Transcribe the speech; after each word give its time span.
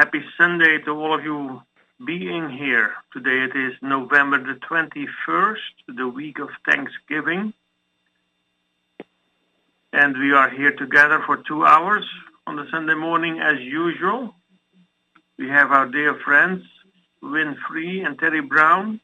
Happy 0.00 0.24
Sunday 0.38 0.78
to 0.86 0.92
all 0.92 1.14
of 1.14 1.22
you 1.24 1.60
being 2.06 2.48
here. 2.48 2.94
Today 3.12 3.44
it 3.44 3.54
is 3.54 3.74
November 3.82 4.38
the 4.38 4.58
21st, 4.60 5.94
the 5.94 6.08
week 6.08 6.38
of 6.38 6.48
Thanksgiving. 6.64 7.52
And 9.92 10.16
we 10.16 10.32
are 10.32 10.48
here 10.48 10.72
together 10.72 11.22
for 11.26 11.36
two 11.36 11.66
hours 11.66 12.06
on 12.46 12.56
the 12.56 12.66
Sunday 12.70 12.94
morning 12.94 13.40
as 13.40 13.60
usual. 13.60 14.34
We 15.36 15.50
have 15.50 15.70
our 15.70 15.86
dear 15.86 16.14
friends, 16.14 16.64
Wynn 17.20 17.58
Free 17.68 18.00
and 18.00 18.18
Terry 18.18 18.40
Brown, 18.40 19.00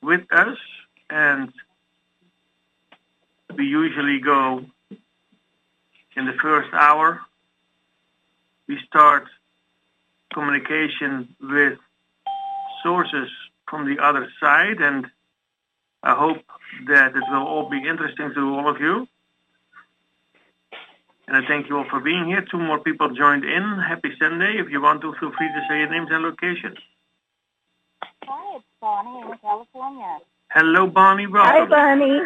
with 0.00 0.32
us. 0.32 0.58
And 1.10 1.52
we 3.56 3.64
usually 3.64 4.20
go 4.20 4.64
in 6.14 6.26
the 6.26 6.34
first 6.40 6.72
hour. 6.72 7.22
We 8.70 8.78
start 8.86 9.24
communication 10.32 11.34
with 11.40 11.76
sources 12.84 13.28
from 13.68 13.84
the 13.92 14.00
other 14.00 14.28
side, 14.38 14.80
and 14.80 15.08
I 16.04 16.14
hope 16.14 16.38
that 16.86 17.16
it 17.16 17.24
will 17.32 17.48
all 17.48 17.68
be 17.68 17.78
interesting 17.78 18.32
to 18.32 18.40
all 18.54 18.70
of 18.70 18.80
you. 18.80 19.08
And 21.26 21.36
I 21.36 21.48
thank 21.48 21.68
you 21.68 21.78
all 21.78 21.86
for 21.90 21.98
being 21.98 22.26
here. 22.26 22.44
Two 22.48 22.60
more 22.60 22.78
people 22.78 23.10
joined 23.12 23.42
in. 23.42 23.64
Happy 23.88 24.12
Sunday. 24.20 24.58
If 24.64 24.70
you 24.70 24.80
want 24.80 25.00
to, 25.00 25.14
feel 25.18 25.32
free 25.36 25.48
to 25.48 25.66
say 25.68 25.78
your 25.80 25.90
names 25.90 26.10
and 26.12 26.22
locations. 26.22 26.78
Hi, 28.22 28.56
it's 28.56 28.64
Bonnie 28.80 29.32
in 29.32 29.38
California. 29.38 30.18
Hello, 30.52 30.86
Bonnie. 30.86 31.26
Welcome. 31.26 31.50
Hi, 31.50 31.58
Welcome. 31.58 31.98
Bonnie. 31.98 32.20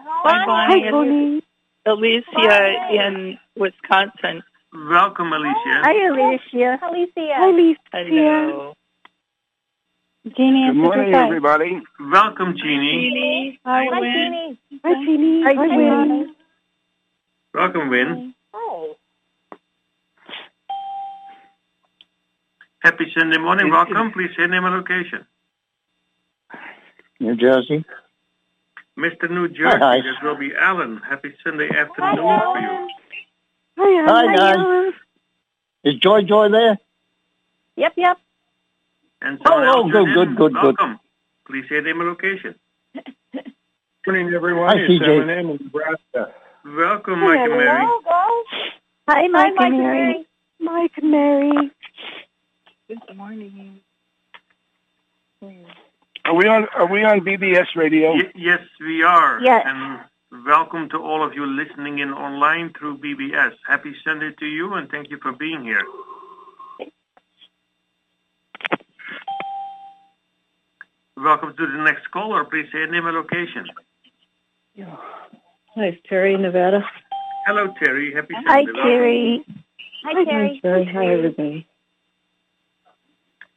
Hi, 0.00 0.44
Bonnie. 0.44 0.82
Hi, 0.84 0.90
Bonnie. 0.90 1.42
Alicia 1.86 2.26
Bonnie. 2.34 2.98
in 2.98 3.38
Wisconsin. 3.56 4.42
Welcome, 4.72 5.32
Alicia. 5.32 5.82
Hi, 5.84 6.06
Alicia. 6.08 6.78
Alicia. 6.82 7.34
Hi, 7.34 7.48
Alicia. 7.48 7.78
Hello. 7.92 8.74
Jeannie, 10.36 10.68
Good 10.68 10.76
morning, 10.76 11.14
everybody. 11.14 11.82
Welcome, 12.00 12.54
Jeannie. 12.56 13.10
Jeannie. 13.10 13.60
Hi, 13.64 13.84
Wynn. 14.00 14.12
Jeannie. 14.12 14.60
Hi, 14.84 14.94
Jeannie. 14.94 15.42
Hi, 15.44 15.54
Hi, 15.54 15.76
Wynn. 15.76 16.34
Welcome, 17.54 17.90
Wynn. 17.90 18.34
Hi. 18.54 18.92
Happy 22.80 23.06
Sunday 23.18 23.38
morning. 23.38 23.70
Welcome. 23.70 24.12
Please 24.12 24.30
say 24.38 24.46
name 24.46 24.64
and 24.64 24.76
location. 24.76 25.26
New 27.20 27.36
Jersey. 27.36 27.84
Mr. 28.98 29.30
New 29.30 29.48
Jersey, 29.48 29.78
Hi. 29.80 29.98
this 29.98 30.16
will 30.22 30.36
be 30.36 30.52
Alan. 30.60 31.00
Happy 31.08 31.34
Sunday 31.44 31.68
Hi, 31.70 31.80
afternoon 31.82 32.40
for 32.52 32.60
you. 32.60 32.88
Alan. 33.78 34.04
Hi, 34.08 34.24
Alan. 34.24 34.28
Hi, 34.28 34.36
guys. 34.36 34.56
Alan. 34.56 34.92
Is 35.84 35.94
Joy 35.96 36.22
Joy 36.22 36.48
there? 36.50 36.78
Yep, 37.76 37.92
yep. 37.96 38.18
And 39.22 39.38
Oh, 39.40 39.50
someone 39.50 39.68
oh, 39.68 39.72
else 39.82 39.92
good, 39.92 40.08
is 40.08 40.14
good, 40.14 40.28
in. 40.28 40.34
good, 40.34 40.52
good. 40.54 40.62
Welcome. 40.62 41.00
Please 41.46 41.64
say 41.68 41.80
name 41.80 42.00
and 42.00 42.08
location. 42.08 42.54
morning, 44.06 44.32
everyone. 44.34 44.68
Hi, 44.68 44.74
it's 44.82 44.92
CJ. 45.02 45.06
Eminem 45.08 45.58
in 45.58 45.64
Nebraska. 45.64 46.34
Welcome, 46.64 47.20
Hi, 47.20 47.26
Mike 47.28 47.38
and 47.40 47.50
Mary. 47.52 47.80
Hello, 47.84 48.00
go. 48.02 48.42
Hi, 49.08 49.28
Mike, 49.28 49.54
Mike 49.56 49.66
and 49.66 49.74
and 49.74 49.78
Mary. 49.78 49.98
Mary. 49.98 50.26
Mike 50.60 50.92
and 50.96 51.10
Mary. 51.10 51.70
Good 52.88 53.16
morning. 53.16 53.80
Are 56.24 56.34
we 56.34 56.46
on? 56.48 56.66
Are 56.74 56.90
we 56.90 57.04
on 57.04 57.20
BBS 57.20 57.66
radio? 57.76 58.12
Y- 58.12 58.32
yes, 58.34 58.60
we 58.80 59.02
are. 59.04 59.40
Yes. 59.40 59.62
And 59.66 60.00
welcome 60.44 60.88
to 60.90 60.98
all 60.98 61.24
of 61.26 61.34
you 61.34 61.46
listening 61.46 62.00
in 62.00 62.10
online 62.12 62.72
through 62.78 62.98
BBS. 62.98 63.52
Happy 63.66 63.94
Sunday 64.04 64.32
to 64.38 64.46
you, 64.46 64.74
and 64.74 64.90
thank 64.90 65.10
you 65.10 65.18
for 65.22 65.32
being 65.32 65.62
here. 65.62 65.82
Welcome 71.16 71.56
to 71.56 71.66
the 71.66 71.82
next 71.82 72.10
caller. 72.10 72.44
Please 72.44 72.66
say 72.72 72.84
name 72.86 73.06
and 73.06 73.16
location. 73.16 73.66
Hi, 74.78 75.84
it's 75.86 75.98
Terry 76.08 76.36
Nevada. 76.36 76.84
Hello, 77.46 77.72
Terry. 77.82 78.12
Happy 78.12 78.34
Sunday. 78.34 78.50
Hi, 78.50 78.62
Welcome. 78.64 78.74
Terry. 78.82 79.44
Hi, 80.04 80.24
Terry. 80.24 80.60
Terry. 80.62 80.84
Hi, 80.92 81.06
everybody. 81.06 81.66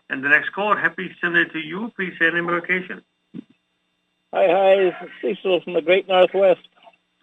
And 0.09 0.23
the 0.23 0.29
next 0.29 0.51
caller, 0.53 0.77
happy 0.77 1.13
Sunday 1.21 1.45
to 1.45 1.59
you. 1.59 1.91
Please 1.95 2.13
say 2.17 2.29
name 2.29 2.47
and 2.47 2.55
location. 2.55 3.01
Hi, 4.31 4.47
hi. 4.47 4.75
This 4.75 4.93
is 5.03 5.37
Cecil 5.37 5.61
from 5.61 5.73
the 5.73 5.81
Great 5.81 6.07
Northwest. 6.07 6.68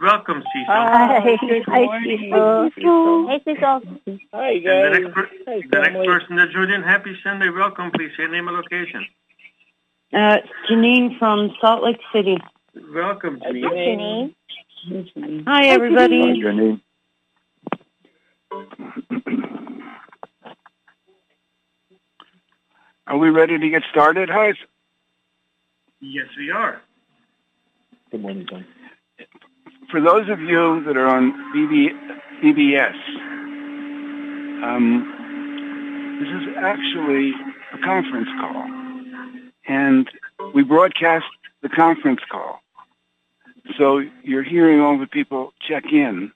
Welcome, 0.01 0.43
Cecil. 0.53 0.67
Hi. 0.69 1.21
Good 1.41 1.63
Hi. 1.67 2.01
Cecil. 2.05 3.29
Hey, 3.29 3.41
Cecil. 3.45 4.19
Hi, 4.35 4.51
And 4.51 4.65
the 4.65 4.69
guys. 4.69 5.01
next, 5.03 5.15
per- 5.15 5.31
Hi, 5.47 5.61
the 5.71 5.79
next 5.81 6.07
person 6.07 6.37
that 6.37 6.51
joined 6.51 6.71
in, 6.73 6.83
happy 6.83 7.17
Sunday. 7.25 7.49
Welcome. 7.49 7.91
Please 7.93 8.11
say 8.17 8.27
name 8.27 8.47
and 8.49 8.57
location. 8.57 9.07
Uh, 10.13 10.37
Janine 10.69 11.19
from 11.19 11.51
Salt 11.61 11.83
Lake 11.83 12.01
City. 12.13 12.37
Welcome, 12.95 13.41
Hi, 13.43 13.53
Janine. 13.53 14.35
Janine. 14.91 15.45
Hi, 15.47 15.67
everybody. 15.69 16.21
Hi, 16.21 16.27
Janine. 16.37 16.81
Are 23.07 23.17
we 23.19 23.31
ready 23.31 23.59
to 23.59 23.69
get 23.71 23.83
started, 23.91 24.29
Hi. 24.29 24.53
Yes, 26.01 26.27
we 26.37 26.51
are. 26.51 26.83
Good 28.11 28.21
morning, 28.21 28.47
John. 28.49 28.67
For 29.91 30.01
those 30.01 30.29
of 30.29 30.41
you 30.41 30.83
that 30.85 30.97
are 30.97 31.07
on 31.07 31.33
BB, 31.55 31.91
BBS, 32.43 32.95
um, 34.65 36.19
this 36.21 36.29
is 36.29 36.57
actually 36.59 37.33
a 37.73 37.79
conference 37.85 38.29
call, 38.41 38.65
and 39.69 40.09
we 40.55 40.65
broadcast 40.65 41.27
the 41.63 41.69
conference 41.69 42.21
call. 42.31 42.61
So 43.79 44.03
you're 44.23 44.43
hearing 44.43 44.81
all 44.81 44.99
the 44.99 45.07
people 45.07 45.53
check 45.61 45.85
in, 45.93 46.33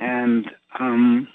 and 0.00 0.50
um, 0.78 1.28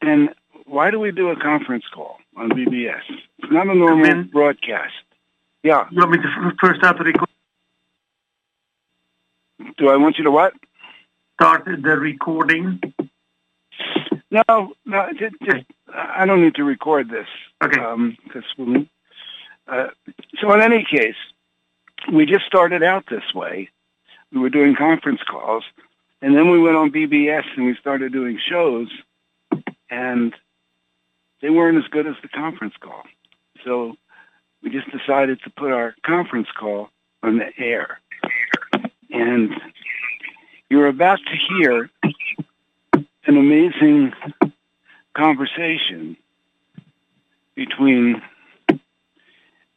and 0.00 0.30
why 0.66 0.90
do 0.90 1.00
we 1.00 1.10
do 1.10 1.30
a 1.30 1.36
conference 1.36 1.84
call 1.92 2.18
on 2.36 2.50
BBS? 2.50 3.02
It's 3.38 3.52
not 3.52 3.66
a 3.66 3.74
normal 3.74 4.24
broadcast. 4.24 4.94
Yeah. 5.62 5.88
You 5.90 5.98
want 5.98 6.12
me 6.12 6.18
to 6.18 6.52
first 6.60 6.78
start 6.80 6.98
the, 6.98 7.04
record- 7.04 7.28
Do 9.78 9.88
I 9.88 9.96
want 9.96 10.18
you 10.18 10.24
to 10.24 10.30
what? 10.30 10.52
start 11.38 11.64
the 11.66 11.96
recording? 11.96 12.80
No, 14.30 14.72
no. 14.84 15.08
Just, 15.16 15.36
just 15.44 15.64
I 15.94 16.26
don't 16.26 16.42
need 16.42 16.56
to 16.56 16.64
record 16.64 17.08
this. 17.08 17.28
Okay. 17.62 17.78
We. 18.58 18.90
Uh, 19.68 19.88
so 20.40 20.52
in 20.52 20.60
any 20.60 20.84
case, 20.84 21.14
we 22.12 22.26
just 22.26 22.44
started 22.44 22.82
out 22.82 23.04
this 23.08 23.34
way. 23.34 23.70
We 24.32 24.40
were 24.40 24.50
doing 24.50 24.74
conference 24.74 25.20
calls, 25.30 25.64
and 26.20 26.34
then 26.34 26.50
we 26.50 26.60
went 26.60 26.76
on 26.76 26.90
BBS 26.90 27.44
and 27.56 27.66
we 27.66 27.76
started 27.76 28.12
doing 28.12 28.38
shows, 28.44 28.88
and 29.90 30.34
they 31.40 31.50
weren't 31.50 31.78
as 31.78 31.88
good 31.88 32.06
as 32.06 32.16
the 32.20 32.28
conference 32.28 32.74
call. 32.80 33.04
So 33.64 33.96
we 34.62 34.70
just 34.70 34.90
decided 34.90 35.40
to 35.44 35.50
put 35.50 35.70
our 35.70 35.94
conference 36.04 36.48
call 36.58 36.88
on 37.22 37.38
the 37.38 37.50
air. 37.58 38.00
And 39.18 39.50
you're 40.70 40.86
about 40.86 41.18
to 41.18 41.36
hear 41.48 41.90
an 43.26 43.36
amazing 43.36 44.12
conversation 45.16 46.16
between 47.56 48.22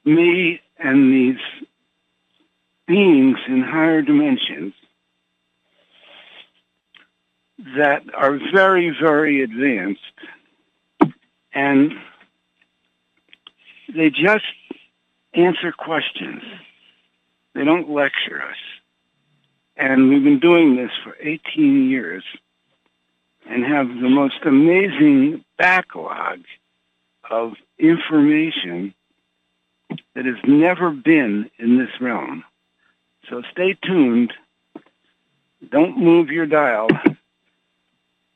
me 0.06 0.62
and 0.78 1.12
these 1.12 1.68
beings 2.88 3.38
in 3.48 3.62
higher 3.62 4.04
dimensions 4.04 4.74
that 7.76 8.04
are 8.14 8.40
very, 8.54 8.96
very 9.02 9.42
advanced 9.42 10.02
and 11.54 11.94
they 13.94 14.10
just 14.10 14.46
answer 15.34 15.72
questions. 15.72 16.44
They 17.54 17.64
don't 17.64 17.90
lecture 17.90 18.42
us. 18.42 18.56
And 19.82 20.10
we've 20.10 20.24
been 20.24 20.40
doing 20.40 20.76
this 20.76 20.92
for 21.04 21.18
18 21.20 21.90
years 21.90 22.24
and 23.50 23.64
have 23.64 23.88
the 23.88 24.10
most 24.10 24.46
amazing 24.46 25.44
backlog 25.58 26.42
of 27.32 27.54
information 27.80 28.94
that 30.14 30.26
has 30.26 30.36
never 30.46 30.92
been 30.92 31.50
in 31.58 31.80
this 31.80 31.90
realm. 32.00 32.44
So 33.28 33.42
stay 33.52 33.76
tuned. 33.84 34.32
Don't 35.72 35.98
move 35.98 36.30
your 36.30 36.46
dial 36.46 36.88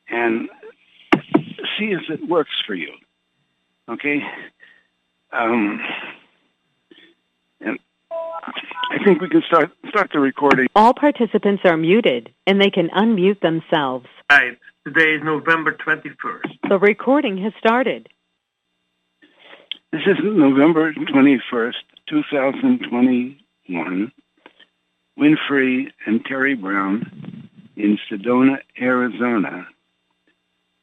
and 0.08 0.48
see 1.78 1.92
if 1.92 2.10
it 2.10 2.28
works 2.28 2.60
for 2.66 2.74
you. 2.74 2.92
Okay? 3.88 4.20
Um, 5.30 5.80
I 8.90 9.02
think 9.04 9.20
we 9.20 9.28
can 9.28 9.42
start 9.46 9.70
start 9.88 10.10
the 10.12 10.20
recording. 10.20 10.68
All 10.74 10.94
participants 10.94 11.62
are 11.64 11.76
muted 11.76 12.32
and 12.46 12.60
they 12.60 12.70
can 12.70 12.88
unmute 12.90 13.40
themselves. 13.40 14.06
Right. 14.30 14.56
Today 14.86 15.14
is 15.14 15.22
November 15.24 15.72
21st. 15.72 16.58
The 16.68 16.78
recording 16.78 17.42
has 17.42 17.52
started. 17.58 18.08
This 19.92 20.02
is 20.06 20.16
November 20.22 20.92
21st, 20.92 21.74
2021. 22.08 24.12
Wynn 25.16 25.38
Free 25.48 25.90
and 26.06 26.24
Terry 26.24 26.54
Brown 26.54 27.48
in 27.76 27.98
Sedona, 28.08 28.58
Arizona, 28.80 29.66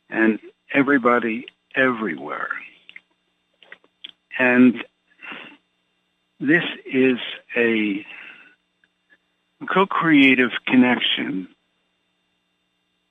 and 0.09 0.39
everybody 0.73 1.45
everywhere. 1.75 2.49
And 4.39 4.83
this 6.43 6.63
is 6.85 7.17
a 7.55 8.05
co-creative 9.65 10.51
connection 10.67 11.47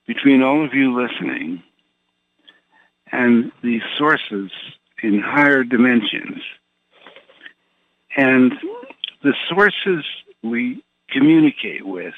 between 0.07 0.43
all 0.43 0.63
of 0.63 0.75
you 0.75 0.95
listening 0.95 1.63
and 3.11 3.51
the 3.63 3.81
sources 3.97 4.51
in 5.03 5.19
higher 5.21 5.65
dimensions. 5.65 6.43
And 8.19 8.53
the 9.23 9.33
sources 9.49 10.05
we 10.43 10.85
communicate 11.09 11.87
with 11.87 12.15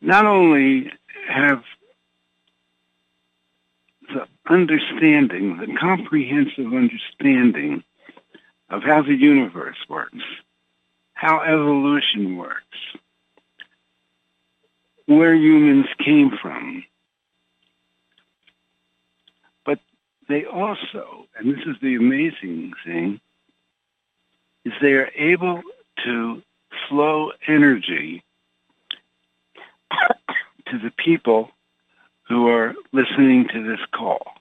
not 0.00 0.24
only 0.24 0.90
have 1.28 1.62
the 4.08 4.26
understanding, 4.48 5.58
the 5.58 5.76
comprehensive 5.78 6.72
understanding 6.72 7.84
of 8.70 8.82
how 8.82 9.02
the 9.02 9.14
universe 9.14 9.76
works, 9.88 10.22
how 11.14 11.40
evolution 11.40 12.36
works, 12.36 12.78
where 15.06 15.34
humans 15.34 15.86
came 16.04 16.30
from. 16.40 16.84
But 19.64 19.78
they 20.28 20.44
also, 20.44 21.26
and 21.36 21.52
this 21.52 21.64
is 21.66 21.76
the 21.82 21.96
amazing 21.96 22.72
thing, 22.84 23.20
is 24.64 24.72
they 24.80 24.92
are 24.92 25.10
able 25.14 25.62
to 26.04 26.42
flow 26.88 27.32
energy 27.46 28.22
to 30.66 30.78
the 30.78 30.90
people 30.96 31.50
who 32.28 32.48
are 32.48 32.74
listening 32.92 33.46
to 33.52 33.62
this 33.62 33.80
call. 33.94 34.34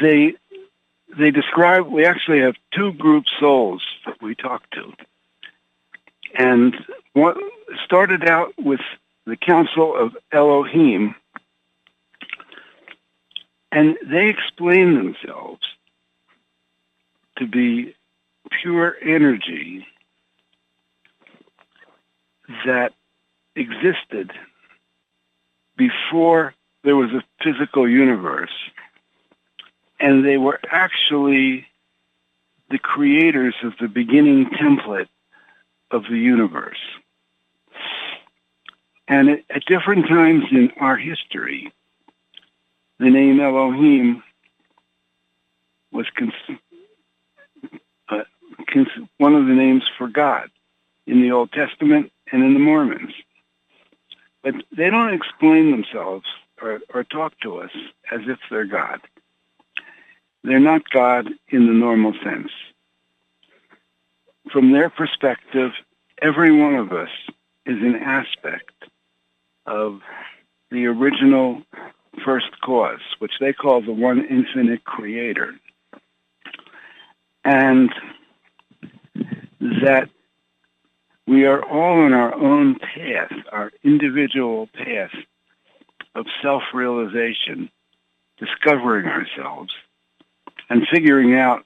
They 0.00 0.34
they 1.18 1.30
describe 1.30 1.86
we 1.86 2.04
actually 2.04 2.40
have 2.40 2.54
two 2.72 2.92
group 2.92 3.24
souls 3.40 3.82
that 4.04 4.20
we 4.20 4.34
talk 4.34 4.68
to. 4.70 4.92
And 6.38 6.76
what 7.12 7.36
started 7.84 8.28
out 8.28 8.52
with 8.58 8.80
the 9.26 9.36
Council 9.36 9.96
of 9.96 10.16
Elohim 10.32 11.14
and 13.72 13.96
they 14.06 14.28
explain 14.28 14.94
themselves 14.94 15.60
to 17.36 17.46
be 17.46 17.94
pure 18.62 18.96
energy 19.02 19.86
that 22.64 22.92
existed 23.54 24.30
before 25.76 26.54
there 26.84 26.96
was 26.96 27.10
a 27.10 27.22
physical 27.42 27.88
universe. 27.88 28.52
And 29.98 30.24
they 30.24 30.36
were 30.36 30.60
actually 30.70 31.66
the 32.70 32.78
creators 32.78 33.54
of 33.62 33.74
the 33.80 33.88
beginning 33.88 34.46
template 34.46 35.08
of 35.90 36.04
the 36.10 36.18
universe. 36.18 36.78
And 39.08 39.30
at, 39.30 39.44
at 39.50 39.64
different 39.66 40.08
times 40.08 40.44
in 40.50 40.72
our 40.80 40.96
history, 40.96 41.72
the 42.98 43.10
name 43.10 43.40
Elohim 43.40 44.22
was 45.92 46.06
cons- 46.16 46.58
uh, 48.08 48.24
cons- 48.66 49.08
one 49.18 49.34
of 49.34 49.46
the 49.46 49.54
names 49.54 49.84
for 49.96 50.08
God 50.08 50.50
in 51.06 51.22
the 51.22 51.30
Old 51.30 51.52
Testament 51.52 52.10
and 52.32 52.42
in 52.42 52.54
the 52.54 52.60
Mormons. 52.60 53.12
But 54.42 54.54
they 54.76 54.90
don't 54.90 55.14
explain 55.14 55.70
themselves 55.70 56.26
or, 56.60 56.80
or 56.92 57.04
talk 57.04 57.38
to 57.40 57.58
us 57.58 57.70
as 58.10 58.20
if 58.26 58.38
they're 58.50 58.64
God. 58.64 59.00
They're 60.46 60.60
not 60.60 60.88
God 60.90 61.28
in 61.48 61.66
the 61.66 61.72
normal 61.72 62.12
sense. 62.22 62.52
From 64.52 64.70
their 64.70 64.88
perspective, 64.88 65.72
every 66.22 66.52
one 66.52 66.76
of 66.76 66.92
us 66.92 67.08
is 67.66 67.78
an 67.82 67.96
aspect 67.96 68.84
of 69.66 70.02
the 70.70 70.86
original 70.86 71.62
first 72.24 72.60
cause, 72.64 73.00
which 73.18 73.32
they 73.40 73.52
call 73.52 73.82
the 73.82 73.92
one 73.92 74.24
infinite 74.24 74.84
creator. 74.84 75.56
And 77.44 77.92
that 79.82 80.08
we 81.26 81.44
are 81.44 81.64
all 81.64 82.04
on 82.04 82.12
our 82.12 82.32
own 82.34 82.76
path, 82.76 83.32
our 83.50 83.72
individual 83.82 84.68
path 84.74 85.10
of 86.14 86.26
self-realization, 86.40 87.68
discovering 88.38 89.06
ourselves, 89.06 89.74
and 90.68 90.86
figuring 90.92 91.34
out 91.34 91.64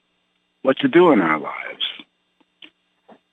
what 0.63 0.79
to 0.79 0.89
do 0.89 1.13
in 1.13 1.21
our 1.21 1.39
lives. 1.39 1.87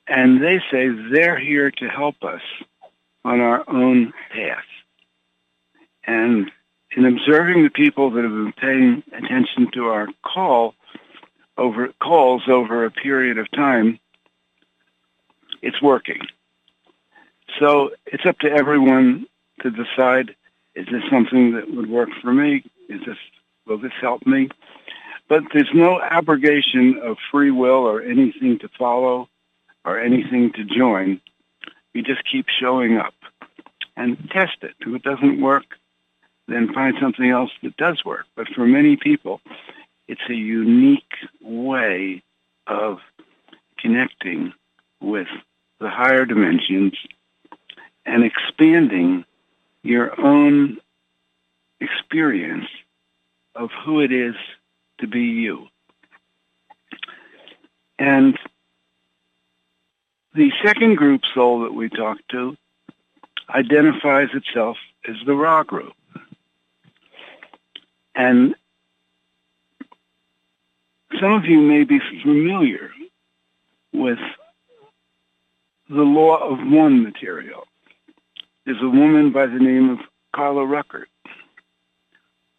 And 0.08 0.42
they 0.42 0.60
say 0.72 0.88
they're 1.12 1.40
here 1.40 1.72
to 1.72 1.88
help 1.88 2.24
us 2.24 2.42
on 3.26 3.42
our 3.42 3.70
own 3.70 4.14
path. 4.32 4.64
And 6.06 6.50
in 6.96 7.06
observing 7.06 7.64
the 7.64 7.70
people 7.70 8.12
that 8.12 8.24
have 8.24 8.32
been 8.32 8.54
paying 8.54 9.04
attention 9.12 9.70
to 9.74 9.88
our 9.88 10.08
call 10.24 10.74
over 11.58 11.90
calls 12.02 12.44
over 12.48 12.86
a 12.86 12.92
period 12.92 13.38
of 13.38 13.52
time, 13.52 14.00
it's 15.62 15.82
working. 15.82 16.22
So 17.60 17.92
it's 18.06 18.26
up 18.26 18.40
to 18.40 18.50
everyone 18.50 19.26
to 19.62 19.72
decide, 19.72 20.36
is 20.76 20.86
this 20.86 21.04
something 21.12 21.54
that 21.56 21.70
would 21.74 21.90
work 21.90 22.10
for 22.22 22.32
me? 22.32 22.64
Is 22.88 23.02
this, 23.06 23.18
will 23.66 23.80
this 23.80 23.94
help 24.00 24.26
me? 24.26 24.50
But 25.28 25.44
there's 25.54 25.70
no 25.74 26.02
abrogation 26.02 27.00
of 27.04 27.18
free 27.32 27.52
will 27.52 27.86
or 27.86 28.02
anything 28.02 28.60
to 28.60 28.70
follow 28.80 29.30
or 29.84 30.00
anything 30.00 30.54
to 30.54 30.64
join. 30.64 31.22
You 31.94 32.04
just 32.04 32.24
keep 32.30 32.48
showing 32.48 32.98
up 32.98 33.14
and 33.96 34.18
test 34.32 34.58
it. 34.62 34.76
If 34.80 34.88
it 34.88 35.04
doesn't 35.04 35.42
work, 35.42 35.66
then 36.48 36.74
find 36.74 36.96
something 37.02 37.30
else 37.30 37.52
that 37.64 37.76
does 37.78 38.06
work. 38.06 38.26
But 38.36 38.48
for 38.50 38.66
many 38.66 38.96
people, 38.96 39.42
it's 40.08 40.22
a 40.30 40.34
unique 40.34 41.14
way 41.42 42.24
of 42.68 43.00
connecting 43.78 44.54
with 45.02 45.28
the 45.80 45.90
higher 45.90 46.26
dimensions 46.26 46.94
and 48.06 48.24
expanding 48.24 49.26
your 49.84 50.20
own 50.20 50.78
experience 51.80 52.68
of 53.56 53.70
who 53.86 54.00
it 54.02 54.12
is 54.12 54.36
to 55.00 55.08
be 55.08 55.22
you. 55.22 55.68
And 58.00 58.38
the 60.36 60.52
second 60.64 60.96
group 60.96 61.22
soul 61.34 61.62
that 61.62 61.74
we 61.74 61.90
talked 61.90 62.30
to 62.32 62.56
identifies 63.50 64.30
itself 64.34 64.78
as 65.08 65.16
the 65.26 65.34
Ra 65.34 65.64
group. 65.64 65.94
And 68.16 68.56
some 71.20 71.34
of 71.34 71.46
you 71.46 71.60
may 71.62 71.84
be 71.84 72.00
familiar 72.22 72.92
with 73.94 74.20
the 75.90 76.02
law 76.02 76.38
of 76.38 76.60
one 76.68 77.04
material. 77.04 77.64
There's 78.66 78.82
a 78.82 78.90
woman 78.90 79.32
by 79.32 79.46
the 79.46 79.60
name 79.60 79.90
of 79.90 80.00
Carla 80.36 80.66
Rueckert 80.66 81.06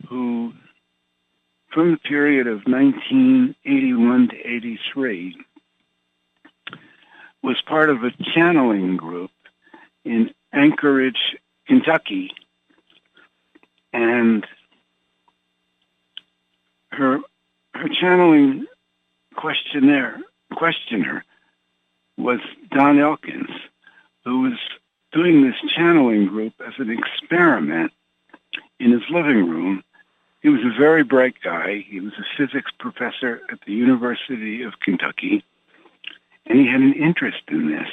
who, 0.09 0.53
from 1.73 1.93
the 1.93 1.99
period 1.99 2.47
of 2.47 2.63
1981 2.67 4.29
to 4.29 4.37
83, 4.37 5.37
was 7.43 7.61
part 7.67 7.91
of 7.91 8.03
a 8.03 8.11
channeling 8.35 8.97
group 8.97 9.31
in 10.05 10.31
Anchorage, 10.53 11.37
Kentucky, 11.67 12.31
and 13.93 14.47
her 16.91 17.21
her 17.75 17.89
channeling 17.89 18.67
questionnaire 19.37 20.19
questioner 20.57 21.25
was 22.17 22.41
Don 22.71 22.99
Elkins, 22.99 23.51
who 24.25 24.41
was 24.43 24.59
doing 25.13 25.43
this 25.43 25.55
channeling 25.75 26.27
group 26.27 26.55
as 26.67 26.75
an 26.79 26.91
experiment 26.91 27.93
in 28.81 28.93
his 28.93 29.03
living 29.11 29.49
room. 29.49 29.85
He 30.41 30.49
was 30.49 30.61
a 30.61 30.79
very 30.79 31.03
bright 31.03 31.35
guy. 31.43 31.85
He 31.89 32.01
was 32.01 32.13
a 32.19 32.25
physics 32.37 32.71
professor 32.79 33.41
at 33.51 33.59
the 33.67 33.73
University 33.73 34.63
of 34.63 34.79
Kentucky, 34.81 35.45
and 36.47 36.61
he 36.61 36.67
had 36.67 36.81
an 36.81 36.95
interest 36.95 37.43
in 37.49 37.71
this. 37.71 37.89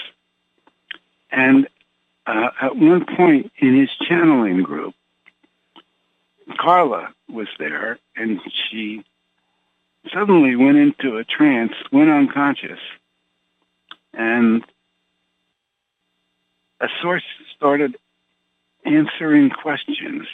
And 1.32 1.68
uh, 2.28 2.50
at 2.62 2.76
one 2.76 3.06
point 3.06 3.52
in 3.58 3.80
his 3.80 3.90
channeling 4.08 4.62
group, 4.64 4.94
Carla 6.60 7.14
was 7.28 7.48
there, 7.58 7.98
and 8.16 8.40
she 8.70 9.04
suddenly 10.14 10.56
went 10.56 10.78
into 10.78 11.18
a 11.18 11.24
trance, 11.24 11.74
went 11.92 12.10
unconscious, 12.10 12.80
and 14.14 14.64
a 16.80 16.88
source 17.02 17.24
started 17.56 17.98
answering 18.86 19.50
questions 19.50 20.28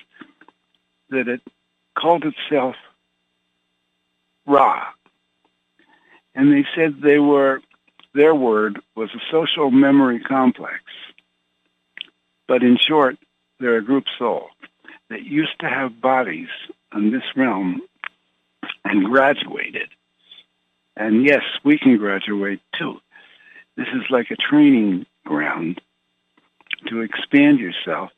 that 1.09 1.27
it 1.27 1.41
called 1.97 2.25
itself 2.25 2.75
Ra. 4.45 4.83
And 6.33 6.51
they 6.51 6.65
said 6.75 7.01
they 7.01 7.19
were, 7.19 7.61
their 8.13 8.33
word 8.33 8.79
was 8.95 9.09
a 9.13 9.31
social 9.31 9.71
memory 9.71 10.19
complex. 10.19 10.81
But 12.47 12.63
in 12.63 12.77
short, 12.77 13.17
they're 13.59 13.77
a 13.77 13.83
group 13.83 14.05
soul 14.17 14.49
that 15.09 15.23
used 15.23 15.59
to 15.59 15.69
have 15.69 16.01
bodies 16.01 16.49
in 16.95 17.11
this 17.11 17.23
realm 17.35 17.81
and 18.83 19.05
graduated. 19.05 19.89
And 20.95 21.25
yes, 21.25 21.43
we 21.63 21.77
can 21.77 21.97
graduate 21.97 22.61
too. 22.77 22.99
This 23.77 23.87
is 23.93 24.03
like 24.09 24.31
a 24.31 24.35
training 24.35 25.05
ground 25.25 25.79
to 26.87 27.01
expand 27.01 27.59
yourself 27.59 28.11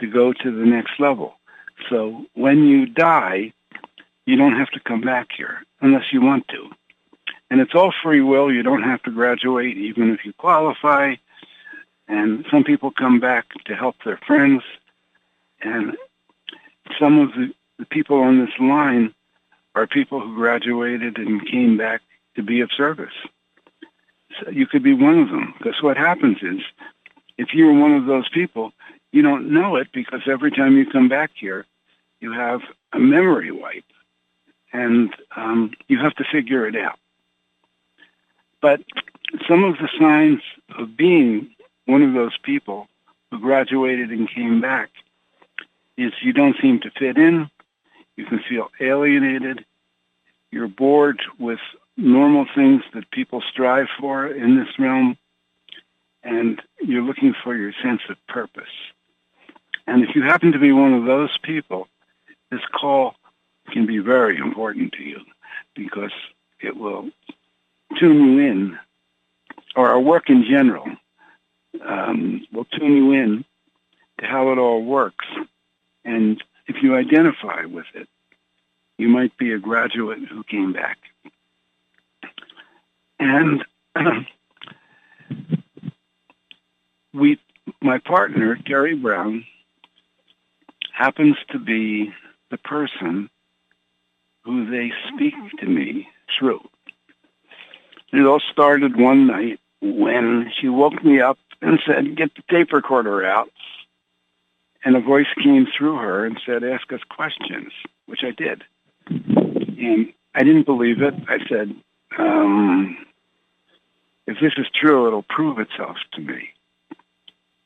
to 0.00 0.06
go 0.06 0.32
to 0.32 0.50
the 0.50 0.66
next 0.66 0.92
level. 0.98 1.34
So 1.90 2.24
when 2.34 2.66
you 2.66 2.86
die, 2.86 3.52
you 4.26 4.36
don't 4.36 4.56
have 4.56 4.70
to 4.70 4.80
come 4.80 5.00
back 5.00 5.28
here 5.36 5.64
unless 5.80 6.12
you 6.12 6.22
want 6.22 6.48
to. 6.48 6.70
And 7.50 7.60
it's 7.60 7.74
all 7.74 7.92
free 8.02 8.20
will. 8.20 8.52
You 8.52 8.62
don't 8.62 8.82
have 8.82 9.02
to 9.02 9.10
graduate 9.10 9.76
even 9.76 10.10
if 10.10 10.24
you 10.24 10.32
qualify. 10.32 11.14
And 12.08 12.44
some 12.50 12.64
people 12.64 12.90
come 12.90 13.20
back 13.20 13.46
to 13.66 13.74
help 13.74 13.96
their 14.04 14.18
friends. 14.26 14.62
And 15.60 15.96
some 16.98 17.18
of 17.18 17.32
the, 17.32 17.52
the 17.78 17.86
people 17.86 18.18
on 18.20 18.40
this 18.40 18.54
line 18.58 19.14
are 19.74 19.86
people 19.86 20.20
who 20.20 20.34
graduated 20.34 21.18
and 21.18 21.46
came 21.48 21.76
back 21.76 22.02
to 22.36 22.42
be 22.42 22.60
of 22.60 22.70
service. 22.76 23.14
So 24.40 24.50
you 24.50 24.66
could 24.66 24.82
be 24.82 24.94
one 24.94 25.20
of 25.20 25.28
them. 25.28 25.54
Because 25.58 25.82
what 25.82 25.96
happens 25.96 26.38
is, 26.42 26.60
if 27.36 27.48
you're 27.52 27.72
one 27.72 27.94
of 27.94 28.06
those 28.06 28.28
people, 28.28 28.72
you 29.12 29.22
don't 29.22 29.52
know 29.52 29.76
it 29.76 29.88
because 29.92 30.22
every 30.26 30.50
time 30.50 30.76
you 30.76 30.90
come 30.90 31.08
back 31.08 31.30
here, 31.34 31.66
you 32.20 32.32
have 32.32 32.60
a 32.92 32.98
memory 32.98 33.50
wipe. 33.50 33.84
And 34.72 35.14
um, 35.36 35.72
you 35.86 36.00
have 36.00 36.14
to 36.16 36.24
figure 36.32 36.66
it 36.66 36.74
out. 36.74 36.98
But 38.60 38.80
some 39.46 39.62
of 39.62 39.76
the 39.76 39.88
signs 40.00 40.40
of 40.76 40.96
being 40.96 41.54
one 41.84 42.02
of 42.02 42.14
those 42.14 42.36
people 42.42 42.88
who 43.30 43.38
graduated 43.38 44.10
and 44.10 44.28
came 44.28 44.60
back 44.60 44.90
is 45.96 46.12
you 46.22 46.32
don't 46.32 46.56
seem 46.60 46.80
to 46.80 46.90
fit 46.90 47.16
in. 47.16 47.48
You 48.16 48.24
can 48.24 48.40
feel 48.48 48.70
alienated. 48.80 49.64
You're 50.50 50.68
bored 50.68 51.20
with 51.38 51.60
normal 51.96 52.46
things 52.54 52.82
that 52.94 53.10
people 53.10 53.42
strive 53.42 53.88
for 54.00 54.26
in 54.26 54.56
this 54.56 54.78
realm. 54.78 55.16
And 56.22 56.60
you're 56.80 57.02
looking 57.02 57.34
for 57.44 57.54
your 57.54 57.72
sense 57.82 58.00
of 58.08 58.16
purpose. 58.28 58.64
And 59.86 60.02
if 60.02 60.16
you 60.16 60.22
happen 60.22 60.52
to 60.52 60.58
be 60.58 60.72
one 60.72 60.94
of 60.94 61.04
those 61.04 61.36
people, 61.42 61.88
this 62.50 62.60
call 62.78 63.14
can 63.72 63.86
be 63.86 63.98
very 63.98 64.36
important 64.36 64.92
to 64.92 65.02
you 65.02 65.20
because 65.74 66.12
it 66.60 66.76
will 66.76 67.10
tune 67.98 68.38
you 68.38 68.38
in, 68.38 68.78
or 69.76 69.88
our 69.88 70.00
work 70.00 70.28
in 70.28 70.44
general 70.48 70.86
um, 71.84 72.46
will 72.52 72.64
tune 72.66 72.96
you 72.96 73.12
in 73.12 73.44
to 74.20 74.26
how 74.26 74.52
it 74.52 74.58
all 74.58 74.84
works. 74.84 75.24
And 76.04 76.42
if 76.66 76.76
you 76.82 76.96
identify 76.96 77.64
with 77.64 77.86
it, 77.94 78.08
you 78.98 79.08
might 79.08 79.36
be 79.36 79.52
a 79.52 79.58
graduate 79.58 80.20
who 80.30 80.44
came 80.44 80.72
back. 80.72 80.98
And 83.18 83.64
we, 87.12 87.38
my 87.80 87.98
partner, 87.98 88.56
Terry 88.66 88.94
Brown, 88.94 89.44
happens 90.92 91.36
to 91.50 91.58
be 91.58 92.12
the 92.54 92.58
person 92.58 93.28
who 94.44 94.70
they 94.70 94.92
speak 95.12 95.34
to 95.58 95.66
me 95.66 96.06
through. 96.38 96.60
It 98.12 98.24
all 98.24 98.40
started 98.52 98.96
one 98.96 99.26
night 99.26 99.58
when 99.80 100.52
she 100.60 100.68
woke 100.68 101.02
me 101.02 101.20
up 101.20 101.36
and 101.60 101.80
said, 101.84 102.16
get 102.16 102.30
the 102.36 102.42
tape 102.48 102.72
recorder 102.72 103.26
out. 103.26 103.50
And 104.84 104.94
a 104.94 105.00
voice 105.00 105.26
came 105.42 105.66
through 105.76 105.96
her 105.96 106.24
and 106.24 106.38
said, 106.46 106.62
ask 106.62 106.92
us 106.92 107.00
questions, 107.08 107.72
which 108.06 108.20
I 108.22 108.30
did. 108.30 108.62
And 109.08 110.12
I 110.34 110.44
didn't 110.44 110.66
believe 110.66 111.02
it. 111.02 111.14
I 111.26 111.38
said, 111.48 111.74
um, 112.18 113.04
if 114.28 114.36
this 114.40 114.52
is 114.58 114.66
true, 114.80 115.08
it'll 115.08 115.24
prove 115.28 115.58
itself 115.58 115.96
to 116.12 116.20
me. 116.20 116.50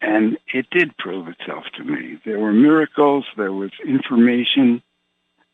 And 0.01 0.39
it 0.55 0.71
did 0.71 0.97
prove 0.97 1.29
itself 1.29 1.65
to 1.77 1.85
me. 1.85 2.19
There 2.25 2.39
were 2.39 2.53
miracles. 2.53 3.25
There 3.37 3.53
was 3.53 3.73
information 3.85 4.83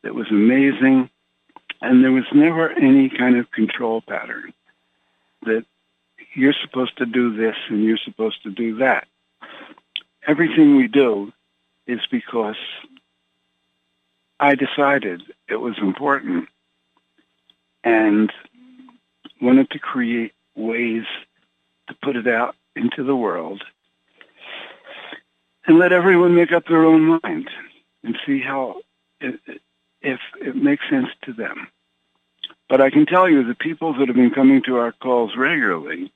that 0.02 0.14
was 0.14 0.30
amazing. 0.30 1.08
And 1.80 2.04
there 2.04 2.12
was 2.12 2.24
never 2.32 2.70
any 2.70 3.08
kind 3.08 3.36
of 3.36 3.50
control 3.50 4.02
pattern 4.02 4.52
that 5.42 5.64
you're 6.34 6.54
supposed 6.62 6.98
to 6.98 7.06
do 7.06 7.36
this 7.36 7.56
and 7.68 7.84
you're 7.84 7.98
supposed 7.98 8.42
to 8.42 8.50
do 8.50 8.76
that. 8.76 9.06
Everything 10.26 10.76
we 10.76 10.88
do 10.88 11.32
is 11.86 12.00
because 12.10 12.56
I 14.40 14.54
decided 14.54 15.22
it 15.48 15.56
was 15.56 15.76
important 15.78 16.48
and 17.82 18.32
wanted 19.40 19.70
to 19.70 19.78
create 19.78 20.32
ways 20.54 21.04
to 21.88 21.94
put 22.02 22.16
it 22.16 22.26
out 22.26 22.56
into 22.74 23.04
the 23.04 23.14
world 23.14 23.62
and 25.66 25.78
let 25.78 25.92
everyone 25.92 26.35
make 26.35 26.52
up 26.52 26.66
their 26.66 26.85
own 26.85 27.21
mind 27.23 27.49
and 28.02 28.16
see 28.26 28.40
how 28.40 28.83
it, 29.21 29.40
if 30.02 30.21
it 30.40 30.56
makes 30.56 30.88
sense 30.90 31.09
to 31.23 31.33
them. 31.33 31.68
But 32.68 32.80
I 32.80 32.90
can 32.90 33.06
tell 33.06 33.28
you 33.28 33.44
the 33.44 33.54
people 33.54 33.94
that 33.94 34.09
have 34.09 34.16
been 34.16 34.30
coming 34.30 34.62
to 34.64 34.76
our 34.76 34.92
calls 34.92 35.37
regularly, 35.37 36.12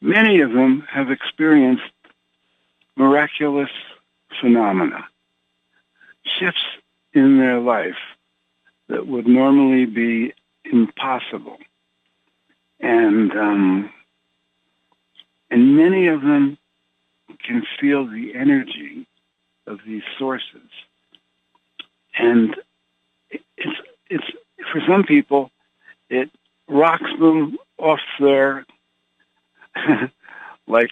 many 0.00 0.40
of 0.40 0.52
them 0.52 0.86
have 0.90 1.10
experienced 1.10 1.82
miraculous 2.96 3.70
phenomena, 4.40 5.06
shifts 6.24 6.64
in 7.12 7.38
their 7.38 7.58
life 7.58 7.96
that 8.88 9.06
would 9.06 9.26
normally 9.26 9.86
be 9.86 10.32
impossible. 10.64 11.58
And 12.80 13.32
um, 13.32 13.92
and 15.50 15.76
many 15.76 16.06
of 16.08 16.22
them 16.22 16.56
can 17.46 17.62
feel 17.80 18.06
the 18.06 18.32
energy 18.34 19.06
of 19.66 19.78
these 19.86 20.02
sources. 20.18 20.68
And 22.18 22.56
it's 23.30 23.80
it's 24.08 24.24
for 24.72 24.80
some 24.88 25.04
people 25.04 25.50
it 26.08 26.30
rocks 26.68 27.10
them 27.18 27.56
off 27.78 28.00
their 28.18 28.66
like 30.66 30.90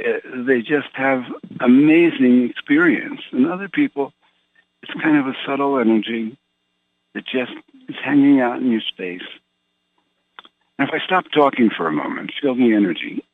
uh, 0.00 0.44
they 0.46 0.60
just 0.60 0.88
have 0.94 1.22
amazing 1.60 2.48
experience. 2.50 3.20
And 3.32 3.50
other 3.50 3.68
people 3.68 4.12
it's 4.82 4.92
kind 5.00 5.18
of 5.18 5.26
a 5.26 5.36
subtle 5.46 5.78
energy 5.78 6.36
that 7.14 7.24
just 7.24 7.52
is 7.88 7.96
hanging 8.04 8.40
out 8.40 8.60
in 8.60 8.70
your 8.70 8.80
space. 8.80 9.22
And 10.78 10.88
if 10.88 10.94
i 10.94 11.04
stop 11.04 11.24
talking 11.32 11.70
for 11.76 11.86
a 11.86 11.92
moment 11.92 12.32
feel 12.40 12.54
the 12.54 12.74
energy 12.74 13.24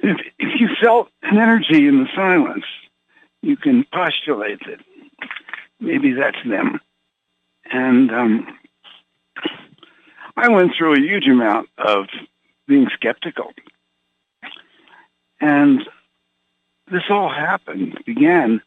if, 0.00 0.16
if 0.38 0.45
you 0.60 0.68
felt 0.82 1.08
an 1.22 1.38
energy 1.38 1.86
in 1.86 2.02
the 2.02 2.08
silence, 2.14 2.64
you 3.42 3.56
can 3.56 3.84
postulate 3.92 4.60
that 4.66 4.80
maybe 5.80 6.12
that's 6.12 6.38
them. 6.48 6.80
And 7.70 8.10
um, 8.10 8.58
I 10.36 10.48
went 10.48 10.72
through 10.76 10.94
a 10.94 11.00
huge 11.00 11.26
amount 11.26 11.68
of 11.78 12.06
being 12.66 12.88
skeptical. 12.94 13.52
And 15.40 15.80
this 16.90 17.02
all 17.10 17.28
happened, 17.28 17.98
began 18.06 18.62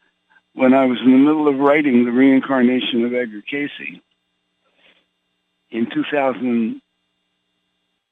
when 0.54 0.74
I 0.74 0.86
was 0.86 1.00
in 1.04 1.12
the 1.12 1.18
middle 1.18 1.48
of 1.48 1.58
writing 1.58 2.06
The 2.06 2.12
Reincarnation 2.12 3.06
of 3.06 3.14
Edgar 3.14 3.42
Cayce 3.42 4.00
in 5.70 5.90
2000. 5.90 6.82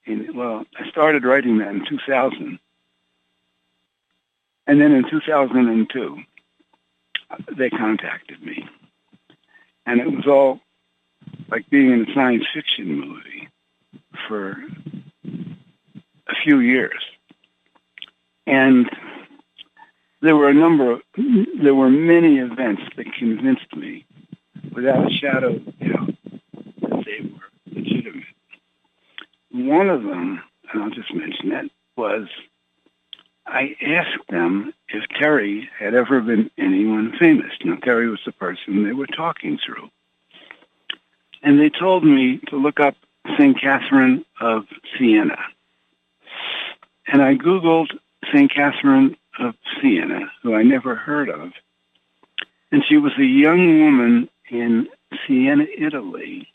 In, 0.05 0.35
well, 0.35 0.65
I 0.79 0.89
started 0.89 1.25
writing 1.25 1.57
that 1.57 1.69
in 1.69 1.85
2000 1.85 2.59
And 4.67 4.81
then 4.81 4.91
in 4.91 5.09
2002, 5.09 6.17
they 7.57 7.69
contacted 7.69 8.43
me. 8.43 8.67
And 9.85 10.01
it 10.01 10.11
was 10.11 10.27
all 10.27 10.59
like 11.49 11.69
being 11.69 11.91
in 11.91 12.09
a 12.09 12.13
science 12.13 12.43
fiction 12.53 12.99
movie 12.99 13.49
for 14.27 14.61
a 16.27 16.35
few 16.43 16.59
years. 16.59 17.01
And 18.45 18.89
there 20.21 20.35
were 20.35 20.49
a 20.49 20.53
number 20.53 20.91
of, 20.91 21.01
there 21.61 21.75
were 21.75 21.89
many 21.89 22.37
events 22.39 22.81
that 22.97 23.13
convinced 23.13 23.73
me 23.75 24.05
without 24.73 25.09
a 25.09 25.15
shadow 25.15 25.55
of 25.55 25.79
doubt 25.79 26.15
that 26.81 27.05
they 27.05 27.29
were 27.29 27.49
legitimate. 27.73 28.23
One 29.51 29.89
of 29.89 30.03
them, 30.03 30.41
and 30.71 30.83
I'll 30.83 30.89
just 30.89 31.13
mention 31.13 31.51
it, 31.53 31.71
was 31.95 32.27
I 33.47 33.75
asked 33.81 34.27
them 34.29 34.73
if 34.89 35.03
Terry 35.17 35.69
had 35.79 35.95
ever 35.95 36.19
been 36.19 36.51
anyone 36.57 37.13
famous. 37.17 37.51
Now, 37.63 37.77
Terry 37.77 38.09
was 38.09 38.19
the 38.25 38.33
person 38.33 38.83
they 38.83 38.91
were 38.91 39.07
talking 39.07 39.57
through. 39.65 39.89
And 41.43 41.59
they 41.59 41.69
told 41.69 42.03
me 42.03 42.39
to 42.49 42.57
look 42.57 42.79
up 42.79 42.95
St. 43.37 43.59
Catherine 43.59 44.25
of 44.41 44.65
Siena. 44.97 45.37
And 47.07 47.21
I 47.21 47.35
Googled 47.35 47.97
St. 48.33 48.53
Catherine 48.53 49.15
of 49.39 49.55
Siena, 49.79 50.29
who 50.43 50.53
I 50.53 50.63
never 50.63 50.95
heard 50.95 51.29
of. 51.29 51.53
And 52.71 52.83
she 52.85 52.97
was 52.97 53.13
a 53.17 53.23
young 53.23 53.79
woman 53.79 54.29
in 54.49 54.89
Siena, 55.25 55.65
Italy, 55.77 56.49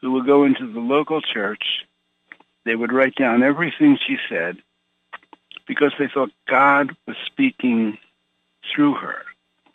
who 0.00 0.12
would 0.12 0.26
go 0.26 0.44
into 0.44 0.72
the 0.72 0.80
local 0.80 1.20
church. 1.20 1.64
They 2.64 2.76
would 2.76 2.92
write 2.92 3.16
down 3.16 3.42
everything 3.42 3.98
she 4.06 4.18
said 4.28 4.58
because 5.66 5.92
they 5.98 6.08
thought 6.08 6.30
God 6.48 6.96
was 7.06 7.16
speaking 7.26 7.98
through 8.74 8.94
her. 8.94 9.22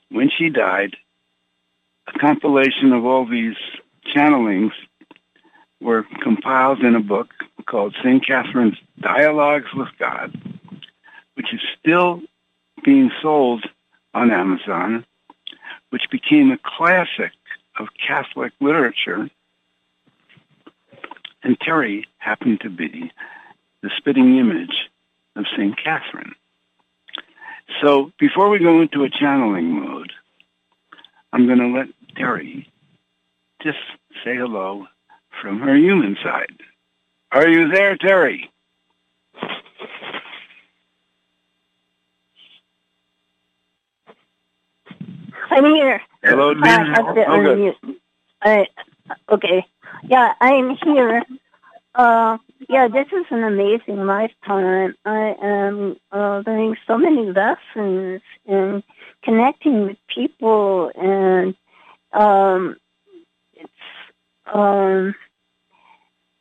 When 0.09 0.29
she 0.29 0.49
died, 0.49 0.95
a 2.07 2.17
compilation 2.19 2.93
of 2.93 3.05
all 3.05 3.25
these 3.25 3.55
channelings 4.13 4.71
were 5.79 6.05
compiled 6.21 6.81
in 6.81 6.95
a 6.95 6.99
book 6.99 7.29
called 7.65 7.95
St. 8.03 8.25
Catherine's 8.25 8.77
Dialogues 8.99 9.73
with 9.73 9.89
God, 9.97 10.35
which 11.35 11.53
is 11.53 11.61
still 11.79 12.21
being 12.83 13.11
sold 13.21 13.65
on 14.13 14.31
Amazon, 14.31 15.05
which 15.89 16.03
became 16.11 16.51
a 16.51 16.59
classic 16.63 17.31
of 17.79 17.87
Catholic 18.05 18.53
literature. 18.59 19.29
And 21.43 21.59
Terry 21.59 22.05
happened 22.17 22.61
to 22.61 22.69
be 22.69 23.11
the 23.81 23.89
spitting 23.97 24.37
image 24.37 24.90
of 25.35 25.45
St. 25.55 25.75
Catherine. 25.83 26.33
So 27.81 28.11
before 28.19 28.49
we 28.49 28.59
go 28.59 28.81
into 28.81 29.03
a 29.03 29.09
channeling 29.09 29.71
mode, 29.71 30.11
I'm 31.33 31.47
going 31.47 31.59
to 31.59 31.67
let 31.67 31.87
Terry 32.17 32.69
just 33.63 33.77
say 34.23 34.35
hello 34.35 34.87
from 35.41 35.59
her 35.59 35.75
human 35.75 36.17
side. 36.23 36.57
Are 37.31 37.47
you 37.47 37.69
there, 37.69 37.95
Terry? 37.95 38.51
I'm 45.49 45.65
here. 45.65 46.01
Hello, 46.23 46.53
I 46.61 46.67
have 46.67 47.15
to 47.15 47.25
Oh, 47.27 47.41
good. 47.41 47.75
I, 48.41 48.67
okay. 49.29 49.65
Yeah, 50.03 50.33
I'm 50.39 50.75
here. 50.83 51.23
Uh, 51.93 52.37
yeah, 52.69 52.87
this 52.87 53.07
is 53.07 53.25
an 53.31 53.43
amazing 53.43 54.05
lifetime. 54.05 54.95
I 55.03 55.35
am 55.41 55.97
uh, 56.11 56.41
learning 56.45 56.77
so 56.87 56.97
many 56.97 57.31
lessons 57.31 58.21
and 58.45 58.81
connecting 59.23 59.83
with 59.87 59.97
people, 60.07 60.91
and 60.95 61.53
um, 62.13 62.77
it's 63.53 63.69
um, 64.53 65.15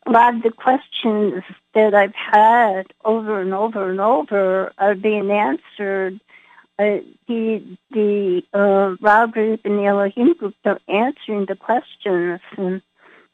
a 0.07 0.11
lot 0.11 0.37
of 0.37 0.43
the 0.43 0.53
questions 0.53 1.43
that 1.75 1.95
I've 1.95 2.15
had 2.15 2.87
over 3.05 3.41
and 3.41 3.53
over 3.53 3.91
and 3.91 4.01
over 4.01 4.73
are 4.79 4.95
being 4.95 5.31
answered 5.33 6.21
uh, 6.79 6.99
the 7.27 7.77
the 7.91 8.43
uh, 8.55 8.97
Ra 9.01 9.27
group 9.27 9.61
and 9.65 9.79
the 9.79 9.85
Elohim 9.85 10.35
group 10.35 10.55
are 10.65 10.81
answering 10.89 11.47
the 11.47 11.57
questions, 11.57 12.41
and 12.57 12.83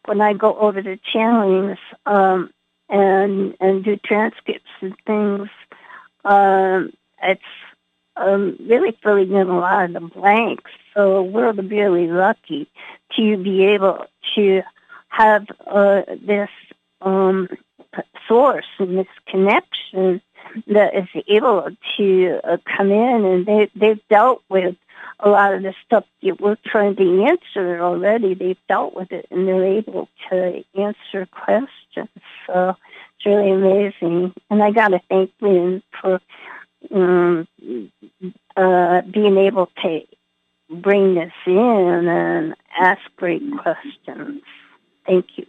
when 0.06 0.20
I 0.20 0.32
go 0.32 0.56
over 0.58 0.82
the 0.82 0.98
channelings 1.14 1.78
um, 2.06 2.50
and 2.88 3.56
and 3.60 3.84
do 3.84 3.96
transcripts 3.96 4.70
and 4.80 4.94
things, 5.06 5.48
um, 6.24 6.92
it's 7.22 7.42
um, 8.16 8.56
really 8.60 8.96
filling 9.02 9.32
in 9.32 9.48
a 9.48 9.58
lot 9.58 9.84
of 9.84 9.92
the 9.92 10.00
blanks. 10.00 10.70
So 10.94 11.22
we're 11.22 11.52
really 11.52 12.06
lucky 12.06 12.70
to 13.16 13.36
be 13.36 13.64
able 13.64 14.06
to 14.34 14.62
have 15.08 15.46
uh, 15.66 16.02
this 16.24 16.50
um, 17.00 17.48
source 18.28 18.66
and 18.78 18.98
this 18.98 19.06
connection 19.28 20.20
that 20.68 20.94
is 20.94 21.24
able 21.28 21.68
to 21.96 22.40
uh, 22.44 22.56
come 22.76 22.90
in 22.90 23.24
and 23.24 23.46
they 23.46 23.70
they've 23.74 24.08
dealt 24.08 24.42
with 24.48 24.76
a 25.20 25.28
lot 25.28 25.54
of 25.54 25.62
the 25.62 25.74
stuff 25.84 26.04
that 26.22 26.40
we're 26.40 26.58
trying 26.64 26.96
to 26.96 27.24
answer 27.24 27.82
already. 27.82 28.34
They've 28.34 28.58
dealt 28.68 28.94
with 28.94 29.12
it 29.12 29.26
and 29.30 29.48
they're 29.48 29.64
able 29.64 30.08
to 30.30 30.64
answer 30.74 31.26
questions. 31.30 32.08
So 32.46 32.76
it's 33.16 33.26
really 33.26 33.50
amazing. 33.50 34.34
And 34.50 34.62
I 34.62 34.70
got 34.70 34.88
to 34.88 35.00
thank 35.08 35.30
Wynn 35.40 35.82
for 36.00 36.20
um, 36.94 37.48
uh, 38.56 39.00
being 39.02 39.38
able 39.38 39.70
to 39.82 40.00
bring 40.68 41.14
this 41.14 41.32
in 41.46 42.08
and 42.08 42.54
ask 42.78 43.00
great 43.16 43.42
questions. 43.58 44.42
Thank 45.06 45.26
you. 45.36 45.46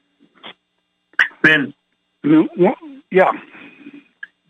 Ben, 1.41 1.73
yeah, 2.23 2.73
yeah. 3.11 3.31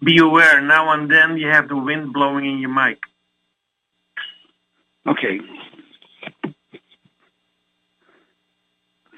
be 0.04 0.20
aware 0.20 0.62
now 0.62 0.94
and 0.94 1.10
then 1.10 1.38
you 1.38 1.48
have 1.48 1.70
the 1.70 1.78
wind 1.78 2.14
blowing 2.14 2.46
in 2.46 2.60
your 2.60 2.74
mic. 2.74 3.00
Okay. 5.08 5.40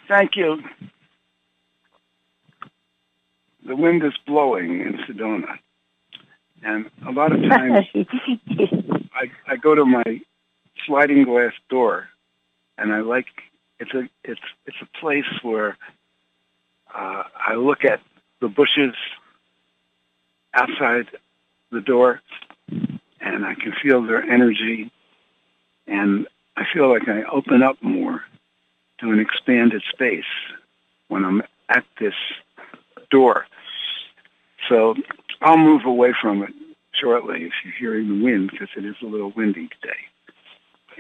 Thank 0.07 0.35
you. 0.35 0.57
The 3.65 3.75
wind 3.75 4.03
is 4.03 4.13
blowing 4.25 4.81
in 4.81 4.97
Sedona. 5.07 5.59
And 6.63 6.89
a 7.07 7.11
lot 7.11 7.31
of 7.31 7.41
times 7.41 7.85
I, 9.13 9.31
I 9.47 9.55
go 9.55 9.75
to 9.75 9.85
my 9.85 10.21
sliding 10.85 11.23
glass 11.23 11.53
door 11.69 12.07
and 12.77 12.91
I 12.93 13.01
like 13.01 13.27
it's 13.79 13.93
a 13.93 14.09
it's 14.23 14.41
it's 14.65 14.77
a 14.81 14.99
place 14.99 15.25
where 15.41 15.77
uh, 16.93 17.23
I 17.47 17.55
look 17.55 17.85
at 17.85 18.01
the 18.41 18.47
bushes 18.47 18.95
outside 20.53 21.07
the 21.71 21.81
door 21.81 22.21
and 23.21 23.45
I 23.45 23.53
can 23.55 23.73
feel 23.81 24.01
their 24.05 24.23
energy 24.23 24.91
and 25.89 26.27
I 26.57 26.63
feel 26.73 26.89
like 26.89 27.07
I 27.07 27.23
open 27.23 27.63
up 27.63 27.77
more 27.81 28.23
to 28.99 29.11
an 29.11 29.19
expanded 29.19 29.81
space 29.91 30.23
when 31.07 31.25
I'm 31.25 31.41
at 31.69 31.85
this 31.99 32.13
door. 33.09 33.45
So 34.67 34.95
I'll 35.41 35.57
move 35.57 35.85
away 35.85 36.13
from 36.21 36.43
it 36.43 36.53
shortly 36.93 37.43
if 37.43 37.53
you're 37.63 37.73
hearing 37.73 38.19
the 38.19 38.23
wind 38.23 38.51
because 38.51 38.69
it 38.75 38.85
is 38.85 38.95
a 39.01 39.05
little 39.05 39.31
windy 39.31 39.69
today. 39.81 39.95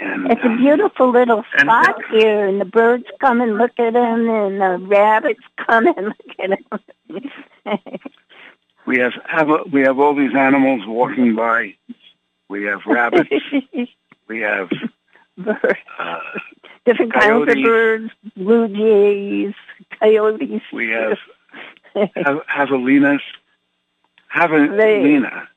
And 0.01 0.31
It's 0.31 0.41
a 0.43 0.47
um, 0.47 0.57
beautiful 0.57 1.11
little 1.11 1.43
And- 1.57 1.61
spot 1.67 1.95
here, 2.11 2.47
and 2.47 2.61
the 2.61 2.65
birds 2.65 3.03
come 3.19 3.41
and 3.41 3.57
look 3.57 3.77
at 3.79 3.95
him, 3.95 4.29
and 4.29 4.61
the 4.61 4.77
rabbits 4.87 5.41
come 5.67 5.87
and 5.87 6.05
look 6.39 6.39
at 6.39 6.51
him. 6.51 7.99
we 8.85 8.97
have, 8.99 9.11
have 9.27 9.49
a, 9.49 9.57
we 9.71 9.81
have 9.81 9.99
all 9.99 10.15
these 10.15 10.33
animals 10.35 10.83
walking 10.87 11.35
by. 11.35 11.75
We 12.47 12.63
have 12.63 12.79
rabbits. 12.85 13.29
we 14.29 14.39
have 14.41 14.69
Birds. 15.37 15.59
uh, 15.99 16.19
Different 16.85 17.13
kinds 17.13 17.49
of 17.49 17.63
birds, 17.63 18.11
blue 18.35 18.67
jays, 18.69 19.53
coyotes. 19.99 20.61
we 20.71 20.89
have 20.89 21.17
have 22.15 22.37
javelinas. 22.47 23.19
Javelina 24.35 25.47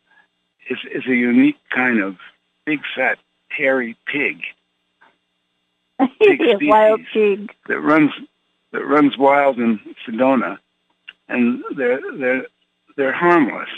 is 0.69 0.79
is 0.93 1.05
a 1.07 1.15
unique 1.15 1.59
kind 1.71 2.01
of 2.01 2.17
big 2.65 2.81
fat 2.97 3.19
hairy 3.49 3.97
pig 4.07 4.43
big 6.21 6.41
wild 6.63 7.01
pig. 7.13 7.53
that 7.69 7.81
runs 7.81 8.11
that 8.73 8.85
runs 8.87 9.17
wild 9.19 9.59
in 9.59 9.79
Sedona, 10.07 10.59
and 11.29 11.63
they're 11.77 12.01
they're 12.17 12.47
they're 12.97 13.13
harmless, 13.13 13.69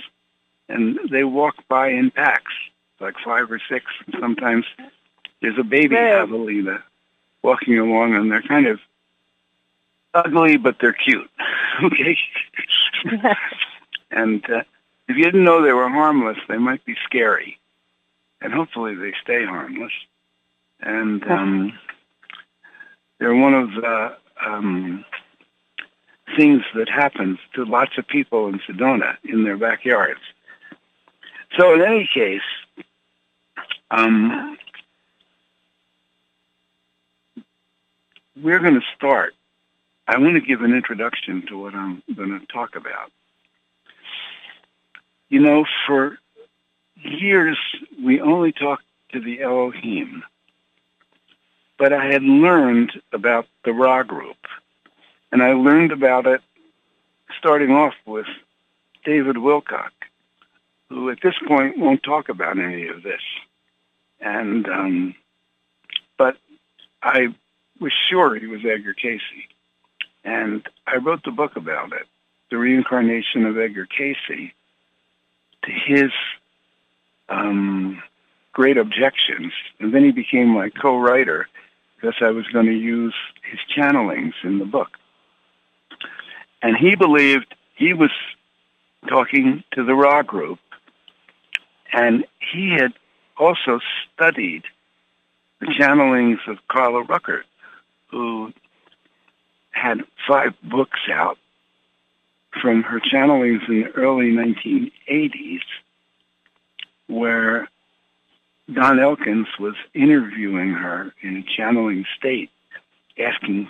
and 0.69 0.99
they 1.11 1.25
walk 1.25 1.57
by 1.69 1.89
in 1.89 2.11
packs, 2.11 2.53
like 3.05 3.15
five 3.25 3.51
or 3.51 3.61
six. 3.69 3.85
And 4.07 4.17
sometimes 4.21 4.65
there's 5.41 5.59
a 5.59 5.63
baby 5.65 5.95
javelina 5.95 6.83
walking 7.43 7.79
along, 7.79 8.15
and 8.15 8.31
they're 8.31 8.43
kind 8.43 8.67
of 8.67 8.81
ugly, 10.15 10.57
but 10.57 10.77
they're 10.81 10.93
cute. 10.95 11.31
okay, 11.85 12.17
and 14.11 14.45
uh, 14.51 14.63
if 15.09 15.17
you 15.17 15.25
didn't 15.25 15.45
know 15.45 15.63
they 15.63 15.73
were 15.73 15.89
harmless, 15.89 16.39
they 16.49 16.57
might 16.59 16.85
be 16.85 16.97
scary. 17.05 17.59
and 18.41 18.53
hopefully 18.53 18.95
they 18.95 19.13
stay 19.23 19.45
harmless. 19.45 19.93
And 20.81 21.23
um, 21.31 21.79
they're 23.19 23.35
one 23.35 23.55
of 23.55 23.71
the 23.73 24.17
um, 24.45 25.05
things 26.37 26.63
that 26.75 26.89
happens 26.89 27.39
to 27.55 27.65
lots 27.65 27.97
of 27.99 28.07
people 28.07 28.49
in 28.49 28.61
Sedona 28.61 29.17
in 29.25 29.45
their 29.45 29.57
backyards. 29.57 30.21
So 31.59 31.75
in 31.75 31.83
any 31.83 32.07
case, 32.13 32.43
um, 33.95 34.59
we're 38.43 38.59
going 38.59 38.75
to 38.75 38.87
start. 38.97 39.35
I 40.09 40.19
want 40.19 40.35
to 40.35 40.41
give 40.41 40.63
an 40.63 40.75
introduction 40.75 41.47
to 41.47 41.59
what 41.59 41.75
I'm 41.75 42.03
going 42.15 42.39
to 42.39 42.47
talk 42.47 42.75
about. 42.77 43.13
You 45.29 45.41
know, 45.41 45.65
for 45.87 46.19
years 46.97 47.59
we 48.03 48.21
only 48.21 48.53
talked 48.53 48.85
to 49.13 49.21
the 49.21 49.43
Elohim, 49.43 50.25
but 51.79 51.93
I 51.93 52.07
had 52.07 52.23
learned 52.23 52.93
about 53.13 53.47
the 53.65 53.73
Ra 53.73 54.03
group, 54.03 54.37
and 55.31 55.43
I 55.43 55.53
learned 55.53 55.93
about 55.93 56.27
it 56.27 56.41
starting 57.39 57.71
off 57.71 57.95
with 58.07 58.27
David 59.05 59.37
Wilcock, 59.37 59.93
who 60.89 61.11
at 61.11 61.19
this 61.23 61.35
point 61.47 61.79
won't 61.79 62.03
talk 62.03 62.29
about 62.29 62.59
any 62.59 62.89
of 62.89 63.03
this. 63.03 63.23
And 64.25 64.67
um, 64.69 65.15
but 66.17 66.39
I 67.03 67.29
was 67.79 67.93
sure 68.09 68.35
he 68.35 68.47
was 68.47 68.61
Edgar 68.65 68.95
Cayce, 68.95 69.21
and 70.25 70.67
I 70.87 70.97
wrote 70.97 71.23
the 71.25 71.31
book 71.31 71.57
about 71.57 71.93
it, 71.93 72.07
the 72.51 72.57
reincarnation 72.57 73.45
of 73.45 73.59
Edgar 73.59 73.87
Cayce, 73.87 74.17
to 75.65 75.71
his 75.71 76.11
um, 77.29 78.03
great 78.53 78.79
objections, 78.79 79.53
and 79.79 79.93
then 79.93 80.05
he 80.05 80.11
became 80.11 80.49
my 80.49 80.71
co-writer 80.71 81.47
because 81.97 82.15
I 82.23 82.31
was 82.31 82.47
going 82.47 82.67
to 82.67 82.73
use 82.73 83.15
his 83.51 83.61
channelings 83.77 84.35
in 84.43 84.59
the 84.59 84.65
book. 84.65 84.97
And 86.63 86.79
he 86.79 86.97
believed 86.97 87.55
he 87.75 87.93
was 87.93 88.11
talking 89.07 89.63
to 89.73 89.85
the 89.85 89.95
Ra 89.95 90.23
group, 90.23 90.61
and 91.93 92.25
he 92.39 92.71
had 92.71 92.95
also 93.39 93.81
studied 94.13 94.63
the 95.61 95.67
channelings 95.67 96.39
of 96.47 96.59
Carla 96.69 97.05
Rueckert, 97.05 97.45
who 98.11 98.53
had 99.71 100.03
five 100.29 100.55
books 100.63 101.01
out 101.13 101.39
from 102.61 102.83
her 102.83 103.01
channelings 103.01 103.69
in 103.69 103.83
the 103.83 103.91
early 103.91 104.31
1980s, 104.31 105.63
where 107.09 107.69
Don 108.73 108.99
Elkins 108.99 109.49
was 109.59 109.75
interviewing 109.93 110.71
her 110.71 111.13
in 111.21 111.37
a 111.37 111.57
channeling 111.57 112.05
state, 112.17 112.51
asking 113.19 113.69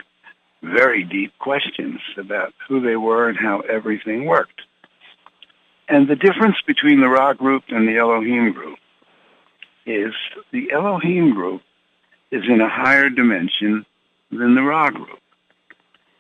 very 0.63 1.05
deep 1.05 1.37
questions 1.39 2.01
about 2.17 2.55
who 2.69 2.81
they 2.81 2.97
were 2.97 3.29
and 3.29 3.39
how 3.39 3.61
everything 3.61 4.25
worked. 4.25 4.63
And 5.89 6.09
the 6.09 6.17
difference 6.17 6.57
between 6.67 7.01
the 7.01 7.09
Ra 7.09 7.35
group 7.35 7.65
and 7.69 7.87
the 7.87 7.99
Elohim 7.99 8.53
group 8.53 8.79
is 9.87 10.15
the 10.53 10.71
Elohim 10.73 11.35
group 11.35 11.63
is 12.31 12.43
in 12.49 12.61
a 12.61 12.69
higher 12.69 13.11
dimension 13.11 13.85
than 14.31 14.55
the 14.55 14.63
Ra 14.63 14.91
group. 14.91 15.21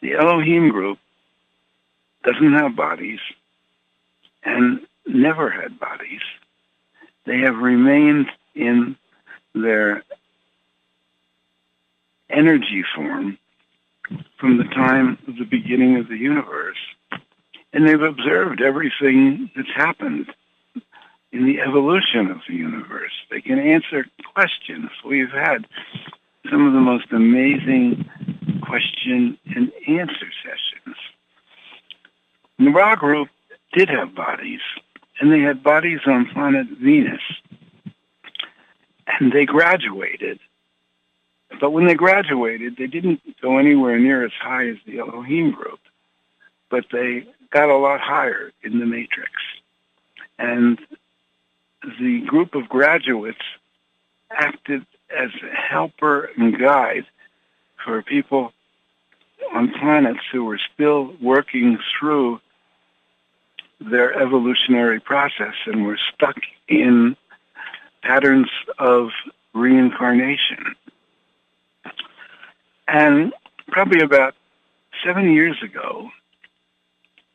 The 0.00 0.14
Elohim 0.14 0.70
group 0.70 0.98
doesn't 2.24 2.52
have 2.52 2.76
bodies 2.76 3.20
and 4.44 4.80
never 5.06 5.50
had 5.50 5.78
bodies. 5.78 6.20
They 7.26 7.38
have 7.38 7.56
remained 7.56 8.26
in 8.54 8.96
their 9.54 10.04
energy 12.28 12.84
form 12.94 13.38
from 14.38 14.58
the 14.58 14.64
time 14.64 15.18
of 15.26 15.36
the 15.36 15.44
beginning 15.44 15.96
of 15.96 16.08
the 16.08 16.16
universe. 16.16 16.76
And 17.72 17.88
they've 17.88 18.00
observed 18.00 18.60
everything 18.60 19.50
that's 19.56 19.74
happened 19.74 20.26
in 21.34 21.46
the 21.46 21.60
evolution 21.60 22.30
of 22.30 22.38
the 22.48 22.54
universe. 22.54 23.12
They 23.28 23.40
can 23.40 23.58
answer 23.58 24.06
questions. 24.34 24.88
We've 25.04 25.32
had 25.32 25.66
some 26.48 26.64
of 26.64 26.72
the 26.72 26.80
most 26.80 27.10
amazing 27.10 28.08
question 28.62 29.36
and 29.54 29.72
answer 29.88 30.30
sessions. 30.44 30.96
The 32.60 32.70
Ra 32.70 32.94
group 32.94 33.28
did 33.72 33.88
have 33.88 34.14
bodies, 34.14 34.60
and 35.20 35.32
they 35.32 35.40
had 35.40 35.64
bodies 35.64 35.98
on 36.06 36.30
planet 36.32 36.68
Venus. 36.80 37.22
And 39.18 39.32
they 39.32 39.44
graduated. 39.44 40.38
But 41.60 41.70
when 41.70 41.86
they 41.86 41.94
graduated, 41.94 42.76
they 42.76 42.86
didn't 42.86 43.20
go 43.42 43.58
anywhere 43.58 43.98
near 43.98 44.24
as 44.24 44.32
high 44.40 44.68
as 44.68 44.76
the 44.86 45.00
Elohim 45.00 45.50
group, 45.50 45.80
but 46.70 46.84
they 46.92 47.26
got 47.50 47.70
a 47.70 47.76
lot 47.76 48.00
higher 48.00 48.52
in 48.62 48.78
the 48.78 48.86
matrix. 48.86 49.32
And 50.38 50.78
the 52.00 52.20
group 52.26 52.54
of 52.54 52.68
graduates 52.68 53.42
acted 54.30 54.86
as 55.16 55.30
helper 55.52 56.30
and 56.36 56.58
guide 56.58 57.04
for 57.84 58.02
people 58.02 58.52
on 59.52 59.72
planets 59.78 60.20
who 60.32 60.44
were 60.44 60.60
still 60.74 61.14
working 61.20 61.78
through 61.98 62.40
their 63.80 64.14
evolutionary 64.20 65.00
process 65.00 65.54
and 65.66 65.84
were 65.84 65.98
stuck 66.14 66.36
in 66.68 67.16
patterns 68.02 68.48
of 68.78 69.10
reincarnation. 69.52 70.74
And 72.88 73.32
probably 73.68 74.00
about 74.00 74.34
seven 75.04 75.32
years 75.32 75.56
ago, 75.62 76.10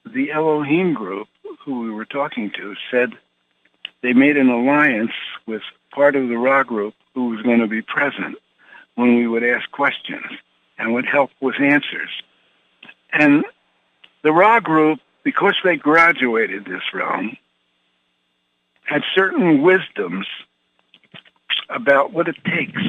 the 0.06 0.32
Elohim 0.32 0.94
group, 0.94 1.28
who 1.64 1.82
we 1.82 1.92
were 1.92 2.06
talking 2.06 2.52
to, 2.56 2.76
said 2.90 3.12
they 4.02 4.14
made 4.14 4.38
an 4.38 4.50
alliance 4.50 5.12
with 5.46 5.62
part 5.92 6.16
of 6.16 6.30
the 6.30 6.38
Ra 6.38 6.64
group 6.64 6.94
who 7.14 7.30
was 7.30 7.42
going 7.42 7.60
to 7.60 7.68
be 7.68 7.82
present 7.82 8.38
when 8.96 9.16
we 9.16 9.28
would 9.28 9.44
ask 9.44 9.70
questions 9.72 10.26
and 10.78 10.94
would 10.94 11.06
help 11.06 11.32
with 11.42 11.60
answers. 11.60 12.10
And 13.12 13.44
the 14.24 14.32
Ra 14.32 14.60
group, 14.60 15.00
because 15.24 15.56
they 15.64 15.76
graduated 15.76 16.66
this 16.66 16.82
realm, 16.94 17.38
had 18.84 19.04
certain 19.14 19.62
wisdoms 19.62 20.28
about 21.70 22.14
what 22.14 22.28
it 22.28 22.38
takes 22.46 22.82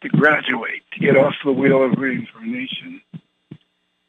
to 0.00 0.08
graduate, 0.08 0.82
to 0.92 1.00
get 1.00 1.16
off 1.16 1.34
the 1.44 1.52
wheel 1.52 1.82
of 1.82 1.98
reincarnation 1.98 3.00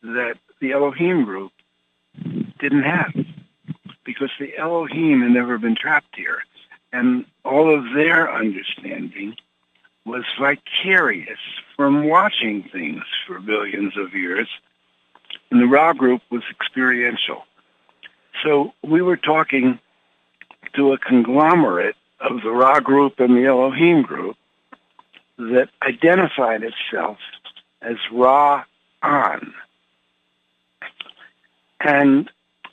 that 0.02 0.36
the 0.60 0.72
Elohim 0.72 1.26
group 1.26 1.52
didn't 2.60 2.84
have 2.84 3.14
because 4.08 4.32
the 4.40 4.58
Elohim 4.58 5.22
had 5.22 5.32
never 5.32 5.60
been 5.60 5.76
trapped 5.76 6.16
here. 6.16 6.42
And 6.94 7.26
all 7.44 7.72
of 7.72 7.94
their 7.94 8.34
understanding 8.34 9.36
was 10.06 10.24
vicarious 10.40 11.40
from 11.76 12.08
watching 12.08 12.64
things 12.72 13.04
for 13.28 13.40
billions 13.42 13.98
of 13.98 14.16
years. 14.16 14.48
And 15.52 15.62
the 15.62 15.68
Ra 15.68 15.92
group 15.92 16.22
was 16.32 16.42
experiential. 16.50 17.44
So 18.44 18.74
we 18.82 19.02
were 19.02 19.18
talking 19.18 19.78
to 20.76 20.94
a 20.94 20.98
conglomerate 20.98 21.98
of 22.22 22.42
the 22.44 22.52
Ra 22.52 22.80
group 22.80 23.20
and 23.20 23.36
the 23.36 23.46
Elohim 23.46 24.04
group 24.04 24.38
that 25.38 25.70
identified 25.84 26.64
itself 26.64 27.18
as 27.82 27.98
Ra 28.12 28.64
An. 29.04 29.54
And 31.82 32.32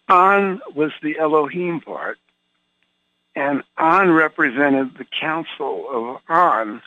An 0.08 0.60
was 0.74 0.92
the 1.02 1.18
Elohim 1.18 1.80
part, 1.80 2.18
and 3.34 3.62
An 3.78 4.12
represented 4.12 4.96
the 4.96 5.06
Council 5.20 5.86
of 5.90 6.20
An, 6.28 6.82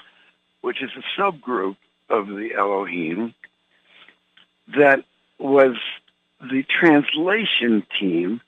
which 0.61 0.81
is 0.81 0.91
a 0.95 1.19
subgroup 1.19 1.77
of 2.09 2.27
the 2.27 2.53
Elohim 2.55 3.33
that 4.75 5.03
was 5.39 5.75
the 6.41 6.63
translation 6.63 7.85
team 7.99 8.41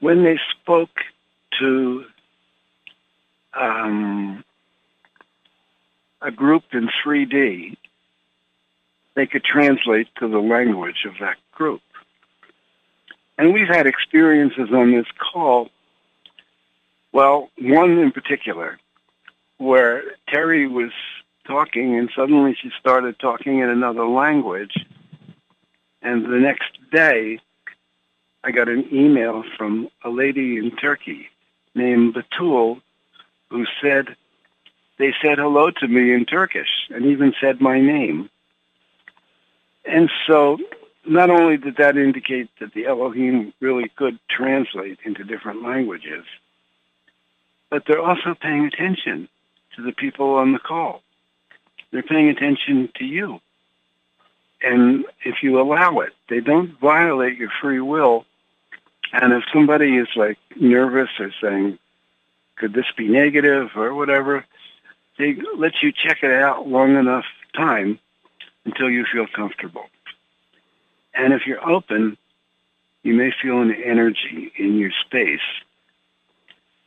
when 0.00 0.24
they 0.24 0.38
spoke 0.52 1.00
to 1.58 2.04
um, 3.54 4.44
a 6.22 6.30
group 6.30 6.64
in 6.72 6.88
3D, 7.04 7.76
they 9.14 9.26
could 9.26 9.44
translate 9.44 10.08
to 10.16 10.28
the 10.28 10.38
language 10.38 11.04
of 11.06 11.14
that 11.20 11.36
group. 11.52 11.82
And 13.40 13.54
we've 13.54 13.68
had 13.68 13.86
experiences 13.86 14.68
on 14.70 14.92
this 14.92 15.06
call, 15.32 15.70
well, 17.10 17.48
one 17.56 17.96
in 17.96 18.12
particular, 18.12 18.78
where 19.56 20.02
Terry 20.28 20.66
was 20.66 20.90
talking 21.46 21.98
and 21.98 22.10
suddenly 22.14 22.54
she 22.60 22.70
started 22.78 23.18
talking 23.18 23.60
in 23.60 23.70
another 23.70 24.06
language. 24.06 24.84
And 26.02 26.26
the 26.26 26.38
next 26.38 26.68
day, 26.92 27.38
I 28.44 28.50
got 28.50 28.68
an 28.68 28.86
email 28.92 29.42
from 29.56 29.88
a 30.04 30.10
lady 30.10 30.58
in 30.58 30.76
Turkey 30.76 31.30
named 31.74 32.14
Batul 32.14 32.82
who 33.48 33.64
said 33.80 34.16
they 34.98 35.14
said 35.22 35.38
hello 35.38 35.70
to 35.70 35.88
me 35.88 36.12
in 36.12 36.26
Turkish 36.26 36.90
and 36.90 37.06
even 37.06 37.32
said 37.40 37.58
my 37.58 37.80
name. 37.80 38.28
And 39.86 40.10
so 40.26 40.58
not 41.06 41.30
only 41.30 41.56
did 41.56 41.76
that 41.76 41.96
indicate 41.96 42.48
that 42.60 42.74
the 42.74 42.86
Elohim 42.86 43.52
really 43.60 43.88
could 43.96 44.18
translate 44.28 44.98
into 45.04 45.24
different 45.24 45.62
languages, 45.62 46.24
but 47.70 47.84
they're 47.86 48.02
also 48.02 48.34
paying 48.34 48.66
attention 48.66 49.28
to 49.76 49.82
the 49.82 49.92
people 49.92 50.34
on 50.34 50.52
the 50.52 50.58
call. 50.58 51.02
They're 51.90 52.02
paying 52.02 52.28
attention 52.28 52.90
to 52.96 53.04
you. 53.04 53.40
And 54.62 55.04
if 55.24 55.42
you 55.42 55.60
allow 55.60 56.00
it, 56.00 56.12
they 56.28 56.40
don't 56.40 56.78
violate 56.78 57.38
your 57.38 57.50
free 57.60 57.80
will. 57.80 58.26
And 59.12 59.32
if 59.32 59.44
somebody 59.52 59.96
is 59.96 60.08
like 60.14 60.38
nervous 60.56 61.08
or 61.18 61.32
saying, 61.40 61.78
could 62.56 62.74
this 62.74 62.86
be 62.96 63.08
negative 63.08 63.70
or 63.74 63.94
whatever, 63.94 64.44
they 65.18 65.36
let 65.56 65.82
you 65.82 65.92
check 65.92 66.22
it 66.22 66.30
out 66.30 66.68
long 66.68 66.96
enough 66.96 67.24
time 67.54 67.98
until 68.64 68.90
you 68.90 69.06
feel 69.10 69.26
comfortable. 69.26 69.86
And 71.14 71.32
if 71.32 71.42
you're 71.46 71.66
open, 71.68 72.16
you 73.02 73.14
may 73.14 73.32
feel 73.42 73.60
an 73.60 73.74
energy 73.84 74.52
in 74.58 74.78
your 74.78 74.90
space 75.06 75.40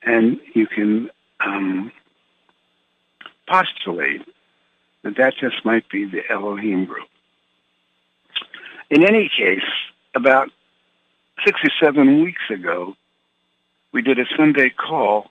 and 0.05 0.39
you 0.53 0.67
can 0.67 1.09
um, 1.39 1.91
postulate 3.47 4.21
that 5.03 5.17
that 5.17 5.33
just 5.39 5.65
might 5.65 5.87
be 5.89 6.05
the 6.05 6.21
Elohim 6.29 6.85
group. 6.85 7.07
In 8.89 9.03
any 9.03 9.29
case, 9.29 9.61
about 10.15 10.49
six 11.45 11.59
or 11.63 11.71
seven 11.81 12.23
weeks 12.23 12.43
ago, 12.49 12.95
we 13.91 14.01
did 14.01 14.19
a 14.19 14.25
Sunday 14.37 14.69
call, 14.69 15.29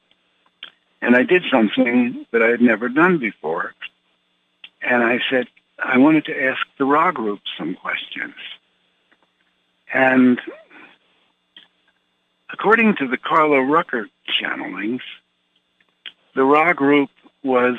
and 1.00 1.16
I 1.16 1.22
did 1.22 1.42
something 1.50 2.26
that 2.32 2.42
I 2.42 2.48
had 2.48 2.60
never 2.60 2.88
done 2.88 3.18
before. 3.18 3.74
And 4.82 5.02
I 5.02 5.18
said, 5.30 5.46
I 5.78 5.98
wanted 5.98 6.24
to 6.26 6.44
ask 6.44 6.60
the 6.78 6.84
Ra 6.84 7.12
group 7.12 7.40
some 7.58 7.74
questions. 7.74 8.34
And 9.92 10.40
according 12.52 12.96
to 12.96 13.08
the 13.08 13.18
Carla 13.18 13.58
Rueckert 13.58 14.08
channelings, 14.28 15.00
the 16.34 16.44
Ra 16.44 16.72
group 16.72 17.10
was 17.42 17.78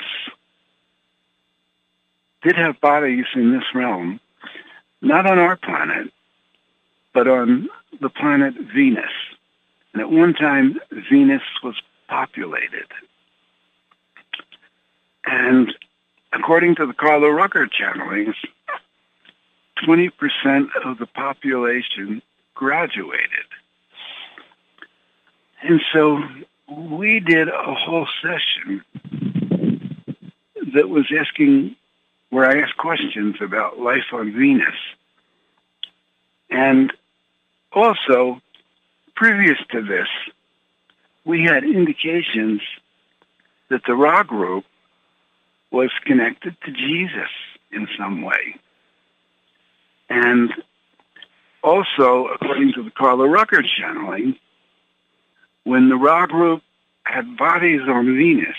did 2.43 2.55
have 2.57 2.79
bodies 2.81 3.25
in 3.35 3.53
this 3.53 3.63
realm, 3.73 4.19
not 5.01 5.25
on 5.25 5.39
our 5.39 5.55
planet, 5.55 6.11
but 7.13 7.27
on 7.27 7.69
the 8.01 8.09
planet 8.09 8.53
Venus. 8.75 9.11
And 9.93 10.01
at 10.01 10.11
one 10.11 10.33
time, 10.33 10.79
Venus 11.09 11.41
was 11.63 11.75
populated. 12.07 12.87
And 15.25 15.73
according 16.33 16.75
to 16.75 16.85
the 16.85 16.93
Carla 16.93 17.27
Rueckert 17.27 17.69
channelings, 17.71 18.35
20% 19.85 20.11
of 20.85 20.97
the 20.97 21.05
population 21.05 22.21
graduated. 22.55 23.47
And 25.61 25.81
so 25.93 26.21
we 26.69 27.19
did 27.19 27.47
a 27.47 27.73
whole 27.73 28.07
session 28.21 28.83
that 30.73 30.89
was 30.89 31.05
asking, 31.17 31.75
where 32.29 32.45
I 32.45 32.61
asked 32.61 32.77
questions 32.77 33.35
about 33.41 33.79
life 33.79 34.11
on 34.11 34.33
Venus. 34.33 34.75
And 36.49 36.91
also, 37.71 38.41
previous 39.15 39.57
to 39.71 39.81
this, 39.81 40.07
we 41.25 41.43
had 41.43 41.63
indications 41.63 42.61
that 43.69 43.81
the 43.87 43.95
Ra 43.95 44.23
group 44.23 44.65
was 45.71 45.91
connected 46.05 46.55
to 46.65 46.71
Jesus 46.71 47.29
in 47.71 47.87
some 47.97 48.21
way. 48.21 48.55
And 50.13 50.53
also, 51.63 52.27
according 52.27 52.73
to 52.73 52.83
the 52.83 52.91
Carla 52.91 53.27
Rueckert 53.27 53.65
channeling, 53.65 54.35
when 55.63 55.89
the 55.89 55.95
Ra 55.95 56.27
group 56.27 56.61
had 57.03 57.35
bodies 57.35 57.81
on 57.87 58.05
Venus, 58.15 58.55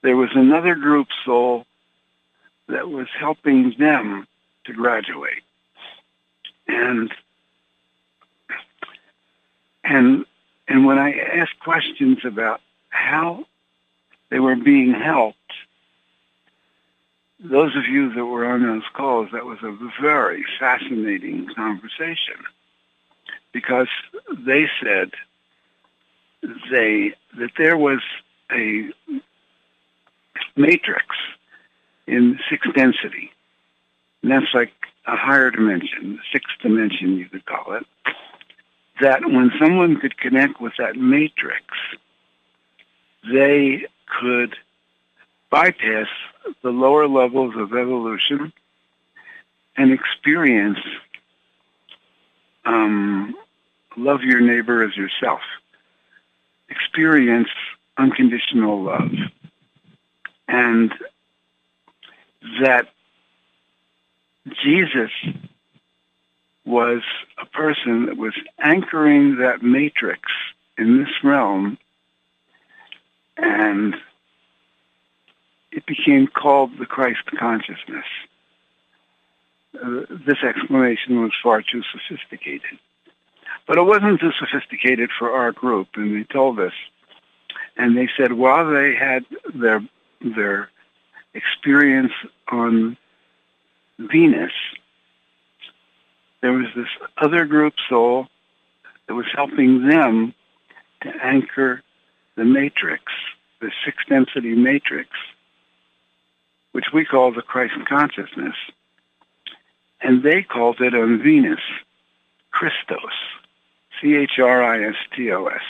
there 0.00 0.16
was 0.16 0.30
another 0.34 0.74
group 0.76 1.08
soul 1.26 1.66
that 2.68 2.88
was 2.88 3.06
helping 3.18 3.74
them 3.78 4.26
to 4.64 4.72
graduate. 4.72 5.42
And 6.66 7.12
and 9.84 10.24
and 10.68 10.86
when 10.86 10.98
I 10.98 11.12
asked 11.12 11.60
questions 11.60 12.18
about 12.24 12.62
how 12.88 13.44
they 14.30 14.38
were 14.38 14.56
being 14.56 14.94
helped, 14.94 15.37
those 17.40 17.76
of 17.76 17.84
you 17.86 18.12
that 18.14 18.24
were 18.24 18.44
on 18.44 18.62
those 18.62 18.82
calls, 18.94 19.28
that 19.32 19.44
was 19.44 19.58
a 19.62 19.76
very 20.00 20.44
fascinating 20.58 21.48
conversation 21.54 22.36
because 23.52 23.88
they 24.30 24.66
said 24.82 25.12
they 26.70 27.14
that 27.36 27.50
there 27.56 27.76
was 27.76 28.00
a 28.52 28.90
matrix 30.56 31.06
in 32.06 32.38
sixth 32.50 32.72
density. 32.74 33.30
And 34.22 34.32
that's 34.32 34.52
like 34.54 34.72
a 35.06 35.16
higher 35.16 35.50
dimension, 35.50 36.20
sixth 36.32 36.58
dimension 36.60 37.16
you 37.16 37.28
could 37.28 37.46
call 37.46 37.74
it, 37.74 37.86
that 39.00 39.22
when 39.24 39.52
someone 39.60 40.00
could 40.00 40.18
connect 40.18 40.60
with 40.60 40.72
that 40.78 40.96
matrix, 40.96 41.64
they 43.32 43.84
could 44.20 44.56
bypass 45.50 46.08
the 46.62 46.70
lower 46.70 47.08
levels 47.08 47.54
of 47.56 47.72
evolution 47.72 48.52
and 49.76 49.92
experience 49.92 50.78
um, 52.64 53.34
love 53.96 54.22
your 54.22 54.40
neighbor 54.40 54.82
as 54.84 54.96
yourself. 54.96 55.40
Experience 56.68 57.48
unconditional 57.96 58.82
love. 58.82 59.10
And 60.46 60.92
that 62.62 62.88
Jesus 64.64 65.10
was 66.64 67.02
a 67.40 67.46
person 67.46 68.06
that 68.06 68.16
was 68.16 68.34
anchoring 68.58 69.38
that 69.38 69.62
matrix 69.62 70.20
in 70.76 70.98
this 70.98 71.12
realm 71.24 71.78
and 73.36 73.94
it 75.78 75.86
became 75.86 76.26
called 76.26 76.76
the 76.76 76.86
Christ 76.86 77.24
consciousness. 77.38 78.04
Uh, 79.80 80.00
this 80.26 80.38
explanation 80.42 81.22
was 81.22 81.30
far 81.40 81.62
too 81.62 81.82
sophisticated. 81.92 82.80
But 83.68 83.78
it 83.78 83.82
wasn't 83.82 84.18
too 84.18 84.32
sophisticated 84.40 85.10
for 85.16 85.30
our 85.30 85.52
group, 85.52 85.88
and 85.94 86.16
they 86.16 86.24
told 86.24 86.58
us. 86.58 86.72
And 87.76 87.96
they 87.96 88.08
said 88.16 88.32
while 88.32 88.68
they 88.68 88.96
had 88.96 89.24
their 89.54 89.80
their 90.20 90.68
experience 91.32 92.12
on 92.50 92.96
Venus, 94.00 94.56
there 96.42 96.52
was 96.52 96.66
this 96.74 96.88
other 97.18 97.44
group 97.44 97.74
soul 97.88 98.26
that 99.06 99.14
was 99.14 99.26
helping 99.32 99.86
them 99.86 100.34
to 101.02 101.08
anchor 101.22 101.82
the 102.34 102.44
matrix, 102.44 103.04
the 103.60 103.70
six 103.84 103.98
density 104.08 104.56
matrix, 104.56 105.10
which 106.78 106.92
we 106.94 107.04
call 107.04 107.32
the 107.32 107.42
Christ 107.42 107.74
consciousness. 107.88 108.54
And 110.00 110.22
they 110.22 110.44
called 110.44 110.80
it 110.80 110.94
on 110.94 111.20
Venus, 111.20 111.58
Christos, 112.52 113.16
C-H-R-I-S-T-O-S. 114.00 115.62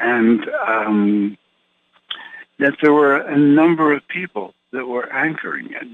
And 0.00 0.48
um, 0.66 1.36
that 2.58 2.72
there 2.80 2.94
were 2.94 3.16
a 3.16 3.36
number 3.36 3.92
of 3.92 4.08
people 4.08 4.54
that 4.72 4.86
were 4.86 5.12
anchoring 5.12 5.68
it. 5.72 5.88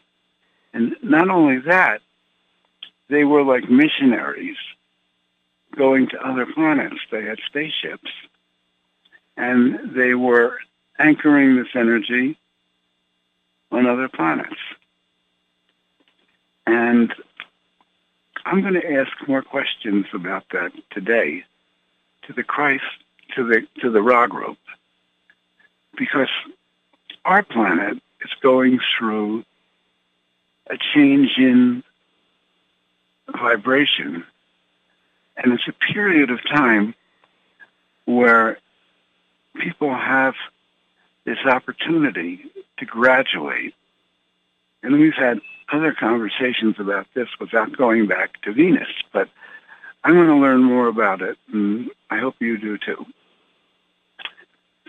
And 0.72 0.94
not 1.02 1.28
only 1.28 1.58
that, 1.66 2.02
they 3.08 3.24
were 3.24 3.42
like 3.42 3.68
missionaries 3.68 4.58
going 5.74 6.08
to 6.10 6.24
other 6.24 6.46
planets. 6.46 7.00
They 7.10 7.24
had 7.24 7.40
spaceships. 7.44 8.12
And 9.36 9.92
they 9.92 10.14
were 10.14 10.56
anchoring 11.00 11.56
this 11.56 11.74
energy 11.74 12.38
on 13.70 13.86
other 13.86 14.08
planets. 14.08 14.56
And 16.66 17.12
I'm 18.44 18.60
going 18.60 18.74
to 18.74 18.92
ask 18.92 19.10
more 19.28 19.42
questions 19.42 20.06
about 20.12 20.44
that 20.52 20.72
today 20.90 21.44
to 22.26 22.32
the 22.32 22.42
Christ, 22.42 22.84
to 23.34 23.46
the, 23.46 23.66
to 23.80 23.90
the 23.90 24.02
Ra 24.02 24.26
group, 24.26 24.58
because 25.96 26.28
our 27.24 27.42
planet 27.42 28.00
is 28.20 28.30
going 28.40 28.78
through 28.96 29.44
a 30.68 30.76
change 30.94 31.32
in 31.38 31.82
vibration. 33.30 34.24
And 35.36 35.52
it's 35.52 35.68
a 35.68 35.72
period 35.72 36.30
of 36.30 36.40
time 36.44 36.94
where 38.04 38.58
people 39.54 39.94
have 39.94 40.34
this 41.24 41.38
opportunity 41.44 42.44
to 42.78 42.84
graduate. 42.84 43.74
And 44.82 44.98
we've 44.98 45.14
had 45.14 45.40
other 45.72 45.92
conversations 45.98 46.76
about 46.78 47.06
this 47.14 47.28
without 47.40 47.76
going 47.76 48.06
back 48.06 48.40
to 48.42 48.52
Venus, 48.52 48.88
but 49.12 49.28
I'm 50.04 50.14
going 50.14 50.28
to 50.28 50.36
learn 50.36 50.62
more 50.62 50.86
about 50.86 51.22
it, 51.22 51.36
and 51.52 51.90
I 52.10 52.18
hope 52.18 52.36
you 52.38 52.58
do 52.58 52.78
too. 52.78 53.04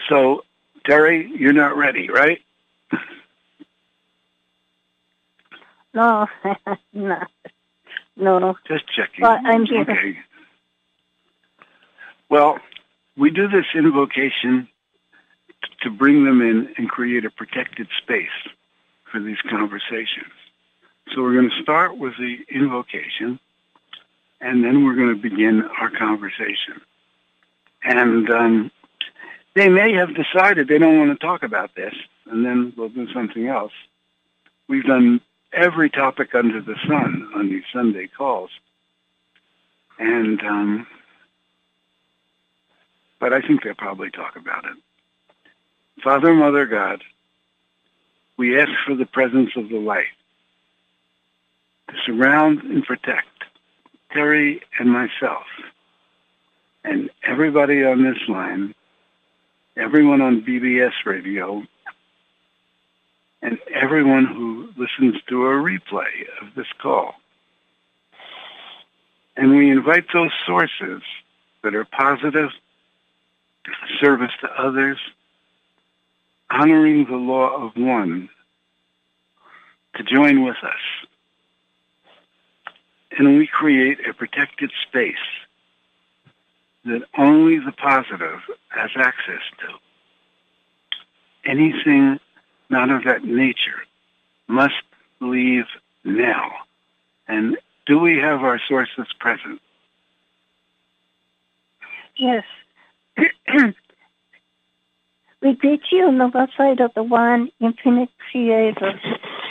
So, 0.07 0.43
Terry, 0.85 1.31
you're 1.35 1.53
not 1.53 1.75
ready, 1.75 2.09
right? 2.09 2.41
No, 5.93 6.27
no, 6.93 7.19
no. 8.15 8.57
Just 8.67 8.85
checking. 8.95 9.23
Well, 9.23 9.39
I'm 9.43 9.65
here. 9.65 9.81
Okay. 9.81 10.19
Well, 12.29 12.59
we 13.15 13.31
do 13.31 13.47
this 13.47 13.65
invocation 13.73 14.67
to 15.81 15.89
bring 15.89 16.25
them 16.25 16.41
in 16.41 16.73
and 16.77 16.89
create 16.89 17.25
a 17.25 17.29
protected 17.29 17.87
space 18.01 18.27
for 19.11 19.19
these 19.19 19.37
conversations. 19.49 20.33
So 21.13 21.21
we're 21.21 21.33
going 21.33 21.49
to 21.49 21.61
start 21.61 21.97
with 21.97 22.13
the 22.17 22.37
invocation, 22.49 23.39
and 24.41 24.63
then 24.63 24.83
we're 24.85 24.95
going 24.95 25.15
to 25.15 25.21
begin 25.21 25.63
our 25.79 25.89
conversation. 25.89 26.81
And 27.83 28.29
um, 28.29 28.71
they 29.55 29.69
may 29.69 29.93
have 29.93 30.09
decided 30.15 30.67
they 30.67 30.77
don't 30.77 30.99
want 30.99 31.17
to 31.17 31.25
talk 31.25 31.43
about 31.43 31.75
this, 31.75 31.93
and 32.29 32.45
then 32.45 32.73
we'll 32.75 32.89
do 32.89 33.11
something 33.13 33.47
else. 33.47 33.71
We've 34.67 34.83
done 34.83 35.21
every 35.53 35.89
topic 35.89 36.35
under 36.35 36.61
the 36.61 36.75
sun 36.87 37.29
on 37.35 37.49
these 37.49 37.63
Sunday 37.71 38.07
calls. 38.07 38.49
And, 39.97 40.39
um, 40.41 40.87
but 43.19 43.33
I 43.33 43.41
think 43.41 43.63
they'll 43.63 43.73
probably 43.73 44.11
talk 44.11 44.35
about 44.35 44.65
it. 44.65 44.77
Father, 46.03 46.33
Mother, 46.33 46.65
God, 46.65 47.03
we 48.37 48.59
ask 48.59 48.71
for 48.85 48.95
the 48.95 49.05
presence 49.05 49.51
of 49.55 49.69
the 49.69 49.79
light 49.79 50.05
to 51.89 51.95
surround 52.05 52.61
and 52.63 52.83
protect 52.83 53.27
Terry 54.11 54.61
and 54.79 54.91
myself 54.91 55.45
and 56.83 57.09
everybody 57.23 57.83
on 57.83 58.03
this 58.03 58.17
line, 58.27 58.73
everyone 59.75 60.21
on 60.21 60.41
BBS 60.41 60.93
radio, 61.05 61.63
and 63.41 63.57
everyone 63.73 64.25
who 64.25 64.69
listens 64.77 65.21
to 65.27 65.47
a 65.47 65.51
replay 65.51 66.27
of 66.41 66.53
this 66.55 66.67
call. 66.79 67.15
And 69.35 69.55
we 69.55 69.69
invite 69.69 70.05
those 70.13 70.31
sources 70.45 71.01
that 71.63 71.75
are 71.75 71.85
positive, 71.85 72.49
service 73.99 74.31
to 74.41 74.47
others, 74.59 74.97
honoring 76.49 77.05
the 77.05 77.15
law 77.17 77.65
of 77.65 77.75
one, 77.75 78.29
to 79.95 80.03
join 80.03 80.43
with 80.43 80.57
us. 80.63 81.07
And 83.17 83.37
we 83.37 83.47
create 83.47 83.99
a 84.07 84.13
protected 84.13 84.71
space 84.87 85.15
that 86.85 87.01
only 87.17 87.59
the 87.59 87.71
positive 87.71 88.39
has 88.69 88.91
access 88.95 89.41
to. 89.59 91.49
Anything 91.49 92.19
not 92.69 92.89
of 92.89 93.03
that 93.05 93.23
nature 93.23 93.85
must 94.47 94.75
leave 95.19 95.65
now. 96.03 96.51
And 97.27 97.57
do 97.85 97.99
we 97.99 98.17
have 98.17 98.41
our 98.41 98.59
sources 98.67 99.07
present? 99.19 99.61
Yes. 102.15 102.43
we 105.41 105.53
greet 105.53 105.81
you 105.91 106.05
on 106.07 106.17
the 106.17 106.31
left 106.33 106.53
side 106.57 106.79
of 106.79 106.93
the 106.95 107.03
one 107.03 107.51
infinite 107.59 108.09
creator. 108.31 108.99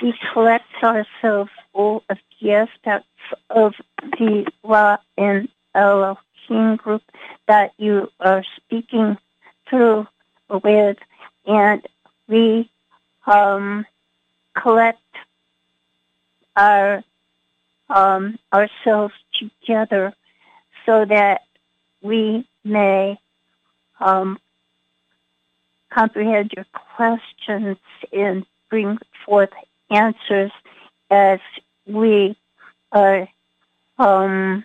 We 0.03 0.14
collect 0.33 0.64
ourselves 0.83 1.51
all 1.72 2.03
of 2.11 2.18
the 2.40 2.53
aspects 2.53 3.09
of 3.51 3.75
the 4.01 4.51
Ra 4.64 4.99
and 5.16 5.49
Elohim 5.75 6.77
group 6.77 7.03
that 7.46 7.72
you 7.79 8.11
are 8.20 8.44
speaking 8.57 9.16
through 9.68 10.07
with, 10.49 10.99
and 11.46 11.87
we 12.29 12.70
um, 13.27 13.87
collect 14.61 15.01
our 16.57 17.03
um, 17.88 18.38
ourselves 18.53 19.14
together 19.38 20.12
so 20.85 21.05
that 21.05 21.42
we 22.03 22.46
may 22.64 23.18
um, 24.01 24.38
comprehend 25.96 26.52
your 26.54 26.66
questions 26.94 27.78
and 28.12 28.44
bring 28.68 28.98
forth 29.24 29.50
answers 29.90 30.52
as 31.11 31.40
we 31.87 32.37
are 32.92 33.28
um, 33.98 34.64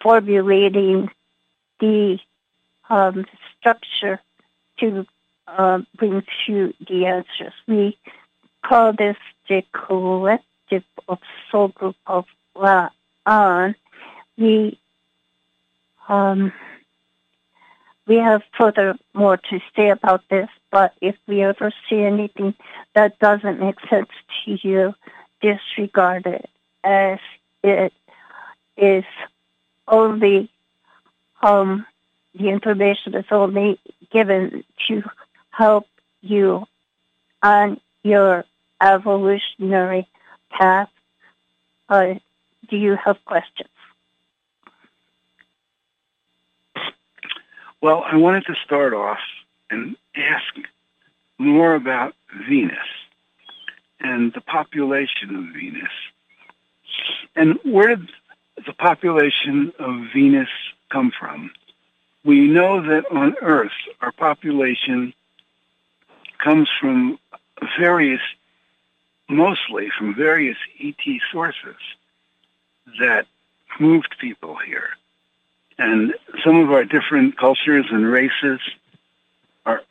formulating 0.00 1.10
the 1.80 2.18
um, 2.88 3.26
structure 3.58 4.20
to 4.78 5.06
uh, 5.48 5.80
bring 5.96 6.22
to 6.46 6.72
the 6.88 7.04
answers. 7.06 7.52
We 7.66 7.98
call 8.62 8.94
this 8.94 9.16
the 9.48 9.62
collective 9.72 10.84
of 11.08 11.18
soul 11.50 11.68
group 11.68 11.96
of 12.06 12.24
Ra'an. 12.56 13.74
We 14.38 14.78
um, 16.08 16.52
we 18.06 18.16
have 18.16 18.42
further 18.58 18.96
more 19.14 19.36
to 19.36 19.60
say 19.74 19.88
about 19.90 20.22
this, 20.28 20.48
but 20.70 20.94
if 21.00 21.16
we 21.26 21.42
ever 21.42 21.72
see 21.88 22.00
anything 22.00 22.54
that 22.94 23.18
doesn't 23.18 23.60
make 23.60 23.76
sense 23.88 24.10
to 24.44 24.58
you, 24.66 24.94
disregard 25.40 26.26
it 26.26 26.48
as 26.82 27.18
it 27.62 27.92
is 28.76 29.04
only 29.88 30.50
um, 31.42 31.86
the 32.34 32.48
information 32.48 33.14
is 33.14 33.26
only 33.30 33.78
given 34.10 34.64
to 34.88 35.02
help 35.50 35.86
you 36.20 36.66
on 37.42 37.80
your 38.02 38.44
evolutionary 38.80 40.08
path. 40.50 40.90
Uh, 41.88 42.14
do 42.68 42.76
you 42.76 42.96
have 42.96 43.22
questions? 43.24 43.68
Well, 47.84 48.02
I 48.02 48.16
wanted 48.16 48.46
to 48.46 48.54
start 48.64 48.94
off 48.94 49.18
and 49.68 49.94
ask 50.16 50.54
more 51.36 51.74
about 51.74 52.14
Venus 52.48 52.78
and 54.00 54.32
the 54.32 54.40
population 54.40 55.36
of 55.36 55.52
Venus. 55.52 55.92
And 57.36 57.58
where 57.62 57.88
did 57.88 58.08
the 58.64 58.72
population 58.72 59.74
of 59.78 60.06
Venus 60.14 60.48
come 60.88 61.12
from? 61.20 61.50
We 62.24 62.46
know 62.48 62.80
that 62.80 63.04
on 63.10 63.34
Earth, 63.42 63.76
our 64.00 64.12
population 64.12 65.12
comes 66.38 66.70
from 66.80 67.18
various, 67.78 68.22
mostly 69.28 69.90
from 69.90 70.14
various 70.14 70.56
ET 70.82 71.20
sources 71.30 71.76
that 72.98 73.26
moved 73.78 74.16
people 74.18 74.56
here. 74.56 74.96
And 75.78 76.14
some 76.44 76.56
of 76.56 76.70
our 76.70 76.84
different 76.84 77.36
cultures 77.36 77.86
and 77.90 78.06
races 78.06 78.60
are 79.66 79.82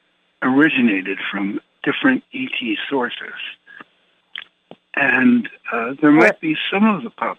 originated 0.41 1.19
from 1.31 1.59
different 1.83 2.23
ET 2.33 2.77
sources. 2.89 3.33
And 4.95 5.49
uh, 5.71 5.95
there 6.01 6.11
might 6.11 6.39
be 6.39 6.55
some 6.71 6.85
of 6.85 7.03
the 7.03 7.09
pop. 7.09 7.37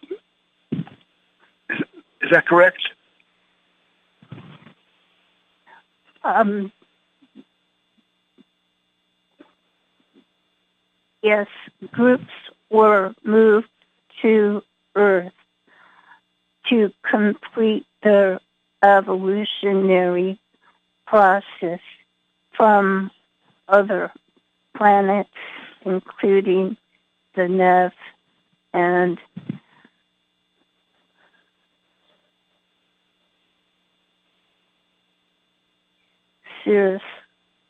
Is, 0.72 1.80
is 2.20 2.30
that 2.30 2.46
correct? 2.46 2.82
Um, 6.24 6.72
yes, 11.22 11.46
groups 11.92 12.32
were 12.70 13.14
moved 13.24 13.68
to 14.22 14.62
Earth 14.94 15.32
to 16.70 16.92
complete 17.08 17.86
their 18.02 18.40
evolutionary 18.84 20.38
process 21.06 21.80
from 22.56 23.10
other 23.68 24.12
planets, 24.76 25.30
including 25.84 26.76
the 27.34 27.48
Nev 27.48 27.92
and 28.72 29.18
Sirius 36.62 37.02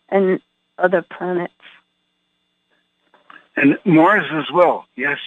and 0.09 0.41
other 0.79 1.03
planets. 1.03 1.53
And 3.57 3.79
Mars 3.85 4.27
as 4.33 4.51
well, 4.53 4.87
yes. 4.97 5.19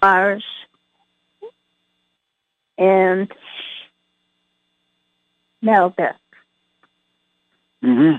Mars 0.00 0.44
and 2.80 3.30
Maldek. 5.62 6.16
hmm 7.82 8.12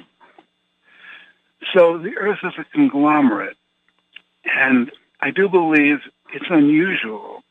So 1.73 1.97
the 1.97 2.15
Earth 2.15 2.39
is 2.43 2.53
a 2.57 2.63
conglomerate, 2.71 3.57
and 4.45 4.91
I 5.19 5.31
do 5.31 5.49
believe 5.49 5.99
it's 6.33 6.45
unusual 6.49 7.43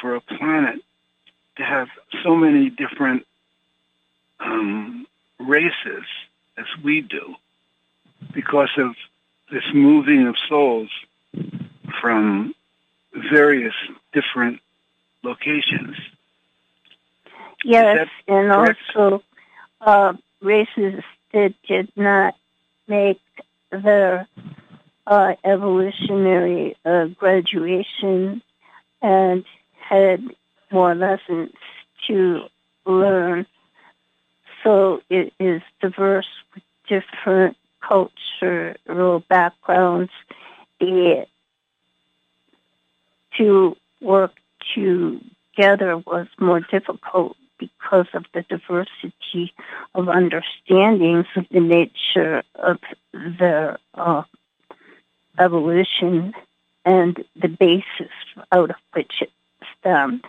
for 0.00 0.14
a 0.14 0.20
planet 0.20 0.80
to 1.56 1.64
have 1.64 1.88
so 2.22 2.36
many 2.36 2.70
different 2.70 3.26
um, 4.38 5.06
races 5.38 6.04
as 6.56 6.66
we 6.84 7.00
do 7.00 7.34
because 8.32 8.70
of 8.76 8.94
this 9.50 9.64
moving 9.74 10.26
of 10.26 10.36
souls 10.48 10.90
from 12.00 12.54
various 13.30 13.74
different 14.12 14.60
locations. 15.22 15.96
Yes, 17.64 18.08
and 18.26 18.50
also 18.52 19.22
uh, 19.80 20.14
races 20.40 21.02
that 21.32 21.54
did 21.66 21.90
not 21.96 22.34
make 22.88 23.20
their 23.70 24.26
uh, 25.06 25.34
evolutionary 25.44 26.76
uh, 26.84 27.06
graduation 27.06 28.42
and 29.02 29.44
had 29.78 30.22
more 30.70 30.94
lessons 30.94 31.52
to 32.06 32.42
learn. 32.86 33.46
So 34.62 35.02
it 35.08 35.32
is 35.38 35.62
diverse 35.80 36.28
with 36.54 36.62
different 36.88 37.56
cultural 37.80 39.20
backgrounds, 39.28 40.12
it 40.78 41.28
to 43.38 43.76
work 44.00 44.32
together 44.74 45.98
was 45.98 46.26
more 46.38 46.60
difficult 46.60 47.36
because 47.60 48.06
of 48.14 48.24
the 48.34 48.42
diversity 48.42 49.52
of 49.94 50.08
understandings 50.08 51.26
of 51.36 51.46
the 51.50 51.60
nature 51.60 52.42
of 52.56 52.78
their 53.12 53.78
uh, 53.94 54.22
evolution 55.38 56.32
and 56.84 57.24
the 57.36 57.48
basis 57.48 58.10
out 58.50 58.70
of 58.70 58.76
which 58.94 59.12
it 59.20 59.30
stemmed. 59.78 60.24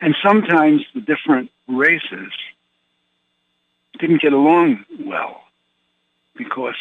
And 0.00 0.14
sometimes 0.22 0.82
the 0.94 1.00
different 1.00 1.50
races 1.68 2.32
didn't 3.98 4.22
get 4.22 4.32
along 4.32 4.84
well 5.00 5.42
because 6.36 6.74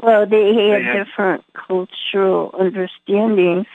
Well, 0.00 0.26
they 0.26 0.48
had 0.54 0.80
They 0.80 0.82
had- 0.82 1.04
different 1.06 1.44
cultural 1.54 2.54
understandings 2.58 3.66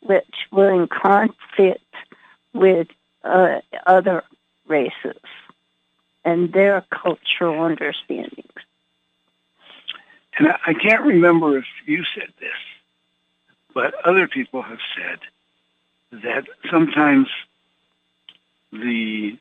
which 0.00 0.34
were 0.52 0.72
in 0.72 0.86
conflict 0.88 1.82
with 2.56 2.88
uh, 3.24 3.60
other 3.86 4.24
races 4.66 5.20
and 6.24 6.52
their 6.52 6.84
cultural 6.90 7.62
understandings. 7.62 8.50
And 10.38 10.48
I 10.66 10.74
can't 10.74 11.02
remember 11.02 11.58
if 11.58 11.64
you 11.86 12.04
said 12.14 12.28
this, 12.40 12.50
but 13.72 13.94
other 14.04 14.26
people 14.28 14.62
have 14.62 14.80
said 14.96 15.18
that 16.22 16.46
sometimes 16.70 17.28
the 18.72 19.38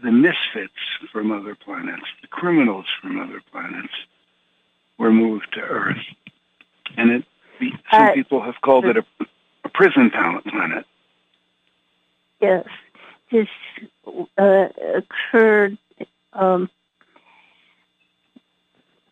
the 0.00 0.12
misfits 0.12 0.74
from 1.10 1.32
other 1.32 1.56
planets, 1.56 2.04
the 2.22 2.28
criminals 2.28 2.86
from 3.00 3.18
other 3.18 3.42
planets, 3.50 3.92
were 4.96 5.10
moved 5.10 5.48
to 5.54 5.60
Earth, 5.60 6.04
and 6.96 7.10
it. 7.10 7.24
be- 7.58 7.72
Some 7.90 8.02
Uh, 8.08 8.12
people 8.14 8.40
have 8.42 8.60
called 8.60 8.84
it 8.84 8.96
a, 8.96 9.04
a 9.64 9.68
prison 9.68 10.10
planet. 10.10 10.86
Yes, 12.40 12.66
this 13.32 13.48
uh, 14.36 14.68
occurred 14.96 15.76
um, 16.32 16.70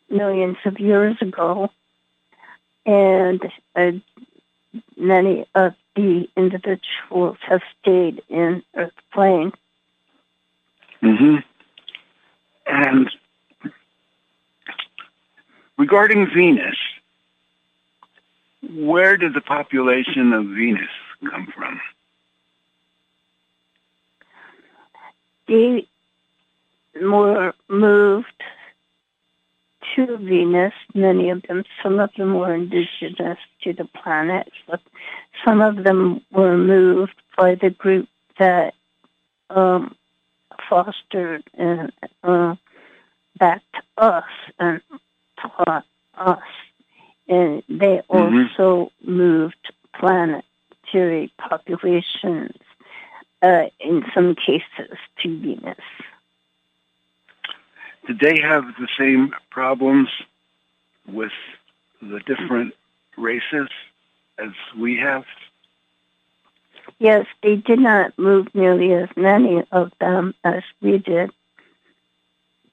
millions 0.09 0.57
of 0.65 0.79
years 0.79 1.17
ago, 1.21 1.71
and 2.85 3.41
uh, 3.75 3.93
many 4.97 5.47
of 5.55 5.75
the 5.97 6.29
individuals 6.37 7.39
have 7.49 7.63
stayed 7.81 8.23
in 8.29 8.63
Earth 8.77 8.93
plane. 9.13 9.53
Mm-hmm. 11.03 11.37
And 12.67 13.11
regarding 15.79 16.29
Venus, 16.33 16.77
where 18.73 19.17
did 19.17 19.35
the 19.35 19.41
population 19.41 20.33
of 20.33 20.47
Venus 20.47 20.91
come 21.29 21.53
from? 21.57 21.81
They 25.49 25.87
were 27.01 27.55
moved 27.69 28.43
to 29.95 30.17
Venus, 30.19 30.73
many 30.95 31.31
of 31.31 31.43
them. 31.43 31.65
Some 31.83 31.99
of 32.01 32.11
them 32.17 32.35
were 32.35 32.55
indigenous 32.55 33.39
to 33.63 33.73
the 33.73 33.85
planet, 33.85 34.51
but 34.67 34.81
some 35.45 35.61
of 35.61 35.85
them 35.85 36.23
were 36.33 36.57
moved 36.57 37.15
by 37.37 37.55
the 37.55 37.71
group 37.71 38.09
that 38.39 38.75
um, 39.51 39.95
fostered 40.69 41.45
and 41.55 41.93
uh, 42.23 42.57
backed 43.39 43.77
us 43.97 44.25
and 44.59 44.81
taught 45.41 45.85
us. 46.17 46.43
And 47.29 47.63
they 47.69 48.03
Mhm. 48.11 48.49
also 48.59 48.93
moved 49.03 49.73
planetary 49.95 51.31
populations, 51.39 52.57
uh, 53.43 53.65
in 53.81 54.05
some 54.15 54.35
cases, 54.35 54.97
to 55.23 55.39
Venus. 55.41 55.79
Did 58.07 58.21
they 58.21 58.41
have 58.41 58.65
the 58.79 58.89
same 58.99 59.35
problems 59.51 60.09
with 61.07 61.33
the 62.01 62.21
different 62.21 62.75
races 63.17 63.69
as 64.39 64.51
we 64.79 64.99
have? 64.99 65.25
Yes, 66.99 67.27
they 67.43 67.57
did 67.57 67.81
not 67.81 68.19
move 68.19 68.49
nearly 68.55 68.93
as 68.93 69.09
many 69.17 69.63
of 69.73 69.93
them 70.01 70.35
as 70.45 70.63
we 70.81 70.99
did. 70.99 71.31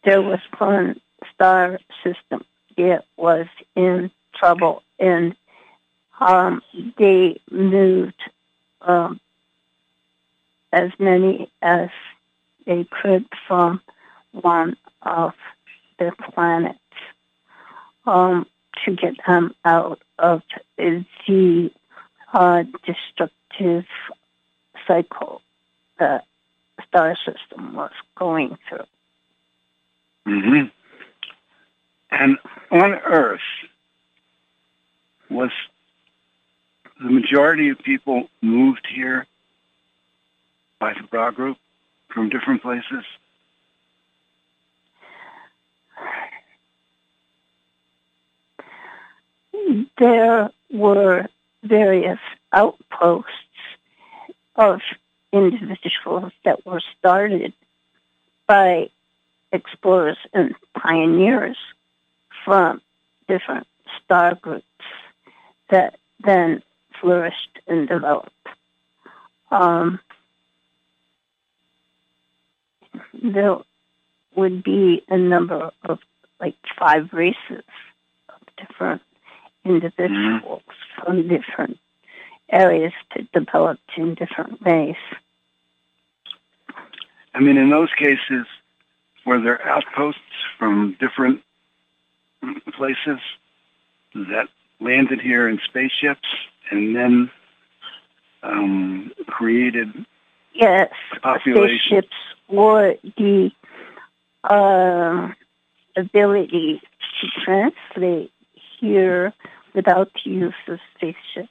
There 0.06 0.22
was 0.22 0.40
one 0.58 1.00
star 1.34 1.80
system 2.04 2.46
that 2.78 3.06
was 3.18 3.48
in 3.76 4.12
trouble, 4.36 4.84
and 5.00 5.36
um, 6.20 6.62
they 6.98 7.40
moved 7.52 8.22
um, 8.82 9.20
as 10.74 10.92
many 11.00 11.50
as 11.62 11.90
they 12.66 12.86
could 13.02 13.26
from 13.48 13.80
one 14.32 14.76
of 15.04 15.34
the 16.00 16.12
planets 16.34 16.80
um, 18.06 18.46
to 18.84 18.96
get 18.96 19.14
them 19.26 19.54
out 19.64 20.02
of 20.18 20.42
the 21.28 21.72
uh, 22.34 22.64
destructive 22.86 23.86
cycle 24.88 25.42
the 26.00 26.22
star 26.88 27.16
system 27.16 27.76
was 27.76 27.92
going 28.18 28.58
through. 28.68 28.86
Mm-hmm. 30.28 30.68
And 32.10 32.38
on 32.72 32.94
Earth, 33.06 33.42
was 35.30 35.52
the 37.00 37.10
majority 37.10 37.70
of 37.70 37.80
people 37.80 38.30
moved 38.42 38.88
here 38.94 39.28
by 40.84 40.92
the 40.92 41.08
Ra 41.18 41.32
Group 41.32 41.58
from 42.10 42.28
different 42.28 42.62
places? 42.62 43.06
There 49.98 50.50
were 50.74 51.28
various 51.64 52.20
outposts 52.52 53.30
of 54.58 54.82
individuals 55.32 56.34
that 56.44 56.66
were 56.66 56.82
started 57.00 57.54
by 58.46 58.90
explorers 59.54 60.18
and 60.34 60.54
pioneers 60.74 61.58
from 62.44 62.82
different 63.30 63.68
star 64.04 64.36
groups 64.36 64.66
that 65.70 65.98
then 66.20 66.62
flourished 67.00 67.60
and 67.68 67.88
developed. 67.88 68.32
Um, 69.50 70.02
there 73.14 73.58
would 74.36 74.64
be 74.64 75.04
a 75.10 75.18
number 75.18 75.72
of 75.84 76.00
like 76.40 76.56
five 76.78 77.14
races 77.14 77.64
of 78.30 78.42
different 78.58 79.02
individuals 79.66 80.64
from 80.96 81.28
different 81.28 81.78
areas 82.50 82.94
that 83.16 83.32
developed 83.32 83.92
in 83.98 84.16
different 84.16 84.62
ways. 84.62 84.96
I 87.34 87.40
mean, 87.40 87.58
in 87.58 87.70
those 87.70 87.90
cases, 87.98 88.46
were 89.26 89.42
there 89.42 89.66
outposts 89.68 90.20
from 90.58 90.96
different 91.00 91.42
places 92.76 93.20
that 94.14 94.50
landed 94.80 95.22
here 95.22 95.48
in 95.48 95.60
spaceships 95.66 96.28
and 96.70 96.96
then 96.96 97.32
um, 98.44 99.12
created 99.28 100.06
Yes, 100.54 100.90
population. 101.22 101.80
spaceships 101.80 102.16
or 102.48 102.96
the 103.18 103.52
uh, 104.44 105.30
ability 105.96 106.82
to 107.22 107.28
translate 107.44 108.32
here 108.80 109.34
without 109.74 110.12
the 110.14 110.30
use 110.30 110.54
of 110.68 110.80
spaceships. 110.96 111.50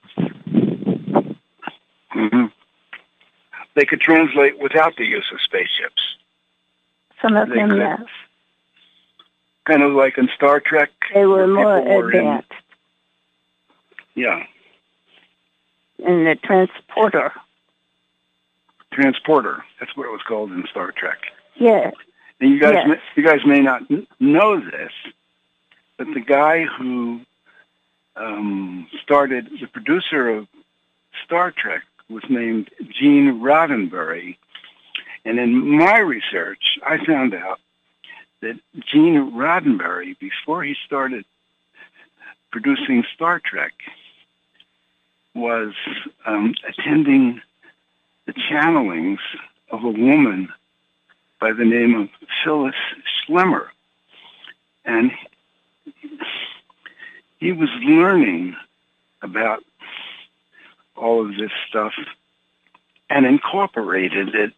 hmm 2.10 2.46
They 3.74 3.84
could 3.84 4.00
translate 4.00 4.58
without 4.60 4.96
the 4.96 5.04
use 5.04 5.28
of 5.32 5.40
spaceships. 5.40 6.02
Some 7.20 7.36
of 7.36 7.48
They 7.48 7.56
them, 7.56 7.70
could. 7.70 7.78
yes, 7.78 8.00
Kind 9.64 9.82
of 9.82 9.92
like 9.92 10.18
in 10.18 10.28
Star 10.34 10.60
Trek. 10.60 10.90
they 11.14 11.24
were 11.26 11.46
more 11.46 11.80
people 11.80 11.96
were 11.96 12.10
in- 12.12 12.18
advanced 12.18 12.52
yeah. 14.14 14.44
in 15.98 16.24
the 16.24 16.34
transporter. 16.36 17.32
Transporter. 18.92 19.64
That's 19.80 19.96
what 19.96 20.06
it 20.06 20.10
was 20.12 20.22
called 20.26 20.52
in 20.52 20.64
Star 20.70 20.92
Trek. 20.92 21.18
Yes, 21.56 21.92
And 22.40 22.50
you 22.50 22.60
guys, 22.60 22.74
Yes. 22.74 22.88
may, 22.88 23.00
you 23.22 23.22
guys 23.28 23.44
may 23.46 23.60
not 23.60 23.82
know 24.20 24.58
this, 24.60 24.92
but 25.96 26.06
the 26.14 26.20
guy 26.20 26.64
who 26.64 27.20
um, 28.16 28.88
started, 29.02 29.50
the 29.60 29.66
producer 29.66 30.28
of 30.28 30.48
Star 31.24 31.50
Trek, 31.50 31.82
was 32.08 32.22
named 32.28 32.68
Gene 32.90 33.40
Roddenberry. 33.40 34.36
And 35.24 35.38
in 35.38 35.54
my 35.78 35.98
research, 35.98 36.78
I 36.84 37.04
found 37.04 37.34
out 37.34 37.60
that 38.40 38.58
Gene 38.90 39.32
Roddenberry, 39.32 40.18
before 40.18 40.64
he 40.64 40.74
started 40.84 41.24
producing 42.50 43.04
Star 43.14 43.40
Trek, 43.40 43.72
was 45.34 45.72
um, 46.26 46.54
attending 46.68 47.40
the 48.26 48.32
channelings 48.32 49.18
of 49.70 49.84
a 49.84 49.90
woman 49.90 50.48
by 51.40 51.52
the 51.52 51.64
name 51.64 51.94
of 51.94 52.08
Phyllis 52.44 52.74
Schlemmer. 53.26 53.68
And 54.84 55.10
he 57.38 57.52
was 57.52 57.68
learning 57.82 58.56
about 59.22 59.64
all 60.96 61.26
of 61.26 61.36
this 61.36 61.50
stuff 61.68 61.92
and 63.10 63.26
incorporated 63.26 64.34
it 64.34 64.52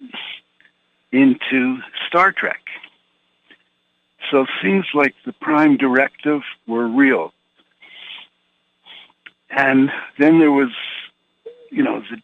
into 1.12 1.78
Star 2.06 2.32
Trek. 2.32 2.60
So 4.30 4.46
things 4.62 4.86
like 4.94 5.14
the 5.24 5.32
Prime 5.32 5.76
Directive 5.76 6.42
were 6.66 6.86
real. 6.86 7.32
And 9.50 9.90
then 10.18 10.38
there 10.38 10.50
was, 10.50 10.70
you 11.70 11.82
know, 11.82 12.02
the, 12.10 12.20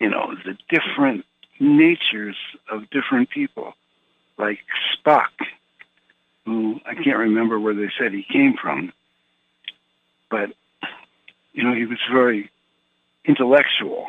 you 0.00 0.10
know, 0.10 0.34
the 0.44 0.56
different 0.68 1.24
natures 1.58 2.36
of 2.70 2.88
different 2.90 3.30
people 3.30 3.74
like 4.38 4.60
Spock, 4.94 5.30
who 6.44 6.80
I 6.86 6.94
can't 6.94 7.18
remember 7.18 7.58
where 7.58 7.74
they 7.74 7.90
said 7.98 8.12
he 8.12 8.22
came 8.22 8.54
from, 8.60 8.92
but 10.30 10.50
you 11.52 11.64
know 11.64 11.74
he 11.74 11.86
was 11.86 11.98
very 12.10 12.50
intellectual. 13.24 14.06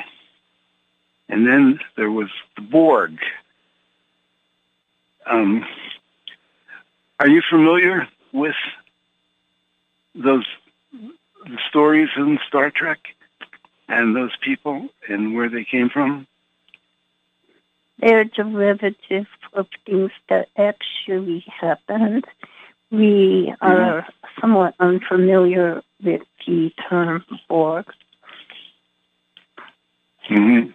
And 1.30 1.46
then 1.46 1.80
there 1.96 2.12
was 2.12 2.30
the 2.56 2.62
Borg. 2.62 3.18
Um, 5.26 5.66
are 7.20 7.28
you 7.28 7.42
familiar 7.50 8.08
with 8.32 8.56
those 10.16 10.46
the 10.92 11.58
stories 11.70 12.10
in 12.18 12.40
Star 12.48 12.72
Trek 12.72 13.00
and 13.88 14.16
those 14.16 14.36
people 14.42 14.90
and 15.08 15.36
where 15.36 15.50
they 15.50 15.64
came 15.64 15.90
from? 15.90 16.28
they're 18.00 18.24
derivative 18.26 19.28
of 19.54 19.68
things 19.86 20.12
that 20.30 20.50
actually 20.58 21.46
happened. 21.48 22.26
We 22.92 23.54
are 23.62 24.08
somewhat 24.40 24.76
unfamiliar 24.80 25.82
with 26.04 26.22
the 26.46 26.72
term 26.90 27.26
Borg. 27.50 27.86
hmm 30.28 30.72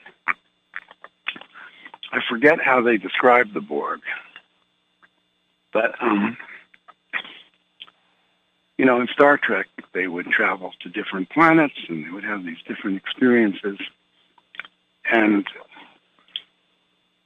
I 2.14 2.20
forget 2.28 2.60
how 2.60 2.82
they 2.82 2.98
describe 2.98 3.54
the 3.54 3.62
Borg, 3.62 4.00
but 5.72 5.94
um, 6.02 6.36
you 8.82 8.86
know, 8.86 9.00
in 9.00 9.06
Star 9.06 9.38
Trek, 9.38 9.68
they 9.92 10.08
would 10.08 10.26
travel 10.26 10.72
to 10.80 10.88
different 10.88 11.30
planets 11.30 11.76
and 11.88 12.04
they 12.04 12.10
would 12.10 12.24
have 12.24 12.44
these 12.44 12.60
different 12.66 12.96
experiences, 12.96 13.78
and 15.08 15.46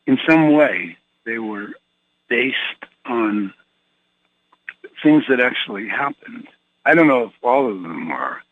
in 0.07 0.19
some 0.29 0.53
way, 0.53 0.99
they 1.25 1.39
were 1.39 1.69
based 2.29 2.85
on 3.07 3.55
things 5.03 5.25
that 5.31 5.41
actually 5.41 5.89
happened. 5.89 6.47
I 6.85 6.95
don't 6.95 7.09
know 7.09 7.23
if 7.23 7.33
all 7.43 7.71
of 7.71 7.81
them 7.81 8.11
are. 8.11 8.43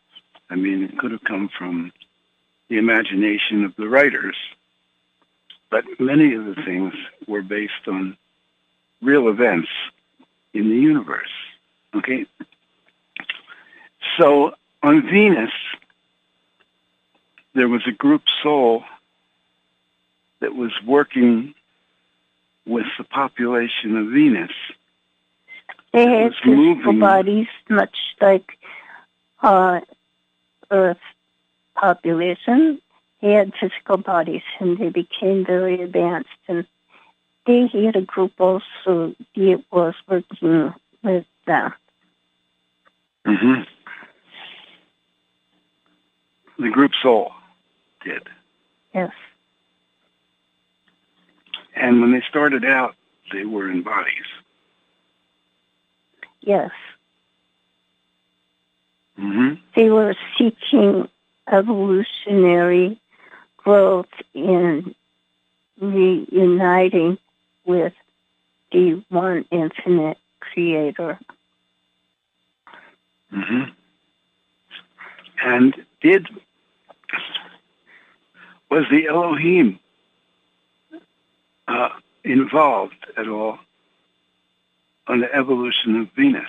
I 0.49 0.55
mean, 0.55 0.83
it 0.83 0.97
could 0.97 1.11
have 1.11 1.25
come 1.25 1.51
from 1.59 1.93
the 2.69 2.79
imagination 2.79 3.65
of 3.65 3.77
the 3.77 3.87
writers, 3.87 4.37
but 5.71 5.85
many 6.01 6.33
of 6.33 6.47
the 6.47 6.55
things 6.55 6.95
were 7.29 7.43
based 7.43 7.87
on 7.87 8.17
real 9.03 9.29
events 9.29 9.69
in 10.55 10.71
the 10.71 10.77
universe. 10.77 11.29
Okay? 11.95 12.25
So 14.19 14.55
on 14.83 15.03
Venus, 15.03 15.51
there 17.55 17.69
was 17.69 17.83
a 17.87 17.93
group 17.93 18.23
soul 18.43 18.85
that 20.41 20.55
was 20.55 20.73
working 20.87 21.55
with 22.67 22.87
the 22.99 23.05
population 23.05 23.97
of 23.97 24.09
Venus. 24.09 24.51
They 25.93 26.07
had 26.09 26.35
physical 26.43 26.99
bodies, 26.99 27.47
much 27.69 27.97
like 28.21 28.59
uh, 29.43 29.81
Earth 30.71 30.99
population. 31.75 32.81
They 33.21 33.33
had 33.33 33.53
physical 33.61 33.99
bodies, 33.99 34.43
and 34.59 34.77
they 34.77 34.89
became 34.89 35.45
very 35.45 35.81
advanced. 35.81 36.31
And 36.49 36.67
they 37.47 37.69
had 37.69 37.97
a 37.97 38.03
group 38.03 38.33
also 38.41 39.15
that 39.37 39.65
was 39.71 39.95
working 40.09 40.75
with 41.03 41.27
them. 41.47 41.73
Mm-hmm. 43.27 43.63
The 46.59 46.71
group 46.71 46.93
soul 47.03 47.33
did. 48.05 48.23
Yes. 48.95 49.13
And 51.75 52.01
when 52.01 52.13
they 52.13 52.23
started 52.29 52.65
out, 52.65 52.95
they 53.33 53.45
were 53.45 53.71
in 53.71 53.83
bodies. 53.83 54.27
Yes. 56.41 56.71
Mm-hmm. 59.19 59.55
They 59.75 59.91
were 59.91 60.15
seeking 60.39 61.09
evolutionary 61.51 63.01
growth 63.57 64.09
in 64.35 64.95
reuniting 65.81 67.19
with 67.65 67.95
the 68.73 69.03
one 69.09 69.45
infinite 69.51 70.19
creator. 70.41 71.19
Mm-hmm. 73.33 73.71
And 75.45 75.75
did 76.01 76.27
was 78.71 78.85
the 78.91 79.07
Elohim 79.09 79.79
uh, 81.69 81.91
involved 82.25 83.07
at 83.19 83.29
all 83.29 83.59
on 85.07 85.21
the 85.21 85.33
evolution 85.35 86.01
of 86.01 86.09
Venus? 86.17 86.49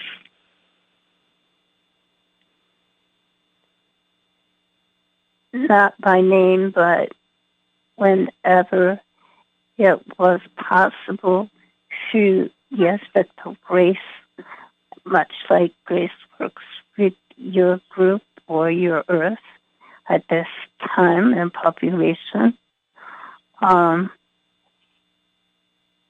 Not 5.51 5.99
by 5.99 6.21
name, 6.21 6.71
but 6.71 7.11
whenever 7.97 9.01
it 9.77 10.01
was 10.17 10.39
possible 10.55 11.49
to, 12.13 12.49
yes, 12.69 13.01
but 13.13 13.27
to 13.43 13.57
grace, 13.65 13.97
much 15.03 15.33
like 15.49 15.73
grace 15.83 16.11
works 16.39 16.63
with 16.97 17.13
your 17.35 17.81
group 17.89 18.21
or 18.47 18.69
your 18.69 19.03
earth 19.07 19.39
at 20.07 20.27
this 20.29 20.47
time 20.95 21.33
and 21.33 21.51
population. 21.51 22.57
Um, 23.61 24.11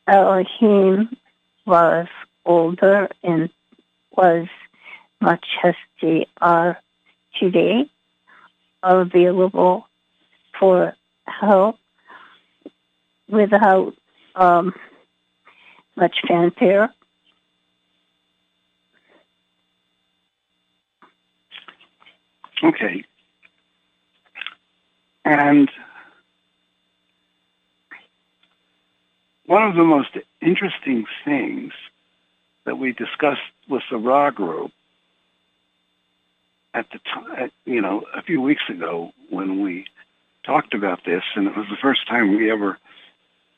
Elohim 0.07 1.15
was 1.65 2.07
older 2.45 3.09
and 3.23 3.49
was 4.15 4.47
much 5.19 5.45
as 5.63 5.75
they 6.01 6.27
are 6.41 6.77
today 7.39 7.89
available 8.83 9.87
for 10.59 10.95
help 11.25 11.77
without 13.27 13.93
um, 14.35 14.73
much 15.95 16.17
fanfare. 16.27 16.93
Okay. 22.63 23.03
And 25.23 25.69
one 29.45 29.63
of 29.63 29.75
the 29.75 29.83
most 29.83 30.09
interesting 30.41 31.05
things 31.23 31.73
that 32.65 32.77
we 32.77 32.91
discussed 32.93 33.41
with 33.69 33.83
the 33.89 33.97
Ra 33.97 34.31
group 34.31 34.71
at 36.73 36.87
the 36.91 36.99
time, 36.99 37.51
you 37.65 37.81
know, 37.81 38.03
a 38.13 38.21
few 38.21 38.41
weeks 38.41 38.63
ago 38.69 39.11
when 39.29 39.61
we 39.63 39.85
talked 40.43 40.73
about 40.73 41.03
this, 41.05 41.23
and 41.35 41.47
it 41.47 41.55
was 41.55 41.67
the 41.69 41.77
first 41.81 42.07
time 42.07 42.37
we 42.37 42.51
ever 42.51 42.77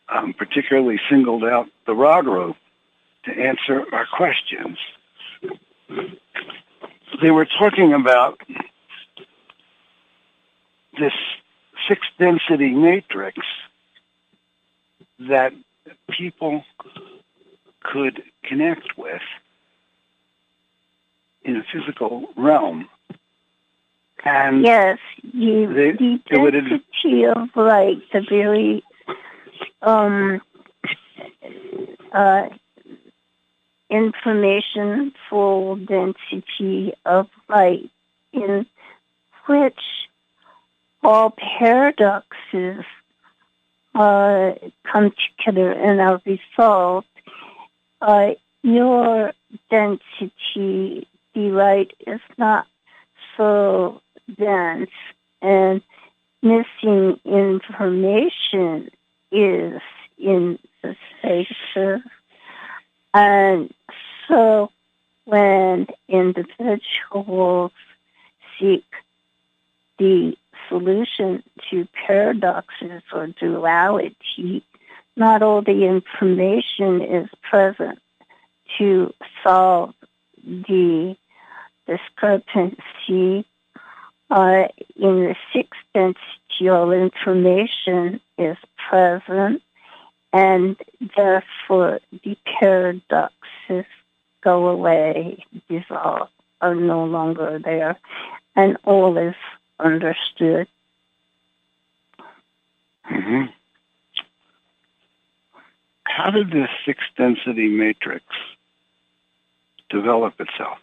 um, 0.10 0.34
particularly 0.34 1.00
singled 1.10 1.44
out 1.44 1.68
the 1.86 1.94
Ra 1.94 2.22
group 2.22 2.56
to 3.26 3.32
answer 3.32 3.84
our 3.92 4.06
questions. 4.06 4.78
They 7.22 7.32
were 7.32 7.46
talking 7.46 7.94
about 7.94 8.40
this 11.00 11.14
sixth 11.88 12.10
density 12.20 12.70
matrix 12.72 13.38
that 15.20 15.54
people 16.10 16.64
could 17.84 18.24
connect 18.44 18.98
with 18.98 19.22
in 21.44 21.56
a 21.58 21.64
physical 21.72 22.30
realm. 22.36 22.88
And 24.26 24.64
Yes, 24.64 25.00
you, 25.22 25.74
They- 25.74 25.92
the 25.92 26.20
it 26.30 26.38
would- 26.40 26.52
density 26.54 27.26
of 27.26 27.56
like 27.56 28.00
the 28.12 28.22
very 28.22 28.84
um 29.82 30.42
uh 32.12 32.50
information 33.90 35.14
full 35.30 35.76
density 35.78 36.94
of 37.06 37.30
light 37.48 37.90
in 38.34 38.66
which 39.46 39.80
all 41.04 41.32
paradoxes 41.32 42.84
uh, 43.96 44.52
come 44.84 45.14
together 45.38 45.72
and 45.72 46.02
are 46.02 46.22
resolved. 46.26 47.08
Uh, 48.02 48.32
your 48.62 49.34
density, 49.70 51.08
the 51.34 51.50
light 51.52 51.94
is 52.06 52.20
not 52.38 52.68
so 53.36 54.02
dense 54.38 54.90
and 55.42 55.82
missing 56.42 57.20
information 57.26 58.90
is 59.32 59.82
in 60.18 60.60
the 60.82 60.96
spaces. 61.20 62.02
And 63.14 63.74
so 64.28 64.72
when 65.26 65.88
individuals 66.08 67.72
seek 68.60 68.86
the 69.98 70.38
solution 70.70 71.44
to 71.70 71.88
paradoxes 72.06 73.02
or 73.14 73.28
duality, 73.28 74.64
not 75.16 75.42
all 75.42 75.62
the 75.62 75.86
information 75.86 77.02
is 77.02 77.30
present 77.42 78.00
to 78.78 79.14
solve 79.44 79.94
the 80.44 81.16
discrepancy. 81.88 83.46
Uh, 84.30 84.68
in 84.98 85.24
the 85.24 85.36
sixth 85.54 85.80
density, 85.94 86.70
all 86.70 86.92
information 86.92 88.20
is 88.38 88.58
present, 88.90 89.62
and 90.34 90.76
therefore 91.16 92.00
the 92.24 92.38
paradoxes 92.60 93.86
go 94.42 94.68
away, 94.68 95.44
dissolve, 95.70 96.30
are 96.62 96.76
no 96.76 97.06
longer 97.06 97.60
there, 97.64 97.98
and 98.56 98.78
all 98.84 99.18
is 99.18 99.36
understood. 99.80 100.68
hmm 103.04 103.46
how 106.18 106.32
did 106.32 106.50
this 106.50 106.70
sixth 106.84 107.06
density 107.16 107.68
matrix 107.68 108.26
develop 109.90 110.34
itself? 110.40 110.80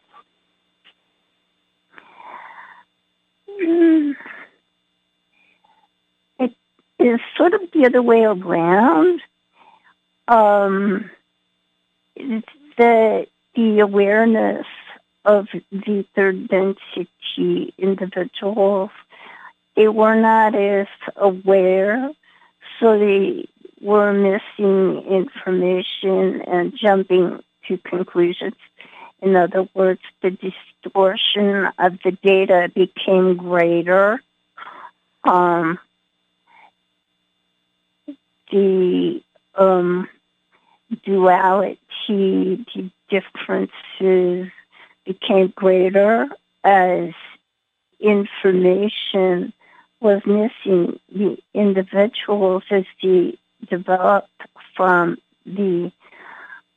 Mm. 3.61 4.14
It 6.38 6.55
is 7.01 7.20
sort 7.36 7.53
of 7.53 7.62
the 7.72 7.84
other 7.84 8.01
way 8.01 8.22
around. 8.22 9.20
Um, 10.28 11.11
the 12.16 13.26
the 13.57 13.80
awareness 13.80 14.66
of 15.25 15.49
the 15.70 16.05
third 16.14 16.49
density 16.49 17.75
individuals, 17.79 18.91
they 19.77 19.89
were 19.89 20.14
not 20.14 20.55
as 20.55 20.87
aware, 21.16 22.11
so 22.79 22.99
they 22.99 23.49
were 23.81 24.12
missing 24.12 25.03
information 25.09 26.43
and 26.43 26.77
jumping 26.77 27.43
to 27.68 27.79
conclusions. 27.79 28.55
In 29.20 29.37
other 29.37 29.68
words, 29.75 30.01
the 30.22 30.31
distortion 30.31 31.68
of 31.79 31.99
the 32.05 32.12
data 32.22 32.70
became 32.75 33.37
greater. 33.37 34.22
Um, 35.25 35.79
the 38.51 39.22
um, 39.55 40.09
duality, 41.05 41.79
the 42.09 42.91
differences 43.09 44.53
became 45.05 45.53
greater 45.57 46.29
as 46.63 47.11
information 48.01 49.53
was 50.01 50.23
missing. 50.27 50.99
The 51.13 51.39
individuals, 51.55 52.63
as 52.71 52.85
they 53.03 53.39
developed 53.69 54.29
from 54.77 55.19
the 55.47 55.93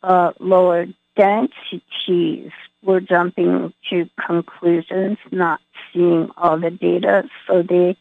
uh, 0.04 0.34
lower 0.40 0.88
densities, 1.16 2.52
were 2.84 3.02
jumping 3.02 3.74
to 3.90 4.10
conclusions, 4.26 5.18
not 5.32 5.60
seeing 5.94 6.30
all 6.38 6.58
the 6.58 6.72
data, 6.72 7.24
so 7.46 7.62
they 7.62 7.98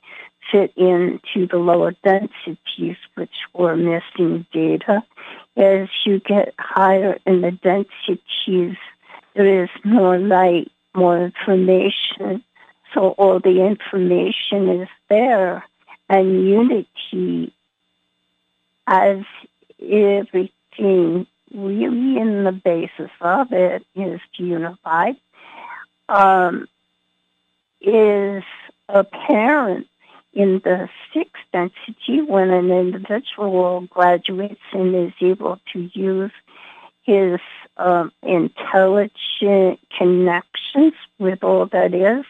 fit 0.50 0.72
into 0.76 1.46
the 1.48 1.58
lower 1.58 1.92
densities, 2.04 2.96
which 3.14 3.34
were 3.52 3.76
missing 3.76 4.46
data. 4.52 5.02
As 5.56 5.88
you 6.04 6.20
get 6.20 6.54
higher 6.58 7.18
in 7.26 7.40
the 7.40 7.50
densities, 7.50 8.76
there 9.36 9.64
is 9.64 9.70
more 9.84 10.18
light, 10.18 10.70
more 10.94 11.24
information, 11.24 12.42
so 12.94 13.10
all 13.10 13.38
the 13.38 13.64
information 13.66 14.80
is 14.80 14.88
there, 15.08 15.64
and 16.08 16.48
unity 16.48 17.52
as 18.86 19.18
everything 19.80 21.26
really 21.52 22.18
in 22.18 22.44
the 22.44 22.52
basis 22.52 23.10
of 23.20 23.52
it 23.52 23.84
is 23.94 24.20
unified, 24.36 25.16
um, 26.08 26.66
is 27.80 28.42
apparent 28.88 29.86
in 30.32 30.60
the 30.64 30.88
sixth 31.12 31.42
density 31.52 32.20
when 32.20 32.50
an 32.50 32.70
individual 32.70 33.86
graduates 33.90 34.60
and 34.72 34.94
is 34.94 35.12
able 35.20 35.58
to 35.72 35.90
use 35.94 36.32
his 37.02 37.40
um, 37.76 38.12
intelligent 38.22 39.80
connections 39.96 40.94
with 41.18 41.42
all 41.42 41.66
that 41.66 41.94
is 41.94 42.24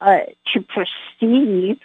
uh, 0.00 0.20
to 0.52 0.60
perceive 0.62 1.78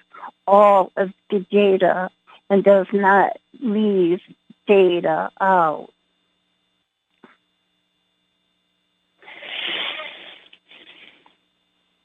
all 0.47 0.91
of 0.97 1.11
the 1.29 1.39
data 1.51 2.09
and 2.49 2.63
does 2.63 2.87
not 2.91 3.37
leave 3.61 4.19
data 4.67 5.29
out. 5.39 5.89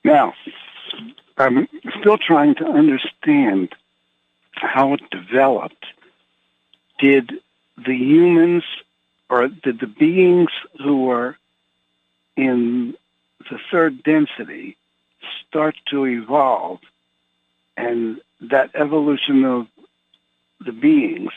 Now, 0.04 0.34
I'm 1.36 1.68
still 1.98 2.16
trying 2.16 2.54
to 2.56 2.64
understand 2.64 3.74
how 4.54 4.94
it 4.94 5.00
developed. 5.10 5.84
Did 7.00 7.32
the 7.76 7.94
humans 7.94 8.62
or 9.28 9.48
did 9.48 9.80
the 9.80 9.86
beings 9.86 10.50
who 10.82 11.04
were 11.04 11.36
in 12.36 12.94
the 13.50 13.58
third 13.70 14.02
density 14.02 14.76
start 15.46 15.76
to 15.90 16.04
evolve 16.04 16.80
and 17.76 18.20
that 18.40 18.70
evolution 18.74 19.44
of 19.44 19.66
the 20.64 20.72
beings 20.72 21.32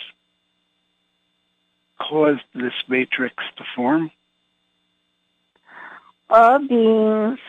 caused 2.00 2.44
this 2.54 2.74
matrix 2.88 3.36
to 3.58 3.64
form? 3.76 4.12
All 6.30 6.60
beings, 6.60 7.40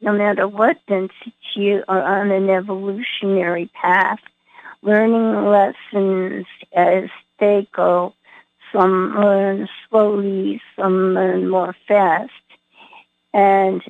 no 0.00 0.12
matter 0.12 0.46
what 0.46 0.78
density, 0.86 1.82
are 1.88 2.20
on 2.20 2.30
an 2.30 2.50
evolutionary 2.50 3.70
path, 3.72 4.20
learning 4.82 5.46
lessons 5.46 6.46
as 6.72 7.08
they 7.40 7.66
go. 7.72 8.14
Some 8.72 9.14
learn 9.14 9.68
slowly, 9.88 10.60
some 10.76 11.14
learn 11.14 11.48
more 11.48 11.74
fast. 11.86 12.32
And 13.32 13.82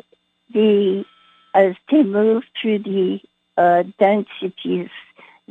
the 0.53 1.05
as 1.55 1.75
they 1.91 2.03
move 2.03 2.45
through 2.61 2.81
the 2.81 3.21
uh, 3.57 3.83
densities 3.99 4.91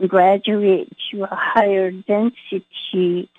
graduate 0.08 0.96
to 1.12 1.24
a 1.24 1.36
higher 1.36 1.92
density, 1.92 3.30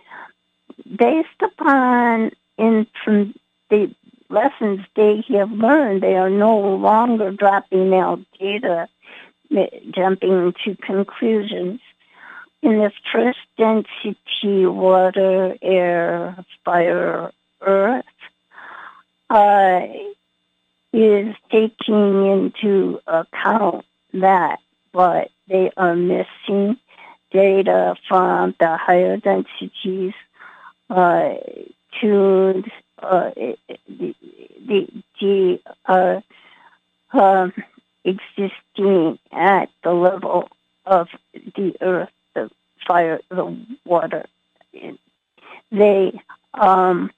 based 0.96 1.42
upon 1.42 2.32
in 2.56 2.86
from 3.04 3.34
the 3.70 3.94
lessons 4.28 4.80
they 4.96 5.24
have 5.30 5.52
learned, 5.52 6.02
they 6.02 6.16
are 6.16 6.30
no 6.30 6.58
longer 6.58 7.30
dropping 7.30 7.94
out 7.94 8.20
data, 8.38 8.88
jumping 9.90 10.54
to 10.64 10.76
conclusions. 10.76 11.80
In 12.62 12.78
the 12.78 12.92
first 13.12 13.38
density, 13.56 14.66
water, 14.66 15.56
air, 15.62 16.44
fire, 16.64 17.32
earth, 17.60 18.04
uh, 19.30 19.80
is 20.92 21.34
taking 21.50 22.26
into 22.26 23.00
account 23.06 23.84
that, 24.14 24.58
but 24.92 25.30
they 25.48 25.70
are 25.76 25.94
missing 25.94 26.76
data 27.30 27.94
from 28.08 28.54
the 28.58 28.76
higher 28.76 29.18
densities 29.18 30.14
uh, 30.90 31.34
tuned 32.00 32.70
uh, 33.02 33.30
the, 33.86 34.14
the, 34.66 34.88
the 35.20 35.60
uh, 35.86 36.20
um, 37.12 37.52
existing 38.04 39.18
at 39.32 39.68
the 39.84 39.92
level 39.92 40.48
of 40.86 41.08
the 41.34 41.74
earth, 41.80 42.10
fire, 42.86 43.20
the 43.28 43.56
water. 43.84 44.26
They 45.70 46.20
um, 46.54 47.10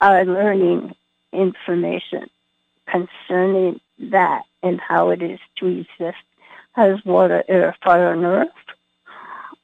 are 0.00 0.24
learning 0.24 0.94
information 1.32 2.28
concerning 2.86 3.80
that 3.98 4.42
and 4.62 4.80
how 4.80 5.10
it 5.10 5.22
is 5.22 5.40
to 5.56 5.66
exist 5.66 6.18
as 6.76 7.04
water, 7.04 7.44
air, 7.48 7.76
fire, 7.82 8.12
and 8.12 8.24
earth. 8.24 8.48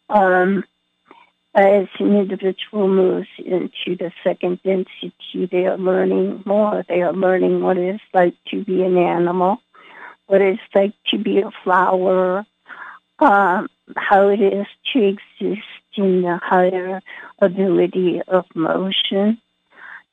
Um, 0.09 0.64
as 1.55 1.88
an 1.98 2.16
individual 2.16 2.86
moves 2.86 3.28
into 3.38 3.96
the 3.96 4.12
second 4.22 4.62
density, 4.62 5.46
they 5.51 5.66
are 5.66 5.78
learning 5.78 6.42
more. 6.46 6.84
They 6.88 7.03
are 7.03 7.12
learning 7.12 7.62
what 7.62 7.76
it 7.76 7.96
is 7.96 8.01
like 8.14 8.34
to 8.51 8.64
be 8.64 8.82
an 8.82 8.96
animal, 8.96 9.61
what 10.26 10.40
it 10.40 10.55
is 10.55 10.61
like 10.74 10.92
to 11.09 11.18
be 11.18 11.40
a 11.40 11.51
flower, 11.64 12.46
um, 13.18 13.68
how 13.97 14.28
it 14.28 14.41
is 14.41 14.66
to 14.93 15.03
exist 15.03 15.66
in 15.97 16.22
the 16.22 16.38
higher 16.43 17.03
ability 17.41 18.20
of 18.28 18.45
motion. 18.55 19.38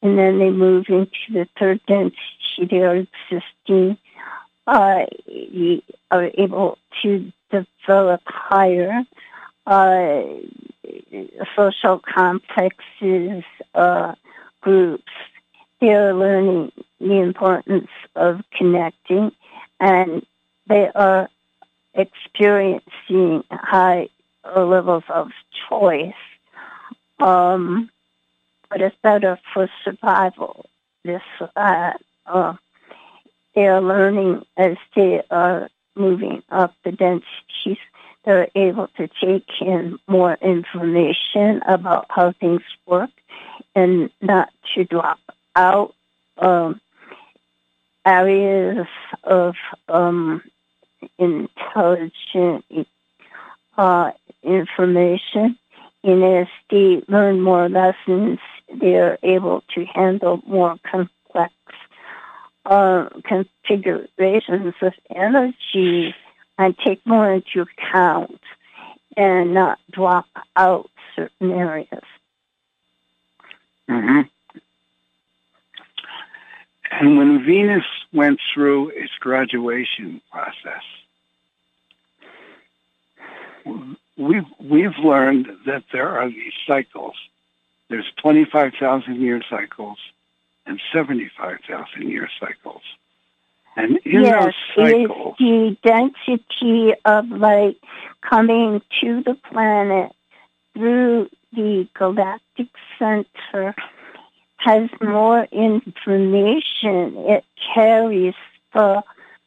And 0.01 0.17
then 0.17 0.39
they 0.39 0.49
move 0.49 0.85
into 0.89 1.09
the 1.31 1.47
third 1.59 1.81
density. 1.87 2.67
They 2.69 2.81
are 2.81 2.95
existing, 3.31 3.97
uh, 4.65 5.05
are 6.11 6.31
able 6.37 6.77
to 7.01 7.31
develop 7.51 8.21
higher 8.25 9.03
uh, 9.65 10.21
social 11.55 11.99
complexes, 11.99 13.43
uh, 13.73 14.15
groups. 14.61 15.11
They're 15.79 16.13
learning 16.13 16.71
the 16.99 17.21
importance 17.21 17.89
of 18.15 18.41
connecting 18.57 19.31
and 19.79 20.25
they 20.67 20.89
are 20.93 21.29
experiencing 21.97 23.43
high 23.51 24.09
levels 24.55 25.03
of 25.09 25.29
choice. 25.67 26.13
Um, 27.19 27.89
but 28.69 28.81
it's 28.81 28.95
better 29.01 29.39
for 29.53 29.69
survival. 29.83 30.69
This, 31.03 31.21
uh, 31.55 31.93
uh, 32.25 32.53
they 33.55 33.67
are 33.67 33.81
learning 33.81 34.45
as 34.55 34.77
they 34.95 35.23
are 35.31 35.69
moving 35.95 36.43
up 36.49 36.73
the 36.83 36.91
densities 36.91 37.77
they're 38.27 38.49
able 38.55 38.89
to 38.97 39.07
take 39.23 39.47
in 39.61 39.97
more 40.05 40.37
information 40.41 41.61
about 41.65 42.07
how 42.09 42.33
things 42.33 42.61
work 42.85 43.09
and 43.73 44.09
not 44.21 44.49
to 44.75 44.83
drop 44.83 45.19
out 45.55 45.95
um, 46.37 46.81
areas 48.05 48.85
of 49.23 49.55
um, 49.87 50.43
intelligent 51.17 52.87
uh, 53.77 54.11
information. 54.43 55.57
And 56.03 56.23
as 56.23 56.47
they 56.69 57.01
learn 57.07 57.41
more 57.41 57.69
lessons, 57.69 58.39
they're 58.73 59.17
able 59.23 59.63
to 59.75 59.85
handle 59.85 60.41
more 60.45 60.77
complex 60.89 61.53
uh, 62.65 63.09
configurations 63.23 64.73
of 64.81 64.93
energy 65.13 66.13
and 66.57 66.77
take 66.85 67.05
more 67.05 67.31
into 67.31 67.61
account 67.61 68.41
and 69.15 69.53
not 69.53 69.79
drop 69.91 70.27
out 70.55 70.89
certain 71.15 71.51
areas. 71.51 72.03
hmm 73.87 74.21
And 76.91 77.17
when 77.17 77.43
Venus 77.45 77.85
went 78.13 78.39
through 78.53 78.89
its 78.89 79.11
graduation 79.19 80.21
process, 80.31 80.83
we've, 84.17 84.45
we've 84.59 84.97
learned 85.03 85.47
that 85.65 85.83
there 85.91 86.09
are 86.09 86.29
these 86.29 86.53
cycles. 86.65 87.15
There's 87.89 88.11
25,000 88.21 89.21
year 89.21 89.41
cycles 89.49 89.97
and 90.65 90.81
75,000 90.93 92.09
year 92.09 92.29
cycles. 92.39 92.81
And 93.75 93.99
in 94.05 94.23
yes, 94.23 94.53
those 94.75 94.91
cycles, 94.91 95.35
the 95.37 95.77
density 95.83 96.93
of 97.05 97.29
light 97.29 97.77
coming 98.21 98.81
to 99.01 99.23
the 99.23 99.35
planet 99.35 100.11
through 100.73 101.29
the 101.53 101.87
galactic 101.93 102.67
center 102.97 103.75
has 104.67 104.89
more 105.01 105.47
information. 105.53 107.15
It 107.25 107.45
carries 107.73 108.33
the 108.73 109.01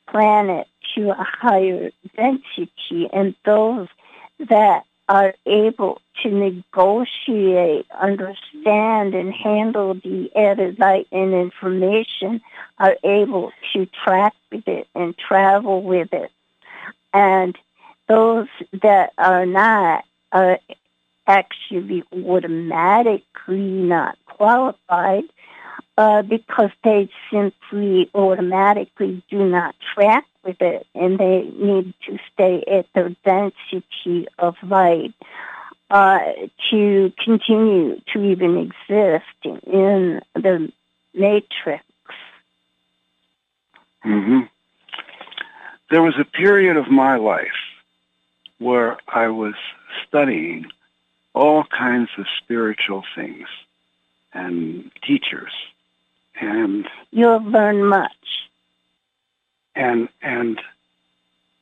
planet 0.08 0.66
to 0.94 1.10
a 1.10 1.26
higher 1.42 1.90
density, 2.16 3.06
and 3.12 3.34
those 3.44 3.88
that 4.48 4.84
are 5.10 5.34
able 5.44 6.00
to 6.22 6.30
negotiate, 6.30 7.84
understand, 8.00 9.14
and 9.14 9.34
handle 9.34 9.92
the 9.92 10.30
added 10.34 10.78
light 10.78 11.06
and 11.12 11.34
information 11.34 12.40
are 12.78 12.96
able 13.04 13.52
to 13.74 13.86
track 14.02 14.34
with 14.50 14.66
it 14.66 14.88
and 14.94 15.14
travel 15.18 15.82
with 15.82 16.14
it. 16.14 16.32
And 17.12 17.58
those 18.08 18.48
that 18.82 19.12
are 19.18 19.44
not 19.44 20.02
are 20.32 20.58
actually 21.30 22.02
automatically 22.12 23.22
not 23.56 24.18
qualified 24.26 25.24
uh, 25.96 26.22
because 26.22 26.70
they 26.82 27.08
simply 27.32 28.10
automatically 28.14 29.22
do 29.30 29.48
not 29.48 29.74
track 29.94 30.26
with 30.44 30.60
it 30.60 30.86
and 30.94 31.18
they 31.18 31.42
need 31.56 31.94
to 32.06 32.18
stay 32.32 32.64
at 32.70 32.86
their 32.94 33.10
density 33.24 34.26
of 34.38 34.54
light 34.62 35.14
uh, 35.90 36.18
to 36.70 37.12
continue 37.22 38.00
to 38.12 38.22
even 38.24 38.56
exist 38.58 39.60
in 39.66 40.20
the 40.34 40.72
matrix. 41.14 41.84
hmm 44.02 44.40
there 45.90 46.02
was 46.02 46.14
a 46.20 46.24
period 46.24 46.76
of 46.76 46.88
my 46.88 47.16
life 47.16 47.60
where 48.58 48.96
I 49.08 49.26
was 49.28 49.54
studying 50.06 50.66
all 51.34 51.64
kinds 51.64 52.10
of 52.18 52.26
spiritual 52.42 53.04
things 53.14 53.46
and 54.32 54.90
teachers 55.02 55.52
and 56.40 56.86
You'll 57.10 57.40
learn 57.42 57.84
much. 57.84 58.10
and 59.74 60.08
and 60.22 60.60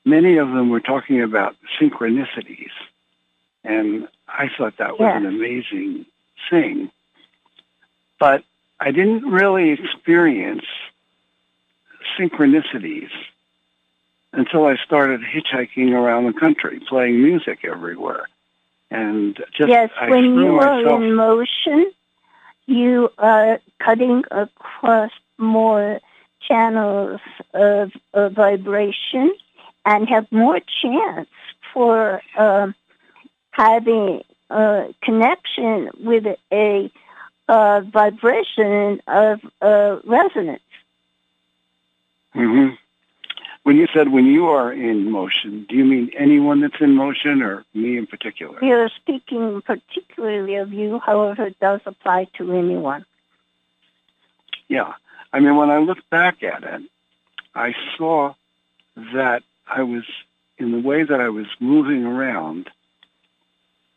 many 0.05 0.37
of 0.39 0.49
them 0.49 0.71
were 0.71 0.81
talking 0.81 1.23
about 1.23 1.57
synchronicities 1.81 2.71
and 3.64 4.09
I 4.29 4.49
thought 4.57 4.77
that 4.79 4.99
was 4.99 5.07
Yes. 5.07 5.16
an 5.16 5.27
amazing 5.27 6.07
thing 6.51 6.91
but 8.19 8.43
I 8.81 8.91
didn't 8.91 9.25
really 9.31 9.71
experience 9.71 10.64
synchronicities 12.19 13.11
until 14.33 14.66
I 14.66 14.77
started 14.77 15.21
hitchhiking 15.23 15.93
around 15.93 16.27
the 16.27 16.33
country 16.39 16.81
playing 16.81 17.23
music 17.23 17.61
everywhere 17.64 18.29
and 18.91 19.36
just 19.57 19.68
yes, 19.68 19.91
I 20.01 20.11
when 20.11 20.24
you 20.34 20.59
are 20.59 21.03
in 21.03 21.14
motion, 21.14 21.93
you 22.66 23.11
are 23.18 23.61
cutting 23.78 24.24
across 24.30 25.11
more 25.39 26.01
channels 26.41 27.20
of, 27.55 27.93
of 28.14 28.32
vibration 28.32 29.32
and 29.84 30.09
have 30.09 30.30
more 30.30 30.61
chance 30.82 31.28
for 31.72 32.22
um, 32.36 32.74
having 33.51 34.22
a 34.51 34.95
connection 35.03 35.91
with 36.01 36.26
a 36.53 36.91
uh, 37.49 37.80
vibration 37.80 39.01
of 39.07 39.41
uh, 39.61 39.99
resonance. 40.05 40.62
hmm 42.32 42.68
when 43.69 43.77
you 43.77 43.87
said 43.93 44.11
when 44.11 44.25
you 44.25 44.47
are 44.47 44.73
in 44.73 45.11
motion, 45.11 45.66
do 45.69 45.77
you 45.77 45.85
mean 45.85 46.11
anyone 46.16 46.61
that's 46.61 46.81
in 46.81 46.95
motion 46.95 47.43
or 47.43 47.66
me 47.75 47.99
in 47.99 48.07
particular? 48.07 48.59
We 48.62 48.73
are 48.73 48.89
speaking 48.89 49.61
particularly 49.61 50.55
of 50.55 50.73
you, 50.73 50.99
however, 51.01 51.49
it 51.49 51.61
does 51.61 51.83
apply 51.85 52.29
to 52.39 52.51
anyone. 52.55 53.05
Yeah. 54.69 54.95
I 55.35 55.41
mean, 55.41 55.57
when 55.57 55.69
I 55.69 55.81
look 55.81 55.99
back 56.09 56.43
at 56.43 56.64
it, 56.64 56.81
I 57.55 57.75
saw 57.99 58.33
that 58.97 59.43
I 59.66 59.83
was, 59.83 60.05
in 60.57 60.73
the 60.73 60.81
way 60.81 61.03
that 61.03 61.21
I 61.21 61.29
was 61.29 61.49
moving 61.61 62.07
around, 62.07 62.71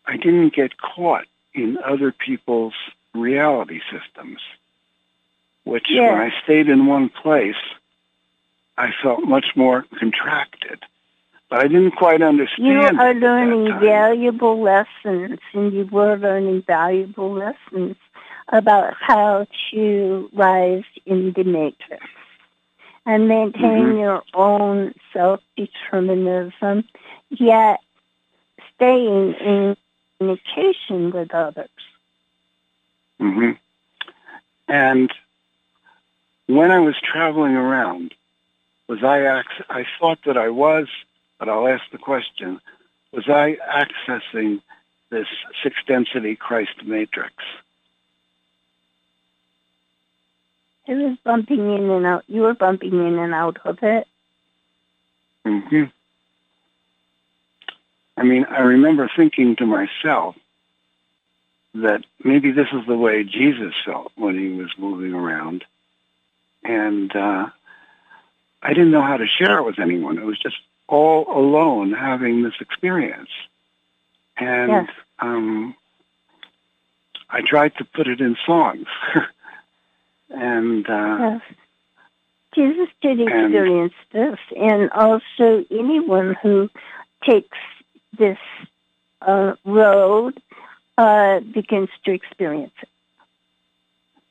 I 0.06 0.18
didn't 0.18 0.54
get 0.54 0.78
caught 0.82 1.28
in 1.54 1.78
other 1.78 2.12
people's 2.12 2.76
reality 3.14 3.80
systems, 3.90 4.42
which 5.64 5.90
Yeah. 5.90 6.12
when 6.12 6.20
I 6.30 6.34
stayed 6.44 6.68
in 6.68 6.88
one 6.88 7.08
place, 7.08 7.56
I 8.78 8.92
felt 9.04 9.24
much 9.24 9.48
more 9.56 9.86
contracted. 10.00 10.80
But 11.50 11.60
I 11.60 11.68
didn't 11.68 11.92
quite 11.92 12.22
understand. 12.22 12.68
You 12.68 12.80
are 12.80 13.14
learning 13.14 13.80
valuable 13.80 14.62
lessons, 14.62 15.40
and 15.54 15.74
you 15.74 15.86
were 15.92 16.16
learning 16.16 16.64
valuable 16.66 17.34
lessons 17.34 17.98
about 18.48 18.94
how 18.94 19.48
to 19.72 20.30
rise 20.34 20.86
in 21.06 21.34
the 21.34 21.44
matrix 21.44 22.06
and 23.06 23.28
maintain 23.28 23.96
Mhm. 23.96 24.00
your 24.00 24.24
own 24.34 24.94
self-determinism, 25.12 26.86
yet 27.30 27.82
staying 28.76 29.34
in 29.34 29.78
communication 30.18 31.12
with 31.12 31.34
others. 31.34 31.70
Mm-hmm. 33.20 33.52
And 34.68 35.14
when 36.48 36.72
I 36.72 36.80
was 36.80 36.96
traveling 37.02 37.56
around, 37.56 38.14
was 38.92 39.06
I 39.06 39.40
ac- 39.40 39.64
I 39.70 39.86
thought 39.98 40.20
that 40.26 40.38
I 40.38 40.50
was, 40.50 40.86
but 41.40 41.48
I'll 41.48 41.66
ask 41.66 41.82
the 41.94 41.98
question: 41.98 42.60
Was 43.14 43.24
I 43.30 43.56
accessing 43.66 44.62
this 45.10 45.28
six 45.64 45.78
density 45.88 46.36
Christ 46.36 46.84
matrix? 46.84 47.34
It 50.88 50.96
was 50.96 51.18
bumping 51.24 51.74
in 51.74 51.90
and 51.90 52.06
out. 52.06 52.26
You 52.28 52.42
were 52.42 52.54
bumping 52.54 52.92
in 52.92 53.18
and 53.18 53.34
out 53.34 53.60
of 53.64 53.80
it. 53.82 54.08
hmm 55.46 55.84
I 58.18 58.24
mean, 58.24 58.44
I 58.44 58.60
remember 58.60 59.10
thinking 59.16 59.56
to 59.56 59.66
myself 59.66 60.36
that 61.76 62.04
maybe 62.26 62.52
this 62.52 62.68
is 62.74 62.86
the 62.86 62.98
way 62.98 63.24
Jesus 63.24 63.74
felt 63.86 64.12
when 64.16 64.38
he 64.38 64.50
was 64.50 64.70
moving 64.78 65.14
around, 65.14 65.64
and 66.66 67.16
uh, 67.16 67.48
I 68.64 68.70
didn't 68.74 68.92
know 68.92 69.02
how 69.02 69.18
to 69.18 69.28
share 69.28 69.58
it 69.60 69.66
with 69.66 69.80
anyone. 69.80 70.18
It 70.18 70.26
was 70.26 70.38
just 70.38 70.58
all 70.88 71.26
alone 71.36 71.94
having 71.94 72.44
this 72.44 72.54
experience, 72.60 73.30
and 74.38 74.72
Yes. 74.72 74.90
um, 75.20 75.76
I 77.30 77.42
tried 77.42 77.76
to 77.78 77.86
put 77.86 78.08
it 78.08 78.20
in 78.22 78.36
songs, 78.46 78.88
and 80.30 80.88
uh, 80.90 81.18
Yes. 81.20 81.42
Jesus 82.54 82.90
did 83.02 83.20
And- 83.22 83.30
experience 83.30 83.94
this, 84.12 84.38
and 84.58 84.92
also 84.92 85.66
anyone 85.72 86.36
who 86.42 86.70
takes 87.24 87.58
this 88.18 88.38
uh, 89.22 89.54
road 89.64 90.42
uh, 90.98 91.40
begins 91.40 91.90
to 92.04 92.12
experience 92.12 92.74
it. 92.82 92.90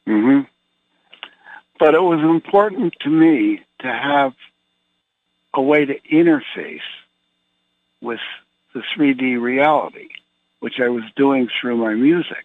hmm 0.07 0.41
But 1.79 1.95
it 1.95 2.03
was 2.03 2.21
important 2.21 2.95
to 3.01 3.09
me 3.09 3.63
to 3.81 3.89
have 3.89 4.35
a 5.55 5.61
way 5.61 5.85
to 5.85 5.99
interface 6.01 6.81
with 8.01 8.21
the 8.73 8.83
3D 8.97 9.41
reality, 9.41 10.09
which 10.61 10.81
I 10.81 10.89
was 10.89 11.05
doing 11.17 11.49
through 11.61 11.77
my 11.77 11.95
music, 11.95 12.45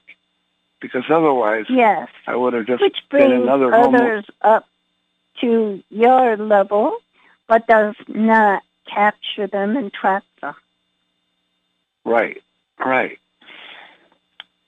because 0.81 1.03
otherwise 1.09 1.65
Yes, 1.69 2.09
I 2.27 2.36
would 2.36 2.53
have 2.53 2.65
just 2.65 2.81
which 2.81 2.97
been 3.09 3.31
another 3.31 3.73
others 3.73 4.25
up 4.41 4.67
to 5.41 5.83
your 5.89 6.38
level, 6.38 6.97
but 7.47 7.67
does 7.67 7.95
not 8.07 8.63
capture 8.86 9.47
them 9.47 9.75
and 9.77 9.93
trap 9.93 10.23
them. 10.41 10.55
Right, 12.03 12.41
right. 12.79 13.19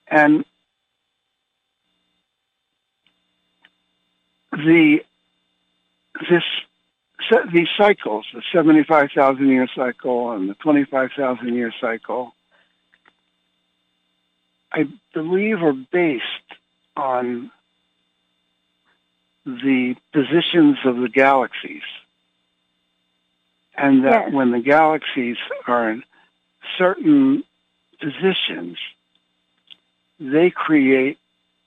And 0.10 0.46
the 4.52 5.04
this 6.30 6.44
these 7.52 7.68
cycles, 7.78 8.26
the 8.34 8.42
seventy-five 8.54 9.10
thousand 9.14 9.48
year 9.50 9.68
cycle 9.76 10.32
and 10.32 10.50
the 10.50 10.54
twenty-five 10.56 11.12
thousand 11.18 11.54
year 11.56 11.74
cycle, 11.82 12.34
I 14.72 14.88
believe 15.14 15.62
are 15.62 15.74
based 15.74 16.24
on 16.96 17.52
the 19.46 19.96
positions 20.14 20.78
of 20.86 20.98
the 20.98 21.10
galaxies, 21.10 21.84
and 23.76 24.06
that 24.06 24.26
Yes. 24.26 24.34
when 24.34 24.52
the 24.52 24.60
galaxies 24.60 25.38
are 25.68 25.90
in 25.92 26.04
certain 26.78 27.44
positions, 28.00 28.78
they 30.20 30.50
create 30.50 31.18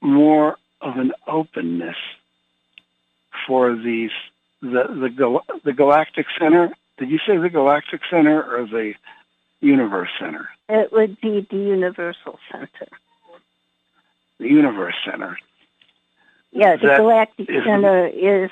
more 0.01 0.57
of 0.81 0.97
an 0.97 1.13
openness 1.27 1.97
for 3.47 3.75
these 3.75 4.11
the 4.63 4.85
the 5.01 5.11
gal- 5.11 5.45
the 5.65 5.73
galactic 5.73 6.27
center. 6.39 6.71
Did 6.99 7.11
you 7.11 7.19
say 7.27 7.37
the 7.37 7.49
galactic 7.49 8.03
center 8.11 8.43
or 8.43 8.67
the 8.67 8.95
universe 9.61 10.11
center? 10.19 10.49
It 10.69 10.93
would 10.93 11.21
be 11.21 11.47
the 11.51 11.57
universal 11.57 12.39
center. 12.51 12.89
The 14.39 14.49
universe 14.49 14.95
center. 15.05 15.39
Yeah, 16.53 16.77
the 16.77 16.87
That 16.89 16.99
galactic 16.99 17.49
center 17.49 18.07
is 18.07 18.51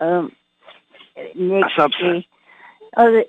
um, 0.00 0.32
next 1.34 1.76
A 1.76 1.80
subset. 1.80 2.24
Oh, 2.96 3.24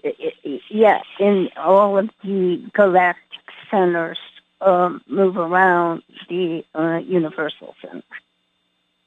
yeah, 0.70 1.02
in 1.20 1.50
all 1.58 1.98
of 1.98 2.10
the 2.24 2.62
galactic 2.74 3.42
centers 3.70 4.20
um, 4.62 5.02
move 5.08 5.38
around 5.38 6.04
the 6.30 6.64
uh, 6.74 7.02
universal 7.06 7.76
center. 7.82 8.04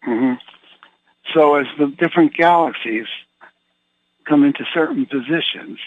hmm 0.02 0.34
So 1.32 1.54
as 1.56 1.66
the 1.78 1.86
different 1.86 2.34
galaxies 2.34 3.06
come 4.24 4.44
into 4.44 4.64
certain 4.72 5.06
positions, 5.06 5.78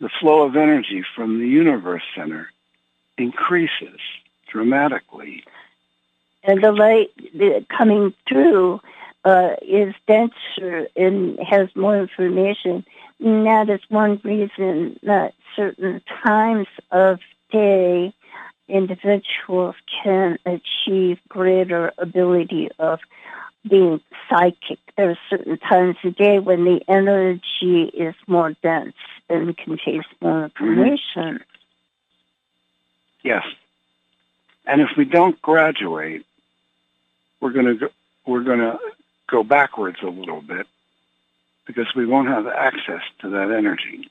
the 0.00 0.10
flow 0.20 0.42
of 0.42 0.56
energy 0.56 1.04
from 1.14 1.38
the 1.38 1.46
universe 1.46 2.02
center 2.14 2.50
increases 3.16 3.98
dramatically. 4.50 5.44
And 6.44 6.62
the 6.62 6.72
light 6.72 7.10
coming 7.68 8.12
through 8.28 8.80
uh, 9.24 9.50
is 9.62 9.94
denser 10.06 10.88
and 10.96 11.38
has 11.38 11.68
more 11.76 11.96
information. 11.96 12.84
And 13.20 13.46
that 13.46 13.70
is 13.70 13.80
one 13.88 14.20
reason 14.24 14.98
that 15.04 15.34
certain 15.54 16.02
times 16.24 16.66
of 16.90 17.20
day 17.52 18.12
individuals 18.68 19.76
can 20.02 20.38
achieve 20.46 21.18
greater 21.28 21.92
ability 21.98 22.70
of 22.78 22.98
being 23.68 24.00
psychic. 24.28 24.78
There 24.96 25.10
are 25.10 25.18
certain 25.30 25.58
times 25.58 25.96
of 26.04 26.16
day 26.16 26.38
when 26.38 26.64
the 26.64 26.80
energy 26.88 27.84
is 27.94 28.14
more 28.26 28.54
dense 28.62 28.94
and 29.28 29.56
contains 29.56 30.04
more 30.20 30.48
mm-hmm. 30.48 30.64
information. 30.64 31.44
Yes. 33.22 33.44
And 34.66 34.80
if 34.80 34.90
we 34.96 35.04
don't 35.04 35.40
graduate, 35.42 36.26
we're 37.40 37.50
going 37.52 37.66
to 37.66 37.74
go, 37.74 37.88
we're 38.26 38.44
going 38.44 38.60
to 38.60 38.78
go 39.28 39.42
backwards 39.42 39.98
a 40.02 40.06
little 40.06 40.40
bit 40.40 40.66
because 41.66 41.86
we 41.94 42.06
won't 42.06 42.28
have 42.28 42.46
access 42.46 43.02
to 43.20 43.30
that 43.30 43.50
energy, 43.50 44.10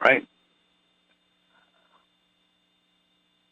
right? 0.00 0.26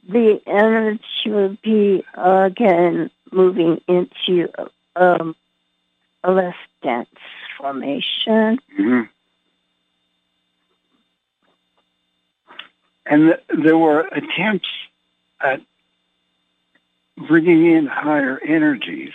the 0.08 0.40
energy 0.46 1.00
would 1.26 1.60
be 1.62 2.04
again 2.14 3.10
moving 3.30 3.80
into 3.86 4.48
um, 4.96 5.34
a 6.24 6.30
less 6.30 6.56
dense 6.82 7.08
formation. 7.58 8.58
hmm 8.76 9.02
And 13.06 13.34
th- 13.48 13.64
there 13.64 13.78
were 13.78 14.02
attempts 14.12 14.68
at 15.40 15.60
bringing 17.16 17.66
in 17.66 17.86
higher 17.86 18.38
energies, 18.46 19.12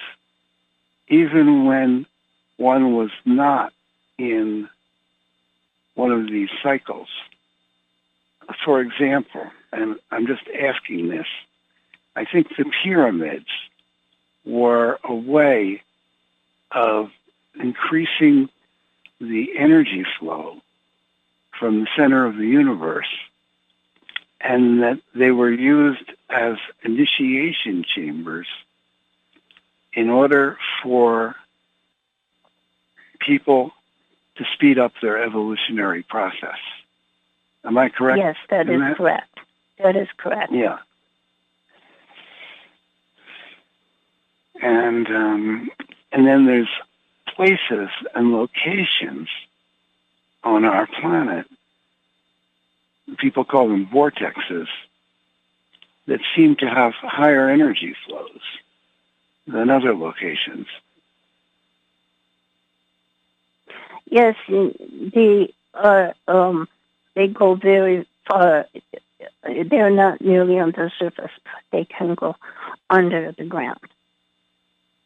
even 1.07 1.65
when 1.65 2.05
one 2.57 2.93
was 2.93 3.11
not 3.25 3.73
in 4.17 4.69
one 5.93 6.11
of 6.11 6.27
these 6.29 6.49
cycles. 6.61 7.07
For 8.63 8.81
example, 8.81 9.45
and 9.71 9.97
I'm 10.11 10.27
just 10.27 10.43
asking 10.49 11.09
this, 11.09 11.27
I 12.15 12.25
think 12.25 12.49
the 12.57 12.65
pyramids 12.83 13.47
were 14.45 14.99
a 15.03 15.13
way 15.13 15.81
of 16.71 17.11
increasing 17.59 18.49
the 19.19 19.57
energy 19.57 20.05
flow 20.19 20.61
from 21.57 21.81
the 21.81 21.87
center 21.95 22.25
of 22.25 22.35
the 22.35 22.47
universe 22.47 23.07
and 24.41 24.83
that 24.83 24.99
they 25.13 25.31
were 25.31 25.51
used 25.51 26.11
as 26.29 26.57
initiation 26.83 27.83
chambers 27.83 28.47
in 29.93 30.09
order 30.09 30.57
for 30.83 31.35
people 33.19 33.71
to 34.35 34.45
speed 34.53 34.77
up 34.77 34.93
their 35.01 35.23
evolutionary 35.23 36.03
process. 36.03 36.59
Am 37.63 37.77
I 37.77 37.89
correct? 37.89 38.19
Yes, 38.19 38.35
that 38.49 38.69
is 38.69 38.79
that? 38.79 38.97
correct. 38.97 39.39
That 39.81 39.95
is 39.95 40.07
correct. 40.17 40.51
Yeah. 40.51 40.79
And 44.61 45.07
um, 45.07 45.69
and 46.11 46.25
then 46.25 46.45
there's 46.45 46.69
places 47.35 47.89
and 48.13 48.31
locations 48.31 49.27
on 50.43 50.63
our 50.63 50.87
planet. 50.87 51.45
People 53.17 53.43
call 53.43 53.67
them 53.67 53.87
vortexes 53.87 54.67
that 56.07 56.21
seem 56.35 56.55
to 56.57 56.67
have 56.67 56.93
higher 56.93 57.49
energy 57.49 57.95
flows 58.05 58.41
than 59.47 59.69
other 59.69 59.93
locations. 59.93 60.67
Yes, 64.09 64.35
they 64.47 65.53
are. 65.73 66.13
Um, 66.27 66.67
they 67.15 67.27
go 67.27 67.55
very 67.55 68.07
far. 68.27 68.67
They're 69.43 69.89
not 69.89 70.21
merely 70.21 70.59
on 70.59 70.71
the 70.71 70.91
surface. 70.97 71.31
They 71.71 71.85
can 71.85 72.15
go 72.15 72.35
under 72.89 73.31
the 73.31 73.45
ground. 73.45 73.79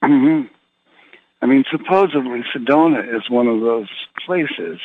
Hmm 0.04 0.44
I 1.42 1.46
mean, 1.46 1.64
supposedly 1.72 2.44
Sedona 2.54 3.16
is 3.16 3.30
one 3.30 3.48
of 3.48 3.62
those 3.62 3.88
places 4.26 4.80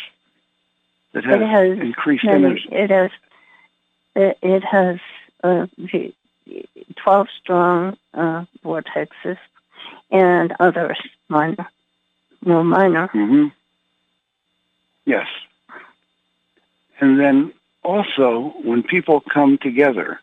that 1.12 1.24
has, 1.24 1.40
has 1.40 1.78
increased 1.78 2.24
energy. 2.24 2.68
It 2.70 2.90
has. 2.90 3.10
It, 4.14 4.38
it 4.42 4.62
has 4.62 5.00
uh, 5.42 5.66
twelve 6.94 7.26
strong 7.42 7.96
uh, 8.12 8.44
vortexes 8.64 9.38
and 10.12 10.54
others 10.60 10.98
minor, 11.28 11.68
more 12.44 12.62
minor. 12.62 13.08
Mm-hmm. 13.08 13.48
Yes. 15.04 15.26
And 17.00 17.18
then 17.18 17.52
also, 17.82 18.54
when 18.62 18.84
people 18.84 19.20
come 19.20 19.58
together 19.58 20.20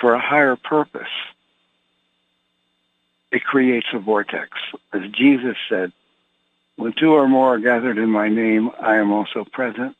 for 0.00 0.14
a 0.14 0.20
higher 0.20 0.56
purpose, 0.56 1.06
it 3.32 3.42
creates 3.44 3.86
a 3.92 3.98
vortex. 3.98 4.50
As 4.92 5.00
Jesus 5.10 5.56
said, 5.68 5.90
when 6.76 6.92
two 6.92 7.12
or 7.14 7.26
more 7.26 7.54
are 7.54 7.58
gathered 7.58 7.98
in 7.98 8.10
my 8.10 8.28
name, 8.28 8.70
I 8.80 8.96
am 8.96 9.10
also 9.10 9.44
present. 9.44 9.96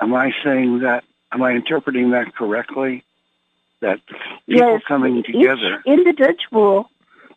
Am 0.00 0.14
I 0.14 0.32
saying 0.44 0.80
that? 0.80 1.04
Am 1.32 1.42
I 1.42 1.52
interpreting 1.52 2.10
that 2.10 2.34
correctly? 2.34 3.02
That 3.80 4.00
people 4.46 4.72
Yes, 4.74 4.82
coming 4.86 5.22
together. 5.22 5.80
each 5.80 5.86
individual, 5.86 6.90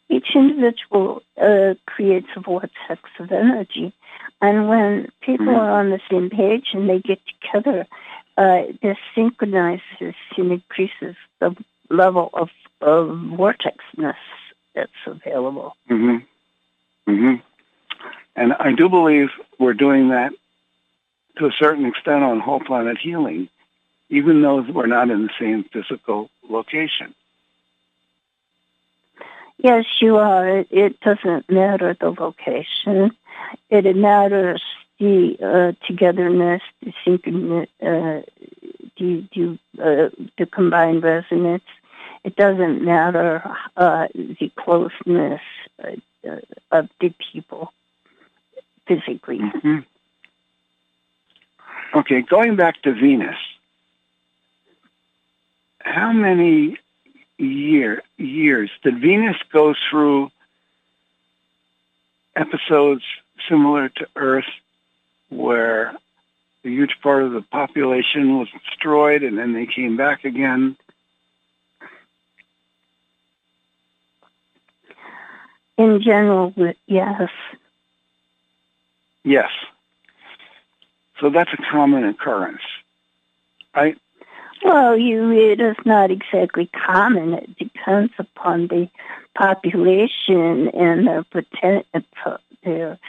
each 0.09 0.35
individual 0.35 1.23
uh, 1.41 1.75
creates 1.85 2.27
a 2.35 2.41
vortex 2.41 3.01
of 3.19 3.31
energy, 3.31 3.93
and 4.41 4.67
when 4.69 5.09
people 5.21 5.47
Mhm. 5.47 5.57
are 5.57 5.79
on 5.79 5.89
the 5.89 6.01
same 6.09 6.29
page 6.29 6.73
and 6.73 6.89
they 6.89 6.99
get 6.99 7.19
together, 7.27 7.87
uh, 8.37 8.63
this 8.81 8.97
synchronizes 9.15 10.15
and 10.37 10.51
increases 10.51 11.15
the 11.39 11.55
level 11.89 12.29
of, 12.33 12.49
of 12.81 13.07
vortexness 13.09 14.15
that's 14.75 14.91
available. 15.05 15.75
hmm 15.87 16.17
hmm 17.05 17.35
And 18.35 18.53
I 18.53 18.71
do 18.73 18.89
believe 18.89 19.29
we're 19.59 19.73
doing 19.73 20.09
that 20.09 20.31
to 21.37 21.45
a 21.45 21.51
certain 21.51 21.85
extent 21.85 22.23
on 22.23 22.39
whole 22.39 22.59
planet 22.59 22.97
healing, 22.97 23.49
even 24.09 24.41
though 24.41 24.61
we're 24.61 24.87
not 24.87 25.09
in 25.09 25.23
the 25.23 25.33
same 25.39 25.63
physical 25.63 26.29
location. 26.47 27.15
Yes, 29.57 29.85
you 29.99 30.17
are. 30.17 30.65
It, 30.69 30.99
doesn't 31.01 31.49
matter 31.49 31.95
the 31.99 32.11
location. 32.11 33.11
It 33.69 33.95
matters 33.95 34.63
the 34.99 35.37
uh, 35.41 35.85
togetherness, 35.85 36.61
the 36.81 36.93
synchron, 37.05 37.63
uh, 37.81 38.21
the 38.97 39.27
the, 39.35 39.59
uh, 39.81 40.09
the 40.37 40.45
combined 40.45 41.03
resonance. 41.03 41.63
It 42.23 42.35
doesn't 42.35 42.83
matter 42.83 43.41
uh, 43.77 44.07
the 44.13 44.51
closeness 44.55 45.41
uh, 45.83 46.35
of 46.71 46.89
the 46.99 47.13
people 47.31 47.73
physically. 48.87 49.39
Mhm. 49.39 49.85
Okay, 51.95 52.21
going 52.21 52.55
back 52.55 52.81
to 52.83 52.93
Venus, 52.93 53.37
how 55.79 56.11
many 56.11 56.77
year 57.37 58.03
years 58.17 58.69
did 58.83 58.99
Venus 58.99 59.37
go 59.51 59.73
through 59.89 60.29
episodes 62.35 63.03
similar 63.47 63.89
to 63.89 64.07
Earth, 64.15 64.51
where 65.29 65.95
a 66.65 66.69
huge 66.69 66.95
part 67.01 67.23
of 67.23 67.31
the 67.31 67.41
population 67.41 68.37
was 68.37 68.49
destroyed 68.51 69.23
and 69.23 69.37
then 69.37 69.53
they 69.53 69.65
came 69.65 69.95
back 69.97 70.25
again? 70.25 70.75
In 75.79 76.01
general, 76.01 76.53
yes. 76.87 77.29
Yes. 79.23 79.49
So 81.21 81.29
that's 81.29 81.51
a 81.53 81.71
common 81.71 82.03
occurrence. 82.03 82.61
right? 83.73 83.97
Well, 84.63 84.97
you, 84.97 85.31
it 85.31 85.61
is 85.61 85.77
not 85.85 86.11
exactly 86.11 86.67
common. 86.67 87.33
It 87.35 87.57
depends 87.57 88.11
upon 88.19 88.67
the 88.67 88.89
population 89.35 90.67
and 90.67 91.07
their 91.07 91.23
poten- 91.23 91.85
uh, 92.25 92.37
their 92.65 92.99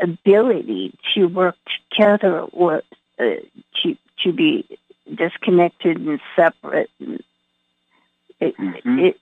ability 0.00 0.94
to 1.14 1.26
work 1.26 1.56
together 1.90 2.40
or 2.40 2.82
uh, 3.18 3.24
to 3.82 3.96
to 4.24 4.32
be 4.32 4.64
disconnected 5.14 5.98
and 5.98 6.20
separate. 6.34 6.88
It, 8.40 8.56
Mhm. 8.56 9.08
it 9.08 9.20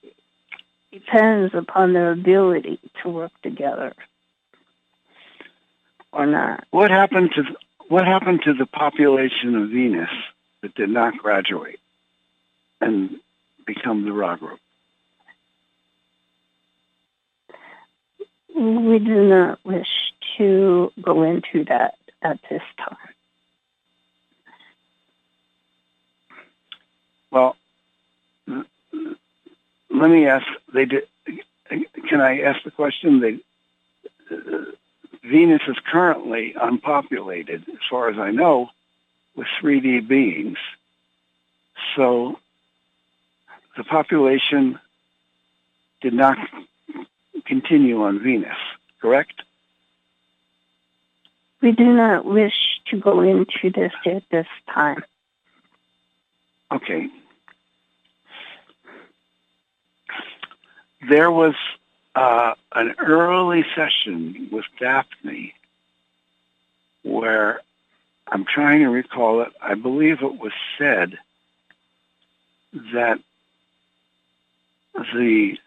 depends 0.99 1.53
upon 1.53 1.93
their 1.93 2.11
ability 2.11 2.79
to 3.01 3.09
work 3.09 3.31
together 3.43 3.93
or 6.11 6.25
not. 6.25 6.65
What 6.71 6.91
happened 6.91 7.31
to 7.35 7.43
what 7.89 8.05
happened 8.05 8.41
to 8.43 8.53
the 8.53 8.65
population 8.65 9.55
of 9.55 9.69
Venus 9.69 10.09
that 10.61 10.75
did 10.75 10.89
not 10.89 11.17
graduate 11.17 11.79
and 12.81 13.17
become 13.65 14.03
the 14.03 14.11
Ra 14.11 14.35
group? 14.35 14.59
We 18.55 18.99
do 18.99 19.27
not 19.27 19.59
wish 19.63 19.87
to 20.37 20.91
go 21.01 21.23
into 21.23 21.63
that 21.65 21.95
at 22.21 22.39
this 22.49 22.63
time. 22.77 22.97
Well, 27.31 27.55
let 29.99 30.09
me 30.09 30.27
ask. 30.27 30.45
They 30.73 30.85
did. 30.85 31.03
Can 32.09 32.21
I 32.21 32.41
ask 32.41 32.63
the 32.63 32.71
question? 32.71 33.19
They, 33.19 33.39
uh, 34.31 34.71
Venus 35.23 35.61
is 35.67 35.77
currently 35.91 36.55
unpopulated, 36.59 37.65
as 37.67 37.79
far 37.89 38.09
as 38.09 38.17
I 38.17 38.31
know, 38.31 38.69
with 39.35 39.47
3D 39.61 40.07
beings. 40.07 40.57
So 41.95 42.39
the 43.75 43.83
population 43.83 44.79
did 46.01 46.13
not 46.13 46.37
continue 47.45 48.01
on 48.03 48.19
Venus, 48.19 48.57
correct? 49.01 49.43
We 51.61 51.71
do 51.71 51.85
not 51.85 52.25
wish 52.25 52.53
to 52.87 52.97
go 52.97 53.21
into 53.21 53.71
this 53.73 53.91
at 54.05 54.23
this 54.29 54.47
time. 54.73 55.03
Okay. 56.71 57.07
There 61.01 61.31
was 61.31 61.53
uh, 62.15 62.55
an 62.73 62.95
early 62.97 63.65
session 63.75 64.49
with 64.51 64.65
Daphne 64.79 65.53
where 67.03 67.61
I'm 68.27 68.45
trying 68.45 68.79
to 68.79 68.89
recall 68.89 69.41
it. 69.41 69.53
I 69.61 69.75
believe 69.75 70.21
it 70.21 70.39
was 70.39 70.53
said 70.77 71.17
that 72.93 73.19
the 75.13 75.57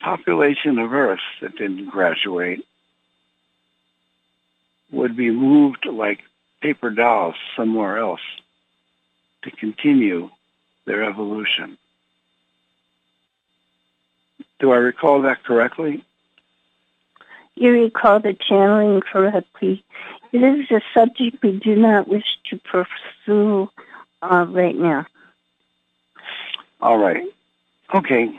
population 0.00 0.78
of 0.78 0.92
Earth 0.92 1.20
that 1.40 1.56
didn't 1.56 1.86
graduate 1.86 2.64
would 4.92 5.16
be 5.16 5.30
moved 5.30 5.86
like 5.86 6.20
paper 6.60 6.90
dolls 6.90 7.36
somewhere 7.56 7.98
else 7.98 8.20
to 9.42 9.50
continue 9.50 10.30
their 10.84 11.04
evolution. 11.04 11.78
Do 14.60 14.72
I 14.72 14.76
recall 14.76 15.22
that 15.22 15.42
correctly? 15.42 16.04
you 17.60 17.72
recall 17.72 18.20
the 18.20 18.32
channeling 18.32 19.02
correctly, 19.02 19.84
it 20.32 20.38
is 20.42 20.70
a 20.70 20.80
subject 20.94 21.42
we 21.42 21.58
do 21.58 21.76
not 21.76 22.08
wish 22.08 22.38
to 22.48 22.58
pursue 22.58 23.70
uh, 24.22 24.46
right 24.48 24.76
now. 24.76 25.06
All 26.80 26.96
right. 26.96 27.24
Okay. 27.94 28.30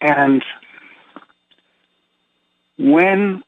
And 0.00 0.44
when 2.78 3.42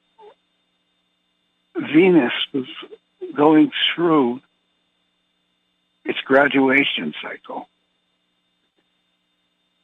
Venus 1.76 2.32
was 2.52 2.66
going 3.34 3.70
through 3.94 4.40
its 6.04 6.20
graduation 6.22 7.14
cycle, 7.22 7.68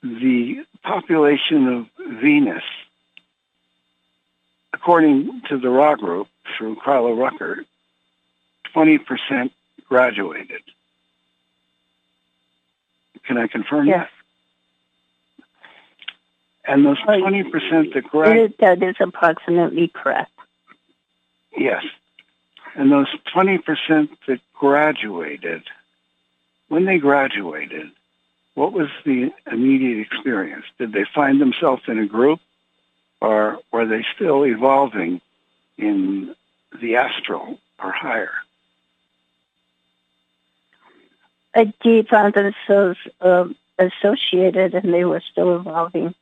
the 0.03 0.65
population 0.83 1.69
of 1.69 1.87
Venus, 2.21 2.63
according 4.73 5.43
to 5.49 5.59
the 5.59 5.69
Ra 5.71 5.95
group 5.97 6.29
through 6.57 6.77
Carla 6.77 7.11
Rueckert, 7.11 7.65
20% 8.75 9.51
graduated. 9.89 10.63
Can 13.25 13.39
I 13.39 13.47
confirm 13.47 13.87
Yes. 13.87 14.09
that? 14.09 15.45
And 16.73 16.85
those 16.85 16.99
Oh, 17.07 17.19
20% 17.19 17.93
that 17.95 18.05
graduated, 18.05 18.55
that 18.59 18.83
is 18.83 18.97
approximately 19.01 19.89
correct. 19.89 20.31
yes. 21.57 21.83
And 22.75 22.93
those 22.93 23.09
20% 23.35 24.11
that 24.27 24.41
graduated, 24.53 25.63
when 26.69 26.85
they 26.85 26.99
graduated, 26.99 27.91
what 28.59 28.73
was 28.73 28.89
the 29.05 29.31
immediate 29.53 30.01
experience? 30.01 30.65
Did 30.79 30.93
they 30.93 31.05
find 31.15 31.41
themselves 31.41 31.83
in 31.87 31.99
a 32.01 32.07
group 32.07 32.41
or 33.21 33.61
were 33.73 33.87
they 33.87 34.05
still 34.17 34.45
evolving 34.45 35.21
in 35.77 36.35
the 36.83 36.97
astral 36.97 37.59
or 37.83 37.93
higher? 37.93 38.33
They 41.55 42.03
found 42.11 42.35
themselves 42.35 42.99
um, 43.21 43.55
associated 43.79 44.75
and 44.75 44.93
they 44.93 45.05
were 45.05 45.23
still 45.33 45.57
evolving 45.57 46.15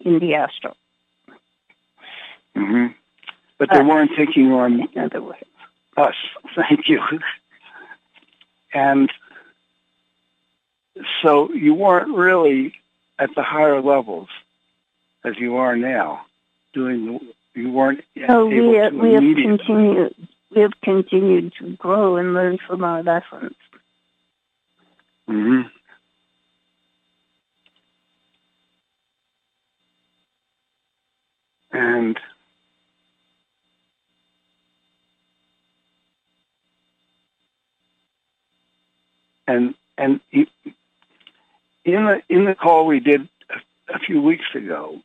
in 0.00 0.18
the 0.20 0.34
astral, 0.34 0.76
hmm 2.54 2.86
But 3.58 3.68
they 3.70 3.80
Uh, 3.80 3.84
weren't 3.84 4.12
taking 4.16 4.52
on 4.52 4.88
in 4.94 4.98
other 5.06 5.22
words. 5.22 5.42
us. 5.96 6.14
Thank 6.54 6.88
you. 6.88 7.00
And 8.72 9.10
so 11.22 11.52
you 11.52 11.74
weren't 11.74 12.14
really 12.14 12.74
at 13.18 13.30
the 13.34 13.42
higher 13.42 13.80
levels 13.80 14.28
as 15.24 15.34
you 15.38 15.56
are 15.56 15.76
now 15.76 16.24
doing 16.72 17.06
the, 17.06 17.60
you 17.60 17.70
weren't 17.70 18.02
So 18.26 18.50
able 18.50 18.70
we, 18.70 18.78
to 18.78 18.86
uh, 18.86 18.90
we 18.90 19.12
have 19.12 19.22
continued 19.22 20.28
we 20.54 20.62
have 20.62 20.72
continued 20.82 21.52
to 21.60 21.76
grow 21.76 22.16
and 22.16 22.34
learn 22.34 22.58
from 22.66 22.82
our 22.84 23.02
lessons. 23.02 23.54
hmm 25.26 25.62
And 31.72 32.18
and 39.46 39.74
and 39.96 40.20
in 41.94 42.04
the 42.04 42.22
in 42.28 42.44
the 42.44 42.54
call 42.54 42.86
we 42.86 43.00
did 43.00 43.28
a, 43.50 43.94
a 43.94 43.98
few 43.98 44.20
weeks 44.20 44.46
ago, 44.54 45.00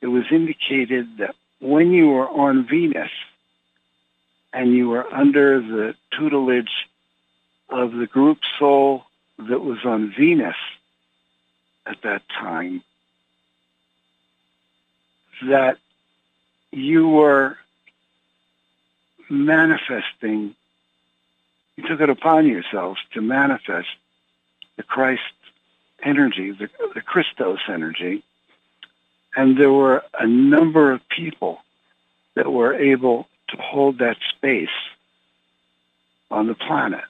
it 0.00 0.06
was 0.06 0.24
indicated 0.30 1.18
that 1.18 1.34
when 1.60 1.92
you 1.92 2.08
were 2.08 2.28
on 2.28 2.66
Venus 2.66 3.10
and 4.52 4.72
you 4.72 4.88
were 4.88 5.12
under 5.12 5.60
the 5.60 5.94
tutelage 6.16 6.88
of 7.68 7.92
the 7.92 8.06
group 8.06 8.38
soul 8.58 9.04
that 9.38 9.60
was 9.60 9.78
on 9.84 10.12
Venus 10.16 10.56
at 11.86 12.00
that 12.02 12.22
time, 12.28 12.82
that 15.48 15.78
you 16.70 17.08
were 17.08 17.56
manifesting, 19.28 20.54
you 21.76 21.88
took 21.88 22.00
it 22.00 22.10
upon 22.10 22.46
yourselves 22.46 23.00
to 23.12 23.20
manifest 23.20 23.88
the 24.76 24.82
Christ 24.82 25.22
energy, 26.04 26.52
the, 26.52 26.68
the 26.94 27.00
Christos 27.00 27.60
energy, 27.68 28.22
and 29.36 29.58
there 29.58 29.72
were 29.72 30.02
a 30.18 30.26
number 30.26 30.92
of 30.92 31.00
people 31.08 31.60
that 32.34 32.52
were 32.52 32.74
able 32.74 33.26
to 33.48 33.56
hold 33.56 33.98
that 33.98 34.16
space 34.36 34.68
on 36.30 36.46
the 36.46 36.54
planet. 36.54 37.04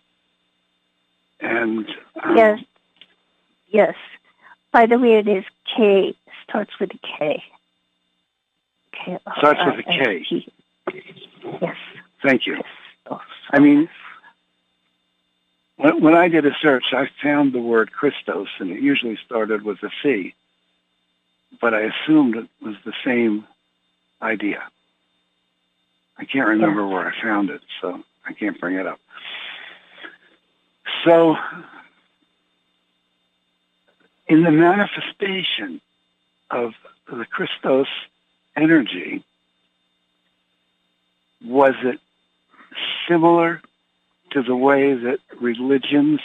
And 1.41 1.89
um, 2.23 2.37
Yes. 2.37 2.61
Yes. 3.69 3.95
By 4.73 4.87
the 4.87 4.99
way, 4.99 5.15
it 5.15 5.29
is 5.29 5.45
K. 5.77 6.15
Starts 6.49 6.79
with 6.79 6.91
a 6.95 6.99
K. 6.99 7.43
K. 8.93 9.19
Starts 9.39 9.61
with 9.65 9.79
a 9.81 9.83
K. 9.83 10.47
Yes. 11.61 11.77
thank 12.23 12.47
you. 12.47 12.63
Oh, 13.11 13.21
I 13.51 13.59
mean, 13.59 13.89
when, 15.77 16.01
when 16.01 16.15
I 16.15 16.29
did 16.29 16.47
a 16.47 16.55
search, 16.61 16.85
I 16.93 17.09
found 17.23 17.53
the 17.53 17.61
word 17.61 17.93
Christos, 17.93 18.49
and 18.59 18.71
it 18.71 18.81
usually 18.81 19.19
started 19.25 19.63
with 19.63 19.83
a 19.83 19.91
C, 20.03 20.35
but 21.61 21.75
I 21.75 21.83
assumed 21.83 22.37
it 22.37 22.49
was 22.61 22.77
the 22.85 22.93
same 23.05 23.47
idea. 24.23 24.63
I 26.17 26.25
can't 26.25 26.49
remember 26.49 26.87
where 26.87 27.07
I 27.07 27.23
found 27.23 27.51
it, 27.51 27.61
so 27.81 28.03
I 28.25 28.33
can't 28.33 28.59
bring 28.61 28.77
it 28.77 28.87
up. 28.87 29.01
So, 31.05 31.37
in 34.29 34.43
the 34.43 34.51
manifestation 34.51 35.81
of 36.51 36.73
the 37.09 37.27
Christos 37.27 37.89
energy, 38.57 39.25
was 41.45 41.75
it 41.83 42.01
similar 43.09 43.61
to 44.35 44.43
the 44.43 44.55
way 44.57 44.95
that 44.95 45.19
religions 45.41 46.21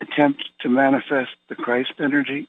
attempt 0.00 0.42
to 0.60 0.68
manifest 0.68 1.30
the 1.48 1.54
Christ 1.54 1.92
energy? 2.00 2.48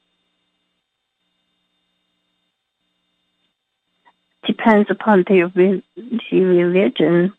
depends 4.45 4.89
upon 4.89 5.23
the, 5.27 5.43
re- 5.55 5.83
the 5.95 6.41
religion. 6.41 7.33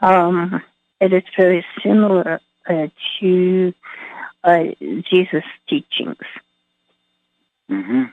Um, 0.00 0.62
it 1.00 1.12
is 1.12 1.22
very 1.36 1.64
similar 1.82 2.40
uh, 2.68 2.86
to 3.20 3.74
uh, 4.44 4.64
Jesus' 4.80 5.44
teachings. 5.68 6.16
hmm 7.68 8.04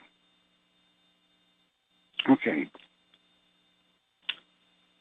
Okay. 2.29 2.67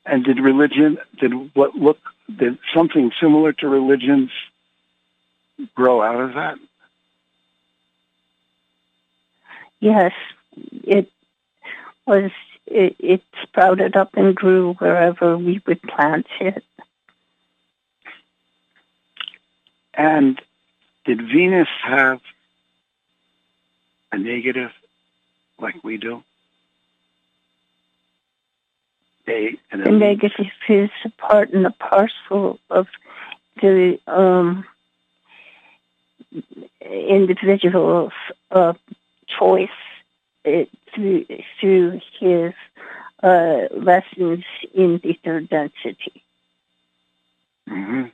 And 0.04 0.24
did 0.24 0.40
religion, 0.40 0.98
did 1.18 1.54
what 1.54 1.76
look, 1.76 1.98
did 2.34 2.58
something 2.74 3.12
similar 3.20 3.52
to 3.54 3.68
religions 3.68 4.30
grow 5.74 6.02
out 6.02 6.20
of 6.20 6.34
that? 6.34 6.58
Yes, 9.80 10.12
it 10.84 11.10
was. 12.06 12.30
It, 12.64 12.94
it 13.00 13.22
sprouted 13.42 13.96
up 13.96 14.14
and 14.14 14.34
grew 14.34 14.74
wherever 14.74 15.36
we 15.36 15.60
would 15.66 15.82
plant 15.82 16.26
it. 16.40 16.64
And 19.92 20.40
did 21.04 21.20
Venus 21.20 21.68
have 21.82 22.20
a 24.12 24.18
negative 24.18 24.70
like 25.58 25.82
we 25.82 25.96
do? 25.96 26.22
A, 29.28 29.56
and 29.70 29.84
The 29.84 29.90
negative 29.90 30.46
is 30.68 30.90
a 31.04 31.10
part 31.10 31.50
and 31.50 31.66
a 31.66 31.70
parcel 31.70 32.58
of 32.70 32.88
the 33.60 33.98
um, 34.06 34.64
individual's 36.80 38.12
uh, 38.50 38.72
choice 39.38 39.68
uh, 40.44 40.64
through, 40.92 41.26
through 41.60 42.00
his 42.18 42.52
uh, 43.22 43.68
lessons 43.72 44.44
in 44.74 45.00
the 45.02 45.16
third 45.24 45.48
density. 45.48 46.22
hmm 47.68 48.06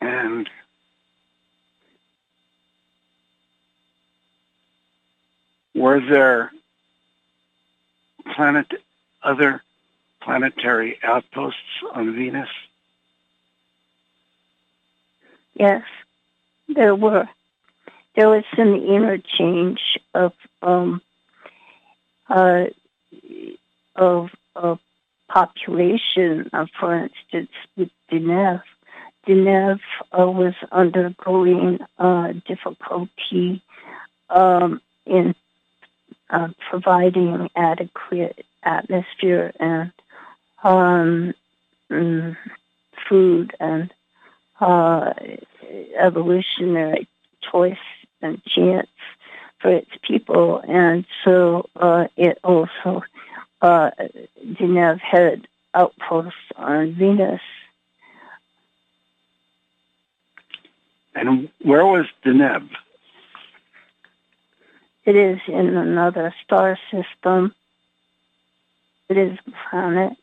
And 0.00 0.48
were 5.76 6.00
there 6.00 6.50
planet 8.34 8.66
other 9.22 9.62
planetary 10.22 10.98
outposts 11.02 11.60
on 11.94 12.14
Venus? 12.14 12.48
Yes, 15.54 15.82
there 16.68 16.94
were. 16.94 17.28
There 18.14 18.28
was 18.30 18.44
an 18.56 18.74
interchange 18.74 19.98
of 20.14 20.32
um, 20.62 21.02
uh, 22.28 22.64
of 23.94 24.30
population. 25.28 26.50
Uh, 26.52 26.66
for 26.78 26.94
instance, 26.94 27.50
with 27.76 27.90
Deneb, 28.10 28.62
Deneb 29.26 29.80
uh, 30.18 30.30
was 30.30 30.54
undergoing 30.72 31.78
uh, 31.98 32.32
difficulty 32.46 33.62
um, 34.30 34.80
in 35.04 35.34
uh, 36.30 36.48
providing 36.70 37.48
adequate 37.54 38.44
atmosphere 38.62 39.52
and 39.60 39.92
um, 40.62 41.34
mm, 41.90 42.36
food 43.08 43.54
and 43.60 43.92
uh, 44.60 45.12
evolutionary 45.98 47.06
choice 47.50 47.76
and 48.22 48.42
chance 48.44 48.88
for 49.60 49.70
its 49.70 49.90
people, 50.02 50.60
and 50.66 51.04
so 51.24 51.68
uh, 51.76 52.06
it 52.16 52.38
also 52.44 53.02
uh, 53.62 53.90
Deneb 54.44 55.00
had 55.00 55.46
outposts 55.74 56.38
on 56.56 56.94
Venus. 56.94 57.40
And 61.14 61.48
where 61.62 61.86
was 61.86 62.06
Deneb? 62.24 62.68
It 65.06 65.14
is 65.14 65.38
in 65.46 65.76
another 65.76 66.34
star 66.44 66.76
system. 66.90 67.54
It 69.08 69.16
is 69.16 69.38
a 69.46 69.52
planet 69.70 70.14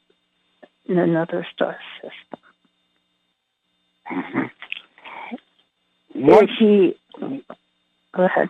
in 0.86 1.00
another 1.00 1.48
star 1.54 1.78
system. 2.02 2.40
Once, 6.16 6.52
he, 6.60 6.98
go 7.18 8.26
ahead. 8.26 8.50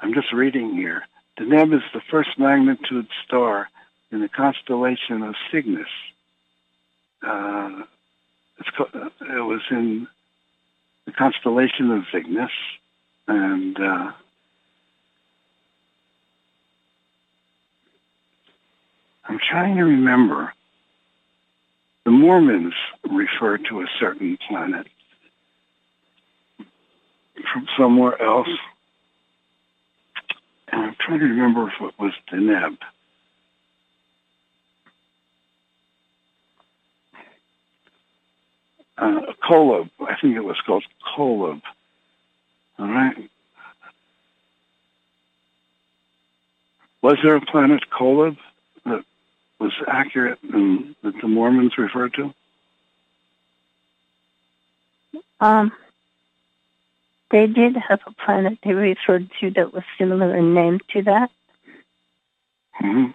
I'm 0.00 0.14
just 0.14 0.32
reading 0.32 0.72
here. 0.74 1.02
Deneb 1.38 1.74
is 1.74 1.82
the 1.92 2.00
first 2.10 2.38
magnitude 2.38 3.08
star 3.26 3.68
in 4.12 4.20
the 4.20 4.28
constellation 4.28 5.22
of 5.22 5.34
Cygnus. 5.50 5.88
Uh, 7.26 7.82
uh, 8.78 8.84
it 9.20 9.44
was 9.44 9.62
in 9.72 10.06
the 11.06 11.12
constellation 11.12 11.90
of 11.92 12.04
Cygnus, 12.12 12.50
and 13.28 13.78
uh, 13.78 14.12
I'm 19.24 19.38
trying 19.38 19.76
to 19.76 19.84
remember. 19.84 20.52
The 22.04 22.12
Mormons 22.12 22.74
refer 23.08 23.58
to 23.58 23.80
a 23.80 23.86
certain 23.98 24.38
planet 24.48 24.86
from 27.52 27.66
somewhere 27.76 28.20
else. 28.22 28.48
And 30.68 30.82
I'm 30.82 30.96
trying 31.00 31.20
to 31.20 31.26
remember 31.26 31.68
if 31.68 31.74
it 31.80 31.94
was 31.98 32.12
Deneb. 32.30 32.78
Uh, 38.98 39.32
Kolob. 39.42 39.90
I 40.00 40.16
think 40.20 40.36
it 40.36 40.44
was 40.44 40.60
called 40.64 40.84
Kolob. 41.16 41.60
All 42.78 42.88
right. 42.88 43.30
Was 47.02 47.18
there 47.22 47.36
a 47.36 47.40
planet 47.40 47.84
Kolob 47.90 48.36
that 48.84 49.04
was 49.58 49.72
accurate 49.86 50.38
and 50.42 50.94
that 51.02 51.14
the 51.20 51.28
Mormons 51.28 51.76
referred 51.78 52.14
to? 52.14 52.34
Um, 55.40 55.72
they 57.30 57.46
did 57.46 57.76
have 57.76 58.00
a 58.06 58.12
planet 58.12 58.58
they 58.64 58.72
referred 58.72 59.30
to 59.40 59.50
that 59.50 59.72
was 59.72 59.82
similar 59.98 60.34
in 60.34 60.54
name 60.54 60.80
to 60.92 61.02
that. 61.02 61.30
hmm 62.74 63.06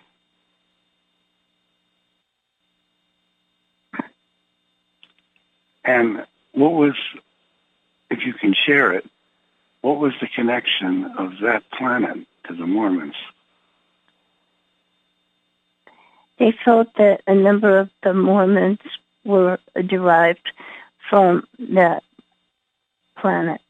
And 5.84 6.26
what 6.53 6.74
was, 6.74 6.95
if 8.10 8.20
you 8.26 8.34
can 8.34 8.53
share 8.53 8.94
it, 8.94 9.06
what 9.82 9.99
was 9.99 10.14
the 10.22 10.28
connection 10.28 11.06
of 11.18 11.40
that 11.41 11.64
planet 11.72 12.20
to 12.48 12.56
the 12.56 12.68
Mormons? 12.68 13.16
They 16.38 16.53
felt 16.66 16.94
that 16.98 17.22
a 17.28 17.36
number 17.36 17.80
of 17.80 17.90
the 18.03 18.14
Mormons 18.14 18.80
were 19.24 19.60
derived 19.88 20.52
from 21.10 21.48
that 21.60 22.03
planet 23.18 23.62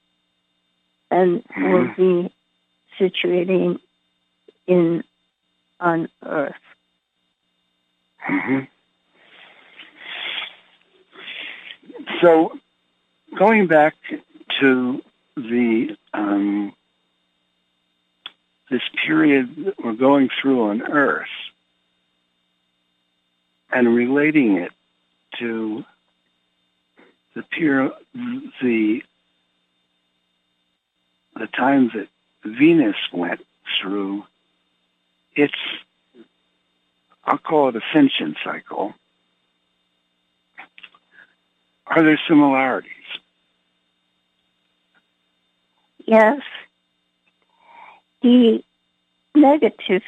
and 1.10 1.44
will 1.58 1.94
be 1.98 2.34
situating 3.00 3.80
in 4.68 5.04
on 5.80 6.08
Earth. 6.24 6.56
hmm 8.20 8.60
So, 12.20 12.58
going 13.38 13.68
back 13.68 13.96
to 14.60 15.02
the 15.36 15.96
um, 16.14 16.74
this 18.70 18.82
period 19.06 19.66
that 19.66 19.84
we're 19.84 19.94
going 19.94 20.30
through 20.42 20.64
on 20.64 20.82
Earth, 20.82 21.28
and 23.72 23.94
relating 23.94 24.58
it 24.58 24.72
to 25.40 25.86
the 27.34 27.44
pure 27.44 27.92
the 28.14 29.04
the 31.36 31.48
times 31.48 31.92
that 31.94 32.08
Venus 32.44 32.96
went 33.14 33.46
through 33.80 34.26
its 35.36 35.54
I'll 37.24 37.38
call 37.38 37.70
it 37.70 37.76
ascension 37.76 38.36
cycle. 38.44 38.94
Are 41.91 42.03
there 42.03 42.19
similarities? 42.26 42.89
Yes, 46.05 46.39
the 48.22 48.63
negatives 49.35 50.05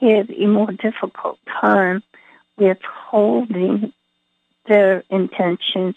have 0.00 0.28
a 0.28 0.46
more 0.46 0.72
difficult 0.72 1.38
time 1.60 2.02
with 2.56 2.78
holding 2.82 3.92
their 4.66 5.04
intentions 5.08 5.94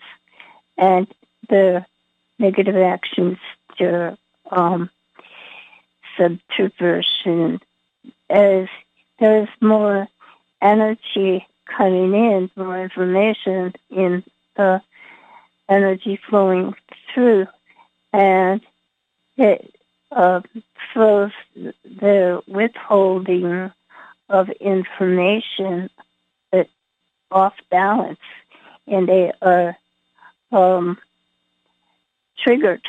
and 0.78 1.08
their 1.50 1.88
negative 2.38 2.76
actions, 2.76 3.40
their 3.80 4.18
um, 4.52 4.88
subversion, 6.16 7.60
as 8.30 8.68
there's 9.20 9.50
more 9.62 10.08
energy 10.62 11.48
coming 11.66 12.14
in, 12.14 12.52
more 12.56 12.84
information 12.84 13.74
in 13.90 14.24
the 14.56 14.80
energy 15.70 16.20
flowing 16.30 16.76
through, 17.14 17.48
and 18.14 18.62
it 19.38 19.74
uh, 20.12 20.42
throws 20.94 21.32
the 21.56 22.42
withholding 22.48 23.72
of 24.30 24.50
information 24.50 25.90
that 26.52 26.68
off 27.32 27.56
balance, 27.70 28.20
and 28.88 29.08
they 29.08 29.32
are 29.42 29.78
um, 30.52 30.98
triggered 32.38 32.82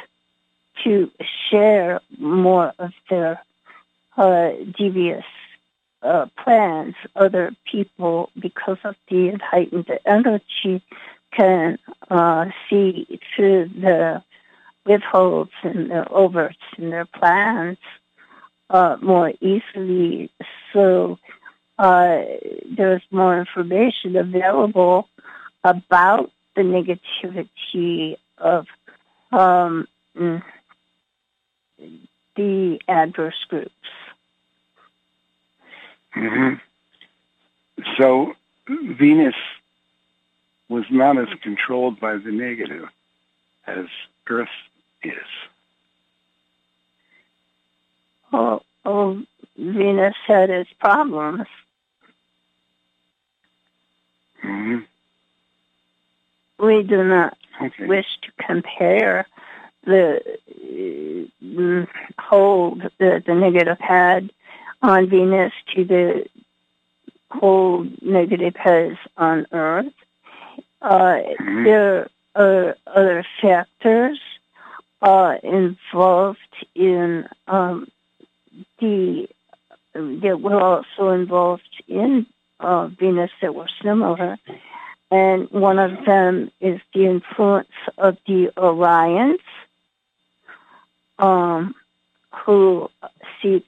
to 0.84 1.10
share 1.50 2.00
more 2.18 2.72
of 2.78 2.92
their 3.10 3.42
uh, 4.16 4.50
devious 4.76 5.24
uh, 6.02 6.26
plans. 6.36 6.94
Other 7.16 7.54
people, 7.64 8.30
because 8.38 8.78
of 8.84 8.94
the 9.08 9.38
heightened 9.42 9.90
energy, 10.06 10.82
can 11.32 11.78
uh, 12.10 12.46
see 12.68 13.20
through 13.34 13.68
the 13.68 14.22
withholds 14.84 15.50
and 15.62 15.90
the 15.90 16.06
overts 16.10 16.56
in 16.76 16.90
their 16.90 17.04
plans 17.04 17.78
uh, 18.70 18.96
more 19.00 19.32
easily. 19.40 20.30
So 20.72 21.18
uh, 21.78 22.22
there's 22.76 23.02
more 23.10 23.38
information 23.38 24.16
available 24.16 25.08
about 25.62 26.30
the 26.56 26.62
negativity 26.62 28.16
of 28.38 28.66
um, 29.32 29.86
the 32.36 32.78
adverse 32.88 33.44
groups. 33.48 33.72
hmm 36.12 36.54
So 37.96 38.34
Venus 38.68 39.34
was 40.68 40.84
not 40.90 41.16
as 41.18 41.28
controlled 41.42 41.98
by 42.00 42.16
the 42.16 42.30
negative 42.30 42.88
as 43.66 43.86
Earth 44.28 44.48
is. 45.02 45.14
Oh, 48.32 48.62
oh 48.84 49.22
Venus 49.56 50.14
had 50.26 50.50
its 50.50 50.70
problems. 50.78 51.46
hmm 54.40 54.78
we 56.58 56.82
do 56.82 57.04
not 57.04 57.36
Okay. 57.60 57.86
wish 57.86 58.06
to 58.22 58.30
compare 58.46 59.26
the 59.84 60.20
uh, 61.58 61.86
hold 62.20 62.82
that 62.98 63.24
the 63.26 63.34
negative 63.34 63.78
had 63.80 64.30
on 64.82 65.08
Venus 65.08 65.52
to 65.74 65.84
the 65.84 66.26
hold 67.30 68.00
negative 68.02 68.54
has 68.56 68.96
on 69.16 69.46
Earth. 69.52 69.92
Uh, 70.80 71.18
Mhm. 71.40 71.64
There 71.64 72.08
are 72.34 72.76
other 72.86 73.24
factors 73.40 74.20
uh, 75.02 75.36
involved 75.42 76.38
in 76.74 77.28
um, 77.46 77.88
the 78.78 79.28
that 79.94 80.40
were 80.40 80.60
also 80.60 81.08
involved 81.10 81.82
in 81.88 82.26
uh, 82.60 82.86
Venus 82.88 83.30
that 83.40 83.54
were 83.54 83.68
similar, 83.82 84.38
and 85.10 85.50
one 85.50 85.78
of 85.78 86.04
them 86.04 86.50
is 86.60 86.80
the 86.94 87.06
influence 87.06 87.68
of 87.96 88.16
the 88.26 88.52
Orions, 88.56 89.40
um, 91.18 91.74
who 92.44 92.90
seek 93.42 93.66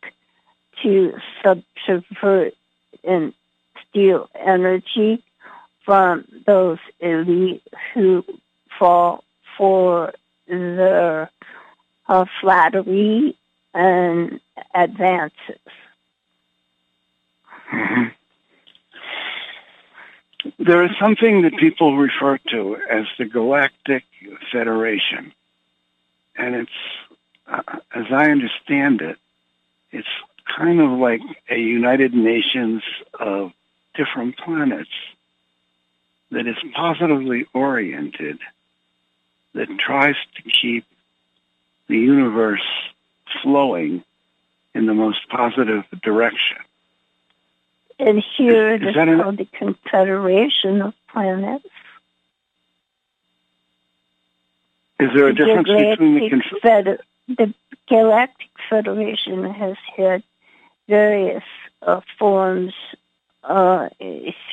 to 0.82 1.18
subvert 1.42 2.54
and 3.02 3.34
steal 3.88 4.28
energy 4.34 5.22
from 5.85 6.24
those 6.47 6.78
elite 7.01 7.62
who 7.94 8.24
fall 8.78 9.24
for 9.57 10.12
their 10.47 11.31
uh, 12.09 12.24
flattery 12.40 13.36
and 13.74 14.40
advances. 14.74 15.61
There 20.59 20.85
is 20.85 20.90
something 21.01 21.43
that 21.43 21.57
people 21.57 21.97
refer 21.97 22.39
to 22.51 22.77
as 22.90 23.05
the 23.19 23.27
Galactic 23.27 24.05
Federation. 24.51 25.32
And 26.36 26.55
it's, 26.55 26.70
uh, 27.47 27.62
as 27.94 28.07
I 28.11 28.31
understand 28.31 29.02
it, 29.02 29.19
it's 29.90 30.09
kind 30.57 30.81
of 30.81 30.98
like 30.98 31.20
a 31.51 31.59
United 31.59 32.15
Nations 32.15 32.82
of 33.19 33.52
different 33.94 34.39
planets 34.39 34.90
that 36.31 36.47
is 36.47 36.57
positively 36.74 37.47
oriented, 37.52 38.39
that 39.55 39.69
tries 39.78 40.15
to 40.36 40.43
keep 40.43 40.85
the 41.89 41.98
universe 41.98 42.66
flowing 43.43 44.05
in 44.74 44.86
the 44.86 44.94
most 44.94 45.28
positive 45.28 45.85
direction. 46.02 46.59
And 47.98 48.23
here 48.36 48.70
Is- 48.74 48.81
it 48.81 48.82
is 48.85 48.89
is 48.90 48.94
that 48.94 49.09
an- 49.09 49.20
called 49.20 49.36
the 49.39 49.44
Confederation 49.47 50.82
of 50.82 50.94
Planets. 51.09 51.66
Is 55.01 55.11
there 55.15 55.28
a 55.28 55.32
The 55.32 55.44
difference 55.44 55.69
between 55.69 56.15
the 56.15 56.20
Galactic 56.28 56.51
conf- 56.51 56.62
Feder- 56.62 57.01
the 57.28 57.55
Galactic 57.89 58.48
Federation 58.69 59.44
has 59.52 59.77
had 59.97 60.23
various 60.89 61.43
uh, 61.82 62.01
forms 62.19 62.74
uh, 63.43 63.89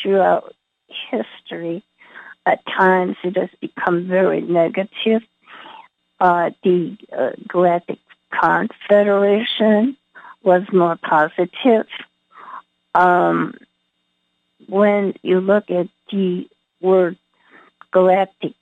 throughout 0.02 0.56
history. 1.09 1.84
At 2.45 2.65
times, 2.65 3.18
it 3.23 3.35
has 3.38 3.49
become 3.59 4.07
very 4.07 4.41
negative. 4.41 5.22
Uh, 6.19 6.51
the 6.64 6.97
uh, 7.15 7.31
Galactic 7.47 7.99
Confederation 8.31 9.97
was 10.43 10.64
more 10.72 10.95
positive. 10.95 11.88
Um, 12.95 13.53
when 14.68 15.14
you 15.22 15.39
look 15.39 15.69
at 15.69 15.88
the 16.11 16.47
word 16.81 17.18
Galactic 17.91 18.53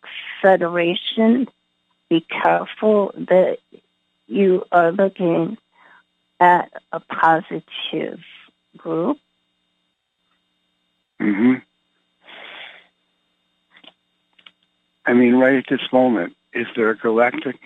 Federation, 0.42 1.48
be 2.10 2.22
careful 2.22 3.14
that 3.18 3.60
you 4.28 4.66
are 4.72 4.92
looking 4.92 5.58
at 6.40 6.72
a 6.92 7.00
positive 7.00 8.20
group. 8.78 9.20
hmm 11.20 11.56
I 15.06 15.14
mean, 15.14 15.36
right 15.36 15.56
at 15.56 15.66
this 15.70 15.92
moment, 15.92 16.36
is 16.54 16.68
there 16.76 16.90
a 16.90 16.98
galactic 16.98 17.58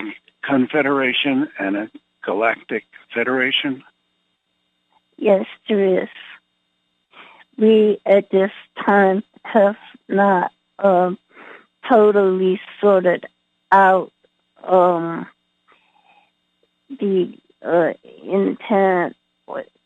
confederation 0.42 1.50
and 1.58 1.78
a 1.78 1.92
galactic 2.24 2.86
federation? 3.14 3.84
Yes, 5.18 5.46
there 5.68 6.04
is. 6.04 6.10
We 7.58 8.00
at 8.06 8.30
this 8.30 8.52
time 8.86 9.24
have 9.44 9.78
not 10.08 10.52
um, 10.80 11.18
totally 11.88 12.60
sorted 12.80 13.26
out 13.72 14.12
um, 14.64 15.28
the 16.90 17.38
uh, 17.62 17.94
intent, 18.24 19.16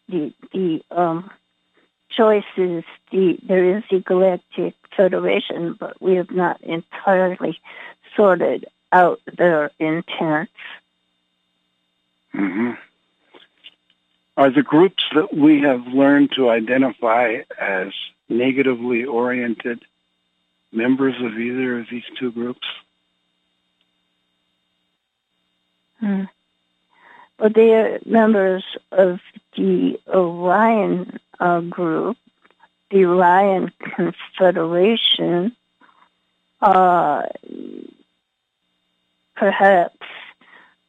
the 0.09 0.33
the 0.51 0.83
um, 0.91 1.31
choices. 2.15 2.83
The 3.11 3.37
there 3.43 3.77
is 3.77 3.83
the 3.89 3.99
Galactic 3.99 4.75
Federation, 4.95 5.73
but 5.73 6.01
we 6.01 6.15
have 6.15 6.31
not 6.31 6.61
entirely 6.61 7.59
sorted 8.15 8.65
out 8.91 9.19
their 9.25 9.71
intents. 9.79 10.51
hmm 12.31 12.71
Are 14.37 14.49
the 14.49 14.63
groups 14.63 15.03
that 15.13 15.33
we 15.33 15.61
have 15.61 15.87
learned 15.87 16.31
to 16.33 16.49
identify 16.49 17.37
as 17.59 17.93
negatively 18.29 19.05
oriented 19.05 19.83
members 20.71 21.15
of 21.21 21.37
either 21.37 21.79
of 21.79 21.87
these 21.89 22.03
two 22.19 22.31
groups? 22.31 22.67
Hmm. 25.99 26.23
But 27.37 27.53
they 27.55 27.73
are 27.73 27.99
members 28.05 28.63
of 28.91 29.19
the 29.55 29.99
Orion 30.07 31.19
uh, 31.43 31.59
group, 31.59 32.15
the 32.89 33.03
Orion 33.03 33.69
Confederation, 33.79 35.53
uh, 36.61 37.23
perhaps 39.35 39.97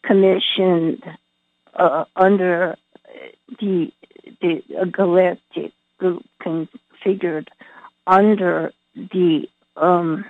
commissioned 0.05 1.02
uh, 1.74 2.05
under 2.14 2.76
the 3.59 3.93
the 4.40 4.62
galactic 4.93 5.72
group 5.98 6.24
configured 6.40 7.48
under 8.06 8.72
the 8.94 9.48
um, 9.76 10.24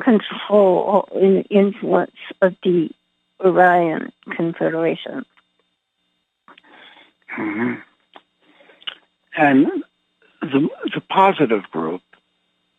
control 0.00 1.08
and 1.14 1.46
influence 1.48 2.16
of 2.42 2.54
the 2.62 2.90
Orion 3.40 4.12
Confederation. 4.36 5.24
Hmm 7.36 7.74
And 9.36 9.84
the, 10.40 10.68
the 10.94 11.02
positive 11.08 11.64
group, 11.70 12.02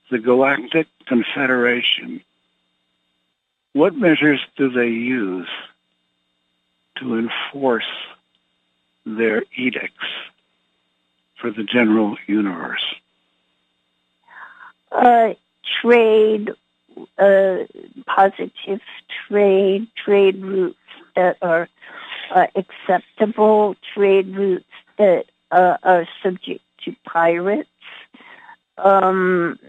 the 0.10 0.18
Galactic 0.18 0.88
Confederation, 1.06 2.22
what 3.74 3.96
measures 3.96 4.42
do 4.58 4.70
they 4.70 4.88
use 4.88 5.48
to 6.96 7.18
enforce 7.18 7.86
their 9.06 9.44
edicts 9.56 10.08
for 11.36 11.52
the 11.52 11.64
general 11.64 12.18
universe? 12.26 12.84
Uh, 14.92 15.34
trade, 15.82 16.52
uh, 17.20 17.58
positive 18.08 18.82
trade, 19.28 19.88
trade 19.96 20.44
routes 20.44 20.78
that 21.16 21.38
are 21.44 21.70
uh, 22.34 22.48
acceptable, 22.56 23.76
trade 23.94 24.36
routes 24.36 24.66
that 24.98 25.26
uh, 25.52 25.78
are 25.84 26.08
subject 26.24 26.62
to 26.86 26.96
pirates, 27.06 27.70
um, 28.78 29.60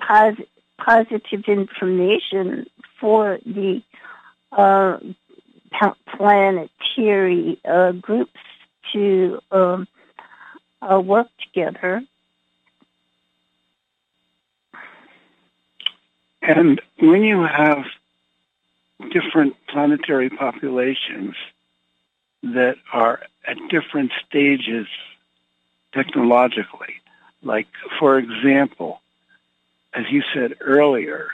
pos- 0.00 0.46
positive 0.78 1.44
information 1.46 2.66
for 3.00 3.38
the 3.44 3.82
uh, 4.52 4.98
planetary 6.16 7.58
uh, 7.64 7.92
groups 7.92 8.40
to 8.92 9.40
um, 9.50 9.88
uh, 10.82 11.00
work 11.00 11.28
together. 11.42 12.02
And 16.42 16.80
when 17.00 17.22
you 17.22 17.42
have 17.42 17.84
different 19.10 19.56
planetary 19.68 20.30
populations 20.30 21.34
that 22.42 22.76
are 22.92 23.20
at 23.46 23.56
different 23.68 24.12
stages 24.26 24.86
technologically, 25.92 27.00
like, 27.42 27.66
for 27.98 28.18
example, 28.18 29.00
as 29.94 30.04
you 30.10 30.22
said 30.34 30.54
earlier, 30.60 31.30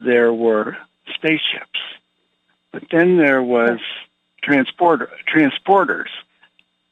there 0.00 0.32
were 0.32 0.76
spaceships, 1.14 1.80
but 2.72 2.84
then 2.90 3.16
there 3.16 3.42
was 3.42 3.80
transporter 4.42 5.10
transporters 5.32 6.08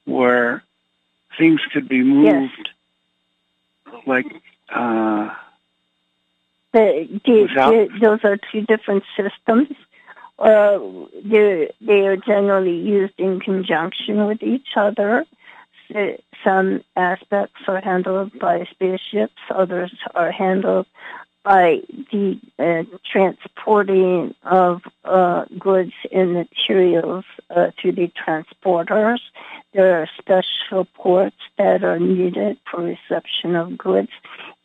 where 0.05 0.63
things 1.39 1.61
could 1.73 1.89
be 1.89 2.03
moved 2.03 2.71
yes. 3.87 4.03
like 4.07 4.27
uh, 4.75 5.31
The, 6.73 7.07
the, 7.25 7.49
the, 7.55 7.99
those 8.01 8.21
are 8.25 8.39
two 8.51 8.63
different 8.63 9.05
systems. 9.17 9.69
Uh, 10.39 10.79
they 11.25 11.71
they 11.81 12.07
are 12.07 12.17
generally 12.17 12.77
used 12.77 13.15
in 13.19 13.41
conjunction 13.41 14.27
with 14.27 14.43
each 14.43 14.69
other. 14.77 15.25
S- 15.95 16.21
Some 16.43 16.83
aspects 16.97 17.61
are 17.69 17.81
handled 17.81 18.39
by 18.39 18.65
spaceships, 18.71 19.41
others 19.51 19.93
are 20.15 20.33
handled 20.33 20.87
by 21.45 21.83
the 22.13 22.39
uh, 22.59 22.85
transporting 23.05 24.35
of 24.45 24.83
uh, 25.05 25.45
goods 25.59 25.93
and 26.11 26.33
materials 26.35 27.25
uh, 27.51 27.71
through 27.79 27.93
the 27.93 28.11
transporters. 28.27 29.19
There 29.75 30.01
are 30.01 30.09
special 30.19 30.85
ports 30.95 31.37
that 31.59 31.83
are 31.85 31.99
needed 31.99 32.59
for 32.71 32.83
reception 32.83 33.57
of 33.57 33.77
goods 33.77 34.11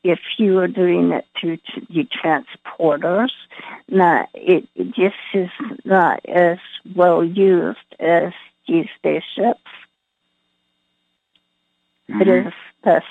if 0.07 0.19
you 0.38 0.57
are 0.59 0.67
doing 0.69 1.11
it 1.11 1.25
through 1.39 1.57
t- 1.57 1.85
the 1.89 2.05
transporters. 2.05 3.31
Not 3.89 4.29
it, 4.34 4.67
it 4.75 4.95
just 4.95 5.15
is 5.34 5.49
not 5.84 6.25
as 6.25 6.57
well 6.95 7.23
used 7.23 7.77
as 7.99 8.31
these 8.67 8.88
spaceships. 8.95 9.59
It 12.07 12.27
Mhm. 12.27 12.47
is 12.47 12.53
less 12.85 13.03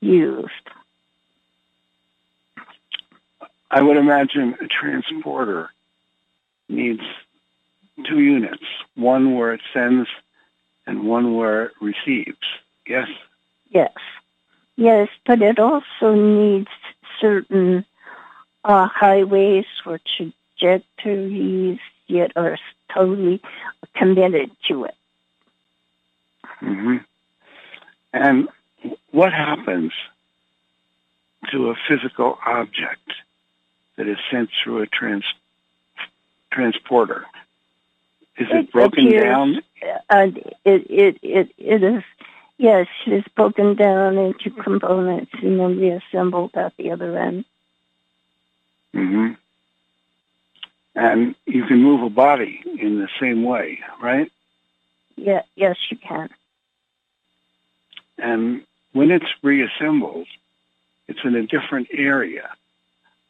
used. 0.00 0.66
I 3.72 3.82
would 3.82 3.96
imagine 3.96 4.56
a 4.60 4.66
transporter 4.68 5.70
needs 6.68 7.02
two 8.04 8.20
units, 8.20 8.64
one 8.94 9.34
where 9.34 9.52
it 9.52 9.60
sends 9.72 10.08
and 10.86 11.04
one 11.04 11.34
where 11.34 11.66
it 11.66 11.72
receives. 11.80 12.38
Yes? 12.86 13.08
Yes. 13.70 13.92
Yes, 14.80 15.08
but 15.26 15.42
it 15.42 15.58
also 15.58 16.14
needs 16.14 16.70
certain 17.20 17.84
uh, 18.64 18.86
highways 18.88 19.66
or 19.84 20.00
trajectories 20.16 21.78
that 22.08 22.32
are 22.34 22.56
totally 22.90 23.42
committed 23.94 24.50
to 24.68 24.84
it. 24.84 24.94
hmm 26.60 26.96
And 28.14 28.48
what 29.10 29.34
happens 29.34 29.92
to 31.50 31.68
a 31.68 31.74
physical 31.86 32.38
object 32.46 33.12
that 33.96 34.08
is 34.08 34.16
sent 34.30 34.48
through 34.64 34.80
a 34.80 34.86
trans- 34.86 35.34
transporter? 36.50 37.26
Is 38.38 38.48
it, 38.50 38.56
It 38.56 38.72
broken 38.72 39.08
appears- 39.08 39.24
down? 39.24 39.62
And 40.08 40.38
it, 40.64 40.86
it, 40.90 41.18
it, 41.22 41.50
it 41.58 41.82
is, 41.82 42.02
yes, 42.60 42.86
it 43.06 43.12
is 43.12 43.24
broken 43.34 43.74
down 43.74 44.18
into 44.18 44.50
components 44.50 45.32
and 45.42 45.58
then 45.58 45.78
reassembled 45.78 46.50
at 46.54 46.76
the 46.76 46.90
other 46.90 47.18
end. 47.18 47.44
Mm-hmm. 48.94 49.32
And 50.94 51.34
you 51.46 51.64
can 51.64 51.82
move 51.82 52.02
a 52.02 52.10
body 52.10 52.62
in 52.78 52.98
the 52.98 53.08
same 53.18 53.42
way, 53.44 53.80
right? 54.02 54.30
Yeah, 55.16 55.42
yes, 55.56 55.76
you 55.90 55.96
can. 55.96 56.28
And 58.18 58.62
when 58.92 59.10
it's 59.10 59.26
reassembled, 59.42 60.26
it's 61.08 61.20
in 61.24 61.34
a 61.34 61.46
different 61.46 61.88
area, 61.92 62.50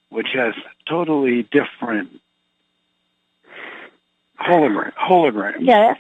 which 0.09 0.29
has 0.35 0.55
totally 0.89 1.45
different 1.45 2.21
hologram, 4.41 4.93
holograms. 4.95 5.61
Yes, 5.61 5.99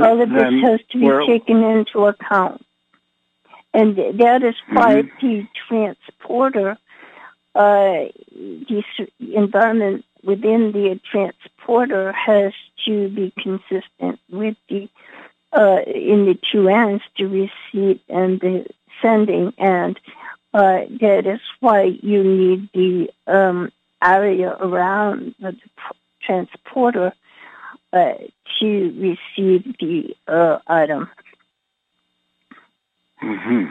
all 0.00 0.20
of 0.20 0.30
this 0.30 0.62
has 0.62 0.80
to 0.90 0.98
be 0.98 1.26
taken 1.26 1.62
into 1.62 2.06
account. 2.06 2.64
And 3.72 3.96
that 3.96 4.42
is 4.42 4.54
why 4.72 5.02
Mm-hmm. 5.02 5.26
the 5.26 5.46
transporter, 5.68 6.78
uh, 7.54 8.04
the 8.32 8.84
environment 9.20 10.04
within 10.22 10.72
the 10.72 11.00
transporter 11.10 12.12
has 12.12 12.52
to 12.86 13.08
be 13.08 13.32
consistent 13.42 14.20
with 14.30 14.56
the, 14.68 14.88
uh, 15.52 15.80
in 15.86 16.26
the 16.26 16.38
two 16.50 16.68
ends, 16.68 17.02
the 17.18 17.24
receipt 17.24 18.00
and 18.08 18.40
the 18.40 18.66
sending. 19.02 19.52
And 19.58 19.98
uh, 20.52 20.84
that 21.00 21.26
is 21.26 21.40
why 21.60 21.82
you 21.82 22.22
need 22.22 22.68
the 22.72 23.10
um, 23.26 23.72
area 24.02 24.50
around 24.50 25.34
the 25.40 25.56
transporter 26.22 27.12
uh, 27.94 28.14
to 28.58 29.16
receive 29.36 29.76
the 29.78 30.16
uh, 30.26 30.58
item. 30.66 31.08
hmm 33.20 33.66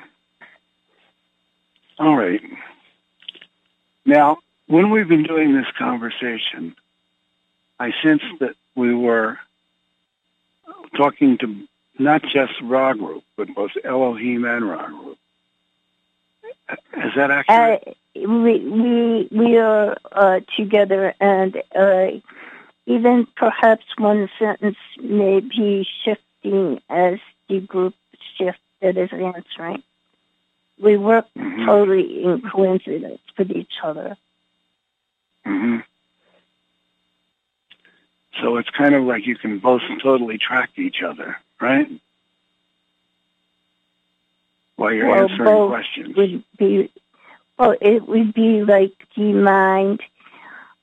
All 2.00 2.16
right. 2.16 2.42
Now, 4.06 4.38
when 4.68 4.90
we've 4.90 5.08
been 5.08 5.24
doing 5.24 5.54
this 5.54 5.68
conversation, 5.78 6.76
I 7.80 7.92
sense 8.02 8.24
that 8.40 8.56
we 8.76 8.94
were 8.96 9.38
talking 10.96 11.38
to 11.40 11.68
not 12.00 12.24
just 12.24 12.54
Ra 12.62 12.94
Group, 12.94 13.24
but 13.36 13.54
both 13.54 13.72
Elohim 13.84 14.46
and 14.46 14.70
Ra 14.70 14.88
Group. 14.88 15.18
Is 16.70 17.12
that 17.16 17.30
accurate? 17.30 17.84
Uh, 17.88 17.92
we 18.16 18.60
we 18.60 19.28
we 19.32 19.58
are 19.58 19.98
uh, 20.12 20.40
together, 20.56 21.14
and 21.20 21.58
uh, 21.76 22.08
even 22.86 23.28
perhaps 23.36 23.86
one 23.98 24.30
sentence 24.38 24.78
may 25.00 25.40
be 25.40 25.88
shifting 26.04 26.82
as 26.90 27.20
the 27.48 27.60
group 27.62 27.96
shift 28.38 28.60
that 28.82 28.98
is 28.98 29.12
answering. 29.12 29.82
We 30.80 30.98
work 30.98 31.28
Mhm. 31.36 31.66
totally 31.66 32.24
in 32.24 32.42
coincidence 32.42 33.22
with 33.38 33.52
each 33.52 33.74
other. 33.84 34.18
Mm-hmm. 35.46 35.80
So 38.42 38.58
it's 38.58 38.70
kind 38.72 38.96
of 38.96 39.04
like 39.04 39.26
you 39.26 39.36
can 39.36 39.60
both 39.60 39.82
totally 40.02 40.38
track 40.38 40.72
each 40.78 41.02
other, 41.02 41.38
right? 41.62 41.90
While 44.76 44.92
you're 44.94 45.08
Well, 45.08 45.30
answering 45.30 45.68
questions. 45.70 46.16
Would 46.16 46.44
be 46.58 46.90
well, 47.58 47.76
it 47.80 48.08
would 48.08 48.34
be 48.34 48.64
like 48.64 48.94
the 49.16 49.32
mind, 49.32 50.02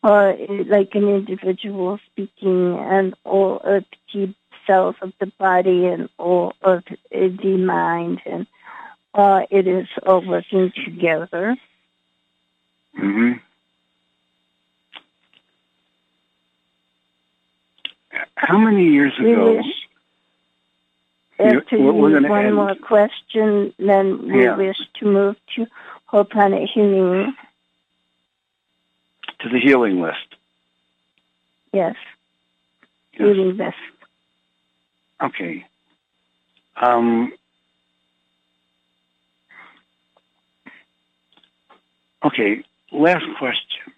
or 0.02 0.36
like 0.66 0.94
an 0.94 1.08
individual 1.08 1.98
speaking, 2.06 2.78
and 2.78 3.14
all 3.24 3.58
of 3.58 3.84
the 4.12 4.34
cells 4.66 4.96
of 5.02 5.12
the 5.20 5.26
body 5.38 5.86
and 5.86 6.08
all 6.18 6.54
of 6.62 6.82
the 7.10 7.56
mind, 7.56 8.20
and 8.24 8.46
uh, 9.14 9.42
it 9.50 9.66
is 9.66 9.86
all 10.06 10.24
working 10.26 10.72
together. 10.84 11.56
hmm 12.94 13.32
How 18.36 18.58
many 18.58 18.84
years 18.88 19.12
ago? 19.18 19.60
You- 21.38 21.58
After 21.58 21.76
you 21.78 21.84
one 21.92 22.26
end. 22.26 22.54
more 22.54 22.74
question, 22.74 23.72
then 23.78 24.28
we 24.28 24.44
Yeah. 24.44 24.56
wish 24.56 24.76
to 24.98 25.04
move 25.06 25.36
to 25.56 25.66
whole 26.06 26.24
planet 26.24 26.68
healing. 26.68 27.34
To 29.42 29.48
the 29.48 29.58
healing 29.58 30.00
list. 30.00 30.18
Yes, 31.72 31.94
Yes. 33.12 33.20
healing 33.20 33.56
this. 33.56 33.74
Okay. 35.22 35.66
Um, 36.76 37.32
okay, 42.24 42.62
last 42.92 43.24
question. 43.38 43.92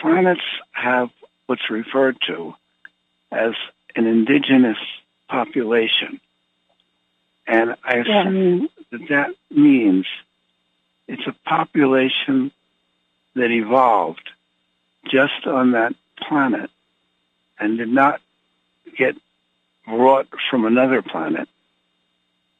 Planets 0.00 0.40
have 0.72 1.10
what's 1.46 1.70
referred 1.70 2.16
to 2.26 2.54
as 3.30 3.52
an 3.96 4.06
indigenous 4.06 4.78
population. 5.28 6.20
And 7.46 7.76
I 7.84 7.98
Yeah. 7.98 8.22
assume 8.22 8.68
that 8.90 9.08
that 9.08 9.34
means 9.50 10.06
it's 11.08 11.26
a 11.26 11.34
population 11.48 12.52
that 13.34 13.50
evolved 13.50 14.30
just 15.10 15.46
on 15.46 15.72
that 15.72 15.94
planet 16.16 16.70
and 17.58 17.78
did 17.78 17.88
not 17.88 18.20
get 18.96 19.16
brought 19.86 20.28
from 20.50 20.64
another 20.64 21.02
planet 21.02 21.48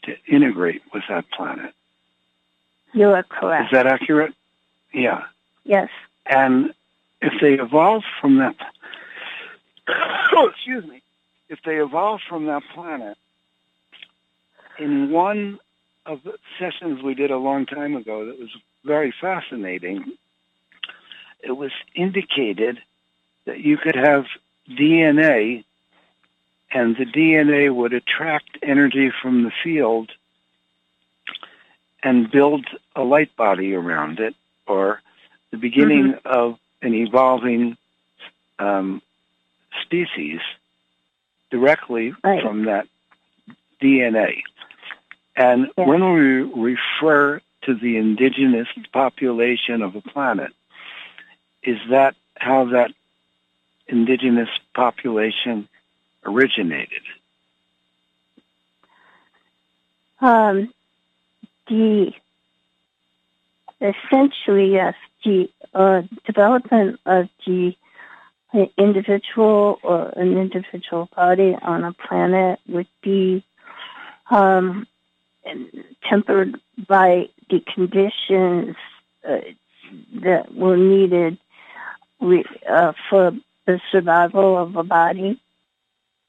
to 0.02 0.16
integrate 0.26 0.82
with 0.92 1.02
that 1.08 1.24
planet. 1.30 1.72
You 2.92 3.10
are 3.10 3.22
correct. 3.22 3.66
Is 3.66 3.70
that 3.72 3.86
accurate? 3.86 4.34
Yeah. 4.92 5.24
Yes. 5.64 5.88
And 6.26 6.74
if 7.20 7.32
they 7.40 7.54
evolved 7.54 8.04
from 8.20 8.36
that, 8.38 8.56
oh, 9.88 10.50
excuse 10.54 10.84
me, 10.86 11.02
if 11.48 11.60
they 11.64 11.76
evolved 11.76 12.22
from 12.28 12.46
that 12.46 12.62
planet, 12.74 13.16
in 14.78 15.10
one 15.10 15.58
of 16.06 16.20
sessions 16.58 17.02
we 17.02 17.14
did 17.14 17.30
a 17.30 17.38
long 17.38 17.66
time 17.66 17.96
ago 17.96 18.26
that 18.26 18.38
was 18.38 18.50
very 18.84 19.12
fascinating, 19.20 20.12
it 21.42 21.52
was 21.52 21.72
indicated 21.94 22.78
that 23.46 23.60
you 23.60 23.76
could 23.76 23.94
have 23.96 24.26
DNA 24.68 25.64
and 26.70 26.96
the 26.96 27.04
DNA 27.06 27.74
would 27.74 27.92
attract 27.92 28.58
energy 28.62 29.10
from 29.22 29.44
the 29.44 29.52
field 29.62 30.10
and 32.02 32.30
build 32.30 32.66
a 32.96 33.02
light 33.02 33.34
body 33.36 33.74
around 33.74 34.18
it, 34.20 34.34
or 34.66 35.00
the 35.50 35.56
beginning 35.56 36.14
of 36.24 36.58
an 36.82 36.92
evolving 36.94 37.76
um, 38.58 39.00
species 39.82 40.40
directly 41.50 42.12
Right. 42.22 42.42
from 42.42 42.64
that 42.64 42.86
DNA. 43.80 44.42
And 45.36 45.70
Yeah. 45.76 45.86
when 45.86 46.12
we 46.12 46.42
refer 46.42 47.40
to 47.62 47.74
the 47.74 47.96
indigenous 47.96 48.68
population 48.92 49.82
of 49.82 49.96
a 49.96 50.00
planet, 50.00 50.52
is 51.62 51.78
that 51.88 52.14
how 52.36 52.66
that 52.66 52.92
indigenous 53.88 54.50
population 54.74 55.68
originated? 56.24 57.02
Um, 60.20 60.72
the 61.66 62.12
essentially 63.80 64.72
yes, 64.72 64.94
the 65.24 65.50
uh, 65.74 66.02
development 66.24 67.00
of 67.04 67.28
the 67.46 67.74
individual 68.78 69.80
or 69.82 70.10
an 70.16 70.38
individual 70.38 71.08
body 71.14 71.56
on 71.60 71.84
a 71.84 71.92
planet 71.92 72.60
would 72.68 72.86
be 73.02 73.42
um, 74.30 74.86
tempered 76.08 76.60
by 76.88 77.28
the 77.50 77.60
conditions 77.74 78.76
uh, 79.28 79.38
that 80.22 80.54
were 80.54 80.76
needed 80.76 81.38
re- 82.20 82.44
uh, 82.68 82.92
for 83.08 83.32
the 83.66 83.80
survival 83.90 84.56
of 84.56 84.76
a 84.76 84.82
body 84.82 85.40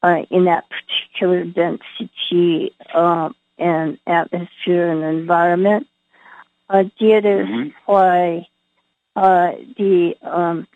uh, 0.03 0.23
in 0.29 0.45
that 0.45 0.65
particular 0.69 1.43
density 1.45 2.73
um, 2.93 3.35
and 3.57 3.97
atmosphere 4.07 4.89
and 4.91 5.03
environment. 5.03 5.87
Uh, 6.69 6.83
that 6.99 7.25
is 7.25 7.47
Mhm. 7.47 7.73
why 7.85 8.47
uh, 9.15 9.51
the 9.77 10.15
um, 10.23 10.67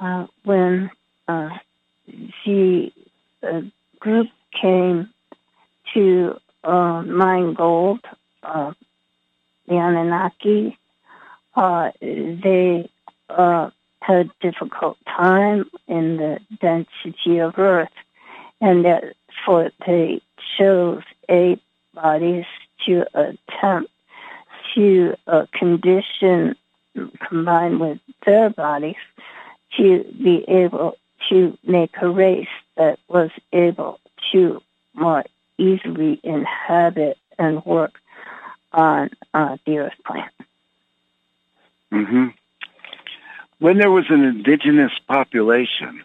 uh, 0.00 0.26
when 0.44 0.90
uh, 1.28 1.50
the 2.44 2.92
uh, 3.42 3.62
group 4.00 4.28
came 4.60 5.08
to 5.96 6.38
uh, 6.62 7.02
mine 7.02 7.54
gold, 7.54 8.00
uh, 8.42 8.72
the 9.66 9.74
Anunnaki, 9.74 10.78
uh, 11.54 11.90
they 12.00 12.88
uh, 13.30 13.70
had 14.00 14.26
a 14.26 14.30
difficult 14.40 14.98
time 15.06 15.64
in 15.88 16.18
the 16.18 16.38
density 16.60 17.38
of 17.38 17.58
Earth, 17.58 17.88
and 18.60 18.84
therefore 18.84 19.70
they 19.86 20.20
chose 20.58 21.02
eight 21.30 21.62
bodies 21.94 22.44
to 22.84 23.06
attempt 23.14 23.90
to 24.74 25.16
uh, 25.26 25.46
condition, 25.52 26.54
combine 27.26 27.78
with 27.78 27.98
their 28.26 28.50
bodies, 28.50 28.96
to 29.78 30.04
be 30.22 30.44
able 30.46 30.96
to 31.30 31.56
make 31.66 31.90
a 32.02 32.08
race 32.08 32.46
that 32.76 32.98
was 33.08 33.30
able 33.52 33.98
to 34.30 34.62
more 34.94 35.24
easily 35.58 36.20
inhabit 36.22 37.18
and 37.38 37.64
work 37.64 37.94
on 38.72 39.10
uh, 39.34 39.56
the 39.66 39.78
Earth 39.78 39.94
planet. 40.04 40.32
hmm 41.90 42.28
When 43.58 43.78
there 43.78 43.90
was 43.90 44.06
an 44.10 44.24
indigenous 44.24 44.92
population 45.06 46.04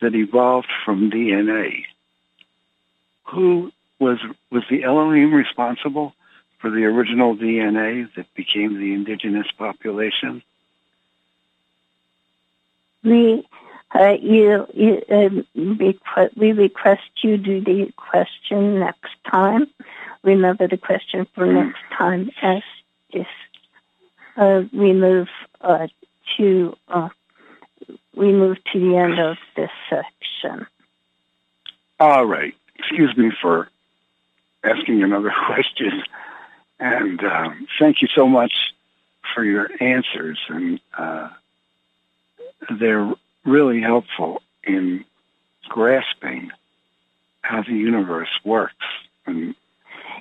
that 0.00 0.14
evolved 0.14 0.70
from 0.84 1.10
DNA, 1.10 1.84
who 3.24 3.72
was 3.98 4.18
was 4.50 4.64
the 4.70 4.84
Elohim 4.84 5.32
responsible 5.32 6.14
for 6.58 6.70
the 6.70 6.84
original 6.84 7.36
DNA 7.36 8.08
that 8.14 8.32
became 8.34 8.78
the 8.78 8.92
indigenous 8.94 9.46
population? 9.58 10.42
We, 13.02 13.46
uh, 13.94 14.14
you, 14.20 14.66
you 14.74 15.02
um, 15.10 15.46
we 16.36 16.52
request 16.52 17.02
you 17.22 17.36
do 17.36 17.60
the 17.60 17.92
question 17.96 18.80
next 18.80 19.14
time. 19.30 19.66
Remember 20.22 20.66
the 20.66 20.76
question 20.76 21.26
for 21.34 21.46
next 21.46 21.78
time 21.96 22.30
as. 22.42 22.62
Uh, 24.36 24.62
we 24.72 24.92
move 24.92 25.28
uh, 25.60 25.86
to 26.36 26.76
uh, 26.88 27.08
we 28.16 28.32
move 28.32 28.56
to 28.72 28.80
the 28.80 28.96
end 28.96 29.20
of 29.20 29.36
this 29.54 29.70
section. 29.88 30.66
All 32.00 32.26
right. 32.26 32.54
Excuse 32.76 33.16
me 33.16 33.30
for 33.40 33.68
asking 34.64 35.04
another 35.04 35.32
question, 35.46 36.02
and 36.80 37.22
um, 37.22 37.68
thank 37.78 38.02
you 38.02 38.08
so 38.08 38.26
much 38.26 38.52
for 39.34 39.44
your 39.44 39.70
answers, 39.80 40.40
and 40.48 40.80
uh, 40.98 41.28
they're 42.78 43.12
really 43.44 43.80
helpful 43.80 44.42
in 44.64 45.04
grasping 45.68 46.50
how 47.42 47.62
the 47.62 47.74
universe 47.74 48.30
works. 48.44 48.86
And 49.26 49.54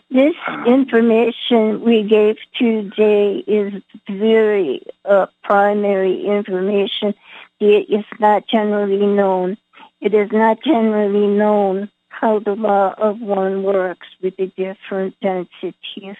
This 0.09 0.35
Uh, 0.47 0.63
information 0.65 1.81
we 1.81 2.03
gave 2.03 2.37
today 2.55 3.43
is 3.47 3.81
very 4.07 4.83
uh, 5.05 5.25
primary 5.43 6.25
information. 6.25 7.15
It 7.59 7.89
is 7.89 8.05
not 8.19 8.45
generally 8.47 9.07
known. 9.07 9.57
It 10.01 10.13
is 10.13 10.31
not 10.31 10.61
generally 10.63 11.27
known 11.27 11.89
how 12.09 12.39
the 12.39 12.55
law 12.55 12.93
of 12.97 13.21
one 13.21 13.63
works 13.63 14.07
with 14.21 14.35
the 14.37 14.47
different 14.47 15.19
densities, 15.19 16.17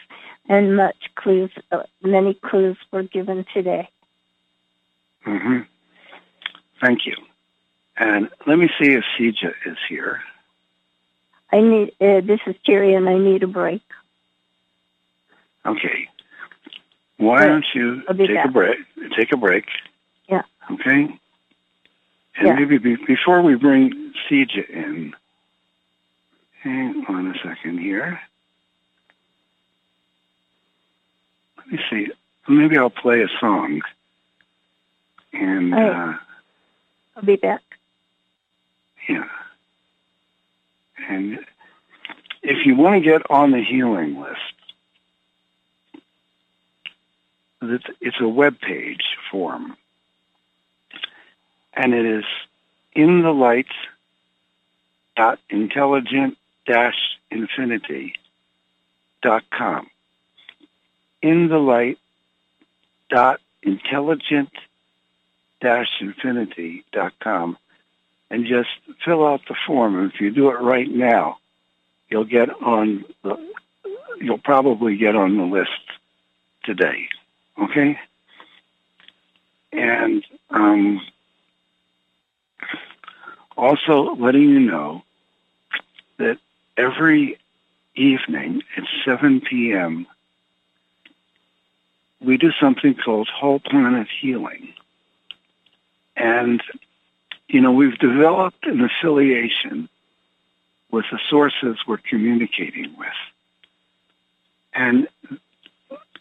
and 0.50 0.76
much 0.76 1.02
clues, 1.16 1.52
uh, 1.72 1.84
many 2.02 2.34
clues 2.34 2.78
were 2.92 3.04
given 3.04 3.46
today. 3.54 3.90
hmm 5.24 5.60
Thank 6.84 7.06
you. 7.06 7.16
And 7.96 8.30
let 8.46 8.58
me 8.60 8.68
see 8.80 8.92
if 8.92 9.04
Sija 9.18 9.54
is 9.66 9.78
here. 9.88 10.22
I 11.52 11.62
need. 11.62 11.90
Uh, 12.02 12.20
this 12.22 12.42
is 12.46 12.56
Terry, 12.66 12.94
and 12.94 13.08
I 13.08 13.18
need 13.18 13.44
a 13.44 13.48
break. 13.48 13.82
Okay. 15.66 16.10
Why 17.18 17.40
Right. 17.40 17.48
don't 17.48 17.66
you 17.74 18.02
take 18.18 18.44
a 18.44 18.50
break? 18.50 18.80
Take 19.16 19.32
a 19.32 19.38
break. 19.38 19.66
Yeah. 20.28 20.42
Okay. 20.72 21.04
And 22.36 22.48
Yeah. 22.48 22.54
maybe 22.56 22.80
be, 22.80 22.96
before 22.96 23.42
we 23.42 23.56
bring 23.56 24.14
Sija 24.28 24.68
in, 24.70 25.16
hang 26.64 27.06
on 27.08 27.28
a 27.34 27.38
second 27.40 27.78
here. 27.78 28.20
Let 31.58 31.68
me 31.72 31.80
see. 31.90 32.12
Maybe 32.48 32.78
I'll 32.78 32.90
play 32.90 33.22
a 33.22 33.30
song. 33.40 33.82
And 35.32 35.74
uh. 35.74 36.14
I'll 37.16 37.24
be 37.24 37.36
back. 37.36 37.62
yeah. 39.08 39.28
And 41.10 41.40
if 42.42 42.66
you 42.66 42.76
want 42.76 42.96
to 42.96 43.02
get 43.02 43.30
on 43.30 43.52
the 43.52 43.64
healing 43.64 44.20
list, 44.20 44.40
it's, 48.02 48.20
a 48.20 48.28
web 48.28 48.60
page 48.60 49.04
form. 49.32 49.78
And 51.74 51.94
it 51.94 52.06
is 52.06 52.26
in 52.94 53.22
the 53.22 53.32
light 53.32 53.68
dot 55.16 55.40
intelligent 55.50 56.38
dash 56.66 57.18
infinity 57.32 58.16
dot 59.22 59.44
com. 59.50 59.88
In 61.22 61.48
the 61.48 61.58
light 61.58 62.00
dot 63.10 63.40
intelligent 63.62 64.52
dash 65.64 65.88
infinity 66.02 66.84
dot 66.92 67.14
com 67.20 67.58
and 68.30 68.46
just 68.46 68.70
fill 69.06 69.26
out 69.26 69.42
the 69.48 69.56
form. 69.66 69.98
And 69.98 70.12
if 70.12 70.20
you 70.20 70.30
do 70.30 70.50
it 70.50 70.60
right 70.60 70.90
now, 70.90 71.38
you'll 72.10 72.26
get 72.26 72.50
on 72.62 73.06
the, 73.24 73.38
you'll 74.20 74.38
probably 74.40 74.98
get 74.98 75.16
on 75.16 75.38
the 75.38 75.44
list 75.44 75.70
today. 76.64 77.08
Okay? 77.62 78.00
And 79.72 80.26
um, 80.50 81.02
also 83.56 84.16
letting 84.16 84.50
you 84.50 84.60
know 84.60 85.04
that 86.18 86.40
every 86.76 87.40
evening 87.96 88.64
at 88.76 88.84
7 89.06 89.42
p.m., 89.42 90.08
we 92.20 92.38
do 92.38 92.52
something 92.60 92.96
called 92.96 93.28
whole 93.28 93.60
planet 93.60 94.08
healing. 94.22 94.74
And 96.16 96.62
you 97.48 97.62
know, 97.62 97.72
we've 97.72 97.98
developed 98.00 98.66
an 98.66 98.82
affiliation 98.82 99.88
with 100.90 101.06
the 101.12 101.20
sources 101.30 101.78
we're 101.88 101.98
communicating 101.98 102.96
with. 102.98 103.08
And 104.74 105.08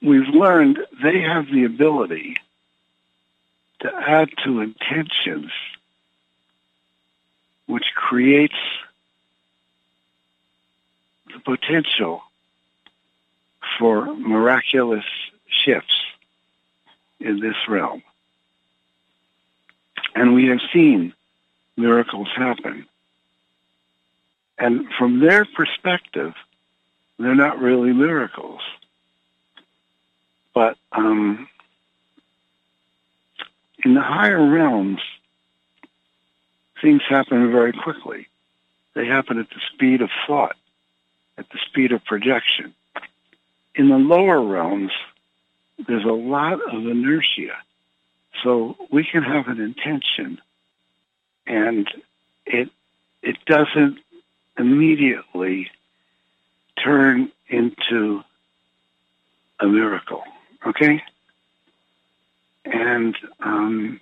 we've 0.02 0.28
learned 0.28 0.78
they 1.02 1.20
have 1.20 1.47
the 1.47 1.64
ability 1.64 2.36
to 3.81 3.90
add 3.94 4.31
to 4.44 4.60
intentions, 4.60 5.51
which 7.66 7.86
creates 7.94 8.55
the 11.32 11.40
potential 11.40 12.23
for 13.78 14.14
miraculous 14.14 15.05
shifts 15.47 15.94
in 17.20 17.40
this 17.40 17.56
realm. 17.69 18.02
And 20.14 20.34
we 20.34 20.47
have 20.48 20.60
seen 20.72 21.14
miracles 21.76 22.28
happen. 22.34 22.86
And 24.59 24.86
from 24.98 25.20
their 25.20 25.44
perspective, 25.44 26.34
they're 27.18 27.34
not 27.34 27.59
really 27.59 27.93
miracles. 27.93 28.60
But 30.55 30.76
um, 30.93 31.48
in 33.84 33.94
the 33.94 34.02
higher 34.02 34.44
realms, 34.44 35.01
things 36.80 37.02
happen 37.09 37.51
very 37.51 37.72
quickly. 37.72 38.28
They 38.94 39.06
happen 39.06 39.39
at 39.39 39.48
the 39.48 39.60
speed 39.72 40.02
of 40.02 40.10
thought, 40.26 40.56
at 41.39 41.48
the 41.51 41.59
speed 41.66 41.93
of 41.93 42.05
projection. 42.05 42.74
In 43.74 43.89
the 43.89 43.97
lower 43.97 44.43
realms, 44.43 44.93
there's 45.86 46.05
a 46.05 46.09
lot 46.09 46.55
of 46.55 46.86
inertia. 46.86 47.56
So 48.43 48.77
we 48.90 49.05
can 49.05 49.23
have 49.23 49.48
an 49.48 49.60
intention 49.60 50.40
and 51.47 51.89
it 52.47 52.70
it 53.23 53.36
doesn't 53.47 53.98
immediately 54.59 55.70
turn 56.82 57.31
into 57.48 58.23
a 59.60 59.66
miracle. 59.66 60.23
Okay? 60.66 61.02
And 62.64 63.16
um, 63.40 64.01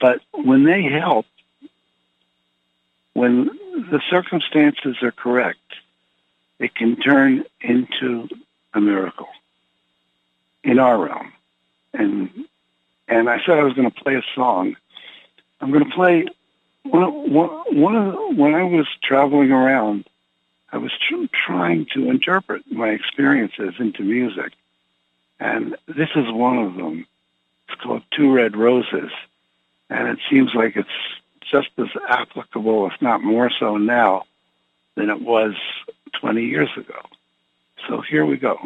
but 0.00 0.20
when 0.32 0.64
they 0.64 0.82
help, 0.82 1.26
when 3.14 3.46
the 3.46 4.00
circumstances 4.10 4.96
are 5.02 5.12
correct, 5.12 5.58
it 6.58 6.74
can 6.74 6.96
turn 6.96 7.44
into 7.60 8.28
a 8.74 8.80
miracle 8.80 9.28
in 10.64 10.78
our 10.78 10.98
realm. 10.98 11.32
And 11.94 12.46
and 13.08 13.28
I 13.28 13.38
said 13.44 13.58
I 13.58 13.64
was 13.64 13.74
going 13.74 13.90
to 13.90 14.02
play 14.02 14.14
a 14.14 14.22
song. 14.34 14.76
I'm 15.60 15.70
going 15.70 15.84
to 15.84 15.94
play 15.94 16.26
one, 16.82 17.32
one, 17.32 17.48
one 17.80 17.96
of 17.96 18.12
the, 18.12 18.34
when 18.40 18.54
I 18.54 18.62
was 18.64 18.86
traveling 19.02 19.50
around. 19.50 20.06
I 20.72 20.78
was 20.78 20.92
tr- 21.08 21.24
trying 21.32 21.86
to 21.94 22.10
interpret 22.10 22.62
my 22.70 22.88
experiences 22.88 23.74
into 23.78 24.02
music, 24.02 24.52
and 25.38 25.76
this 25.86 26.10
is 26.16 26.30
one 26.30 26.58
of 26.58 26.74
them. 26.74 27.06
It's 27.68 27.80
called 27.80 28.02
Two 28.10 28.32
Red 28.32 28.56
Roses, 28.56 29.10
and 29.88 30.08
it 30.08 30.18
seems 30.28 30.54
like 30.54 30.76
it's 30.76 30.88
just 31.50 31.68
as 31.78 31.88
applicable, 32.08 32.86
if 32.88 33.00
not 33.00 33.22
more 33.22 33.50
so 33.50 33.76
now, 33.76 34.24
than 34.96 35.10
it 35.10 35.20
was 35.20 35.54
20 36.20 36.44
years 36.44 36.70
ago. 36.76 37.00
So 37.88 38.00
here 38.00 38.26
we 38.26 38.36
go. 38.36 38.58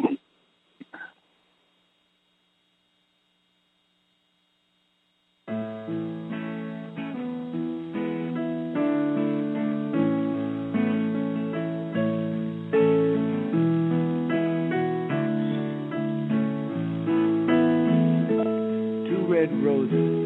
Red 19.41 19.63
roses 19.63 20.21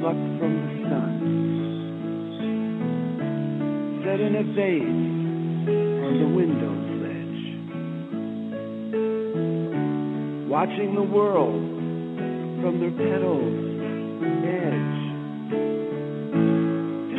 plucked 0.00 0.30
from 0.40 0.52
the 0.56 0.68
sun, 0.88 1.12
set 4.02 4.18
in 4.18 4.32
a 4.34 4.44
vase 4.56 5.68
on 6.06 6.12
the 6.22 6.28
window 6.34 6.72
ledge, 7.04 7.42
watching 10.48 10.94
the 10.94 11.02
world 11.02 11.62
from 12.62 12.80
their 12.80 12.92
petals 12.92 13.56
edge. 14.48 15.00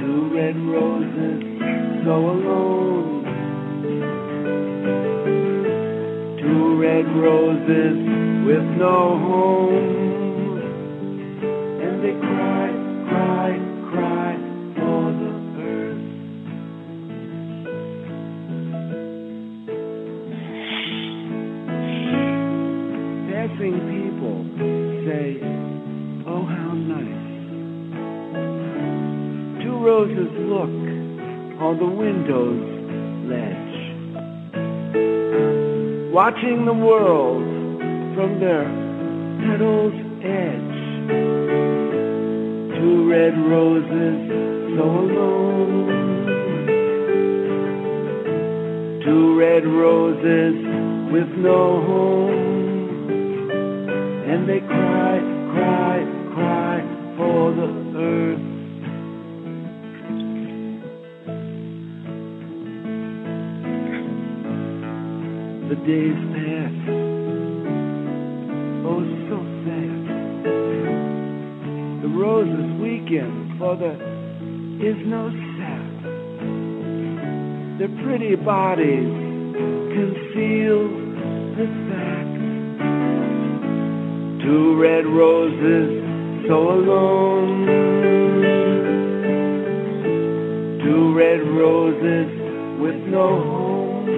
Two 0.02 0.22
red 0.34 0.58
roses 0.58 1.42
so 2.04 2.16
alone. 2.34 3.24
Two 6.42 6.82
red 6.82 7.06
roses 7.16 7.96
with 8.48 8.66
no 8.80 9.20
home. 9.20 10.03
They 12.04 12.12
cry, 12.20 12.68
cry, 13.08 13.52
cry 13.90 14.36
for 14.76 15.04
the 15.22 15.32
earth. 15.64 16.04
Passing 23.32 23.78
people 23.88 24.38
say, 25.06 25.28
oh 26.28 26.44
how 26.44 26.72
nice. 26.76 27.24
Two 29.64 29.78
roses 29.80 30.32
look 30.52 30.76
on 31.62 31.74
the 31.80 31.88
window's 31.88 32.68
ledge 33.32 33.74
watching 36.14 36.66
the 36.66 36.74
world 36.74 37.44
from 38.14 38.42
their 38.42 38.66
petals 39.48 39.94
edge. 40.22 40.73
Two 42.84 43.10
red 43.10 43.38
roses 43.38 44.28
so 44.76 44.84
alone. 44.84 45.88
Two 49.06 49.40
red 49.40 49.66
roses 49.66 50.56
with 51.10 51.30
no 51.38 51.82
home. 51.88 53.10
And 54.28 54.50
they 54.50 54.60
cry, 54.60 55.20
cry, 55.54 56.04
cry 56.34 56.82
for 57.16 57.54
the 57.56 57.70
earth. 57.96 58.44
The 65.70 65.76
days 65.88 66.33
for 73.60 73.76
there 73.76 73.94
is 74.82 74.98
no 75.06 75.30
sap. 75.58 76.04
Their 77.78 77.94
pretty 78.04 78.36
bodies 78.36 79.14
conceal 79.94 80.90
the 81.58 81.68
fact. 81.90 82.36
Two 84.44 84.82
red 84.82 85.06
roses 85.06 86.04
so 86.48 86.72
alone. 86.72 87.68
Two 90.84 91.14
red 91.16 91.42
roses 91.42 92.30
with 92.82 93.00
no 93.12 93.28
home 93.44 94.10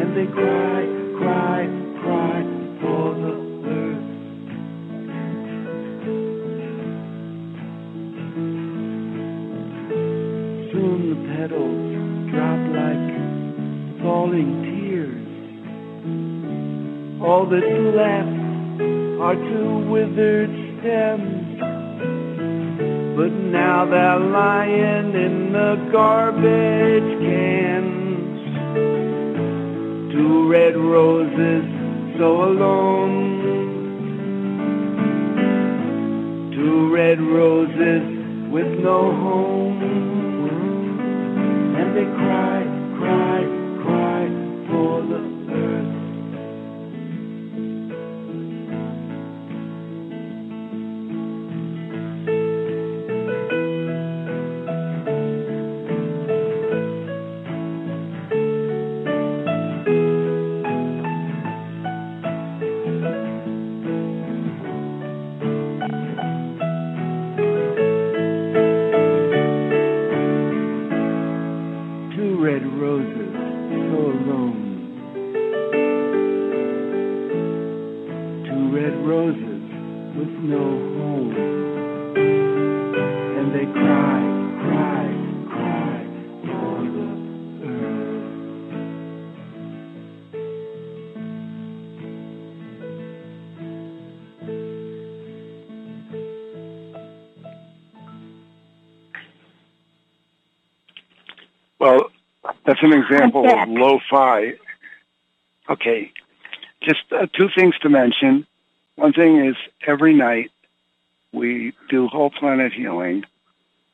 and 0.00 0.16
they 0.16 0.26
cry, 0.32 0.77
All 17.48 17.54
that's 17.54 17.96
left 17.96 18.28
are 19.22 19.34
two 19.34 19.88
withered 19.88 20.50
stems. 20.80 21.58
But 23.16 23.32
now 23.32 23.86
they're 23.86 24.20
lying 24.20 25.14
in 25.14 25.52
the 25.54 25.88
garbage 25.90 27.20
cans 27.24 28.18
two 30.12 30.50
red 30.50 30.76
roses 30.76 31.64
so 32.18 32.44
alone. 32.44 33.24
Two 36.54 36.92
red 36.92 37.18
roses 37.18 38.02
with 38.52 38.78
no 38.78 39.10
home. 39.24 39.80
And 41.78 41.96
they 41.96 42.04
cry, 42.04 42.57
that's 102.80 102.92
an 102.92 103.00
example 103.00 103.48
of 103.48 103.68
lo-fi. 103.68 104.54
Okay, 105.68 106.12
just 106.82 107.00
uh, 107.12 107.26
two 107.36 107.48
things 107.54 107.76
to 107.82 107.88
mention. 107.88 108.46
One 108.96 109.12
thing 109.12 109.44
is 109.44 109.56
every 109.86 110.14
night 110.14 110.50
we 111.32 111.72
do 111.88 112.08
whole 112.08 112.30
planet 112.30 112.72
healing, 112.72 113.24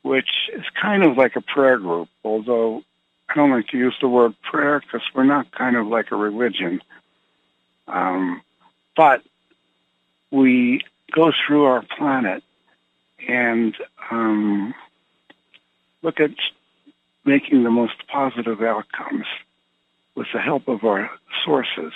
which 0.01 0.29
is 0.53 0.63
kind 0.81 1.03
of 1.03 1.17
like 1.17 1.35
a 1.35 1.41
prayer 1.41 1.77
group, 1.77 2.09
although 2.23 2.83
I 3.29 3.35
don't 3.35 3.51
like 3.51 3.67
to 3.69 3.77
use 3.77 3.95
the 4.01 4.07
word 4.07 4.35
prayer 4.41 4.79
because 4.79 5.01
we're 5.13 5.25
not 5.25 5.51
kind 5.51 5.75
of 5.75 5.87
like 5.87 6.11
a 6.11 6.15
religion. 6.15 6.81
Um, 7.87 8.41
but 8.95 9.21
we 10.31 10.81
go 11.11 11.31
through 11.45 11.65
our 11.65 11.83
planet 11.97 12.43
and 13.27 13.75
um, 14.09 14.73
look 16.01 16.19
at 16.19 16.31
making 17.25 17.63
the 17.63 17.71
most 17.71 17.95
positive 18.07 18.61
outcomes 18.61 19.25
with 20.15 20.27
the 20.33 20.39
help 20.39 20.67
of 20.67 20.83
our 20.83 21.09
sources. 21.43 21.93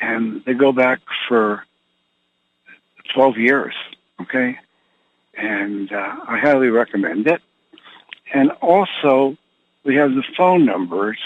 and 0.00 0.44
they 0.44 0.54
go 0.54 0.72
back 0.72 1.00
for 1.28 1.64
12 3.14 3.38
years, 3.38 3.74
okay? 4.20 4.58
And 5.34 5.92
uh, 5.92 6.16
I 6.26 6.38
highly 6.38 6.68
recommend 6.68 7.26
it. 7.26 7.42
And 8.32 8.50
also, 8.62 9.36
we 9.84 9.96
have 9.96 10.14
the 10.14 10.24
phone 10.36 10.64
numbers 10.64 11.18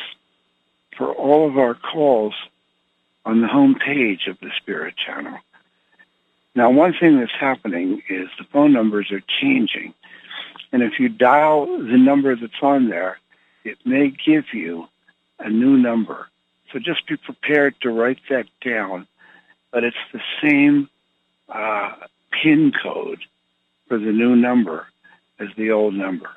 for 0.96 1.12
all 1.12 1.48
of 1.48 1.56
our 1.56 1.74
calls 1.74 2.34
on 3.24 3.40
the 3.40 3.46
home 3.46 3.76
page 3.76 4.26
of 4.26 4.38
the 4.40 4.50
Spirit 4.60 4.94
Channel. 4.96 5.38
Now, 6.54 6.70
one 6.70 6.94
thing 6.98 7.18
that's 7.18 7.30
happening 7.38 8.02
is 8.08 8.28
the 8.38 8.44
phone 8.52 8.72
numbers 8.72 9.12
are 9.12 9.22
changing. 9.40 9.94
And 10.72 10.82
if 10.82 10.98
you 10.98 11.08
dial 11.08 11.66
the 11.66 11.96
number 11.96 12.34
that's 12.34 12.52
on 12.62 12.88
there, 12.88 13.18
it 13.64 13.78
may 13.84 14.10
give 14.10 14.44
you 14.52 14.88
a 15.38 15.48
new 15.48 15.76
number. 15.76 16.28
So 16.72 16.78
just 16.78 17.06
be 17.06 17.16
prepared 17.16 17.80
to 17.82 17.90
write 17.90 18.18
that 18.28 18.46
down. 18.64 19.06
But 19.70 19.84
it's 19.84 19.96
the 20.12 20.20
same 20.42 20.88
uh, 21.48 21.94
PIN 22.32 22.72
code 22.82 23.20
for 23.86 23.98
the 23.98 24.12
new 24.12 24.34
number 24.34 24.86
as 25.38 25.48
the 25.56 25.70
old 25.70 25.94
number 25.94 26.30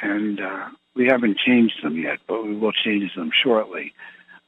and 0.00 0.40
uh, 0.40 0.68
we 0.94 1.06
haven't 1.06 1.38
changed 1.38 1.82
them 1.82 1.96
yet, 1.96 2.18
but 2.26 2.44
we 2.44 2.56
will 2.56 2.72
change 2.72 3.14
them 3.14 3.30
shortly, 3.42 3.92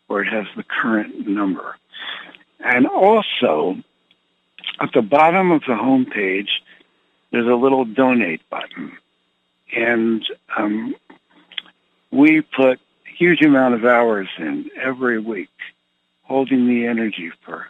where 0.07 0.23
it 0.23 0.33
has 0.33 0.47
the 0.57 0.65
current 0.65 1.27
number. 1.27 1.77
And 2.61 2.87
also, 2.87 3.77
at 4.81 4.91
the 4.95 5.03
bottom 5.03 5.51
of 5.51 5.63
the 5.67 5.77
home 5.77 6.07
page, 6.07 6.63
there's 7.31 7.47
a 7.47 7.55
little 7.55 7.85
donate 7.85 8.49
button, 8.49 8.93
and 9.75 10.25
um, 10.57 10.95
we 12.11 12.43
put 12.43 12.79
a 12.79 13.17
huge 13.19 13.43
amount 13.43 13.75
of 13.75 13.85
hours 13.85 14.29
in 14.39 14.71
every 14.81 15.19
week, 15.19 15.51
holding 16.23 16.69
the 16.69 16.87
energy 16.87 17.33
for 17.45 17.67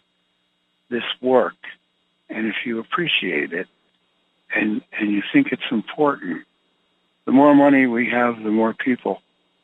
this 0.90 1.04
work. 1.22 1.56
And 2.28 2.46
if 2.46 2.56
you 2.66 2.78
appreciate 2.78 3.52
it, 3.52 3.68
and 4.54 4.82
and 4.98 5.10
you 5.10 5.22
think 5.32 5.48
it's 5.50 5.62
important, 5.70 6.44
the 7.26 7.32
more 7.32 7.54
money 7.54 7.86
we 7.86 8.10
have, 8.10 8.42
the 8.42 8.50
more 8.50 8.74
people 8.74 9.22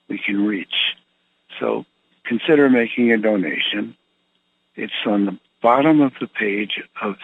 we 0.08 0.18
can 0.18 0.46
reach. 0.46 0.94
So 1.58 1.84
consider 2.24 2.70
making 2.70 3.12
a 3.12 3.18
donation. 3.18 3.96
It's 4.76 4.92
on 5.06 5.26
the 5.26 5.38
bottom 5.60 6.00
of 6.00 6.12
the 6.20 6.26
page 6.26 6.82
of 7.02 7.16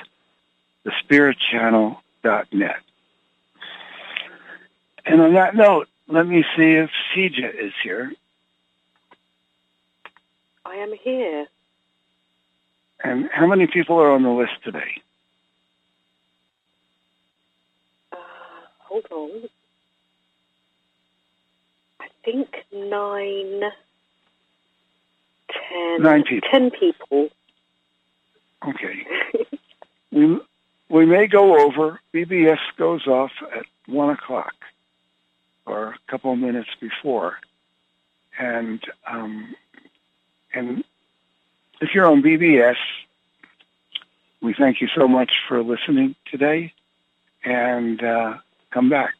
thespiritchannel.net. 0.84 2.76
And 5.04 5.20
on 5.20 5.34
that 5.34 5.54
note, 5.54 5.88
let 6.08 6.26
me 6.26 6.44
see 6.56 6.72
if 6.72 6.90
Sija 7.14 7.54
is 7.54 7.72
here. 7.82 8.12
I 10.64 10.74
am 10.76 10.92
here. 11.02 11.46
And 13.02 13.28
how 13.32 13.46
many 13.46 13.66
people 13.66 13.98
are 13.98 14.10
on 14.10 14.22
the 14.22 14.30
list 14.30 14.52
today? 14.64 15.00
Uh, 18.12 18.16
hold 18.80 19.06
on. 19.10 19.48
I 22.26 22.30
think 22.30 22.48
nine, 22.72 23.60
ten, 25.48 26.02
Nine 26.02 26.24
people. 26.24 26.48
ten 26.50 26.70
people. 26.70 27.28
Okay. 28.66 29.06
we, 30.10 30.40
we 30.88 31.06
may 31.06 31.26
go 31.28 31.64
over. 31.64 32.00
BBS 32.12 32.58
goes 32.76 33.06
off 33.06 33.30
at 33.54 33.66
1 33.86 34.10
o'clock 34.10 34.54
or 35.66 35.88
a 35.88 35.98
couple 36.10 36.32
of 36.32 36.38
minutes 36.38 36.70
before. 36.80 37.38
And, 38.38 38.82
um, 39.06 39.54
and 40.52 40.84
if 41.80 41.90
you're 41.94 42.06
on 42.06 42.22
BBS, 42.22 42.76
we 44.40 44.52
thank 44.54 44.80
you 44.80 44.88
so 44.96 45.06
much 45.06 45.32
for 45.48 45.62
listening 45.62 46.16
today 46.30 46.72
and 47.44 48.02
uh, 48.02 48.38
come 48.70 48.88
back. 48.90 49.14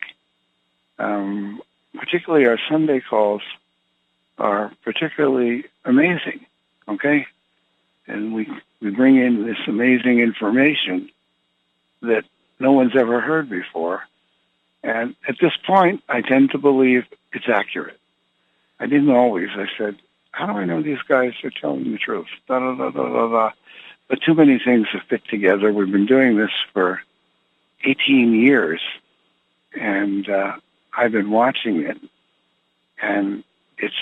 Um, 0.98 1.60
particularly 1.98 2.46
our 2.46 2.58
Sunday 2.68 3.00
calls 3.00 3.42
are 4.38 4.72
particularly 4.84 5.64
amazing, 5.84 6.44
okay? 6.88 7.26
And 8.06 8.34
we, 8.34 8.48
we 8.80 8.90
bring 8.90 9.16
in 9.16 9.46
this 9.46 9.58
amazing 9.66 10.20
information 10.20 11.10
that 12.02 12.24
no 12.60 12.72
one's 12.72 12.96
ever 12.96 13.20
heard 13.20 13.48
before. 13.48 14.02
And 14.82 15.16
at 15.26 15.36
this 15.40 15.56
point, 15.66 16.02
I 16.08 16.20
tend 16.20 16.50
to 16.52 16.58
believe 16.58 17.04
it's 17.32 17.48
accurate. 17.48 17.98
I 18.78 18.86
didn't 18.86 19.10
always. 19.10 19.48
I 19.56 19.66
said, 19.76 19.96
how 20.30 20.46
do 20.46 20.52
I 20.52 20.64
know 20.64 20.82
these 20.82 21.02
guys 21.08 21.32
are 21.44 21.50
telling 21.50 21.90
the 21.90 21.98
truth? 21.98 22.28
Da, 22.46 22.58
da, 22.58 22.74
da, 22.74 22.90
da, 22.90 23.08
da, 23.08 23.28
da. 23.28 23.50
But 24.08 24.22
too 24.22 24.34
many 24.34 24.60
things 24.64 24.86
have 24.92 25.02
fit 25.08 25.22
together. 25.28 25.72
We've 25.72 25.90
been 25.90 26.06
doing 26.06 26.36
this 26.36 26.52
for 26.72 27.00
18 27.84 28.34
years, 28.34 28.80
and 29.72 30.28
uh, 30.28 30.56
I've 30.96 31.12
been 31.12 31.30
watching 31.30 31.82
it, 31.82 31.98
and 33.00 33.44
it's 33.78 33.94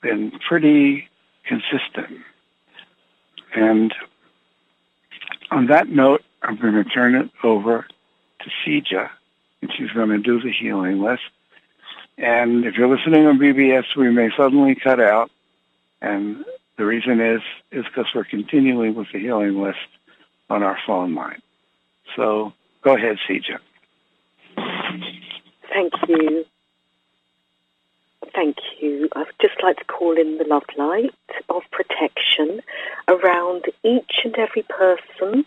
been 0.00 0.32
pretty 0.48 1.08
consistent. 1.44 2.20
And 3.54 3.92
on 5.50 5.66
that 5.66 5.88
note, 5.88 6.22
I'm 6.42 6.56
going 6.56 6.74
to 6.74 6.84
turn 6.84 7.14
it 7.14 7.30
over 7.42 7.86
to 8.40 8.50
Sija, 8.64 9.10
and 9.60 9.72
she's 9.76 9.90
going 9.90 10.10
to 10.10 10.18
do 10.18 10.40
the 10.40 10.52
healing 10.52 11.00
list. 11.00 11.22
And 12.16 12.64
if 12.64 12.74
you're 12.76 12.94
listening 12.94 13.26
on 13.26 13.38
BBS, 13.38 13.96
we 13.96 14.10
may 14.10 14.30
suddenly 14.36 14.74
cut 14.74 15.00
out, 15.00 15.30
and 16.00 16.44
the 16.76 16.84
reason 16.84 17.20
is 17.20 17.40
is 17.72 17.84
because 17.84 18.06
we're 18.14 18.24
continuing 18.24 18.94
with 18.94 19.08
the 19.12 19.18
healing 19.18 19.60
list 19.60 19.78
on 20.48 20.62
our 20.62 20.78
phone 20.86 21.14
line. 21.14 21.42
So 22.16 22.52
go 22.82 22.94
ahead, 22.94 23.18
Sija. 23.28 23.58
Thank 25.72 25.92
you. 26.08 26.44
Thank 28.34 28.56
you. 28.80 29.08
I'd 29.14 29.26
just 29.40 29.62
like 29.62 29.78
to 29.78 29.84
call 29.84 30.18
in 30.18 30.38
the 30.38 30.44
love 30.44 30.64
light 30.76 31.14
of 31.48 31.62
protection 31.70 32.60
around 33.08 33.64
each 33.82 34.20
and 34.24 34.36
every 34.36 34.62
person 34.62 35.44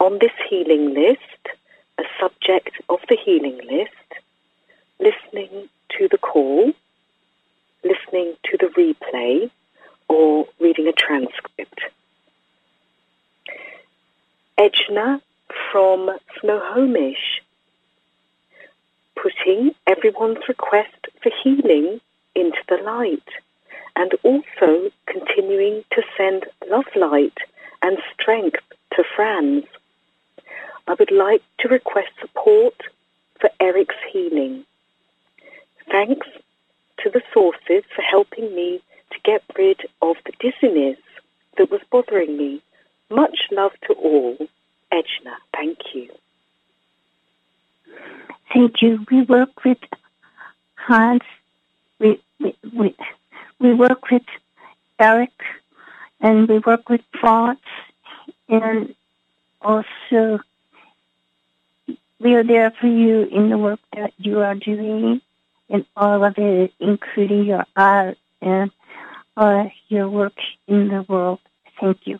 on 0.00 0.18
this 0.20 0.32
healing 0.48 0.94
list, 0.94 1.20
a 1.98 2.04
subject 2.20 2.80
of 2.88 3.00
the 3.08 3.16
healing 3.16 3.60
list, 3.68 3.90
listening 5.00 5.68
to 5.98 6.08
the 6.08 6.18
call, 6.18 6.72
listening 7.84 8.34
to 8.44 8.56
the 8.58 8.66
replay, 8.66 9.50
or 10.08 10.46
reading 10.60 10.88
a 10.88 10.92
transcript. 10.92 11.80
Edna 14.56 15.20
from 15.70 16.10
Snohomish, 16.40 17.42
putting 19.22 19.70
everyone's 19.86 20.48
request 20.48 21.06
for 21.22 21.32
healing 21.42 22.00
into 22.34 22.58
the 22.68 22.76
light 22.84 23.28
and 23.96 24.12
also 24.22 24.90
continuing 25.06 25.84
to 25.92 26.02
send 26.16 26.44
love 26.70 26.84
light 26.94 27.38
and 27.82 27.98
strength 28.14 28.60
to 28.94 29.02
Franz. 29.14 29.64
I 30.86 30.94
would 30.98 31.10
like 31.10 31.42
to 31.60 31.68
request 31.68 32.10
support 32.20 32.74
for 33.40 33.50
Eric's 33.60 33.96
healing. 34.12 34.64
Thanks 35.90 36.26
to 37.02 37.10
the 37.10 37.22
sources 37.32 37.84
for 37.94 38.02
helping 38.02 38.54
me 38.54 38.80
to 39.12 39.18
get 39.24 39.42
rid 39.56 39.80
of 40.02 40.16
the 40.24 40.32
dizziness 40.38 40.98
that 41.56 41.70
was 41.70 41.80
bothering 41.90 42.36
me. 42.36 42.62
Much 43.10 43.48
love 43.50 43.72
to 43.86 43.94
all. 43.94 44.36
Edna, 44.92 45.36
thank 45.54 45.78
you. 45.94 46.08
Thank 48.52 48.82
you. 48.82 49.04
We 49.10 49.22
work 49.22 49.64
with 49.64 49.78
Hans. 50.74 51.22
We, 51.98 52.20
we, 52.40 52.54
we, 52.72 52.96
we 53.58 53.74
work 53.74 54.10
with 54.10 54.22
Eric 54.98 55.32
and 56.20 56.48
we 56.48 56.58
work 56.58 56.88
with 56.88 57.02
Franz 57.20 57.58
and 58.48 58.94
also 59.60 60.40
we 62.20 62.34
are 62.34 62.44
there 62.44 62.72
for 62.80 62.86
you 62.86 63.24
in 63.24 63.50
the 63.50 63.58
work 63.58 63.80
that 63.94 64.12
you 64.18 64.40
are 64.40 64.54
doing 64.54 65.20
in 65.68 65.86
all 65.96 66.24
of 66.24 66.36
it, 66.38 66.72
including 66.80 67.44
your 67.44 67.64
art 67.76 68.18
and 68.40 68.70
uh, 69.36 69.64
your 69.88 70.08
work 70.08 70.34
in 70.66 70.88
the 70.88 71.02
world. 71.02 71.40
Thank 71.80 72.06
you. 72.06 72.18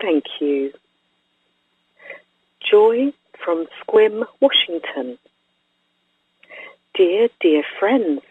Thank 0.00 0.24
you. 0.40 0.72
Joy 2.72 3.12
from 3.44 3.66
Sequim, 3.66 4.24
Washington. 4.40 5.18
Dear, 6.94 7.28
dear 7.38 7.64
friends, 7.78 8.22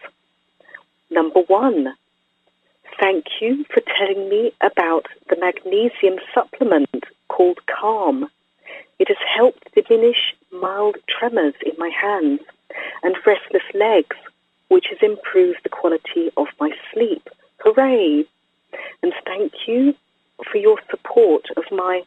number 1.10 1.42
one, 1.42 1.94
thank 2.98 3.26
you 3.40 3.64
for 3.72 3.80
telling 3.96 4.28
me 4.28 4.50
about 4.60 5.06
the 5.28 5.36
magnesium 5.38 6.18
supplement 6.34 7.04
called 7.28 7.60
Calm. 7.66 8.28
It 8.98 9.06
has 9.06 9.16
helped 9.32 9.72
diminish 9.76 10.34
mild 10.50 10.96
tremors 11.08 11.54
in 11.64 11.74
my 11.78 11.90
hands 11.90 12.40
and 13.04 13.14
restless 13.24 13.62
legs, 13.74 14.16
which 14.66 14.86
has 14.90 14.98
improved 15.02 15.60
the 15.62 15.68
quality 15.68 16.32
of 16.36 16.48
my 16.58 16.72
sleep. 16.92 17.28
Hooray! 17.58 18.24
And 19.04 19.12
thank 19.24 19.52
you 19.68 19.94
for 20.50 20.58
your 20.58 20.80
support 20.90 21.46
of 21.56 21.62
my 21.70 22.02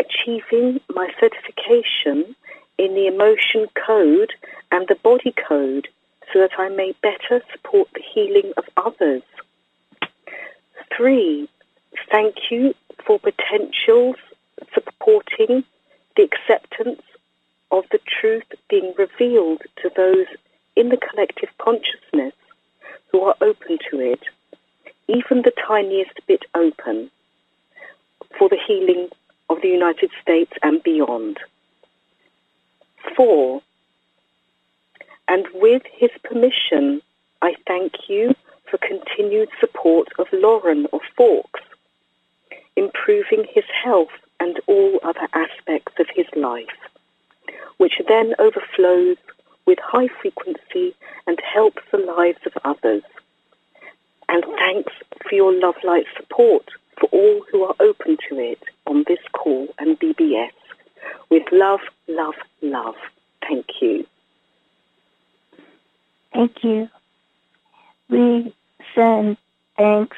achieving 0.00 0.80
my 0.94 1.08
certification 1.20 2.34
in 2.78 2.94
the 2.94 3.06
emotion 3.06 3.66
code 3.86 4.32
and 4.72 4.88
the 4.88 4.94
body 4.96 5.34
code 5.48 5.88
so 6.32 6.38
that 6.40 6.52
I 6.58 6.68
may 6.68 6.94
better 7.02 7.42
support 7.52 7.88
the 7.94 8.02
healing 8.14 8.52
of 8.56 8.64
others. 8.76 9.22
Three, 10.96 11.48
thank 12.10 12.50
you 12.50 12.74
for 13.04 13.18
potentials 13.18 14.16
supporting 14.74 15.64
the 16.16 16.22
acceptance 16.22 17.02
of 17.70 17.84
the 17.90 18.00
truth 18.06 18.44
being 18.68 18.94
revealed 18.96 19.62
to 19.82 19.90
those 19.96 20.26
in 20.76 20.88
the 20.88 20.96
collective 20.96 21.50
consciousness 21.58 22.34
who 23.10 23.20
are 23.22 23.36
open 23.40 23.78
to 23.90 24.00
it, 24.00 24.20
even 25.08 25.42
the 25.42 25.52
tiniest 25.66 26.12
bit 26.26 26.44
open, 26.54 27.10
for 28.38 28.48
the 28.48 28.58
healing 28.66 29.08
of 29.50 29.60
the 29.60 29.68
United 29.68 30.10
States 30.22 30.52
and 30.62 30.82
beyond. 30.82 31.38
Four, 33.16 33.60
and 35.28 35.46
with 35.54 35.82
his 35.92 36.10
permission, 36.24 37.02
I 37.42 37.54
thank 37.66 37.92
you 38.08 38.34
for 38.68 38.78
continued 38.78 39.48
support 39.58 40.08
of 40.18 40.28
Lauren 40.32 40.86
of 40.92 41.00
Forks, 41.16 41.60
improving 42.76 43.44
his 43.52 43.64
health 43.84 44.08
and 44.38 44.60
all 44.66 44.98
other 45.02 45.28
aspects 45.34 45.92
of 45.98 46.06
his 46.14 46.26
life, 46.34 46.66
which 47.78 48.00
then 48.08 48.34
overflows 48.38 49.16
with 49.66 49.78
high 49.82 50.08
frequency 50.20 50.94
and 51.26 51.38
helps 51.40 51.82
the 51.90 51.98
lives 51.98 52.40
of 52.46 52.52
others. 52.64 53.02
And 54.28 54.44
thanks 54.58 54.92
for 55.22 55.34
your 55.34 55.52
love 55.52 55.76
light 55.84 56.06
support 56.16 56.68
for 56.98 57.08
all 57.12 57.42
who 57.50 57.64
are 57.64 57.74
open 57.80 58.16
to 58.28 58.38
it 58.38 58.62
on 58.86 59.04
this 59.06 59.18
call 59.32 59.68
and 59.78 59.98
BBS. 59.98 60.50
With 61.30 61.44
love, 61.52 61.80
love, 62.08 62.34
love. 62.62 62.96
Thank 63.46 63.66
you. 63.80 64.06
Thank 66.32 66.62
you. 66.62 66.88
We 68.08 68.54
send 68.94 69.36
thanks 69.76 70.16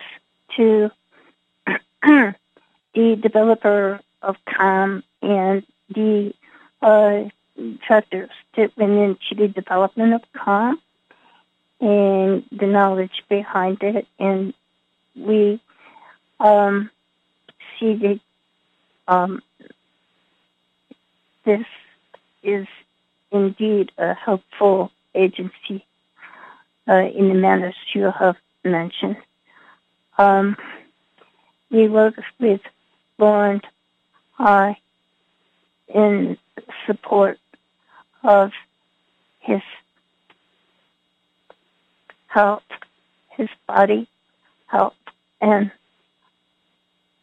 to 0.56 0.90
the 2.02 2.34
developer 2.94 4.00
of 4.22 4.36
Calm 4.46 5.02
and 5.20 5.64
the 5.88 6.34
uh, 6.80 7.24
factors 7.86 8.30
that 8.56 8.76
went 8.76 8.92
into 8.92 9.34
the 9.36 9.48
development 9.48 10.14
of 10.14 10.22
Calm 10.32 10.80
and 11.80 12.44
the 12.50 12.66
knowledge 12.66 13.24
behind 13.28 13.82
it. 13.82 14.06
And 14.18 14.54
we 15.16 15.60
um, 16.42 16.90
see 17.78 17.94
that 17.94 18.20
um, 19.06 19.42
this 21.44 21.64
is 22.42 22.66
indeed 23.30 23.92
a 23.96 24.14
helpful 24.14 24.90
agency 25.14 25.86
uh, 26.88 26.94
in 26.94 27.28
the 27.28 27.34
manners 27.34 27.76
you 27.94 28.10
have 28.10 28.36
mentioned. 28.64 29.16
Um, 30.18 30.56
we 31.70 31.88
work 31.88 32.14
with 32.38 32.60
Lauren 33.18 33.62
uh, 34.38 34.74
in 35.88 36.36
support 36.86 37.38
of 38.24 38.50
his 39.40 39.62
health, 42.26 42.62
his 43.36 43.48
body 43.66 44.08
health, 44.66 44.94
and 45.40 45.70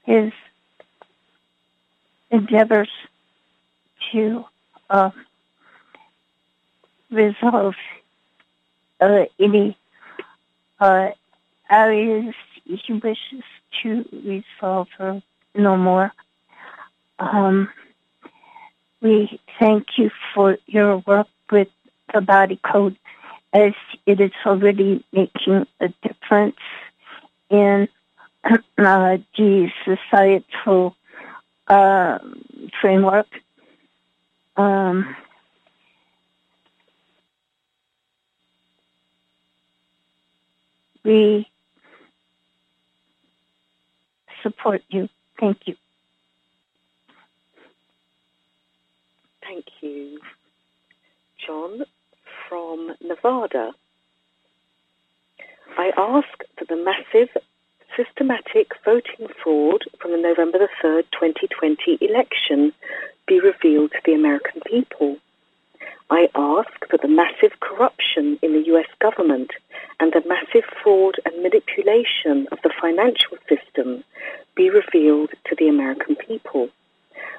his 0.09 0.33
endeavors 2.31 2.89
to 4.11 4.43
uh, 4.89 5.11
resolve 7.11 7.75
uh, 8.99 9.25
any 9.39 9.77
uh, 10.79 11.09
areas 11.69 12.33
he 12.65 12.93
wishes 12.93 13.43
to 13.83 14.03
resolve 14.25 14.87
or 14.99 15.21
no 15.53 15.77
more. 15.77 16.11
Um, 17.19 17.69
we 19.01 19.39
thank 19.59 19.85
you 19.97 20.09
for 20.33 20.57
your 20.65 21.03
work 21.05 21.27
with 21.51 21.67
the 22.13 22.21
body 22.21 22.59
code 22.63 22.97
as 23.53 23.73
it 24.07 24.19
is 24.19 24.31
already 24.43 25.05
making 25.11 25.67
a 25.79 25.89
difference 26.01 26.57
in 27.51 27.87
the 28.43 29.67
societal 29.85 30.95
uh, 31.67 32.19
framework. 32.81 33.27
Um, 34.57 35.15
we 41.03 41.47
support 44.43 44.81
you. 44.89 45.09
Thank 45.39 45.59
you. 45.65 45.75
Thank 49.41 49.65
you. 49.81 50.19
John 51.45 51.83
from 52.47 52.91
Nevada. 53.01 53.71
I 55.77 55.91
ask 55.97 56.27
that 56.57 56.67
the 56.67 56.75
massive 56.75 57.29
systematic 57.95 58.71
voting 58.83 59.27
fraud 59.41 59.83
from 59.99 60.11
the 60.11 60.17
November 60.17 60.59
the 60.59 60.69
3rd, 60.83 61.03
2020 61.11 61.97
election 62.01 62.73
be 63.27 63.39
revealed 63.39 63.91
to 63.91 63.99
the 64.05 64.13
American 64.13 64.61
people. 64.65 65.17
I 66.09 66.27
ask 66.33 66.89
that 66.89 67.01
the 67.01 67.07
massive 67.07 67.59
corruption 67.59 68.39
in 68.41 68.53
the 68.53 68.65
US 68.73 68.87
government 68.99 69.51
and 69.99 70.11
the 70.11 70.23
massive 70.27 70.67
fraud 70.81 71.15
and 71.25 71.43
manipulation 71.43 72.47
of 72.51 72.59
the 72.63 72.73
financial 72.81 73.37
system 73.47 74.03
be 74.55 74.69
revealed 74.69 75.29
to 75.45 75.55
the 75.55 75.67
American 75.67 76.15
people. 76.15 76.69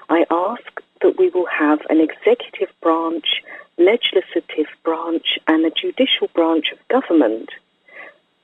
I 0.08 0.24
ask 0.30 0.80
that 1.02 1.18
we 1.18 1.30
will 1.30 1.46
have 1.46 1.80
an 1.88 2.00
executive 2.00 2.72
branch, 2.80 3.42
legislative 3.78 4.68
branch, 4.84 5.38
and 5.48 5.64
a 5.64 5.70
judicial 5.70 6.28
branch 6.34 6.72
of 6.72 6.88
government 6.88 7.50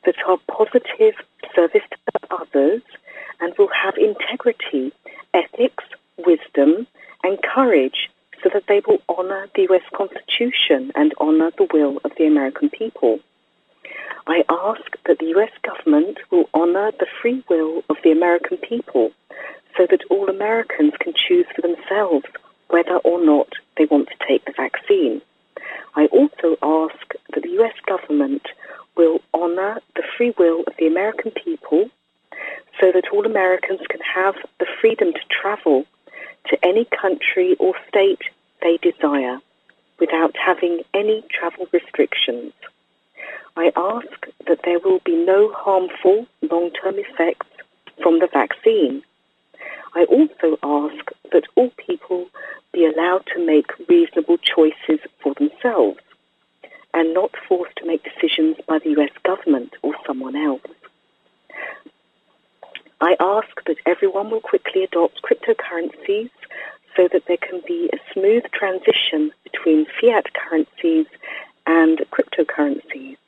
that 0.07 0.17
are 0.27 0.39
positive 0.49 1.15
service 1.55 1.83
to 1.91 2.21
others 2.31 2.83
and 3.41 3.53
will 3.59 3.69
have 3.69 3.99
integrity, 3.99 4.93
ethics, 5.35 5.85
wisdom, 6.25 6.87
and 7.23 7.43
courage 7.43 8.09
so 8.43 8.49
that 8.53 8.67
they 8.69 8.81
will 8.87 9.03
honor 9.09 9.49
the 9.55 9.67
US 9.71 9.83
Constitution 9.95 10.93
and 10.95 11.13
honor 11.21 11.51
the 11.59 11.69
will 11.73 12.01
of 12.05 12.13
the 12.17 12.27
American 12.27 12.71
people. 12.71 13.21
I 14.27 14.45
ask 14.49 14.97
that 15.07 15.19
the 15.19 15.35
US 15.37 15.51
government 15.63 16.19
will 16.31 16.49
honor 16.55 16.93
the 16.93 17.07
free 17.21 17.45
will 17.49 17.83
of 17.91 17.97
the 18.03 18.13
American 18.13 18.59
people 18.59 19.13
so 19.77 19.87
that 19.91 20.05
all 20.11 20.29
Americans 20.29 20.95
can 21.01 21.13
choose 21.15 21.47
for 21.55 21.63
themselves 21.63 22.27
whether 22.69 22.97
or 22.99 23.25
not 23.25 23.49
they 23.77 23.85
want 23.87 24.09
to 24.09 24.27
take 24.27 24.45
the 24.45 24.53
vaccine. 24.57 25.21
I 25.95 26.07
also 26.07 26.57
ask 26.63 27.15
that 27.33 27.43
the 27.43 27.63
US 27.63 27.75
government 27.87 28.47
will 28.97 29.21
honor 29.35 29.81
the 29.95 30.03
free 30.17 30.33
will 30.39 30.65
of 30.67 30.75
the 30.79 30.87
American 30.87 31.31
people 31.33 31.89
so 32.81 32.93
that 32.93 33.09
all 33.13 33.25
Americans 33.27 33.81
can 33.89 34.01
have 34.01 34.35
the 34.59 34.67
freedom 34.81 35.13
to 35.13 35.21
travel 35.31 35.85
to 36.47 36.65
any 36.65 36.85
country 36.87 37.57
or 37.59 37.75
state 37.89 38.21
they 38.63 38.79
desire 38.79 39.39
without 39.99 40.35
having 40.37 40.83
any 40.95 41.25
travel 41.31 41.67
restrictions. 41.73 42.53
I 43.57 43.73
ask 43.75 44.27
that 44.47 44.61
there 44.65 44.79
will 44.79 45.01
be 45.05 45.17
no 45.17 45.53
harmful 45.53 46.27
long-term 46.43 46.97
effects 46.99 47.47
from 48.03 48.19
the 48.19 48.29
vaccine. 48.31 49.03
I 49.95 50.05
also 50.05 50.59
ask 50.63 51.11
that 51.33 51.45
all 51.55 51.71
people 51.79 52.27
be 52.73 52.85
allowed 52.85 53.25
to 53.35 53.45
make 53.45 53.67
reasonable 53.89 54.37
choices 54.39 55.01
for 55.23 55.33
themselves 55.35 55.99
and 56.97 57.13
not 57.13 57.31
forced 57.47 57.77
to 57.77 57.87
make 57.87 58.03
decisions 58.03 58.57
by 58.67 58.79
the 58.79 58.91
US 58.99 59.11
government 59.23 59.75
or 59.83 59.95
someone 60.07 60.35
else. 60.35 60.63
I 63.03 63.15
ask 63.21 63.63
that 63.67 63.77
everyone 63.85 64.31
will 64.31 64.41
quickly 64.41 64.83
adopt 64.83 65.21
cryptocurrencies 65.23 66.31
so 66.97 67.07
that 67.13 67.27
there 67.29 67.37
can 67.37 67.61
be 67.69 67.91
a 67.93 68.13
smooth 68.15 68.45
transition 68.53 69.31
between 69.45 69.87
fiat 70.01 70.33
currencies 70.33 71.07
and 71.67 71.99
cryptocurrencies. 72.11 73.19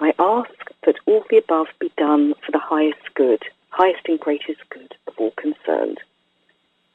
I 0.00 0.12
ask 0.18 0.50
that 0.84 0.96
all 1.06 1.24
the 1.30 1.36
above 1.36 1.68
be 1.78 1.92
done 1.96 2.34
for 2.44 2.50
the 2.50 2.58
highest 2.58 3.14
good, 3.14 3.42
highest 3.68 4.08
and 4.08 4.18
greatest 4.18 4.68
good 4.70 4.96
of 5.06 5.14
all 5.16 5.30
concerned. 5.32 5.98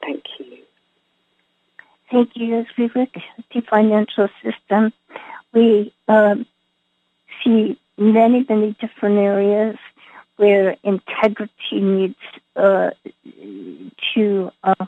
Thank 0.02 0.24
you. 0.38 0.65
Thank 2.10 2.30
you. 2.36 2.58
As 2.58 2.66
we 2.78 2.84
at 2.84 3.08
the 3.52 3.60
financial 3.62 4.28
system, 4.42 4.92
we 5.52 5.92
um, 6.08 6.46
see 7.42 7.78
many, 7.98 8.46
many 8.48 8.76
different 8.80 9.18
areas 9.18 9.76
where 10.36 10.76
integrity 10.84 11.80
needs 11.80 12.16
uh, 12.54 12.90
to. 14.14 14.52
Uh, 14.62 14.86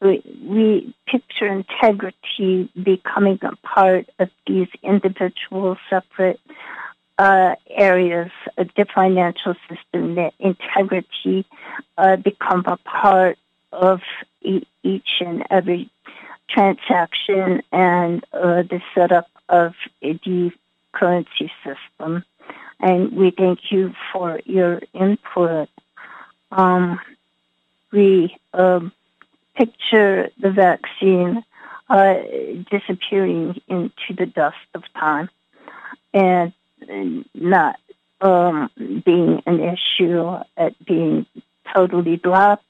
we, 0.00 0.22
we 0.44 0.94
picture 1.06 1.46
integrity 1.46 2.70
becoming 2.80 3.38
a 3.42 3.56
part 3.56 4.06
of 4.18 4.28
these 4.46 4.68
individual 4.82 5.78
separate 5.88 6.38
uh, 7.18 7.54
areas 7.70 8.30
of 8.58 8.68
the 8.76 8.84
financial 8.94 9.54
system. 9.68 10.16
That 10.16 10.34
integrity 10.38 11.46
uh, 11.96 12.16
become 12.16 12.64
a 12.66 12.76
part 12.76 13.38
of 13.72 14.00
e- 14.42 14.66
each 14.82 15.08
and 15.20 15.44
every 15.50 15.90
transaction 16.48 17.62
and 17.72 18.24
uh, 18.32 18.62
the 18.62 18.80
setup 18.94 19.28
of 19.48 19.74
the 20.00 20.50
currency 20.92 21.50
system. 21.64 22.24
And 22.80 23.12
we 23.12 23.30
thank 23.30 23.70
you 23.70 23.94
for 24.12 24.40
your 24.44 24.80
input. 24.92 25.68
Um, 26.52 27.00
we 27.92 28.36
um, 28.52 28.92
picture 29.56 30.30
the 30.40 30.50
vaccine 30.50 31.42
uh, 31.88 32.14
disappearing 32.70 33.60
into 33.68 34.14
the 34.16 34.26
dust 34.26 34.56
of 34.74 34.82
time 34.94 35.30
and 36.12 36.52
not 37.34 37.78
um, 38.20 38.70
being 39.04 39.42
an 39.46 39.60
issue 39.60 40.36
at 40.56 40.72
being 40.84 41.26
totally 41.74 42.16
dropped 42.16 42.64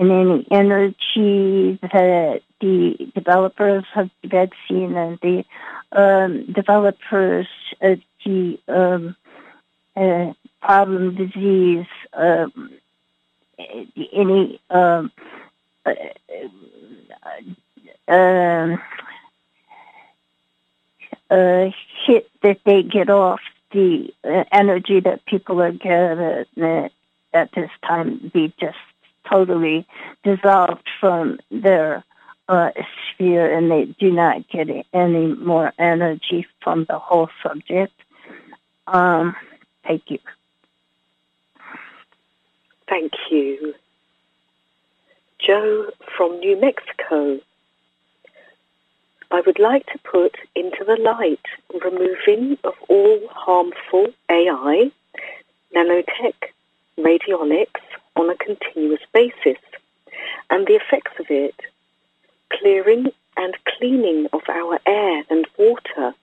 and 0.00 0.10
any 0.10 0.46
energy 0.50 1.78
that 1.82 2.40
the 2.60 3.12
developers 3.14 3.84
of 3.94 4.10
the 4.22 4.28
vaccine 4.28 4.96
and 4.96 5.18
the 5.20 5.44
um, 5.92 6.50
developers 6.52 7.46
of 7.82 8.00
the 8.24 8.58
um, 8.66 9.14
uh, 9.94 10.32
problem 10.62 11.16
disease, 11.16 11.86
um, 12.14 12.70
any 14.12 14.58
um, 14.70 15.12
uh, 15.84 15.92
uh, 18.08 18.76
uh, 21.30 21.70
hit 22.06 22.30
that 22.42 22.58
they 22.64 22.82
get 22.82 23.10
off 23.10 23.40
the 23.72 24.10
uh, 24.24 24.44
energy 24.50 25.00
that 25.00 25.26
people 25.26 25.60
are 25.60 25.72
getting 25.72 26.90
at 27.34 27.52
this 27.52 27.70
time 27.86 28.30
be 28.32 28.52
just 28.58 28.78
totally 29.30 29.86
dissolved 30.24 30.88
from 31.00 31.38
their 31.50 32.04
uh, 32.48 32.70
sphere 33.12 33.56
and 33.56 33.70
they 33.70 33.84
do 33.98 34.10
not 34.10 34.48
get 34.48 34.68
any 34.92 35.26
more 35.26 35.72
energy 35.78 36.46
from 36.62 36.84
the 36.88 36.98
whole 36.98 37.28
subject. 37.42 37.92
Um, 38.86 39.36
thank 39.86 40.02
you. 40.08 40.18
Thank 42.88 43.12
you. 43.30 43.74
Joe 45.38 45.90
from 46.16 46.40
New 46.40 46.60
Mexico. 46.60 47.38
I 49.30 49.40
would 49.46 49.60
like 49.60 49.86
to 49.86 49.98
put 49.98 50.34
into 50.56 50.84
the 50.84 50.96
light 50.96 51.46
removing 51.84 52.58
of 52.64 52.74
all 52.88 53.20
harmful 53.30 54.08
AI, 54.28 54.90
nanotech, 55.74 56.34
radionics 56.98 57.80
on 58.20 58.28
a 58.28 58.36
continuous 58.36 59.00
basis 59.14 59.58
and 60.50 60.66
the 60.66 60.74
effects 60.74 61.12
of 61.18 61.26
it, 61.30 61.54
clearing 62.52 63.10
and 63.36 63.56
cleaning 63.64 64.26
of 64.34 64.42
our 64.48 64.78
air 64.84 65.24
and 65.30 65.46
water, 65.58 66.14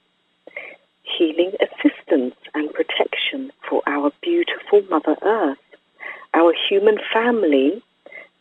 healing 1.01 1.53
assistance 1.59 2.35
and 2.53 2.71
protection 2.73 3.51
for 3.67 3.81
our 3.87 4.11
beautiful 4.21 4.83
Mother 4.89 5.15
Earth, 5.23 5.57
our 6.35 6.53
human 6.69 6.99
family, 7.11 7.81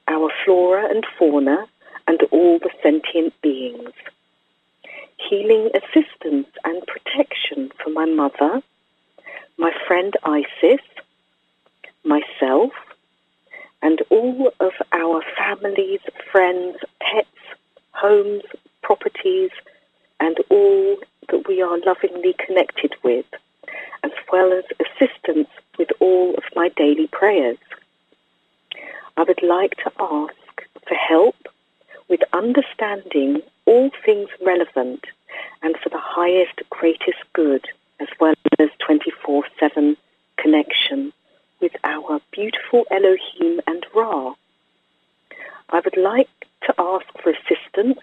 our 0.06 0.30
flora 0.44 0.90
and 0.90 1.06
fauna, 1.18 1.66
and 2.06 2.20
all 2.30 2.58
the 2.58 2.70
sentient 2.82 3.32
beings. 3.40 3.92
Healing 5.30 5.70
assistance 5.74 6.48
and 6.64 6.82
protection 6.86 7.70
for 7.82 7.90
my 7.90 8.04
mother, 8.04 8.62
my 9.56 9.72
friend 9.86 10.14
Isis, 10.24 10.84
myself, 12.04 12.72
and 13.82 14.03
all 14.11 14.53
of 14.61 14.73
our 14.93 15.23
families, 15.36 16.01
friends, 16.31 16.77
pets, 17.01 17.28
homes, 17.93 18.43
properties, 18.82 19.51
and 20.20 20.36
all 20.51 20.97
that 21.28 21.48
we 21.48 21.61
are 21.62 21.78
lovingly 21.81 22.35
connected 22.44 22.94
with, 23.03 23.27
as 24.03 24.12
well 24.32 24.53
as 24.53 24.65
assistance 24.81 25.48
with 25.78 25.89
all 26.01 26.35
of 26.35 26.44
my 26.55 26.69
daily 26.70 27.07
prayers. 27.09 27.59
I 29.16 29.23
would 29.23 29.43
like 29.43 29.77
to 29.77 29.93
ask 29.98 30.35
for 30.86 30.94
help 30.94 31.36
with 32.09 32.20
understanding 32.32 33.43
all 33.66 33.90
things 34.05 34.28
relevant 34.44 35.05
and 35.62 35.77
for 35.82 35.89
the 35.89 36.01
highest, 36.01 36.61
greatest 36.70 37.19
good, 37.32 37.66
as 38.01 38.09
well 38.20 38.35
as 38.59 38.69
24 38.85 39.44
7 39.59 39.97
connection 40.36 41.12
with 41.60 41.72
our 41.84 42.20
beautiful 42.32 42.84
Elohim 42.90 43.60
and 43.66 43.84
Ra. 43.94 44.34
I 45.70 45.80
would 45.80 45.96
like 45.96 46.28
to 46.64 46.74
ask 46.78 47.06
for 47.22 47.30
assistance 47.30 47.98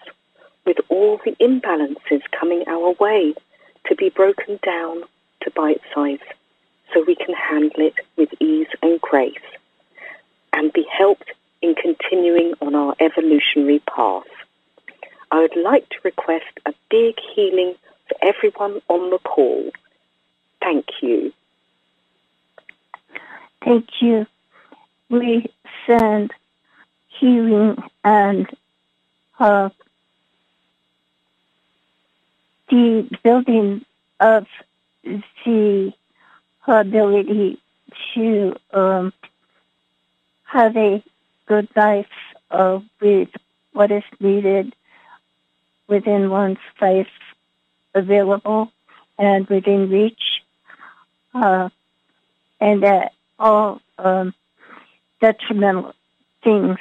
with 0.66 0.78
all 0.90 1.20
the 1.24 1.36
imbalances 1.42 2.22
coming 2.32 2.64
our 2.68 2.94
way 3.00 3.34
to 3.88 3.96
be 3.96 4.10
broken 4.10 4.60
down 4.64 5.04
to 5.42 5.52
bite 5.52 5.82
size 5.94 6.20
so 6.94 7.04
we 7.06 7.16
can 7.16 7.34
handle 7.34 7.88
it 7.88 7.96
with 8.18 8.30
ease 8.40 8.68
and 8.82 9.00
grace 9.02 9.34
and 10.54 10.72
be 10.72 10.86
helped 10.92 11.32
in 11.62 11.76
continuing 11.76 12.54
on 12.62 12.76
our 12.76 12.96
evolutionary 13.00 13.80
path. 13.80 14.24
I 15.32 15.40
would 15.40 15.56
like 15.56 15.90
to 15.90 15.98
request 16.04 16.60
a 16.66 16.74
big 16.90 17.16
healing 17.34 17.76
for 18.08 18.16
everyone 18.22 18.82
on 18.88 19.10
the 19.10 19.18
call. 19.20 19.72
Thank 20.62 20.86
you. 21.02 21.34
Thank 23.64 23.88
you. 24.02 24.26
We 25.10 25.48
send 25.88 26.32
healing 27.20 27.78
and 28.04 28.48
uh, 29.40 29.70
the 32.70 33.10
building 33.24 33.86
of 34.20 34.48
the 35.04 35.94
ability 36.68 37.60
to 38.14 38.56
um, 38.74 39.14
have 40.46 40.76
a 40.78 41.04
good 41.46 41.68
life 41.76 42.08
uh, 42.52 42.80
with 43.02 43.30
what 43.74 43.92
is 43.92 44.04
needed 44.20 44.76
within 45.88 46.30
one's 46.30 46.58
life 46.82 47.08
available 47.94 48.72
and 49.20 49.48
within 49.48 49.90
reach, 49.90 50.42
uh, 51.34 51.70
and 52.60 52.84
that 52.84 53.14
all 53.44 53.82
um, 54.00 54.34
detrimental 55.22 55.94
things 56.44 56.78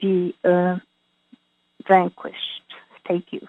be 0.00 0.34
uh, 0.42 0.78
vanquished. 1.86 2.62
Thank 3.06 3.26
you. 3.32 3.46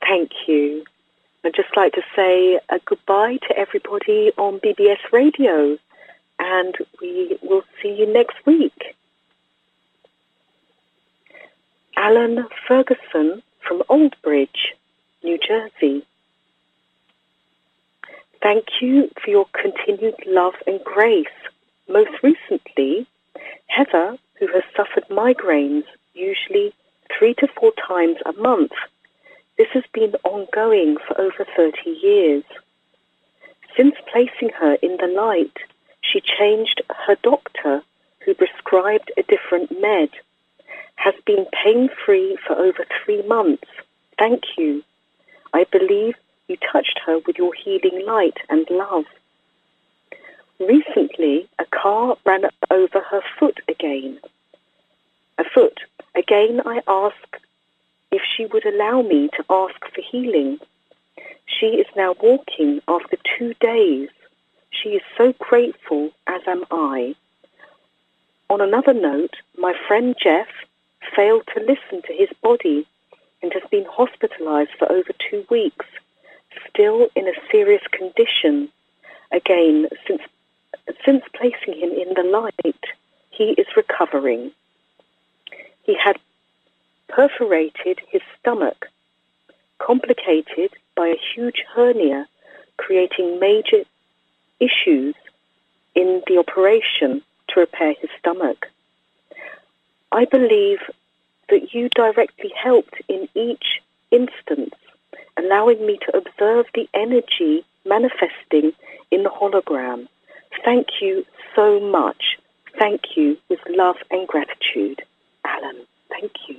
Thank 0.00 0.30
you. 0.48 0.84
I'd 1.44 1.54
just 1.54 1.76
like 1.76 1.92
to 1.92 2.02
say 2.16 2.58
a 2.70 2.80
goodbye 2.84 3.38
to 3.48 3.56
everybody 3.56 4.32
on 4.36 4.58
BBS 4.58 4.98
Radio, 5.12 5.78
and 6.38 6.74
we 7.00 7.38
will 7.42 7.62
see 7.80 7.94
you 7.94 8.12
next 8.12 8.36
week. 8.46 8.96
Alan 11.96 12.46
Ferguson 12.66 13.42
from 13.66 13.82
Old 13.88 14.14
Bridge, 14.22 14.74
New 15.22 15.38
Jersey. 15.38 16.04
Thank 18.42 18.80
you 18.80 19.10
for 19.22 19.30
your 19.30 19.46
continued 19.52 20.16
love 20.26 20.54
and 20.66 20.82
grace. 20.84 21.26
Most 21.88 22.10
recently, 22.22 23.06
Heather, 23.66 24.18
who 24.38 24.46
has 24.48 24.62
suffered 24.76 25.04
migraines 25.10 25.84
usually 26.14 26.72
three 27.16 27.34
to 27.34 27.48
four 27.58 27.72
times 27.88 28.16
a 28.24 28.32
month. 28.34 28.72
This 29.58 29.68
has 29.72 29.84
been 29.92 30.14
ongoing 30.24 30.96
for 31.06 31.20
over 31.20 31.46
30 31.56 31.90
years. 31.90 32.44
Since 33.76 33.94
placing 34.12 34.50
her 34.58 34.74
in 34.82 34.96
the 34.98 35.06
light, 35.06 35.56
she 36.02 36.20
changed 36.20 36.82
her 37.06 37.16
doctor, 37.22 37.82
who 38.20 38.34
prescribed 38.34 39.12
a 39.16 39.22
different 39.22 39.70
med, 39.80 40.10
has 40.96 41.14
been 41.24 41.46
pain-free 41.64 42.38
for 42.46 42.56
over 42.56 42.84
three 43.04 43.22
months. 43.22 43.68
Thank 44.18 44.42
you. 44.56 44.82
I 45.52 45.64
believe 45.64 46.16
you 46.48 46.56
touched 46.72 47.00
her 47.04 47.18
with 47.26 47.36
your 47.38 47.52
healing 47.54 48.04
light 48.06 48.36
and 48.48 48.66
love. 48.70 49.04
Recently, 50.58 51.48
a 51.58 51.64
car 51.66 52.16
ran 52.24 52.44
over 52.70 53.00
her 53.00 53.22
foot 53.38 53.60
again. 53.68 54.18
A 55.38 55.44
foot. 55.44 55.80
Again, 56.14 56.62
I 56.64 56.82
asked 56.86 57.36
if 58.10 58.22
she 58.22 58.46
would 58.46 58.64
allow 58.64 59.02
me 59.02 59.28
to 59.36 59.44
ask 59.50 59.78
for 59.94 60.00
healing. 60.00 60.58
She 61.46 61.66
is 61.66 61.86
now 61.94 62.14
walking 62.22 62.80
after 62.88 63.16
two 63.38 63.54
days. 63.60 64.08
She 64.70 64.90
is 64.90 65.02
so 65.16 65.32
grateful, 65.38 66.10
as 66.26 66.40
am 66.46 66.64
I. 66.70 67.14
On 68.48 68.60
another 68.60 68.94
note, 68.94 69.34
my 69.58 69.74
friend 69.86 70.14
Jeff 70.22 70.48
failed 71.14 71.46
to 71.54 71.60
listen 71.60 72.02
to 72.02 72.12
his 72.12 72.28
body 72.42 72.86
and 73.42 73.52
has 73.52 73.62
been 73.70 73.84
hospitalized 73.84 74.70
for 74.78 74.90
over 74.90 75.10
two 75.30 75.44
weeks, 75.50 75.86
still 76.68 77.08
in 77.14 77.28
a 77.28 77.32
serious 77.50 77.82
condition. 77.90 78.68
Again, 79.32 79.88
since, 80.06 80.22
since 81.04 81.22
placing 81.34 81.74
him 81.80 81.90
in 81.90 82.14
the 82.14 82.22
light, 82.22 82.84
he 83.30 83.54
is 83.58 83.66
recovering. 83.76 84.52
He 85.84 85.96
had 85.96 86.16
perforated 87.08 88.00
his 88.08 88.22
stomach, 88.38 88.86
complicated 89.78 90.72
by 90.94 91.08
a 91.08 91.20
huge 91.34 91.62
hernia, 91.74 92.26
creating 92.76 93.38
major 93.38 93.84
issues 94.60 95.14
in 95.94 96.22
the 96.26 96.38
operation 96.38 97.22
to 97.48 97.60
repair 97.60 97.94
his 98.00 98.10
stomach. 98.18 98.66
I 100.12 100.24
believe 100.24 100.78
that 101.48 101.74
you 101.74 101.88
directly 101.90 102.52
helped 102.54 102.94
in 103.08 103.28
each 103.34 103.80
instance, 104.10 104.74
allowing 105.38 105.84
me 105.86 105.98
to 106.06 106.16
observe 106.16 106.66
the 106.74 106.88
energy 106.94 107.64
manifesting 107.84 108.72
in 109.10 109.22
the 109.22 109.30
hologram. 109.30 110.08
Thank 110.64 110.86
you 111.00 111.24
so 111.54 111.80
much. 111.80 112.38
Thank 112.78 113.02
you 113.16 113.36
with 113.48 113.60
love 113.68 113.96
and 114.10 114.26
gratitude. 114.26 115.02
Alan, 115.44 115.86
thank 116.10 116.32
you. 116.48 116.56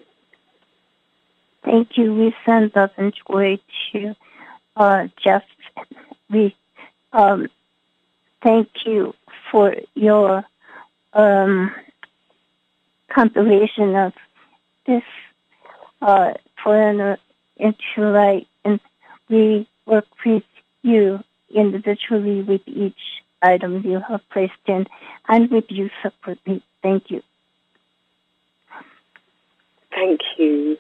Thank 1.63 1.97
you. 1.97 2.13
We 2.13 2.33
send 2.45 2.71
love 2.75 2.91
and 2.97 3.13
joy 3.27 3.59
to 3.91 4.15
uh, 4.75 5.07
Jeff. 5.23 5.43
We 6.29 6.55
um, 7.13 7.47
thank 8.41 8.69
you 8.85 9.13
for 9.51 9.75
your 9.95 10.45
um, 11.13 11.71
compilation 13.13 13.95
of 13.95 14.13
this 14.85 15.03
uh, 16.01 16.33
foreigner 16.63 17.17
into 17.57 17.81
light, 17.97 18.47
we 19.29 19.67
work 19.85 20.07
with 20.25 20.43
you 20.81 21.23
individually 21.53 22.41
with 22.41 22.61
each 22.67 23.21
item 23.41 23.83
you 23.85 24.01
have 24.07 24.21
placed 24.29 24.53
in, 24.67 24.87
and 25.27 25.49
with 25.51 25.65
you 25.69 25.89
separately. 26.01 26.63
Thank 26.81 27.11
you. 27.11 27.21
Thank 29.91 30.21
you. 30.37 30.77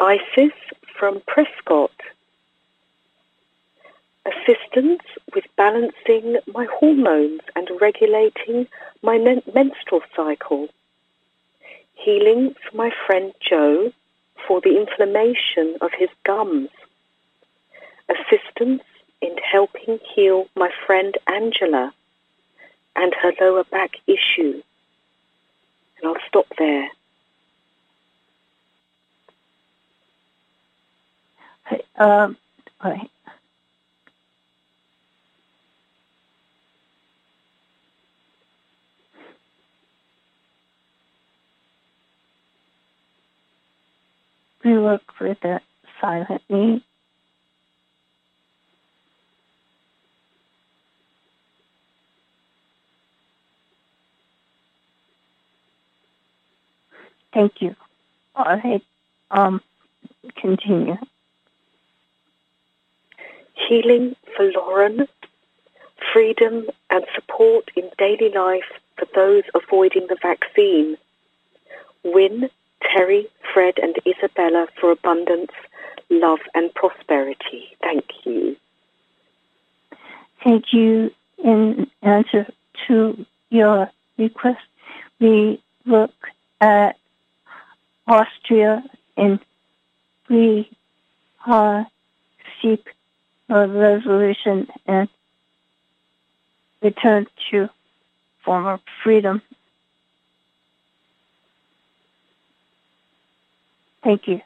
Isis 0.00 0.52
from 0.98 1.22
Prescott. 1.26 1.92
Assistance 4.24 5.02
with 5.34 5.44
balancing 5.56 6.36
my 6.52 6.66
hormones 6.78 7.40
and 7.56 7.68
regulating 7.80 8.68
my 9.02 9.18
men- 9.18 9.42
menstrual 9.52 10.02
cycle. 10.14 10.68
Healing 11.94 12.54
for 12.54 12.76
my 12.76 12.90
friend 13.06 13.32
Joe 13.40 13.92
for 14.46 14.60
the 14.60 14.76
inflammation 14.78 15.76
of 15.80 15.90
his 15.96 16.08
gums. 16.24 16.68
Assistance 18.08 18.82
in 19.20 19.36
helping 19.38 19.98
heal 20.14 20.46
my 20.56 20.70
friend 20.86 21.16
Angela 21.26 21.92
and 22.96 23.14
her 23.14 23.32
lower 23.40 23.64
back 23.64 23.92
issue. 24.06 24.62
And 25.98 26.06
I'll 26.06 26.16
stop 26.28 26.46
there. 26.58 26.88
Um, 31.96 32.36
We 44.64 44.78
work 44.78 45.02
with 45.20 45.38
it 45.44 45.62
silently. 46.00 46.84
Thank 57.32 57.62
you. 57.62 57.74
All 58.36 58.44
right. 58.44 58.82
Um, 59.30 59.62
continue. 60.36 60.96
Healing 63.68 64.16
for 64.36 64.50
Lauren, 64.52 65.08
freedom 66.12 66.66
and 66.90 67.04
support 67.14 67.70
in 67.76 67.90
daily 67.98 68.30
life 68.30 68.70
for 68.96 69.06
those 69.14 69.44
avoiding 69.54 70.06
the 70.08 70.16
vaccine. 70.20 70.96
Wynn, 72.04 72.50
Terry, 72.82 73.26
Fred 73.52 73.74
and 73.82 73.96
Isabella 74.06 74.66
for 74.80 74.90
abundance, 74.92 75.52
love 76.10 76.40
and 76.54 76.72
prosperity. 76.74 77.76
Thank 77.82 78.04
you. 78.24 78.56
Thank 80.44 80.72
you. 80.72 81.10
In 81.42 81.90
answer 82.02 82.46
to 82.86 83.26
your 83.50 83.90
request, 84.16 84.60
we 85.18 85.60
look 85.86 86.12
at 86.60 86.96
Austria 88.06 88.84
and 89.16 89.40
we 90.28 90.70
uh, 91.46 91.84
seek 92.60 92.86
a 93.48 93.66
resolution 93.66 94.68
and 94.86 95.08
return 96.80 97.26
to 97.50 97.68
former 98.44 98.80
freedom. 99.02 99.42
Thank 104.02 104.26
you. 104.26 104.40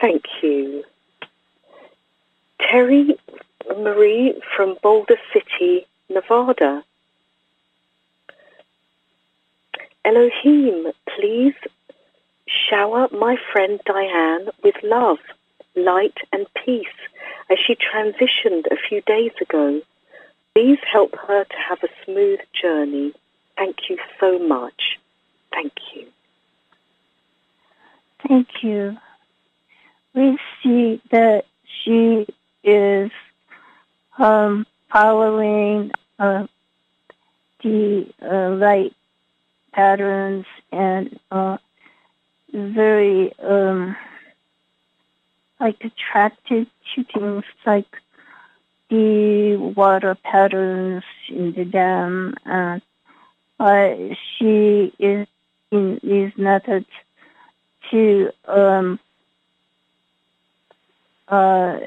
Thank 0.00 0.24
you. 0.42 0.84
Terry 2.58 3.16
Marie 3.68 4.40
from 4.56 4.76
Boulder 4.82 5.18
City, 5.32 5.86
Nevada. 6.08 6.82
Elohim, 10.04 10.92
please 11.16 11.54
shower 12.46 13.08
my 13.12 13.36
friend 13.52 13.80
Diane 13.86 14.48
with 14.62 14.74
love, 14.82 15.18
light, 15.76 16.18
and 16.32 16.46
peace 16.64 16.86
as 17.50 17.58
she 17.58 17.74
transitioned 17.74 18.66
a 18.70 18.76
few 18.88 19.00
days 19.02 19.32
ago. 19.40 19.80
Please 20.54 20.78
help 20.90 21.14
her 21.26 21.44
to 21.44 21.56
have 21.68 21.82
a 21.82 21.88
smooth 22.04 22.40
journey. 22.52 23.12
Thank 23.56 23.88
you 23.88 23.98
so 24.20 24.38
much. 24.38 24.98
Thank 25.52 25.72
you. 25.94 26.06
Thank 28.26 28.48
you. 28.62 28.96
We 30.14 30.38
see 30.62 31.02
that 31.10 31.44
she 31.66 32.26
is 32.62 33.10
um, 34.18 34.66
following 34.90 35.90
uh, 36.18 36.46
the 37.62 38.06
uh, 38.22 38.50
light 38.50 38.94
patterns 39.72 40.46
and 40.72 41.18
uh, 41.30 41.58
very 42.52 43.32
um, 43.40 43.96
like 45.60 45.76
attracted 45.84 46.68
to 46.94 47.04
things 47.04 47.44
like 47.66 47.86
the 48.88 49.56
water 49.56 50.14
patterns 50.14 51.02
in 51.28 51.52
the 51.52 51.64
dam 51.64 52.34
and 52.44 52.82
uh, 53.58 54.14
she 54.38 54.92
is 54.98 55.26
in 55.70 56.00
these 56.02 56.32
methods 56.36 56.86
to 57.90 58.30
um, 58.46 58.98
uh, 61.28 61.78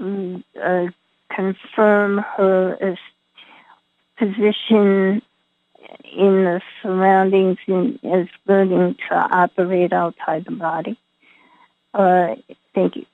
uh, 0.00 0.86
confirm 1.30 2.18
her 2.36 2.96
position 4.18 5.22
in 6.16 6.44
the 6.44 6.60
surroundings 6.82 7.58
and 7.66 7.98
as 8.04 8.28
learning 8.46 8.96
to 9.08 9.14
operate 9.14 9.92
outside 9.92 10.44
the 10.44 10.52
body. 10.52 10.96
Uh, 11.92 12.36
thank 12.74 12.96
you. 12.96 13.06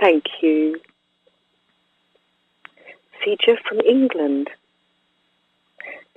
Thank 0.00 0.24
you. 0.42 0.80
Seja 3.24 3.56
from 3.68 3.80
England. 3.80 4.48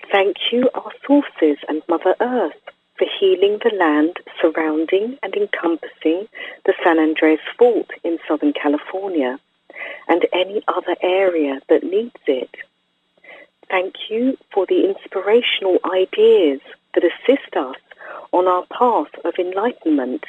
Thank 0.10 0.38
you, 0.52 0.70
our 0.74 0.92
sources 1.06 1.58
and 1.68 1.82
Mother 1.88 2.16
Earth, 2.20 2.62
for 2.98 3.08
healing 3.20 3.60
the 3.64 3.76
land 3.78 4.18
surrounding 4.42 5.18
and 5.24 5.36
encompassing 5.36 6.28
the 6.66 6.74
San 6.84 7.00
Andreas 7.00 7.42
Fault 7.58 7.90
in 8.04 8.18
Southern 8.28 8.54
California 8.54 9.40
and 10.08 10.26
any 10.34 10.64
other 10.68 10.96
area 11.02 11.60
that 11.70 11.84
needs 11.84 12.16
it. 12.28 12.50
Thank 13.70 13.96
you 14.10 14.38
for 14.54 14.66
the 14.66 14.86
inspirational 14.86 15.80
ideas 15.86 16.60
that 16.94 17.06
assist 17.06 17.56
us 17.56 17.78
on 18.34 18.48
our 18.48 18.66
path 18.66 19.14
of 19.24 19.36
enlightenment 19.40 20.26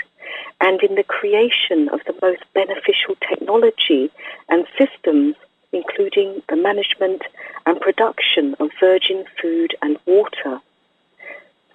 and 0.61 0.81
in 0.83 0.95
the 0.95 1.03
creation 1.03 1.89
of 1.89 2.01
the 2.07 2.15
most 2.23 2.43
beneficial 2.55 3.17
technology 3.29 4.11
and 4.49 4.67
systems, 4.79 5.35
including 5.73 6.43
the 6.49 6.57
management 6.57 7.23
and 7.67 7.81
production 7.81 8.55
of 8.61 8.71
virgin 8.79 9.25
food 9.41 9.75
and 9.83 9.99
water. 10.07 10.61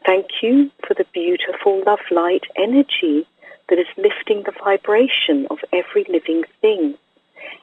Thank 0.05 0.27
you 0.41 0.71
for 0.87 0.93
the 0.93 1.05
beautiful 1.13 1.83
love 1.85 1.99
light 2.11 2.45
energy 2.55 3.27
that 3.69 3.79
is 3.79 3.87
lifting 3.97 4.43
the 4.43 4.53
vibration 4.63 5.47
of 5.49 5.59
every 5.73 6.05
living 6.07 6.43
thing, 6.61 6.95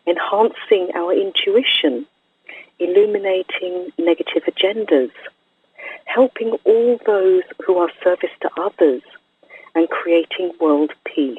enhancing 0.06 0.90
our 0.94 1.12
intuition, 1.12 2.06
illuminating 2.78 3.92
negative 3.96 4.42
agendas, 4.44 5.12
helping 6.04 6.50
all 6.64 7.00
those 7.06 7.42
who 7.64 7.78
are 7.78 7.90
service 8.02 8.30
to 8.42 8.50
others, 8.60 9.02
and 9.74 9.88
creating 9.88 10.52
world 10.60 10.92
peace. 11.04 11.38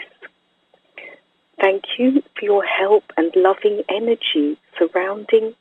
Thank 1.65 1.97
you 1.97 2.21
for 2.37 2.45
your 2.45 2.63
help 2.63 3.05
and 3.17 3.35
loving 3.35 3.81
energy 3.89 4.55
surrounding, 4.77 5.55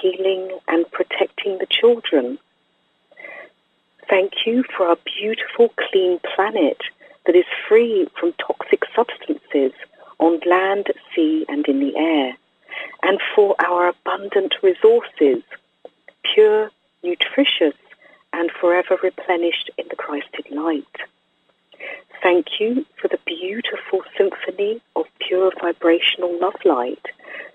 healing, 0.00 0.56
and 0.68 0.88
protecting 0.92 1.58
the 1.58 1.66
children. 1.68 2.38
Thank 4.08 4.46
you 4.46 4.62
for 4.62 4.86
our 4.86 4.98
beautiful, 5.18 5.74
clean 5.76 6.20
planet 6.36 6.78
that 7.26 7.34
is 7.34 7.44
free 7.68 8.06
from 8.20 8.34
toxic 8.34 8.84
substances 8.94 9.72
on 10.20 10.38
land, 10.46 10.86
sea, 11.12 11.44
and 11.48 11.66
in 11.66 11.80
the 11.80 11.96
air, 11.96 12.36
and 13.02 13.18
for 13.34 13.56
our 13.58 13.88
abundant 13.88 14.54
resources, 14.62 15.42
pure, 16.22 16.70
nutritious, 17.02 17.74
and 18.32 18.48
forever 18.60 18.96
replenished 19.02 19.72
in 19.76 19.86
the 19.90 19.96
Christed 19.96 20.48
light. 20.52 20.86
Thank 22.22 22.46
you 22.60 22.86
for 23.00 23.08
the 23.08 23.18
beautiful 23.26 24.02
symphony 24.16 24.80
of 24.94 25.06
pure 25.26 25.50
vibrational 25.60 26.38
love 26.40 26.54
light 26.64 27.04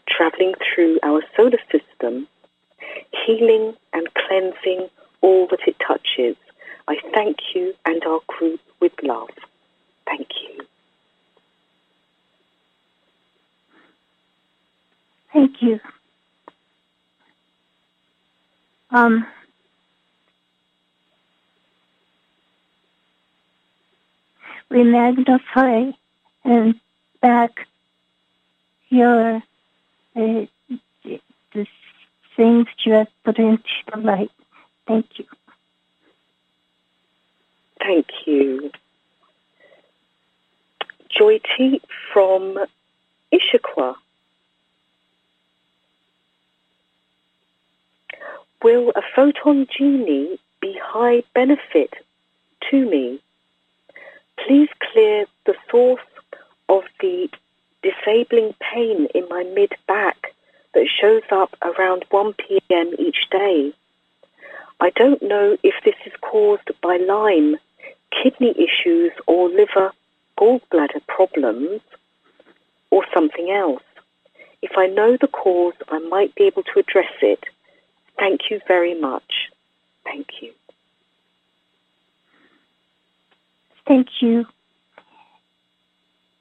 traveling 0.10 0.54
through 0.64 1.00
our 1.04 1.22
solar 1.36 1.60
system, 1.72 2.28
healing 3.26 3.76
and 3.94 4.08
cleansing 4.14 4.90
all 5.22 5.48
that 5.48 5.60
it 5.68 5.76
touches. 5.86 6.36
I 6.88 6.96
thank 7.14 7.38
you 7.54 7.74
and 7.86 8.04
our 8.06 8.20
group 8.28 8.60
with 8.80 8.94
love. 9.04 9.30
Thank 10.06 10.28
you. 10.42 10.66
Thank 15.34 15.62
you. 15.62 15.80
Um, 18.90 19.28
we 24.70 24.84
magnify 24.84 25.92
and 26.44 26.76
back 27.22 27.68
your 28.90 29.38
uh, 30.16 30.46
the 31.04 31.68
things 32.36 32.68
you 32.84 32.94
have 32.94 33.08
put 33.24 33.38
into 33.38 33.64
the 33.92 33.98
light. 34.00 34.32
Thank 34.88 35.20
you. 35.20 35.26
Thank 37.80 38.08
you. 38.26 38.72
Joyti 41.10 41.82
from 42.14 42.58
Issaquah. 43.34 43.96
Will 48.64 48.92
a 48.96 49.02
photon 49.16 49.68
genie 49.70 50.40
be 50.62 50.78
high 50.84 51.24
benefit 51.34 51.94
to 52.70 52.90
me? 52.90 53.20
Please 54.46 54.70
clear 54.92 55.26
the 55.46 55.56
source 55.70 56.02
of 56.70 56.84
the 57.02 57.30
disabling 57.84 58.54
pain 58.60 59.08
in 59.14 59.28
my 59.30 59.44
mid 59.44 59.74
back 59.88 60.34
that 60.74 60.88
shows 60.88 61.24
up 61.32 61.56
around 61.62 62.06
1 62.10 62.34
p.m. 62.34 62.92
each 63.00 63.30
day. 63.32 63.74
I 64.80 64.92
don't 64.92 65.22
know 65.24 65.58
if 65.64 65.74
this 65.84 65.96
is 66.06 66.14
caused 66.22 66.70
by 66.82 66.98
Lyme, 66.98 67.58
kidney 68.12 68.54
issues, 68.58 69.12
or 69.26 69.50
liver 69.50 69.92
gallbladder 70.40 71.06
problems, 71.08 71.82
or 72.92 73.06
something 73.14 73.50
else. 73.50 73.84
If 74.62 74.72
I 74.78 74.88
know 74.88 75.18
the 75.20 75.28
cause, 75.28 75.74
I 75.90 76.00
might 76.00 76.36
be 76.36 76.44
able 76.44 76.64
to 76.64 76.80
address 76.80 77.12
it. 77.22 77.44
Thank 78.18 78.50
you 78.50 78.60
very 78.68 79.00
much. 79.00 79.50
Thank 80.04 80.28
you. 80.42 80.52
Thank 83.88 84.08
you. 84.22 84.46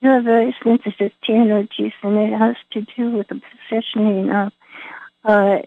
You're 0.00 0.22
very 0.22 0.54
sensitive 0.62 1.12
to 1.24 1.32
energies, 1.32 1.92
and 2.02 2.18
it 2.18 2.36
has 2.36 2.56
to 2.72 2.82
do 2.96 3.10
with 3.10 3.28
the 3.28 3.40
positioning 3.68 4.30
of 4.30 4.52
uh, 5.24 5.58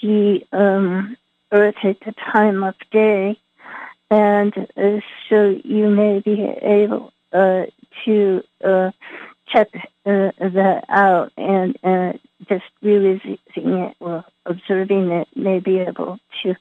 the 0.00 0.40
um, 0.52 1.16
Earth 1.52 1.76
at 1.82 2.00
the 2.00 2.14
time 2.32 2.62
of 2.62 2.74
day. 2.90 3.38
And 4.10 4.52
uh, 4.76 5.00
so 5.28 5.60
you 5.64 5.90
may 5.90 6.20
be 6.20 6.42
able 6.62 7.12
uh, 7.32 7.64
to 8.04 8.42
uh, 8.64 8.90
check 9.48 9.68
uh, 9.74 10.30
that 10.40 10.84
out 10.88 11.32
and 11.36 11.76
uh, 11.84 12.12
just 12.48 12.64
realizing 12.82 13.38
it 13.54 13.96
or 14.00 14.24
observing 14.46 15.10
it 15.10 15.28
may 15.36 15.58
be 15.60 15.78
able 15.78 16.18
to 16.42 16.54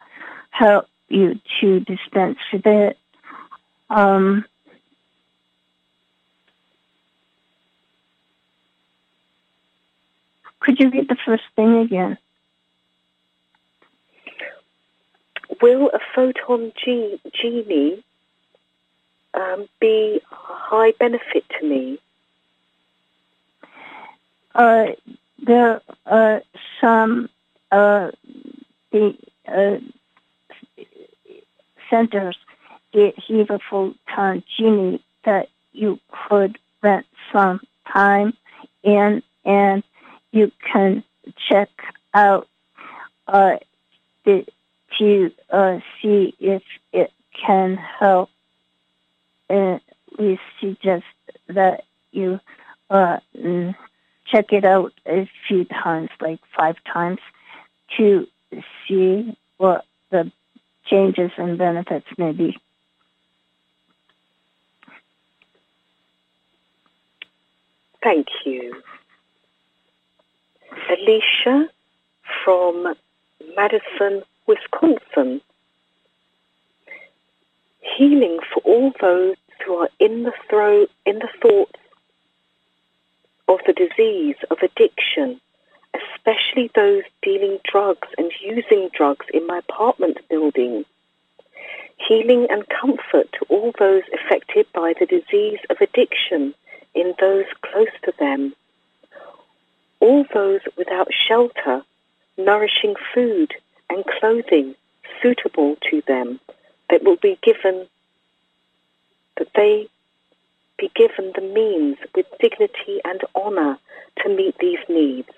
help 0.50 0.88
you 1.08 1.40
to 1.62 1.80
dispense 1.80 2.38
with 2.52 2.66
it. 2.66 2.98
Um, 3.90 4.46
could 10.60 10.80
you 10.80 10.90
read 10.90 11.08
the 11.08 11.18
first 11.26 11.44
thing 11.56 11.78
again? 11.78 12.18
Will 15.62 15.90
a 15.94 16.00
photon 16.14 16.72
ge- 16.76 17.20
genie 17.34 18.04
um, 19.34 19.68
be 19.80 20.22
a 20.32 20.36
high 20.36 20.92
benefit 21.00 21.46
to 21.60 21.68
me? 21.68 22.00
Uh, 24.54 24.88
there 25.40 25.82
are 26.06 26.42
some 26.82 27.30
uh, 27.72 28.12
the 28.92 29.16
uh, 29.48 29.78
centers 31.90 32.38
a 33.02 33.60
full-time 33.70 34.44
genie 34.58 35.04
that 35.24 35.50
you 35.74 36.00
could 36.10 36.58
rent 36.82 37.06
some 37.32 37.62
time 37.92 38.34
in, 38.84 39.22
and 39.46 39.84
you 40.32 40.52
can 40.72 41.04
check 41.50 41.70
out 42.14 42.48
uh, 43.28 43.58
the, 44.26 44.46
to 44.98 45.32
uh, 45.50 45.80
see 46.02 46.34
if 46.40 46.64
it 46.94 47.12
can 47.46 47.76
help. 47.76 48.30
And 49.50 49.80
we 50.18 50.40
suggest 50.60 51.06
that 51.48 51.84
you 52.12 52.40
uh, 52.90 53.18
mm, 53.38 53.76
check 54.26 54.52
it 54.52 54.66
out 54.66 54.94
a 55.06 55.30
few 55.48 55.66
times, 55.66 56.10
like 56.20 56.40
five 56.56 56.76
times, 56.92 57.20
to 57.98 58.28
see 58.88 59.38
what 59.58 59.86
the 60.10 60.32
changes 60.86 61.32
and 61.38 61.58
benefits 61.58 62.08
may 62.18 62.32
be. 62.32 62.58
Thank 68.08 68.28
you. 68.46 68.74
Alicia 70.90 71.68
from 72.46 72.96
Madison, 73.54 74.24
Wisconsin. 74.48 75.42
Healing 77.82 78.40
for 78.54 78.62
all 78.64 78.94
those 79.02 79.36
who 79.66 79.74
are 79.74 79.90
in 80.00 80.24
the 80.24 80.32
throat, 80.50 80.90
in 81.06 81.20
the 81.20 81.28
thoughts 81.42 81.82
of 83.50 83.60
the 83.68 83.74
disease 83.74 84.38
of 84.52 84.60
addiction, 84.64 85.42
especially 85.94 86.72
those 86.76 87.04
dealing 87.22 87.58
drugs 87.70 88.08
and 88.18 88.32
using 88.42 88.88
drugs 88.94 89.26
in 89.34 89.46
my 89.48 89.58
apartment 89.58 90.20
building. 90.30 90.86
Healing 92.08 92.48
and 92.50 92.64
comfort 92.70 93.28
to 93.34 93.46
all 93.50 93.74
those 93.78 94.04
affected 94.14 94.66
by 94.74 94.94
the 94.98 95.06
disease 95.06 95.60
of 95.70 95.76
addiction 95.82 96.54
in 96.98 97.14
those 97.20 97.46
close 97.62 97.94
to 98.04 98.14
them. 98.20 98.54
All 100.00 100.26
those 100.34 100.62
without 100.78 101.08
shelter, 101.14 101.84
nourishing 102.38 102.96
food 103.14 103.54
and 103.90 104.04
clothing 104.06 104.76
suitable 105.22 105.78
to 105.90 106.02
them 106.08 106.40
that 106.90 107.04
will 107.04 107.18
be 107.18 107.38
given, 107.42 107.88
that 109.38 109.48
they 109.56 109.88
be 110.78 110.92
given 110.96 111.32
the 111.36 111.42
means 111.42 111.98
with 112.16 112.26
dignity 112.40 113.00
and 113.06 113.22
honor 113.36 113.78
to 114.24 114.30
meet 114.30 114.56
these 114.60 114.80
needs. 114.90 115.30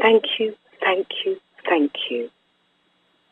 Thank 0.00 0.24
you, 0.38 0.54
thank 0.80 1.08
you, 1.24 1.38
thank 1.68 1.92
you. 2.10 2.30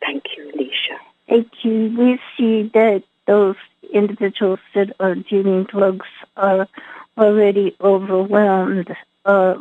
Thank 0.01 0.25
you, 0.37 0.51
Alicia. 0.55 0.99
Thank 1.29 1.65
you. 1.65 1.95
We 1.99 2.19
see 2.37 2.71
that 2.75 3.03
those 3.27 3.57
individuals 3.93 4.61
that 4.75 4.95
are 5.01 5.15
dealing 5.15 5.65
drugs 5.65 6.07
are 6.37 6.69
already 7.17 7.77
overwhelmed 7.81 8.95
uh, 9.25 9.55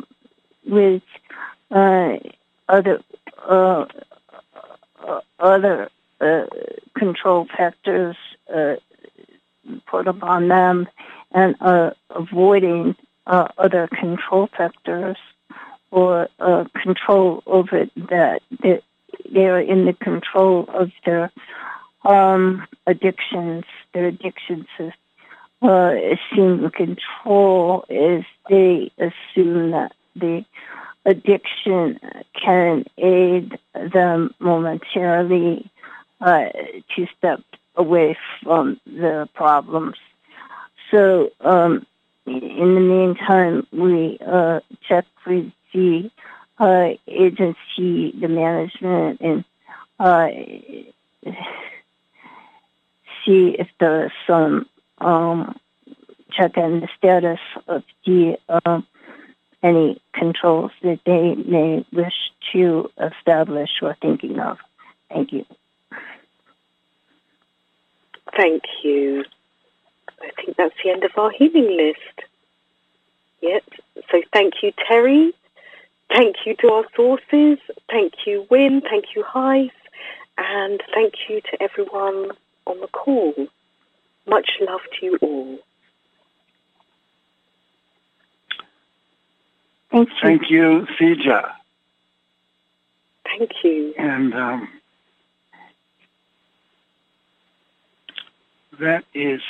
with 0.66 1.02
uh, 1.70 2.16
other 2.68 3.02
uh, 3.48 3.86
uh 5.06 5.20
other 5.38 5.88
uh, 6.20 6.46
control 6.96 7.46
factors 7.56 8.16
uh, 8.54 8.74
put 9.86 10.06
upon 10.06 10.48
them 10.48 10.88
and 11.32 11.56
avoiding 12.10 12.94
other 13.26 13.88
control 13.88 14.48
factors 14.56 15.16
or 15.90 16.28
control 16.82 17.42
over 17.46 17.86
that, 17.96 18.40
that 18.62 18.82
they 19.30 19.46
are 19.46 19.60
in 19.60 19.84
the 19.84 19.92
control 19.92 20.64
of 20.72 20.90
their 21.04 21.30
um, 22.04 22.66
addictions, 22.86 23.64
their 23.92 24.06
addictions 24.06 24.66
uh, 25.62 25.94
assume 26.12 26.70
control 26.70 27.84
is 27.88 28.24
they 28.48 28.90
assume 28.98 29.70
that 29.70 29.92
the 30.14 30.44
addiction 31.04 31.98
can 32.34 32.84
aid 32.98 33.58
them 33.74 34.34
momentarily 34.38 35.70
uh, 36.20 36.46
to 36.94 37.06
step 37.16 37.40
away 37.76 38.16
from 38.42 38.80
the 38.86 39.28
problems. 39.34 39.96
So, 40.90 41.30
um, 41.40 41.86
in 42.26 42.74
the 42.74 42.80
meantime, 42.80 43.66
we 43.72 44.18
uh, 44.26 44.60
check 44.88 45.04
with 45.26 45.52
the 45.72 46.10
uh, 46.58 46.88
agency, 47.06 48.12
the 48.18 48.28
management, 48.28 49.20
and 49.20 49.44
uh, 50.00 50.28
see 53.24 53.56
if 53.58 53.68
there's 53.78 54.12
some 54.26 54.66
um, 54.98 55.58
check 56.32 56.56
on 56.56 56.80
the 56.80 56.88
status 56.98 57.40
of 57.68 57.82
the 58.04 58.38
um, 58.48 58.86
any 59.62 60.00
controls 60.12 60.70
that 60.82 61.00
they 61.06 61.34
may 61.34 61.84
wish 61.92 62.14
to 62.52 62.90
establish 62.98 63.70
or 63.82 63.96
thinking 64.00 64.38
of. 64.38 64.58
Thank 65.10 65.32
you. 65.32 65.44
Thank 68.36 68.62
you. 68.84 69.24
I 70.20 70.30
think 70.36 70.56
that's 70.56 70.74
the 70.82 70.90
end 70.90 71.04
of 71.04 71.12
our 71.16 71.30
healing 71.30 71.76
list. 71.76 72.28
Yep. 73.40 73.64
So 74.10 74.22
thank 74.32 74.54
you, 74.62 74.72
Terry. 74.88 75.32
Thank 76.08 76.36
you 76.44 76.54
to 76.56 76.72
our 76.72 76.84
sources. 76.94 77.58
Thank 77.90 78.26
you, 78.26 78.46
Wynn. 78.50 78.80
Thank 78.80 79.06
you, 79.14 79.24
Heise. 79.26 79.70
And 80.38 80.82
thank 80.94 81.14
you 81.28 81.40
to 81.40 81.62
everyone 81.62 82.30
on 82.66 82.80
the 82.80 82.88
call. 82.88 83.34
Much 84.26 84.50
love 84.60 84.80
to 84.98 85.06
you 85.06 85.18
all. 85.22 85.58
Thank 89.92 90.08
you. 90.08 90.14
Thank 90.22 90.50
you, 90.50 90.86
Sija. 91.00 91.52
Thank 93.24 93.50
you. 93.62 93.94
And 93.98 94.34
um, 94.34 94.68
that 98.80 99.04
is 99.14 99.40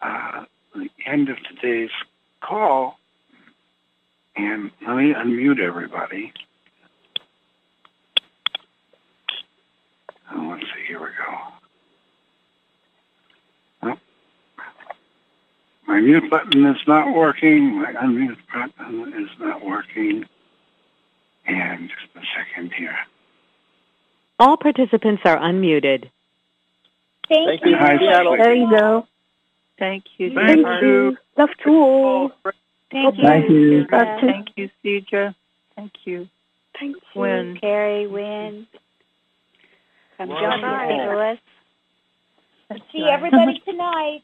uh, 0.00 0.44
the 0.74 0.90
end 1.06 1.28
of 1.28 1.36
today's 1.44 1.90
call. 2.40 2.98
And 4.36 4.70
let 4.86 4.96
me 4.96 5.14
unmute 5.14 5.60
everybody. 5.60 6.32
Oh, 10.32 10.48
let's 10.50 10.62
see, 10.62 10.86
here 10.86 11.00
we 11.00 11.06
go. 11.06 11.57
My 15.88 16.00
mute 16.00 16.28
button 16.30 16.66
is 16.66 16.76
not 16.86 17.14
working. 17.14 17.76
My 17.80 17.92
unmute 17.94 18.36
button 18.52 19.12
is 19.24 19.30
not 19.40 19.64
working. 19.64 20.26
And 21.46 21.88
just 21.88 22.14
a 22.14 22.20
second 22.36 22.72
here. 22.74 22.94
All 24.38 24.58
participants 24.58 25.22
are 25.24 25.38
unmuted. 25.38 26.10
Thank, 27.30 27.48
Thank 27.48 27.64
you. 27.64 27.76
Hi, 27.78 27.98
Seattle. 27.98 28.36
There 28.36 28.54
you 28.54 28.70
go. 28.70 29.06
Thank 29.78 30.04
you. 30.18 30.34
Thank 30.34 30.60
Sarah. 30.60 30.82
you. 30.86 31.16
Love 31.38 31.48
to 31.64 31.70
all. 31.70 32.32
Thank 32.92 33.16
you. 33.16 33.24
Thank 33.24 33.50
you. 33.50 33.86
Love 33.90 34.20
to- 34.20 34.26
Thank 34.26 34.48
you, 34.56 34.70
Cedra. 34.84 35.34
Thank 35.74 35.92
you. 36.04 36.28
Thank 36.78 36.96
you. 36.96 37.20
Wynn. 37.20 37.58
Terry, 37.62 38.06
Wynn. 38.06 38.66
Come 40.18 40.28
Wow. 40.28 40.40
join 40.40 40.64
us, 40.64 40.88
St. 40.88 41.10
Louis. 42.70 42.82
See 42.92 43.04
everybody 43.10 43.58
tonight. 43.64 44.22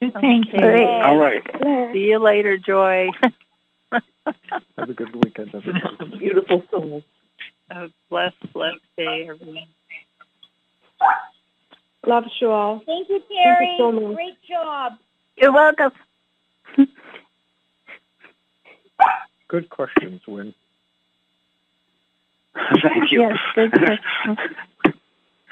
Thank 0.00 0.52
you. 0.52 0.58
Great. 0.60 0.84
All 0.86 1.16
right. 1.16 1.42
See 1.92 1.98
you 2.10 2.18
later, 2.18 2.56
Joy. 2.56 3.08
Have 3.90 4.90
a 4.90 4.92
good 4.94 5.14
weekend, 5.14 5.54
everybody. 5.54 6.18
Beautiful 6.18 6.62
soul. 6.70 7.02
Have 7.70 7.90
a 7.90 7.92
blessed, 8.10 8.52
blessed 8.52 8.78
day, 8.96 9.26
everyone. 9.28 9.66
Love 12.06 12.24
you 12.40 12.50
all. 12.50 12.80
Thank 12.86 13.08
you, 13.08 13.20
Terry. 13.28 13.66
Thank 13.66 13.78
you 13.78 13.78
so 13.78 13.92
much. 13.92 14.14
Great 14.14 14.42
job. 14.48 14.92
You're 15.36 15.52
welcome. 15.52 15.92
Good 19.48 19.70
questions, 19.70 20.20
Wynn. 20.28 20.54
Thank 22.82 23.10
you. 23.10 23.22
Yes, 23.22 23.38
good 23.54 23.72
question. 23.72 24.36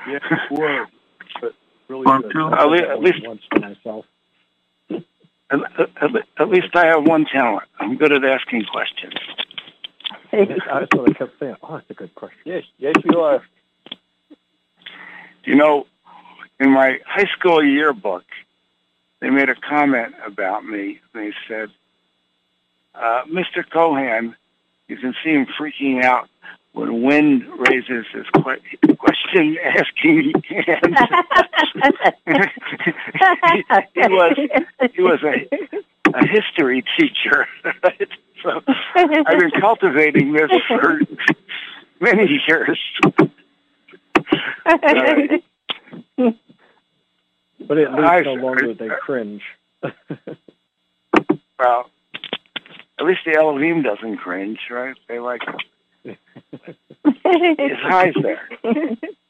Yeah, 0.09 0.21
were, 0.53 0.87
but 1.41 1.53
really 1.89 2.05
One, 2.05 2.23
good. 2.23 2.37
I 2.37 2.63
At 2.63 2.69
le- 2.69 2.79
said 2.79 2.85
that 2.87 2.91
at 2.93 3.01
least- 3.01 3.27
once 3.27 3.43
to 3.55 3.61
myself. 3.61 4.05
At, 5.51 5.61
at, 5.79 6.11
at 6.39 6.49
least 6.49 6.75
I 6.75 6.87
have 6.87 7.07
one 7.07 7.25
talent. 7.27 7.69
I'm 7.79 7.97
good 7.97 8.13
at 8.13 8.25
asking 8.25 8.65
questions. 8.65 9.15
I 10.33 10.87
what 10.93 11.11
I 11.11 11.13
kept 11.13 11.39
saying. 11.39 11.57
Oh, 11.63 11.75
that's 11.75 11.91
a 11.91 11.95
good 11.95 12.15
question. 12.15 12.39
Yes, 12.45 12.65
yes, 12.79 12.95
you 13.05 13.21
are. 13.21 13.43
You 15.45 15.55
know, 15.55 15.87
in 16.59 16.71
my 16.71 16.99
high 17.07 17.29
school 17.39 17.65
yearbook, 17.65 18.25
they 19.21 19.31
made 19.31 19.49
a 19.49 19.55
comment 19.55 20.15
about 20.27 20.65
me. 20.65 21.01
They 21.15 21.33
said, 21.49 21.71
uh, 22.95 23.23
Mr. 23.31 23.65
Cohan, 23.71 24.35
You 24.89 24.97
can 24.97 25.15
see 25.25 25.31
him 25.31 25.47
freaking 25.59 26.03
out 26.05 26.29
when 26.77 27.03
Wynn 27.03 27.49
raises 27.59 28.05
his 28.13 28.27
que- 28.35 28.97
question 28.97 29.57
asking 29.65 30.33
hand. 30.47 30.97
he, 32.27 33.65
he 33.95 34.09
was 34.09 34.37
he 34.95 35.03
was 35.03 35.21
a 35.23 35.49
a 36.15 36.27
history 36.29 36.85
teacher. 36.99 37.47
Right? 37.83 38.09
So 38.43 38.61
I've 38.95 39.39
been 39.41 39.51
cultivating 39.59 40.33
this 40.35 40.51
for 40.69 41.01
many 42.01 42.41
years. 42.47 42.79
Uh, 44.67 44.77
But 47.67 47.79
at 47.79 47.91
least 47.93 48.05
I- 48.05 48.21
no 48.21 48.35
longer 48.35 48.75
they 48.75 48.89
cringe. 49.01 49.43
well, 51.59 51.91
at 52.99 53.05
least 53.07 53.21
the 53.25 53.35
Elohim 53.37 53.83
doesn't 53.83 54.19
cringe, 54.19 54.59
right? 54.71 54.95
They 55.09 55.19
like 55.19 55.41
his 57.05 57.79
highs 57.83 58.15
there. 58.23 58.49